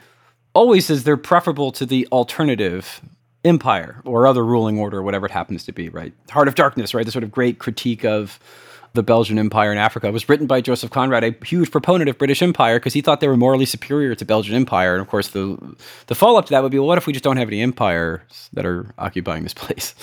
always 0.55 0.87
says 0.87 1.05
they're 1.05 1.17
preferable 1.17 1.71
to 1.73 1.87
the 1.87 2.09
alternative 2.11 3.01
empire 3.45 4.03
or 4.05 4.27
other 4.27 4.45
ruling 4.45 4.79
order, 4.79 5.03
whatever 5.03 5.27
it 5.27 5.33
happens 5.33 5.65
to 5.65 5.73
be, 5.73 5.89
right? 5.89 6.13
Heart 6.31 6.49
of 6.49 6.57
Darkness, 6.57 6.95
right? 6.95 7.07
The 7.07 7.13
sort 7.13 7.25
of 7.25 7.31
great 7.31 7.61
critique 7.61 8.05
of 8.05 8.41
the 8.95 9.03
Belgian 9.03 9.39
Empire 9.39 9.73
in 9.73 9.79
Africa 9.79 10.11
was 10.11 10.29
written 10.29 10.47
by 10.47 10.61
Joseph 10.61 10.91
Conrad, 10.91 11.25
a 11.25 11.35
huge 11.45 11.71
proponent 11.71 12.09
of 12.09 12.19
British 12.19 12.43
Empire, 12.43 12.79
because 12.79 12.93
he 12.93 13.01
thought 13.01 13.21
they 13.21 13.29
were 13.29 13.37
morally 13.37 13.65
superior 13.65 14.15
to 14.15 14.25
Belgian 14.25 14.55
Empire. 14.55 14.95
And 14.95 15.03
of 15.03 15.09
course, 15.09 15.29
the 15.29 15.77
the 16.07 16.15
follow 16.15 16.39
up 16.39 16.47
to 16.47 16.51
that 16.51 16.63
would 16.63 16.73
be, 16.73 16.79
well, 16.79 16.89
what 16.89 16.99
if 16.99 17.07
we 17.07 17.13
just 17.13 17.25
don't 17.25 17.37
have 17.37 17.49
any 17.49 17.61
empires 17.61 18.49
that 18.53 18.67
are 18.67 18.95
occupying 18.99 19.43
this 19.43 19.55
place? 19.55 19.95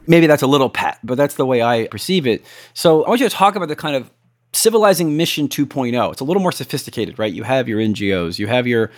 Maybe 0.06 0.26
that's 0.26 0.42
a 0.42 0.46
little 0.46 0.70
pat, 0.70 0.98
but 1.04 1.16
that's 1.16 1.34
the 1.34 1.46
way 1.46 1.62
I 1.62 1.88
perceive 1.88 2.26
it. 2.26 2.44
So 2.74 3.04
I 3.04 3.08
want 3.08 3.20
you 3.20 3.28
to 3.28 3.34
talk 3.34 3.56
about 3.56 3.68
the 3.68 3.76
kind 3.76 3.96
of 3.96 4.10
civilizing 4.52 5.16
mission 5.16 5.48
2.0. 5.48 6.12
It's 6.12 6.20
a 6.20 6.24
little 6.24 6.42
more 6.42 6.52
sophisticated, 6.52 7.18
right? 7.18 7.32
You 7.32 7.42
have 7.42 7.68
your 7.68 7.80
NGOs, 7.80 8.38
you 8.38 8.46
have 8.46 8.66
your 8.66 8.90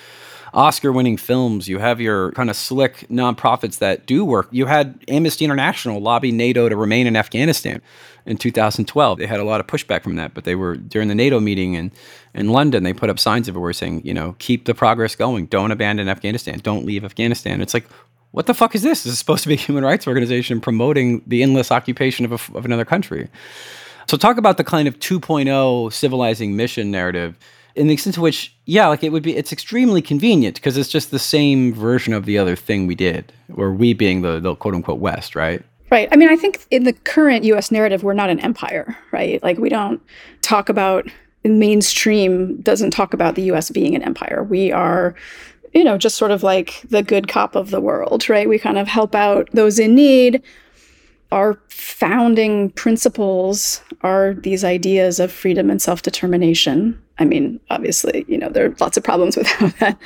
Oscar 0.54 0.92
winning 0.92 1.16
films. 1.16 1.68
You 1.68 1.78
have 1.78 2.00
your 2.00 2.32
kind 2.32 2.50
of 2.50 2.56
slick 2.56 3.06
nonprofits 3.10 3.78
that 3.78 4.06
do 4.06 4.24
work. 4.24 4.48
You 4.50 4.66
had 4.66 4.98
Amnesty 5.08 5.44
International 5.44 6.00
lobby 6.00 6.32
NATO 6.32 6.68
to 6.68 6.76
remain 6.76 7.06
in 7.06 7.16
Afghanistan 7.16 7.82
in 8.26 8.36
2012. 8.36 9.18
They 9.18 9.26
had 9.26 9.40
a 9.40 9.44
lot 9.44 9.60
of 9.60 9.66
pushback 9.66 10.02
from 10.02 10.16
that, 10.16 10.34
but 10.34 10.44
they 10.44 10.54
were 10.54 10.76
during 10.76 11.08
the 11.08 11.14
NATO 11.14 11.40
meeting 11.40 11.74
in, 11.74 11.92
in 12.34 12.50
London, 12.50 12.82
they 12.82 12.92
put 12.92 13.10
up 13.10 13.18
signs 13.18 13.48
everywhere 13.48 13.72
saying, 13.72 14.02
you 14.04 14.14
know, 14.14 14.36
keep 14.38 14.66
the 14.66 14.74
progress 14.74 15.16
going. 15.16 15.46
Don't 15.46 15.70
abandon 15.70 16.08
Afghanistan. 16.08 16.58
Don't 16.60 16.84
leave 16.84 17.04
Afghanistan. 17.04 17.60
It's 17.60 17.74
like, 17.74 17.86
what 18.32 18.46
the 18.46 18.54
fuck 18.54 18.74
is 18.74 18.82
this? 18.82 19.04
This 19.04 19.14
is 19.14 19.18
supposed 19.18 19.42
to 19.44 19.48
be 19.48 19.54
a 19.54 19.58
human 19.58 19.84
rights 19.84 20.06
organization 20.06 20.60
promoting 20.60 21.22
the 21.26 21.42
endless 21.42 21.72
occupation 21.72 22.24
of, 22.26 22.32
a, 22.32 22.58
of 22.58 22.64
another 22.64 22.84
country. 22.84 23.28
So, 24.06 24.16
talk 24.16 24.36
about 24.36 24.56
the 24.56 24.64
kind 24.64 24.88
of 24.88 24.98
2.0 24.98 25.92
civilizing 25.92 26.56
mission 26.56 26.90
narrative 26.90 27.38
in 27.78 27.86
the 27.86 27.94
extent 27.94 28.14
to 28.14 28.20
which, 28.20 28.54
yeah, 28.66 28.88
like 28.88 29.04
it 29.04 29.12
would 29.12 29.22
be, 29.22 29.36
it's 29.36 29.52
extremely 29.52 30.02
convenient 30.02 30.56
because 30.56 30.76
it's 30.76 30.88
just 30.88 31.10
the 31.10 31.18
same 31.18 31.72
version 31.72 32.12
of 32.12 32.26
the 32.26 32.36
other 32.36 32.56
thing 32.56 32.86
we 32.86 32.94
did, 32.94 33.32
or 33.54 33.72
we 33.72 33.92
being 33.92 34.22
the, 34.22 34.40
the 34.40 34.54
quote 34.56 34.74
unquote 34.74 34.98
West, 34.98 35.34
right? 35.34 35.62
Right. 35.90 36.08
I 36.12 36.16
mean, 36.16 36.28
I 36.28 36.36
think 36.36 36.66
in 36.70 36.84
the 36.84 36.92
current 36.92 37.44
US 37.44 37.70
narrative, 37.70 38.02
we're 38.02 38.12
not 38.12 38.30
an 38.30 38.40
empire, 38.40 38.96
right? 39.12 39.42
Like 39.42 39.58
we 39.58 39.68
don't 39.68 40.02
talk 40.42 40.68
about, 40.68 41.08
mainstream 41.44 42.60
doesn't 42.60 42.90
talk 42.90 43.14
about 43.14 43.36
the 43.36 43.42
US 43.52 43.70
being 43.70 43.94
an 43.94 44.02
empire. 44.02 44.42
We 44.42 44.72
are, 44.72 45.14
you 45.72 45.84
know, 45.84 45.96
just 45.96 46.16
sort 46.16 46.30
of 46.30 46.42
like 46.42 46.82
the 46.90 47.02
good 47.02 47.28
cop 47.28 47.54
of 47.54 47.70
the 47.70 47.80
world, 47.80 48.28
right? 48.28 48.48
We 48.48 48.58
kind 48.58 48.76
of 48.76 48.88
help 48.88 49.14
out 49.14 49.48
those 49.52 49.78
in 49.78 49.94
need 49.94 50.42
our 51.30 51.60
founding 51.68 52.70
principles 52.70 53.82
are 54.02 54.34
these 54.34 54.64
ideas 54.64 55.20
of 55.20 55.30
freedom 55.30 55.70
and 55.70 55.80
self-determination. 55.80 57.00
I 57.18 57.24
mean, 57.24 57.60
obviously, 57.70 58.24
you 58.28 58.38
know, 58.38 58.48
there 58.48 58.66
are 58.66 58.74
lots 58.80 58.96
of 58.96 59.04
problems 59.04 59.36
with 59.36 59.46
how 59.48 59.68
that 59.80 59.98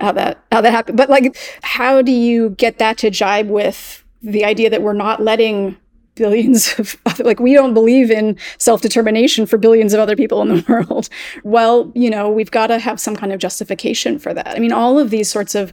how 0.00 0.12
that 0.12 0.44
how 0.52 0.60
that 0.60 0.70
happened. 0.70 0.96
But 0.96 1.10
like 1.10 1.36
how 1.62 2.02
do 2.02 2.12
you 2.12 2.50
get 2.50 2.78
that 2.78 2.98
to 2.98 3.10
jibe 3.10 3.48
with 3.48 4.04
the 4.22 4.44
idea 4.44 4.70
that 4.70 4.82
we're 4.82 4.92
not 4.92 5.22
letting 5.22 5.76
billions 6.14 6.74
of 6.78 6.96
other, 7.06 7.24
like 7.24 7.40
we 7.40 7.54
don't 7.54 7.74
believe 7.74 8.10
in 8.10 8.36
self-determination 8.58 9.46
for 9.46 9.56
billions 9.56 9.94
of 9.94 10.00
other 10.00 10.16
people 10.16 10.42
in 10.42 10.48
the 10.48 10.64
world. 10.68 11.08
Well, 11.42 11.90
you 11.94 12.10
know, 12.10 12.30
we've 12.30 12.50
got 12.50 12.68
to 12.68 12.78
have 12.78 13.00
some 13.00 13.16
kind 13.16 13.32
of 13.32 13.40
justification 13.40 14.18
for 14.18 14.34
that. 14.34 14.48
I 14.48 14.58
mean, 14.58 14.72
all 14.72 14.98
of 14.98 15.10
these 15.10 15.30
sorts 15.30 15.54
of 15.54 15.72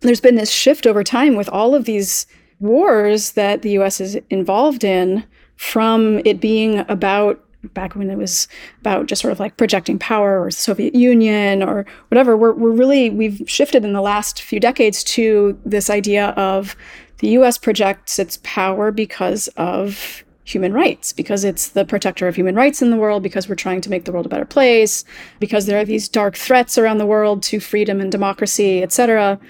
there's 0.00 0.20
been 0.20 0.36
this 0.36 0.50
shift 0.50 0.86
over 0.86 1.02
time 1.02 1.36
with 1.36 1.48
all 1.48 1.74
of 1.74 1.84
these 1.84 2.26
wars 2.60 3.32
that 3.32 3.62
the 3.62 3.70
US 3.78 4.00
is 4.00 4.18
involved 4.30 4.84
in 4.84 5.24
from 5.56 6.20
it 6.24 6.40
being 6.40 6.84
about 6.88 7.42
back 7.74 7.96
when 7.96 8.10
it 8.10 8.16
was 8.16 8.48
about 8.80 9.06
just 9.06 9.22
sort 9.22 9.32
of 9.32 9.40
like 9.40 9.56
projecting 9.56 9.98
power 9.98 10.42
or 10.42 10.50
Soviet 10.50 10.94
Union 10.94 11.62
or 11.62 11.84
whatever, 12.08 12.36
we're, 12.36 12.52
we're 12.52 12.70
really, 12.70 13.10
we've 13.10 13.42
shifted 13.46 13.84
in 13.84 13.92
the 13.92 14.00
last 14.00 14.40
few 14.42 14.60
decades 14.60 15.02
to 15.02 15.58
this 15.64 15.90
idea 15.90 16.28
of 16.30 16.76
the 17.18 17.28
US 17.30 17.58
projects 17.58 18.18
its 18.18 18.38
power 18.42 18.90
because 18.92 19.48
of 19.56 20.22
human 20.44 20.72
rights, 20.72 21.12
because 21.12 21.42
it's 21.42 21.70
the 21.70 21.84
protector 21.84 22.28
of 22.28 22.36
human 22.36 22.54
rights 22.54 22.80
in 22.80 22.90
the 22.90 22.96
world, 22.96 23.22
because 23.22 23.48
we're 23.48 23.56
trying 23.56 23.80
to 23.80 23.90
make 23.90 24.04
the 24.04 24.12
world 24.12 24.26
a 24.26 24.28
better 24.28 24.44
place, 24.44 25.04
because 25.40 25.66
there 25.66 25.80
are 25.80 25.84
these 25.84 26.08
dark 26.08 26.36
threats 26.36 26.78
around 26.78 26.98
the 26.98 27.06
world 27.06 27.42
to 27.42 27.58
freedom 27.58 28.00
and 28.00 28.12
democracy, 28.12 28.82
etc. 28.82 29.40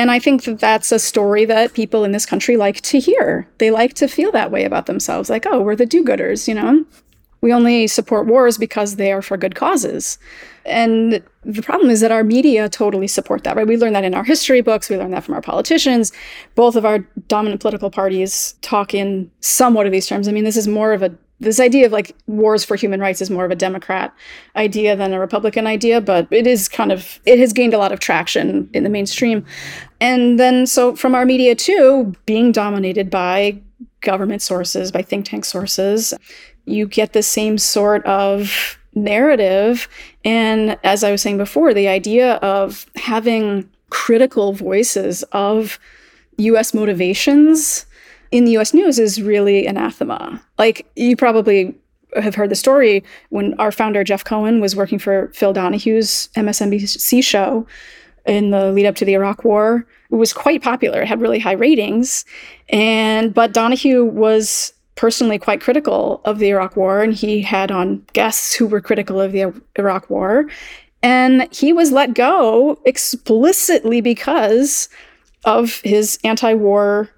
And 0.00 0.10
I 0.10 0.18
think 0.18 0.44
that 0.44 0.58
that's 0.58 0.92
a 0.92 0.98
story 0.98 1.44
that 1.44 1.74
people 1.74 2.04
in 2.04 2.12
this 2.12 2.24
country 2.24 2.56
like 2.56 2.80
to 2.80 2.98
hear. 2.98 3.46
They 3.58 3.70
like 3.70 3.92
to 3.94 4.08
feel 4.08 4.32
that 4.32 4.50
way 4.50 4.64
about 4.64 4.86
themselves, 4.86 5.28
like, 5.28 5.44
oh, 5.44 5.60
we're 5.60 5.76
the 5.76 5.84
do 5.84 6.02
gooders, 6.02 6.48
you 6.48 6.54
know? 6.54 6.86
We 7.42 7.52
only 7.52 7.86
support 7.86 8.26
wars 8.26 8.56
because 8.56 8.96
they 8.96 9.12
are 9.12 9.20
for 9.20 9.36
good 9.36 9.54
causes. 9.54 10.16
And 10.64 11.22
the 11.44 11.60
problem 11.60 11.90
is 11.90 12.00
that 12.00 12.12
our 12.12 12.24
media 12.24 12.70
totally 12.70 13.08
support 13.08 13.44
that, 13.44 13.56
right? 13.56 13.66
We 13.66 13.76
learn 13.76 13.92
that 13.92 14.04
in 14.04 14.14
our 14.14 14.24
history 14.24 14.62
books, 14.62 14.88
we 14.88 14.96
learn 14.96 15.10
that 15.10 15.22
from 15.22 15.34
our 15.34 15.42
politicians. 15.42 16.12
Both 16.54 16.76
of 16.76 16.86
our 16.86 17.00
dominant 17.28 17.60
political 17.60 17.90
parties 17.90 18.54
talk 18.62 18.94
in 18.94 19.30
somewhat 19.40 19.84
of 19.84 19.92
these 19.92 20.06
terms. 20.06 20.28
I 20.28 20.32
mean, 20.32 20.44
this 20.44 20.56
is 20.56 20.66
more 20.66 20.94
of 20.94 21.02
a 21.02 21.14
this 21.40 21.58
idea 21.58 21.86
of 21.86 21.92
like 21.92 22.14
wars 22.26 22.64
for 22.64 22.76
human 22.76 23.00
rights 23.00 23.22
is 23.22 23.30
more 23.30 23.44
of 23.44 23.50
a 23.50 23.56
Democrat 23.56 24.14
idea 24.56 24.94
than 24.94 25.12
a 25.12 25.18
Republican 25.18 25.66
idea, 25.66 26.00
but 26.00 26.28
it 26.30 26.46
is 26.46 26.68
kind 26.68 26.92
of, 26.92 27.18
it 27.24 27.38
has 27.38 27.52
gained 27.52 27.72
a 27.72 27.78
lot 27.78 27.92
of 27.92 27.98
traction 27.98 28.68
in 28.74 28.84
the 28.84 28.90
mainstream. 28.90 29.44
And 30.00 30.38
then, 30.38 30.66
so 30.66 30.94
from 30.94 31.14
our 31.14 31.24
media 31.24 31.54
too, 31.54 32.14
being 32.26 32.52
dominated 32.52 33.10
by 33.10 33.58
government 34.02 34.42
sources, 34.42 34.92
by 34.92 35.02
think 35.02 35.24
tank 35.24 35.44
sources, 35.46 36.12
you 36.66 36.86
get 36.86 37.14
the 37.14 37.22
same 37.22 37.56
sort 37.56 38.04
of 38.04 38.78
narrative. 38.94 39.88
And 40.24 40.78
as 40.84 41.02
I 41.02 41.10
was 41.10 41.22
saying 41.22 41.38
before, 41.38 41.72
the 41.72 41.88
idea 41.88 42.34
of 42.36 42.86
having 42.96 43.68
critical 43.88 44.52
voices 44.52 45.22
of 45.32 45.78
US 46.36 46.74
motivations 46.74 47.86
in 48.30 48.44
the 48.44 48.56
US 48.58 48.72
news 48.72 48.98
is 48.98 49.22
really 49.22 49.66
anathema. 49.66 50.40
Like, 50.58 50.86
you 50.96 51.16
probably 51.16 51.74
have 52.16 52.34
heard 52.34 52.50
the 52.50 52.56
story 52.56 53.04
when 53.30 53.54
our 53.54 53.72
founder, 53.72 54.02
Jeff 54.04 54.24
Cohen, 54.24 54.60
was 54.60 54.74
working 54.74 54.98
for 54.98 55.30
Phil 55.34 55.52
Donahue's 55.52 56.28
MSNBC 56.34 57.22
show 57.22 57.66
in 58.26 58.50
the 58.50 58.72
lead 58.72 58.86
up 58.86 58.96
to 58.96 59.04
the 59.04 59.14
Iraq 59.14 59.44
War. 59.44 59.86
It 60.10 60.16
was 60.16 60.32
quite 60.32 60.62
popular. 60.62 61.02
It 61.02 61.08
had 61.08 61.20
really 61.20 61.38
high 61.38 61.52
ratings. 61.52 62.24
And 62.68 63.32
but 63.32 63.52
Donahue 63.52 64.04
was 64.04 64.72
personally 64.96 65.38
quite 65.38 65.60
critical 65.60 66.20
of 66.24 66.38
the 66.38 66.50
Iraq 66.50 66.76
War, 66.76 67.02
and 67.02 67.14
he 67.14 67.40
had 67.40 67.70
on 67.70 68.04
guests 68.12 68.54
who 68.54 68.66
were 68.66 68.80
critical 68.80 69.20
of 69.20 69.32
the 69.32 69.52
Iraq 69.76 70.10
War. 70.10 70.46
And 71.02 71.48
he 71.52 71.72
was 71.72 71.92
let 71.92 72.12
go 72.12 72.78
explicitly 72.84 74.00
because 74.00 74.88
of 75.44 75.80
his 75.82 76.18
anti 76.22 76.52
war 76.54 77.08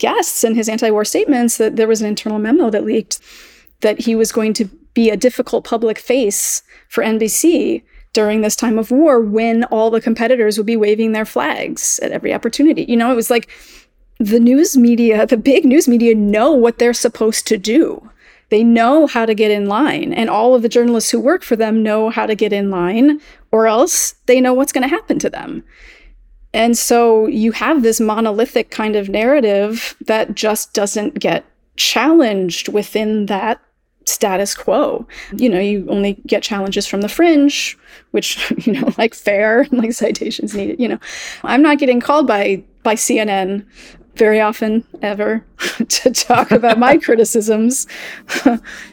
guests 0.00 0.42
and 0.42 0.56
his 0.56 0.68
anti 0.68 0.90
war 0.90 1.04
statements 1.04 1.56
that 1.58 1.76
there 1.76 1.86
was 1.86 2.00
an 2.00 2.08
internal 2.08 2.40
memo 2.40 2.70
that 2.70 2.84
leaked 2.84 3.20
that 3.80 4.00
he 4.00 4.16
was 4.16 4.32
going 4.32 4.52
to 4.54 4.64
be 4.94 5.10
a 5.10 5.16
difficult 5.16 5.64
public 5.64 5.98
face 5.98 6.62
for 6.88 7.04
NBC 7.04 7.82
during 8.12 8.40
this 8.40 8.56
time 8.56 8.78
of 8.78 8.90
war 8.90 9.20
when 9.20 9.64
all 9.64 9.90
the 9.90 10.00
competitors 10.00 10.56
would 10.56 10.66
be 10.66 10.76
waving 10.76 11.12
their 11.12 11.24
flags 11.24 12.00
at 12.00 12.10
every 12.10 12.34
opportunity. 12.34 12.84
You 12.88 12.96
know, 12.96 13.12
it 13.12 13.16
was 13.16 13.30
like 13.30 13.48
the 14.18 14.40
news 14.40 14.76
media, 14.76 15.26
the 15.26 15.36
big 15.36 15.64
news 15.64 15.86
media, 15.86 16.14
know 16.14 16.52
what 16.52 16.78
they're 16.78 16.92
supposed 16.92 17.46
to 17.46 17.56
do. 17.56 18.10
They 18.50 18.64
know 18.64 19.06
how 19.06 19.26
to 19.26 19.34
get 19.34 19.52
in 19.52 19.66
line, 19.66 20.12
and 20.12 20.28
all 20.28 20.56
of 20.56 20.62
the 20.62 20.68
journalists 20.68 21.10
who 21.10 21.20
work 21.20 21.44
for 21.44 21.54
them 21.54 21.84
know 21.84 22.10
how 22.10 22.26
to 22.26 22.34
get 22.34 22.52
in 22.52 22.68
line, 22.68 23.20
or 23.52 23.68
else 23.68 24.14
they 24.26 24.40
know 24.40 24.52
what's 24.52 24.72
going 24.72 24.82
to 24.82 24.88
happen 24.88 25.20
to 25.20 25.30
them. 25.30 25.62
And 26.52 26.76
so 26.76 27.26
you 27.26 27.52
have 27.52 27.82
this 27.82 28.00
monolithic 28.00 28.70
kind 28.70 28.96
of 28.96 29.08
narrative 29.08 29.96
that 30.06 30.34
just 30.34 30.74
doesn't 30.74 31.18
get 31.18 31.44
challenged 31.76 32.68
within 32.68 33.26
that 33.26 33.60
status 34.04 34.54
quo. 34.54 35.06
You 35.36 35.48
know, 35.48 35.60
you 35.60 35.86
only 35.88 36.14
get 36.26 36.42
challenges 36.42 36.86
from 36.86 37.00
the 37.00 37.08
fringe, 37.08 37.78
which, 38.10 38.52
you 38.66 38.72
know, 38.72 38.92
like 38.98 39.14
fair, 39.14 39.66
like 39.72 39.92
citations 39.92 40.54
needed, 40.54 40.80
you 40.80 40.88
know. 40.88 40.98
I'm 41.44 41.62
not 41.62 41.78
getting 41.78 42.00
called 42.00 42.26
by 42.26 42.64
by 42.82 42.94
CNN 42.94 43.66
very 44.16 44.40
often 44.40 44.84
ever 45.02 45.44
to 45.88 46.10
talk 46.10 46.50
about 46.50 46.78
my 46.78 46.96
criticisms. 46.98 47.86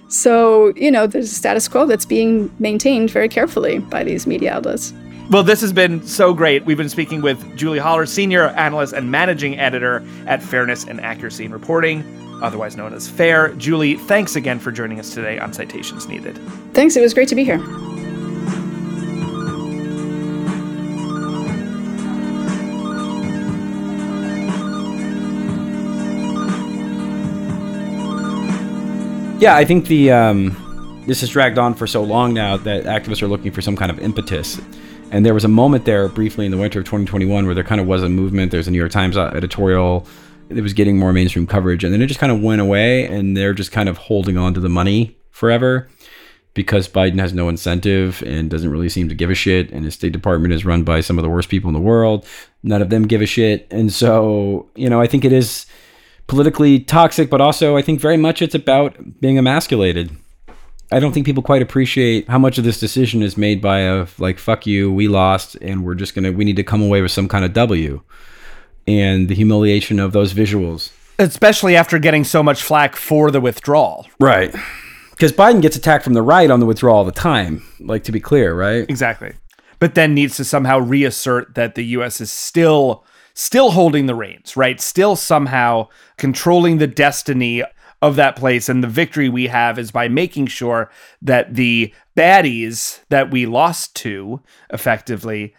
so, 0.10 0.74
you 0.76 0.92
know, 0.92 1.08
there's 1.08 1.32
a 1.32 1.36
status 1.36 1.68
quo 1.68 1.86
that's 1.86 2.06
being 2.06 2.54
maintained 2.60 3.10
very 3.10 3.28
carefully 3.28 3.80
by 3.80 4.04
these 4.04 4.28
media 4.28 4.54
outlets. 4.54 4.94
Well, 5.30 5.44
this 5.44 5.60
has 5.60 5.74
been 5.74 6.02
so 6.08 6.34
great. 6.34 6.64
We've 6.64 6.78
been 6.78 6.88
speaking 6.88 7.22
with 7.22 7.58
Julie 7.58 7.80
Hollar, 7.80 8.06
senior 8.06 8.48
analyst 8.48 8.94
and 8.94 9.12
managing 9.12 9.60
editor 9.60 10.02
at 10.26 10.42
Fairness 10.42 10.86
and 10.86 11.02
Accuracy 11.02 11.44
in 11.44 11.52
Reporting, 11.52 12.02
otherwise 12.42 12.78
known 12.78 12.94
as 12.94 13.10
FAIR. 13.10 13.50
Julie, 13.56 13.96
thanks 13.96 14.38
again 14.38 14.58
for 14.58 14.72
joining 14.72 15.02
us 15.02 15.14
today 15.14 15.38
on 15.38 15.52
Citations 15.52 16.08
Needed. 16.08 16.38
Thanks. 16.74 16.96
It 16.96 17.02
was 17.02 17.14
great 17.14 17.28
to 17.28 17.36
be 17.36 17.44
here. 17.44 17.58
Yeah, 29.40 29.58
I 29.58 29.66
think 29.66 29.88
the 29.88 30.10
um, 30.12 31.04
this 31.06 31.20
has 31.20 31.30
dragged 31.30 31.58
on 31.58 31.74
for 31.74 31.86
so 31.86 32.02
long 32.02 32.34
now 32.34 32.56
that 32.56 32.86
activists 32.86 33.22
are 33.22 33.28
looking 33.28 33.52
for 33.52 33.62
some 33.62 33.76
kind 33.76 33.92
of 33.92 34.00
impetus. 34.00 34.58
And 35.12 35.26
there 35.26 35.34
was 35.34 35.46
a 35.46 35.50
moment 35.50 35.86
there 35.86 36.08
briefly 36.10 36.46
in 36.46 36.52
the 36.52 36.58
winter 36.58 36.80
of 36.80 36.86
2021 36.86 37.46
where 37.46 37.56
there 37.56 37.64
kind 37.64 37.80
of 37.80 37.88
was 37.88 38.04
a 38.04 38.10
movement. 38.10 38.52
There's 38.52 38.68
a 38.68 38.72
New 38.72 38.78
York 38.78 38.92
Times 38.92 39.16
uh, 39.16 39.32
editorial 39.36 40.06
that 40.50 40.62
was 40.62 40.74
getting 40.74 40.98
more 40.98 41.14
mainstream 41.14 41.48
coverage, 41.48 41.84
and 41.84 41.94
then 41.94 42.02
it 42.02 42.08
just 42.08 42.20
kind 42.20 42.32
of 42.32 42.42
went 42.42 42.62
away, 42.62 43.06
and 43.06 43.36
they're 43.36 43.54
just 43.54 43.72
kind 43.72 43.90
of 43.90 43.98
holding 43.98 44.38
on 44.38 44.54
to 44.54 44.60
the 44.60 44.70
money 44.70 45.18
forever 45.32 45.90
because 46.54 46.90
Biden 46.90 47.20
has 47.20 47.34
no 47.34 47.50
incentive 47.50 48.24
and 48.24 48.50
doesn't 48.50 48.72
really 48.72 48.90
seem 48.90 49.08
to 49.10 49.16
give 49.16 49.30
a 49.30 49.36
shit, 49.36 49.72
and 49.72 49.86
his 49.86 49.94
State 49.94 50.12
Department 50.12 50.54
is 50.54 50.66
run 50.66 50.84
by 50.84 51.02
some 51.02 51.18
of 51.18 51.24
the 51.24 51.30
worst 51.30 51.50
people 51.50 51.70
in 51.70 51.74
the 51.74 51.80
world. 51.80 52.26
None 52.64 52.82
of 52.82 52.90
them 52.90 53.08
give 53.08 53.22
a 53.22 53.26
shit, 53.26 53.68
and 53.72 53.94
so 53.94 54.70
you 54.76 54.90
know 54.90 55.00
I 55.00 55.08
think 55.08 55.24
it 55.24 55.32
is 55.32 55.66
politically 56.28 56.80
toxic, 56.80 57.30
but 57.30 57.42
also 57.42 57.78
I 57.78 57.82
think 57.82 58.02
very 58.02 58.18
much 58.18 58.42
it's 58.42 58.56
about 58.56 59.22
being 59.22 59.38
emasculated. 59.38 60.12
I 60.92 61.00
don't 61.00 61.12
think 61.12 61.26
people 61.26 61.44
quite 61.44 61.62
appreciate 61.62 62.30
how 62.30 62.40
much 62.40 62.58
of 62.58 62.64
this 62.64 62.80
decision 62.80 63.22
is 63.22 63.38
made 63.38 63.62
by 63.62 63.80
a 63.80 64.08
like 64.20 64.40
fuck 64.40 64.66
you, 64.66 64.92
we 64.92 65.08
lost 65.08 65.56
and 65.56 65.84
we're 65.84 65.96
just 65.96 66.16
going 66.16 66.24
to 66.24 66.32
we 66.32 66.46
need 66.46 66.56
to 66.56 66.64
come 66.64 66.82
away 66.82 67.02
with 67.02 67.12
some 67.12 67.28
kind 67.28 67.44
of 67.44 67.54
W. 67.54 68.02
And 68.88 69.28
the 69.28 69.36
humiliation 69.36 70.00
of 70.00 70.14
those 70.14 70.34
visuals. 70.34 70.92
Especially 71.20 71.76
after 71.76 72.00
getting 72.00 72.24
so 72.24 72.42
much 72.42 72.64
flack 72.64 72.96
for 72.96 73.32
the 73.32 73.42
withdrawal. 73.42 74.08
Right. 74.20 74.56
Cuz 75.20 75.34
Biden 75.34 75.62
gets 75.62 75.76
attacked 75.76 76.04
from 76.06 76.14
the 76.14 76.22
right 76.22 76.50
on 76.50 76.62
the 76.62 76.66
withdrawal 76.66 76.98
all 76.98 77.04
the 77.04 77.12
time, 77.12 77.64
like 77.80 78.04
to 78.06 78.12
be 78.14 78.22
clear, 78.22 78.54
right? 78.56 78.86
Exactly. 78.90 79.34
But 79.80 79.96
then 79.96 80.14
needs 80.14 80.38
to 80.38 80.46
somehow 80.46 80.80
reassert 80.80 81.56
that 81.56 81.76
the 81.76 81.84
US 81.98 82.22
is 82.22 82.32
still 82.32 83.04
still 83.34 83.72
holding 83.72 84.06
the 84.06 84.16
reins, 84.16 84.56
right? 84.56 84.80
Still 84.80 85.16
somehow 85.16 85.90
controlling 86.18 86.78
the 86.78 86.88
destiny 86.88 87.62
of 88.02 88.16
that 88.16 88.36
place. 88.36 88.70
And 88.70 88.84
the 88.84 88.88
victory 88.88 89.30
we 89.30 89.48
have 89.48 89.80
is 89.80 89.92
by 89.92 90.08
making 90.08 90.48
sure 90.48 90.92
that 91.22 91.56
the 91.56 91.94
baddies 92.16 93.00
that 93.10 93.32
we 93.32 93.46
lost 93.46 93.96
to 93.98 94.42
effectively 94.72 95.56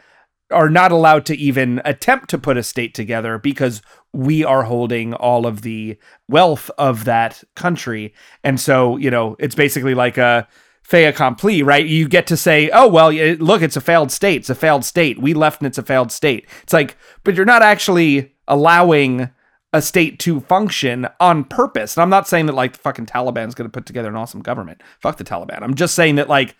are 0.50 0.70
not 0.70 0.92
allowed 0.92 1.26
to 1.26 1.36
even 1.36 1.80
attempt 1.84 2.30
to 2.30 2.38
put 2.38 2.56
a 2.56 2.62
state 2.62 2.94
together 2.94 3.38
because 3.38 3.82
we 4.12 4.44
are 4.44 4.62
holding 4.62 5.12
all 5.14 5.46
of 5.46 5.62
the 5.62 5.98
wealth 6.28 6.70
of 6.78 7.04
that 7.04 7.42
country. 7.54 8.14
And 8.42 8.58
so, 8.58 8.96
you 8.96 9.10
know, 9.10 9.36
it's 9.38 9.54
basically 9.54 9.94
like 9.94 10.16
a 10.16 10.48
fait 10.82 11.04
accompli, 11.04 11.62
right? 11.62 11.84
You 11.84 12.08
get 12.08 12.26
to 12.28 12.36
say, 12.36 12.70
oh, 12.72 12.88
well, 12.88 13.12
look, 13.12 13.60
it's 13.60 13.76
a 13.76 13.80
failed 13.80 14.10
state. 14.10 14.36
It's 14.36 14.50
a 14.50 14.54
failed 14.54 14.86
state. 14.86 15.20
We 15.20 15.34
left 15.34 15.60
and 15.60 15.66
it's 15.66 15.76
a 15.76 15.82
failed 15.82 16.10
state. 16.10 16.48
It's 16.62 16.72
like, 16.72 16.96
but 17.24 17.34
you're 17.34 17.44
not 17.44 17.60
actually 17.60 18.34
allowing 18.46 19.28
a 19.72 19.82
state 19.82 20.18
to 20.20 20.40
function 20.40 21.06
on 21.20 21.44
purpose. 21.44 21.96
And 21.96 22.02
I'm 22.02 22.10
not 22.10 22.26
saying 22.26 22.46
that 22.46 22.54
like 22.54 22.72
the 22.72 22.78
fucking 22.78 23.06
Taliban 23.06 23.48
is 23.48 23.54
going 23.54 23.68
to 23.68 23.72
put 23.72 23.86
together 23.86 24.08
an 24.08 24.16
awesome 24.16 24.40
government. 24.40 24.82
Fuck 25.00 25.18
the 25.18 25.24
Taliban. 25.24 25.62
I'm 25.62 25.74
just 25.74 25.94
saying 25.94 26.16
that 26.16 26.28
like 26.28 26.56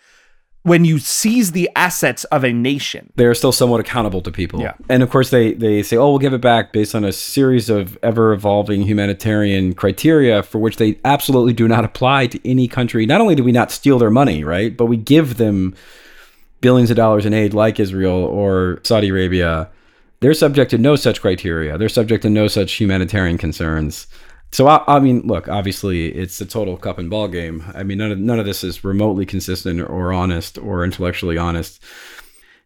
when 0.63 0.85
you 0.85 0.99
seize 0.99 1.53
the 1.53 1.71
assets 1.75 2.25
of 2.25 2.45
a 2.45 2.53
nation, 2.53 3.13
they're 3.17 3.35
still 3.35 3.53
somewhat 3.53 3.81
accountable 3.81 4.21
to 4.21 4.31
people. 4.31 4.61
Yeah. 4.61 4.75
And 4.89 5.03
of 5.03 5.11
course, 5.11 5.31
they 5.31 5.55
they 5.55 5.83
say, 5.83 5.97
"Oh, 5.97 6.11
we'll 6.11 6.19
give 6.19 6.35
it 6.35 6.41
back 6.41 6.73
based 6.73 6.95
on 6.95 7.05
a 7.05 7.13
series 7.13 7.71
of 7.71 7.97
ever 8.03 8.33
evolving 8.33 8.83
humanitarian 8.83 9.75
criteria 9.75 10.43
for 10.43 10.59
which 10.59 10.77
they 10.77 10.99
absolutely 11.05 11.53
do 11.55 11.69
not 11.69 11.85
apply 11.85 12.27
to 12.29 12.49
any 12.49 12.69
country." 12.69 13.07
Not 13.07 13.21
only 13.21 13.35
do 13.35 13.45
we 13.45 13.53
not 13.53 13.71
steal 13.71 13.99
their 13.99 14.11
money, 14.11 14.45
right, 14.45 14.77
but 14.77 14.87
we 14.87 14.97
give 14.97 15.37
them 15.39 15.75
billions 16.61 16.91
of 16.91 16.97
dollars 16.97 17.25
in 17.25 17.33
aid, 17.33 17.55
like 17.55 17.81
Israel 17.81 18.25
or 18.25 18.81
Saudi 18.83 19.09
Arabia, 19.09 19.71
they're 20.21 20.35
subject 20.35 20.71
to 20.71 20.79
no 20.79 20.97
such 20.97 21.21
criteria. 21.21 21.79
They're 21.79 21.89
subject 21.89 22.23
to 22.23 22.31
no 22.31 22.49
such 22.49 22.73
humanitarian 22.73 23.39
concerns. 23.39 24.07
So 24.51 24.67
I, 24.67 24.83
I, 24.87 24.99
mean, 24.99 25.27
look, 25.27 25.49
obviously 25.49 26.09
it's 26.09 26.41
a 26.41 26.47
total 26.47 26.77
cup 26.77 26.99
and 26.99 27.11
ball 27.11 27.29
game. 27.29 27.63
I 27.75 27.83
mean, 27.83 27.99
none 27.99 28.13
of 28.13 28.19
none 28.19 28.39
of 28.39 28.47
this 28.47 28.65
is 28.65 28.83
remotely 28.83 29.27
consistent 29.27 29.81
or 29.81 30.13
honest 30.13 30.59
or 30.59 30.85
intellectually 30.85 31.37
honest. 31.37 31.83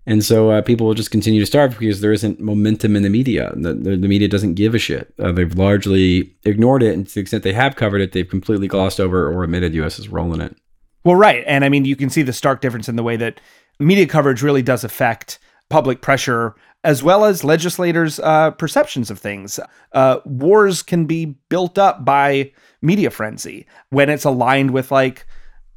And 0.05 0.25
so 0.25 0.51
uh, 0.51 0.63
people 0.63 0.87
will 0.87 0.95
just 0.95 1.13
continue 1.13 1.39
to 1.41 1.47
starve 1.47 1.79
because 1.79 2.01
there 2.01 2.13
isn't 2.13 2.41
momentum 2.41 2.97
in 2.97 3.03
the 3.03 3.09
media. 3.09 3.53
The, 3.55 3.75
the, 3.75 3.97
the 3.97 4.09
media 4.09 4.27
doesn't 4.27 4.55
give 4.55 4.75
a 4.75 4.79
shit. 4.79 5.15
Uh, 5.19 5.31
they've 5.31 5.55
largely 5.57 6.35
ignored 6.45 6.83
it, 6.83 6.95
and 6.95 7.07
to 7.07 7.15
the 7.15 7.21
extent 7.21 7.45
they 7.45 7.53
have 7.53 7.77
covered 7.77 8.01
it, 8.01 8.11
they've 8.11 8.29
completely 8.29 8.67
glossed 8.67 8.99
over 8.99 9.29
or 9.29 9.45
omitted 9.45 9.75
U.S. 9.75 10.09
role 10.09 10.35
in 10.35 10.41
it. 10.41 10.57
Well, 11.05 11.15
right, 11.15 11.45
and 11.47 11.65
I 11.65 11.69
mean, 11.69 11.85
you 11.85 11.95
can 11.95 12.11
see 12.11 12.23
the 12.23 12.33
stark 12.33 12.61
difference 12.61 12.89
in 12.89 12.97
the 12.97 13.03
way 13.05 13.17
that 13.17 13.41
media 13.79 14.07
coverage 14.07 14.43
really 14.43 14.63
does 14.63 14.83
affect 14.83 15.39
public 15.69 16.01
pressure 16.01 16.57
as 16.85 17.03
well 17.03 17.25
as 17.25 17.45
legislators' 17.45 18.19
uh, 18.21 18.51
perceptions 18.53 19.11
of 19.11 19.19
things. 19.19 19.61
Uh, 19.93 20.19
wars 20.25 20.83
can 20.83 21.07
be 21.07 21.37
built 21.49 21.79
up 21.79 22.05
by 22.05 22.53
media 22.81 23.11
frenzy 23.11 23.67
when 23.91 24.11
it's 24.11 24.25
aligned 24.25 24.73
with 24.73 24.91
like 24.91 25.27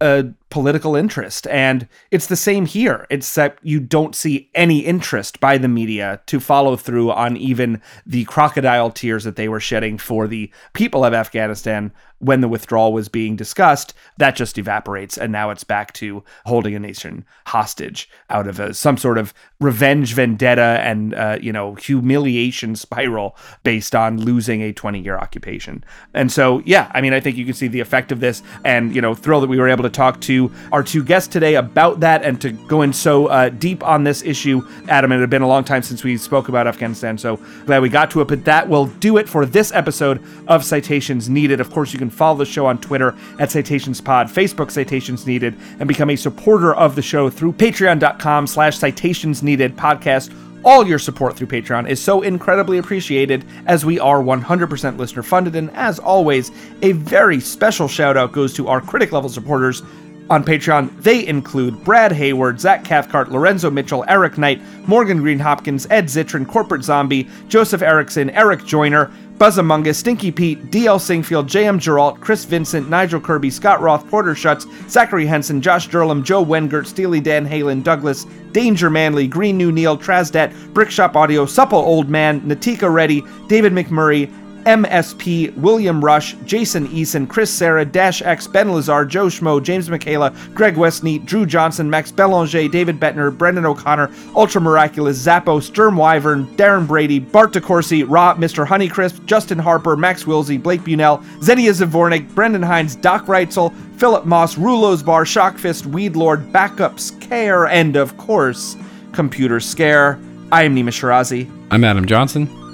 a 0.02 0.26
political 0.50 0.96
interest. 0.96 1.48
And 1.48 1.88
it's 2.12 2.28
the 2.28 2.36
same 2.36 2.66
here, 2.66 3.08
except 3.10 3.66
you 3.66 3.80
don't 3.80 4.16
see 4.16 4.50
any 4.54 4.80
interest 4.80 5.40
by 5.40 5.58
the 5.58 5.68
media 5.68 6.22
to 6.28 6.40
follow 6.40 6.76
through 6.76 7.12
on 7.12 7.36
even 7.38 7.82
the 8.06 8.26
crocodile 8.26 8.92
tears 8.92 9.24
that 9.24 9.36
they 9.36 9.50
were 9.50 9.60
shedding 9.60 9.98
for 9.98 10.28
the 10.28 10.52
people 10.74 11.04
of 11.04 11.14
Afghanistan 11.14 11.92
when 12.20 12.42
the 12.42 12.48
withdrawal 12.48 12.94
was 12.94 13.10
being 13.10 13.36
discussed, 13.36 13.94
that 14.18 14.36
just 14.36 14.58
evaporates. 14.58 15.18
And 15.18 15.32
now 15.32 15.50
it's 15.50 15.64
back 15.64 15.94
to 15.94 16.24
holding 16.46 16.74
a 16.74 16.80
nation 16.80 17.26
hostage 17.46 18.10
out 18.30 18.48
of 18.48 18.60
a, 18.60 18.74
some 18.74 18.98
sort 18.98 19.18
of 19.18 19.34
revenge 19.60 20.14
vendetta 20.14 20.80
and, 20.82 21.14
uh, 21.14 21.38
you 21.42 21.52
know, 21.52 21.76
humiliation 21.76 22.76
spiral 22.76 23.36
based 23.64 23.94
on 23.94 24.20
losing 24.20 24.62
a 24.62 24.72
20 24.74 25.02
year 25.02 25.18
occupation. 25.18 25.84
And 26.14 26.32
so, 26.32 26.62
yeah, 26.66 26.90
I 26.94 27.02
mean, 27.02 27.14
I 27.14 27.20
think 27.20 27.38
you 27.38 27.46
can 27.46 27.54
see 27.54 27.68
the 27.68 27.82
effect 27.82 28.12
of 28.12 28.22
this 28.22 28.42
and, 28.64 28.96
you 28.96 29.02
know, 29.02 29.14
thrilled 29.14 29.44
that 29.44 29.50
we 29.50 29.60
were 29.60 29.70
able 29.70 29.84
to 29.84 29.90
talk 29.90 30.22
to 30.22 30.35
our 30.72 30.84
two 30.84 31.03
guests 31.03 31.28
today 31.28 31.56
about 31.56 31.99
that 32.02 32.24
and 32.24 32.40
to 32.41 32.52
go 32.52 32.82
in 32.82 32.94
so 32.94 33.28
uh, 33.28 33.49
deep 33.49 33.84
on 33.84 34.03
this 34.03 34.24
issue. 34.24 34.62
Adam, 34.88 35.12
it 35.12 35.20
had 35.20 35.30
been 35.30 35.41
a 35.41 35.48
long 35.48 35.64
time 35.64 35.82
since 35.82 36.03
we 36.03 36.18
spoke 36.18 36.49
about 36.49 36.68
Afghanistan, 36.68 37.18
so 37.18 37.40
glad 37.66 37.82
we 37.82 37.90
got 37.90 38.12
to 38.12 38.22
it. 38.22 38.28
But 38.28 38.45
that 38.45 38.68
will 38.68 38.88
do 38.88 39.18
it 39.18 39.28
for 39.28 39.45
this 39.45 39.72
episode 39.74 40.22
of 40.48 40.64
Citations 40.64 41.30
Needed. 41.30 41.60
Of 41.60 41.72
course, 41.72 41.94
you 41.94 41.99
can 41.99 42.10
follow 42.10 42.38
the 42.38 42.45
show 42.45 42.66
on 42.66 42.80
Twitter 42.80 43.16
at 43.40 43.52
Citations 43.52 44.02
Pod, 44.02 44.28
Facebook 44.28 44.72
Citations 44.72 45.26
Needed, 45.26 45.56
and 45.80 45.88
become 45.88 46.10
a 46.10 46.16
supporter 46.16 46.76
of 46.76 46.95
the 46.95 47.02
show 47.02 47.30
through 47.30 47.53
patreon.com 47.53 48.48
slash 48.48 48.78
citations 48.78 49.44
needed 49.44 49.76
podcast. 49.76 50.34
All 50.64 50.88
your 50.88 50.98
support 50.98 51.38
through 51.38 51.48
Patreon 51.48 51.88
is 51.88 52.02
so 52.02 52.24
incredibly 52.24 52.80
appreciated 52.80 53.45
as 53.68 53.86
we 53.86 53.99
are 53.99 54.20
100% 54.20 54.98
listener 54.98 55.22
funded. 55.22 55.56
And 55.56 55.70
as 55.72 55.99
always, 55.99 56.49
a 56.82 56.94
very 56.94 57.40
special 57.40 57.88
shout 57.88 58.18
out 58.18 58.32
goes 58.32 58.52
to 58.56 58.68
our 58.68 58.82
critic 58.82 59.12
level 59.12 59.30
supporters 59.30 59.84
on 60.30 60.43
Patreon, 60.43 61.02
they 61.02 61.26
include 61.26 61.84
Brad 61.84 62.11
Hayward, 62.11 62.60
Zach 62.60 62.84
Cathcart, 62.84 63.31
Lorenzo 63.31 63.69
Mitchell, 63.69 64.06
Eric 64.07 64.38
Knight, 64.38 64.61
Morgan 64.88 65.18
Green 65.18 65.39
Hopkins, 65.39 65.88
Ed 65.89 66.06
Zitron, 66.06 66.47
Corporate 66.47 66.84
Zombie, 66.84 67.27
Joseph 67.47 67.81
Erickson, 67.81 68.30
Eric 68.31 68.65
Joyner, 68.65 69.11
Buzz 69.38 69.60
Us, 69.60 69.97
Stinky 69.97 70.31
Pete, 70.31 70.72
DL 70.72 70.99
Singfield, 70.99 71.47
JM 71.47 71.77
Geralt, 71.77 72.22
Chris 72.22 72.45
Vincent, 72.45 72.89
Nigel 72.89 73.19
Kirby, 73.19 73.49
Scott 73.49 73.81
Roth, 73.81 74.10
Porter 74.10 74.34
Schutz, 74.34 74.65
Zachary 74.88 75.26
Henson, 75.26 75.61
Josh 75.61 75.89
Durlam, 75.89 76.23
Joe 76.23 76.43
Wengert, 76.43 76.85
Steely 76.85 77.19
Dan 77.19 77.45
Halen, 77.45 77.84
Douglas, 77.84 78.26
Danger 78.53 78.89
Manley, 78.89 79.27
Green 79.27 79.57
New 79.57 79.73
Neil, 79.73 79.97
Trasdat, 79.97 80.53
Brickshop 80.73 81.15
Audio, 81.15 81.45
Supple 81.45 81.80
Old 81.80 82.10
Man, 82.10 82.39
Natika 82.41 82.91
Reddy, 82.91 83.23
David 83.49 83.73
McMurray, 83.73 84.31
MSP, 84.66 85.56
William 85.58 86.04
Rush, 86.04 86.36
Jason 86.46 86.88
Eason, 86.90 87.28
Chris 87.28 87.52
Sarah, 87.52 87.86
Dash 87.86 88.22
X, 88.22 88.48
Ben 88.48 88.72
Lazar, 88.72 89.06
Joe 89.06 89.28
Schmo, 89.28 89.62
James 89.62 89.90
Michaela, 89.90 90.34
Greg 90.54 90.76
Westneat, 90.76 91.26
Drew 91.26 91.46
Johnson, 91.46 91.90
Max 91.90 92.12
Belanger, 92.12 92.68
David 92.68 93.00
Bettner, 93.00 93.36
Brendan 93.36 93.66
O'Connor, 93.66 94.12
Ultra 94.36 94.62
Miraculous, 94.62 95.18
Zappo, 95.18 95.60
Sturm 95.60 95.96
Wyvern, 95.96 96.48
Darren 96.58 96.88
Brady, 96.88 97.20
Bart 97.20 97.54
DeCourcy, 97.54 98.06
Rob, 98.08 98.40
Mr. 98.40 98.66
Honeycrisp, 98.66 99.24
Justin 99.26 99.60
Harper, 99.60 99.96
Max 99.96 100.24
Wilsey, 100.24 100.62
Blake 100.62 100.82
Bunell, 100.82 101.24
Zenia 101.40 101.72
Zavornik, 101.72 102.28
Brendan 102.34 102.64
Hines, 102.64 102.96
Doc 102.96 103.26
Reitzel, 103.26 103.74
Philip 103.98 104.26
Moss, 104.26 104.58
Rulo's 104.58 105.04
Bar, 105.04 105.26
Shockfist, 105.26 105.86
Weed 105.86 106.16
Lord, 106.16 106.52
Backups, 106.52 107.20
Care, 107.22 107.68
and 107.68 107.96
of 107.96 108.18
course, 108.18 108.76
Computer 109.12 109.60
Scare. 109.60 110.20
I 110.52 110.64
am 110.64 110.76
Nima 110.76 110.90
Shirazi. 110.90 111.50
I'm 111.72 111.84
Adam 111.84 112.06
Johnson. 112.06 112.65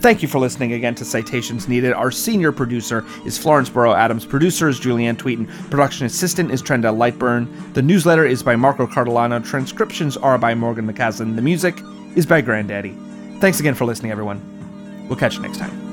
Thank 0.00 0.22
you 0.22 0.28
for 0.28 0.38
listening 0.38 0.74
again 0.74 0.94
to 0.94 1.04
Citations 1.04 1.66
Needed. 1.66 1.92
Our 1.92 2.12
senior 2.12 2.52
producer 2.52 3.04
is 3.26 3.36
Florence 3.36 3.68
Barrau-Adams. 3.68 4.24
Producer 4.24 4.68
is 4.68 4.78
Julianne 4.78 5.16
Tweeten. 5.16 5.48
Production 5.70 6.06
assistant 6.06 6.52
is 6.52 6.62
Trendel 6.62 6.96
Lightburn. 6.96 7.74
The 7.74 7.82
newsletter 7.82 8.24
is 8.24 8.40
by 8.40 8.54
Marco 8.54 8.86
Cardellano. 8.86 9.44
Transcriptions 9.44 10.16
are 10.16 10.38
by 10.38 10.54
Morgan 10.54 10.86
McCaslin. 10.90 11.34
The 11.34 11.42
music 11.42 11.80
is 12.14 12.26
by 12.26 12.40
Granddaddy. 12.40 12.96
Thanks 13.40 13.58
again 13.58 13.74
for 13.74 13.86
listening, 13.86 14.12
everyone. 14.12 15.06
We'll 15.08 15.18
catch 15.18 15.34
you 15.34 15.42
next 15.42 15.58
time. 15.58 15.87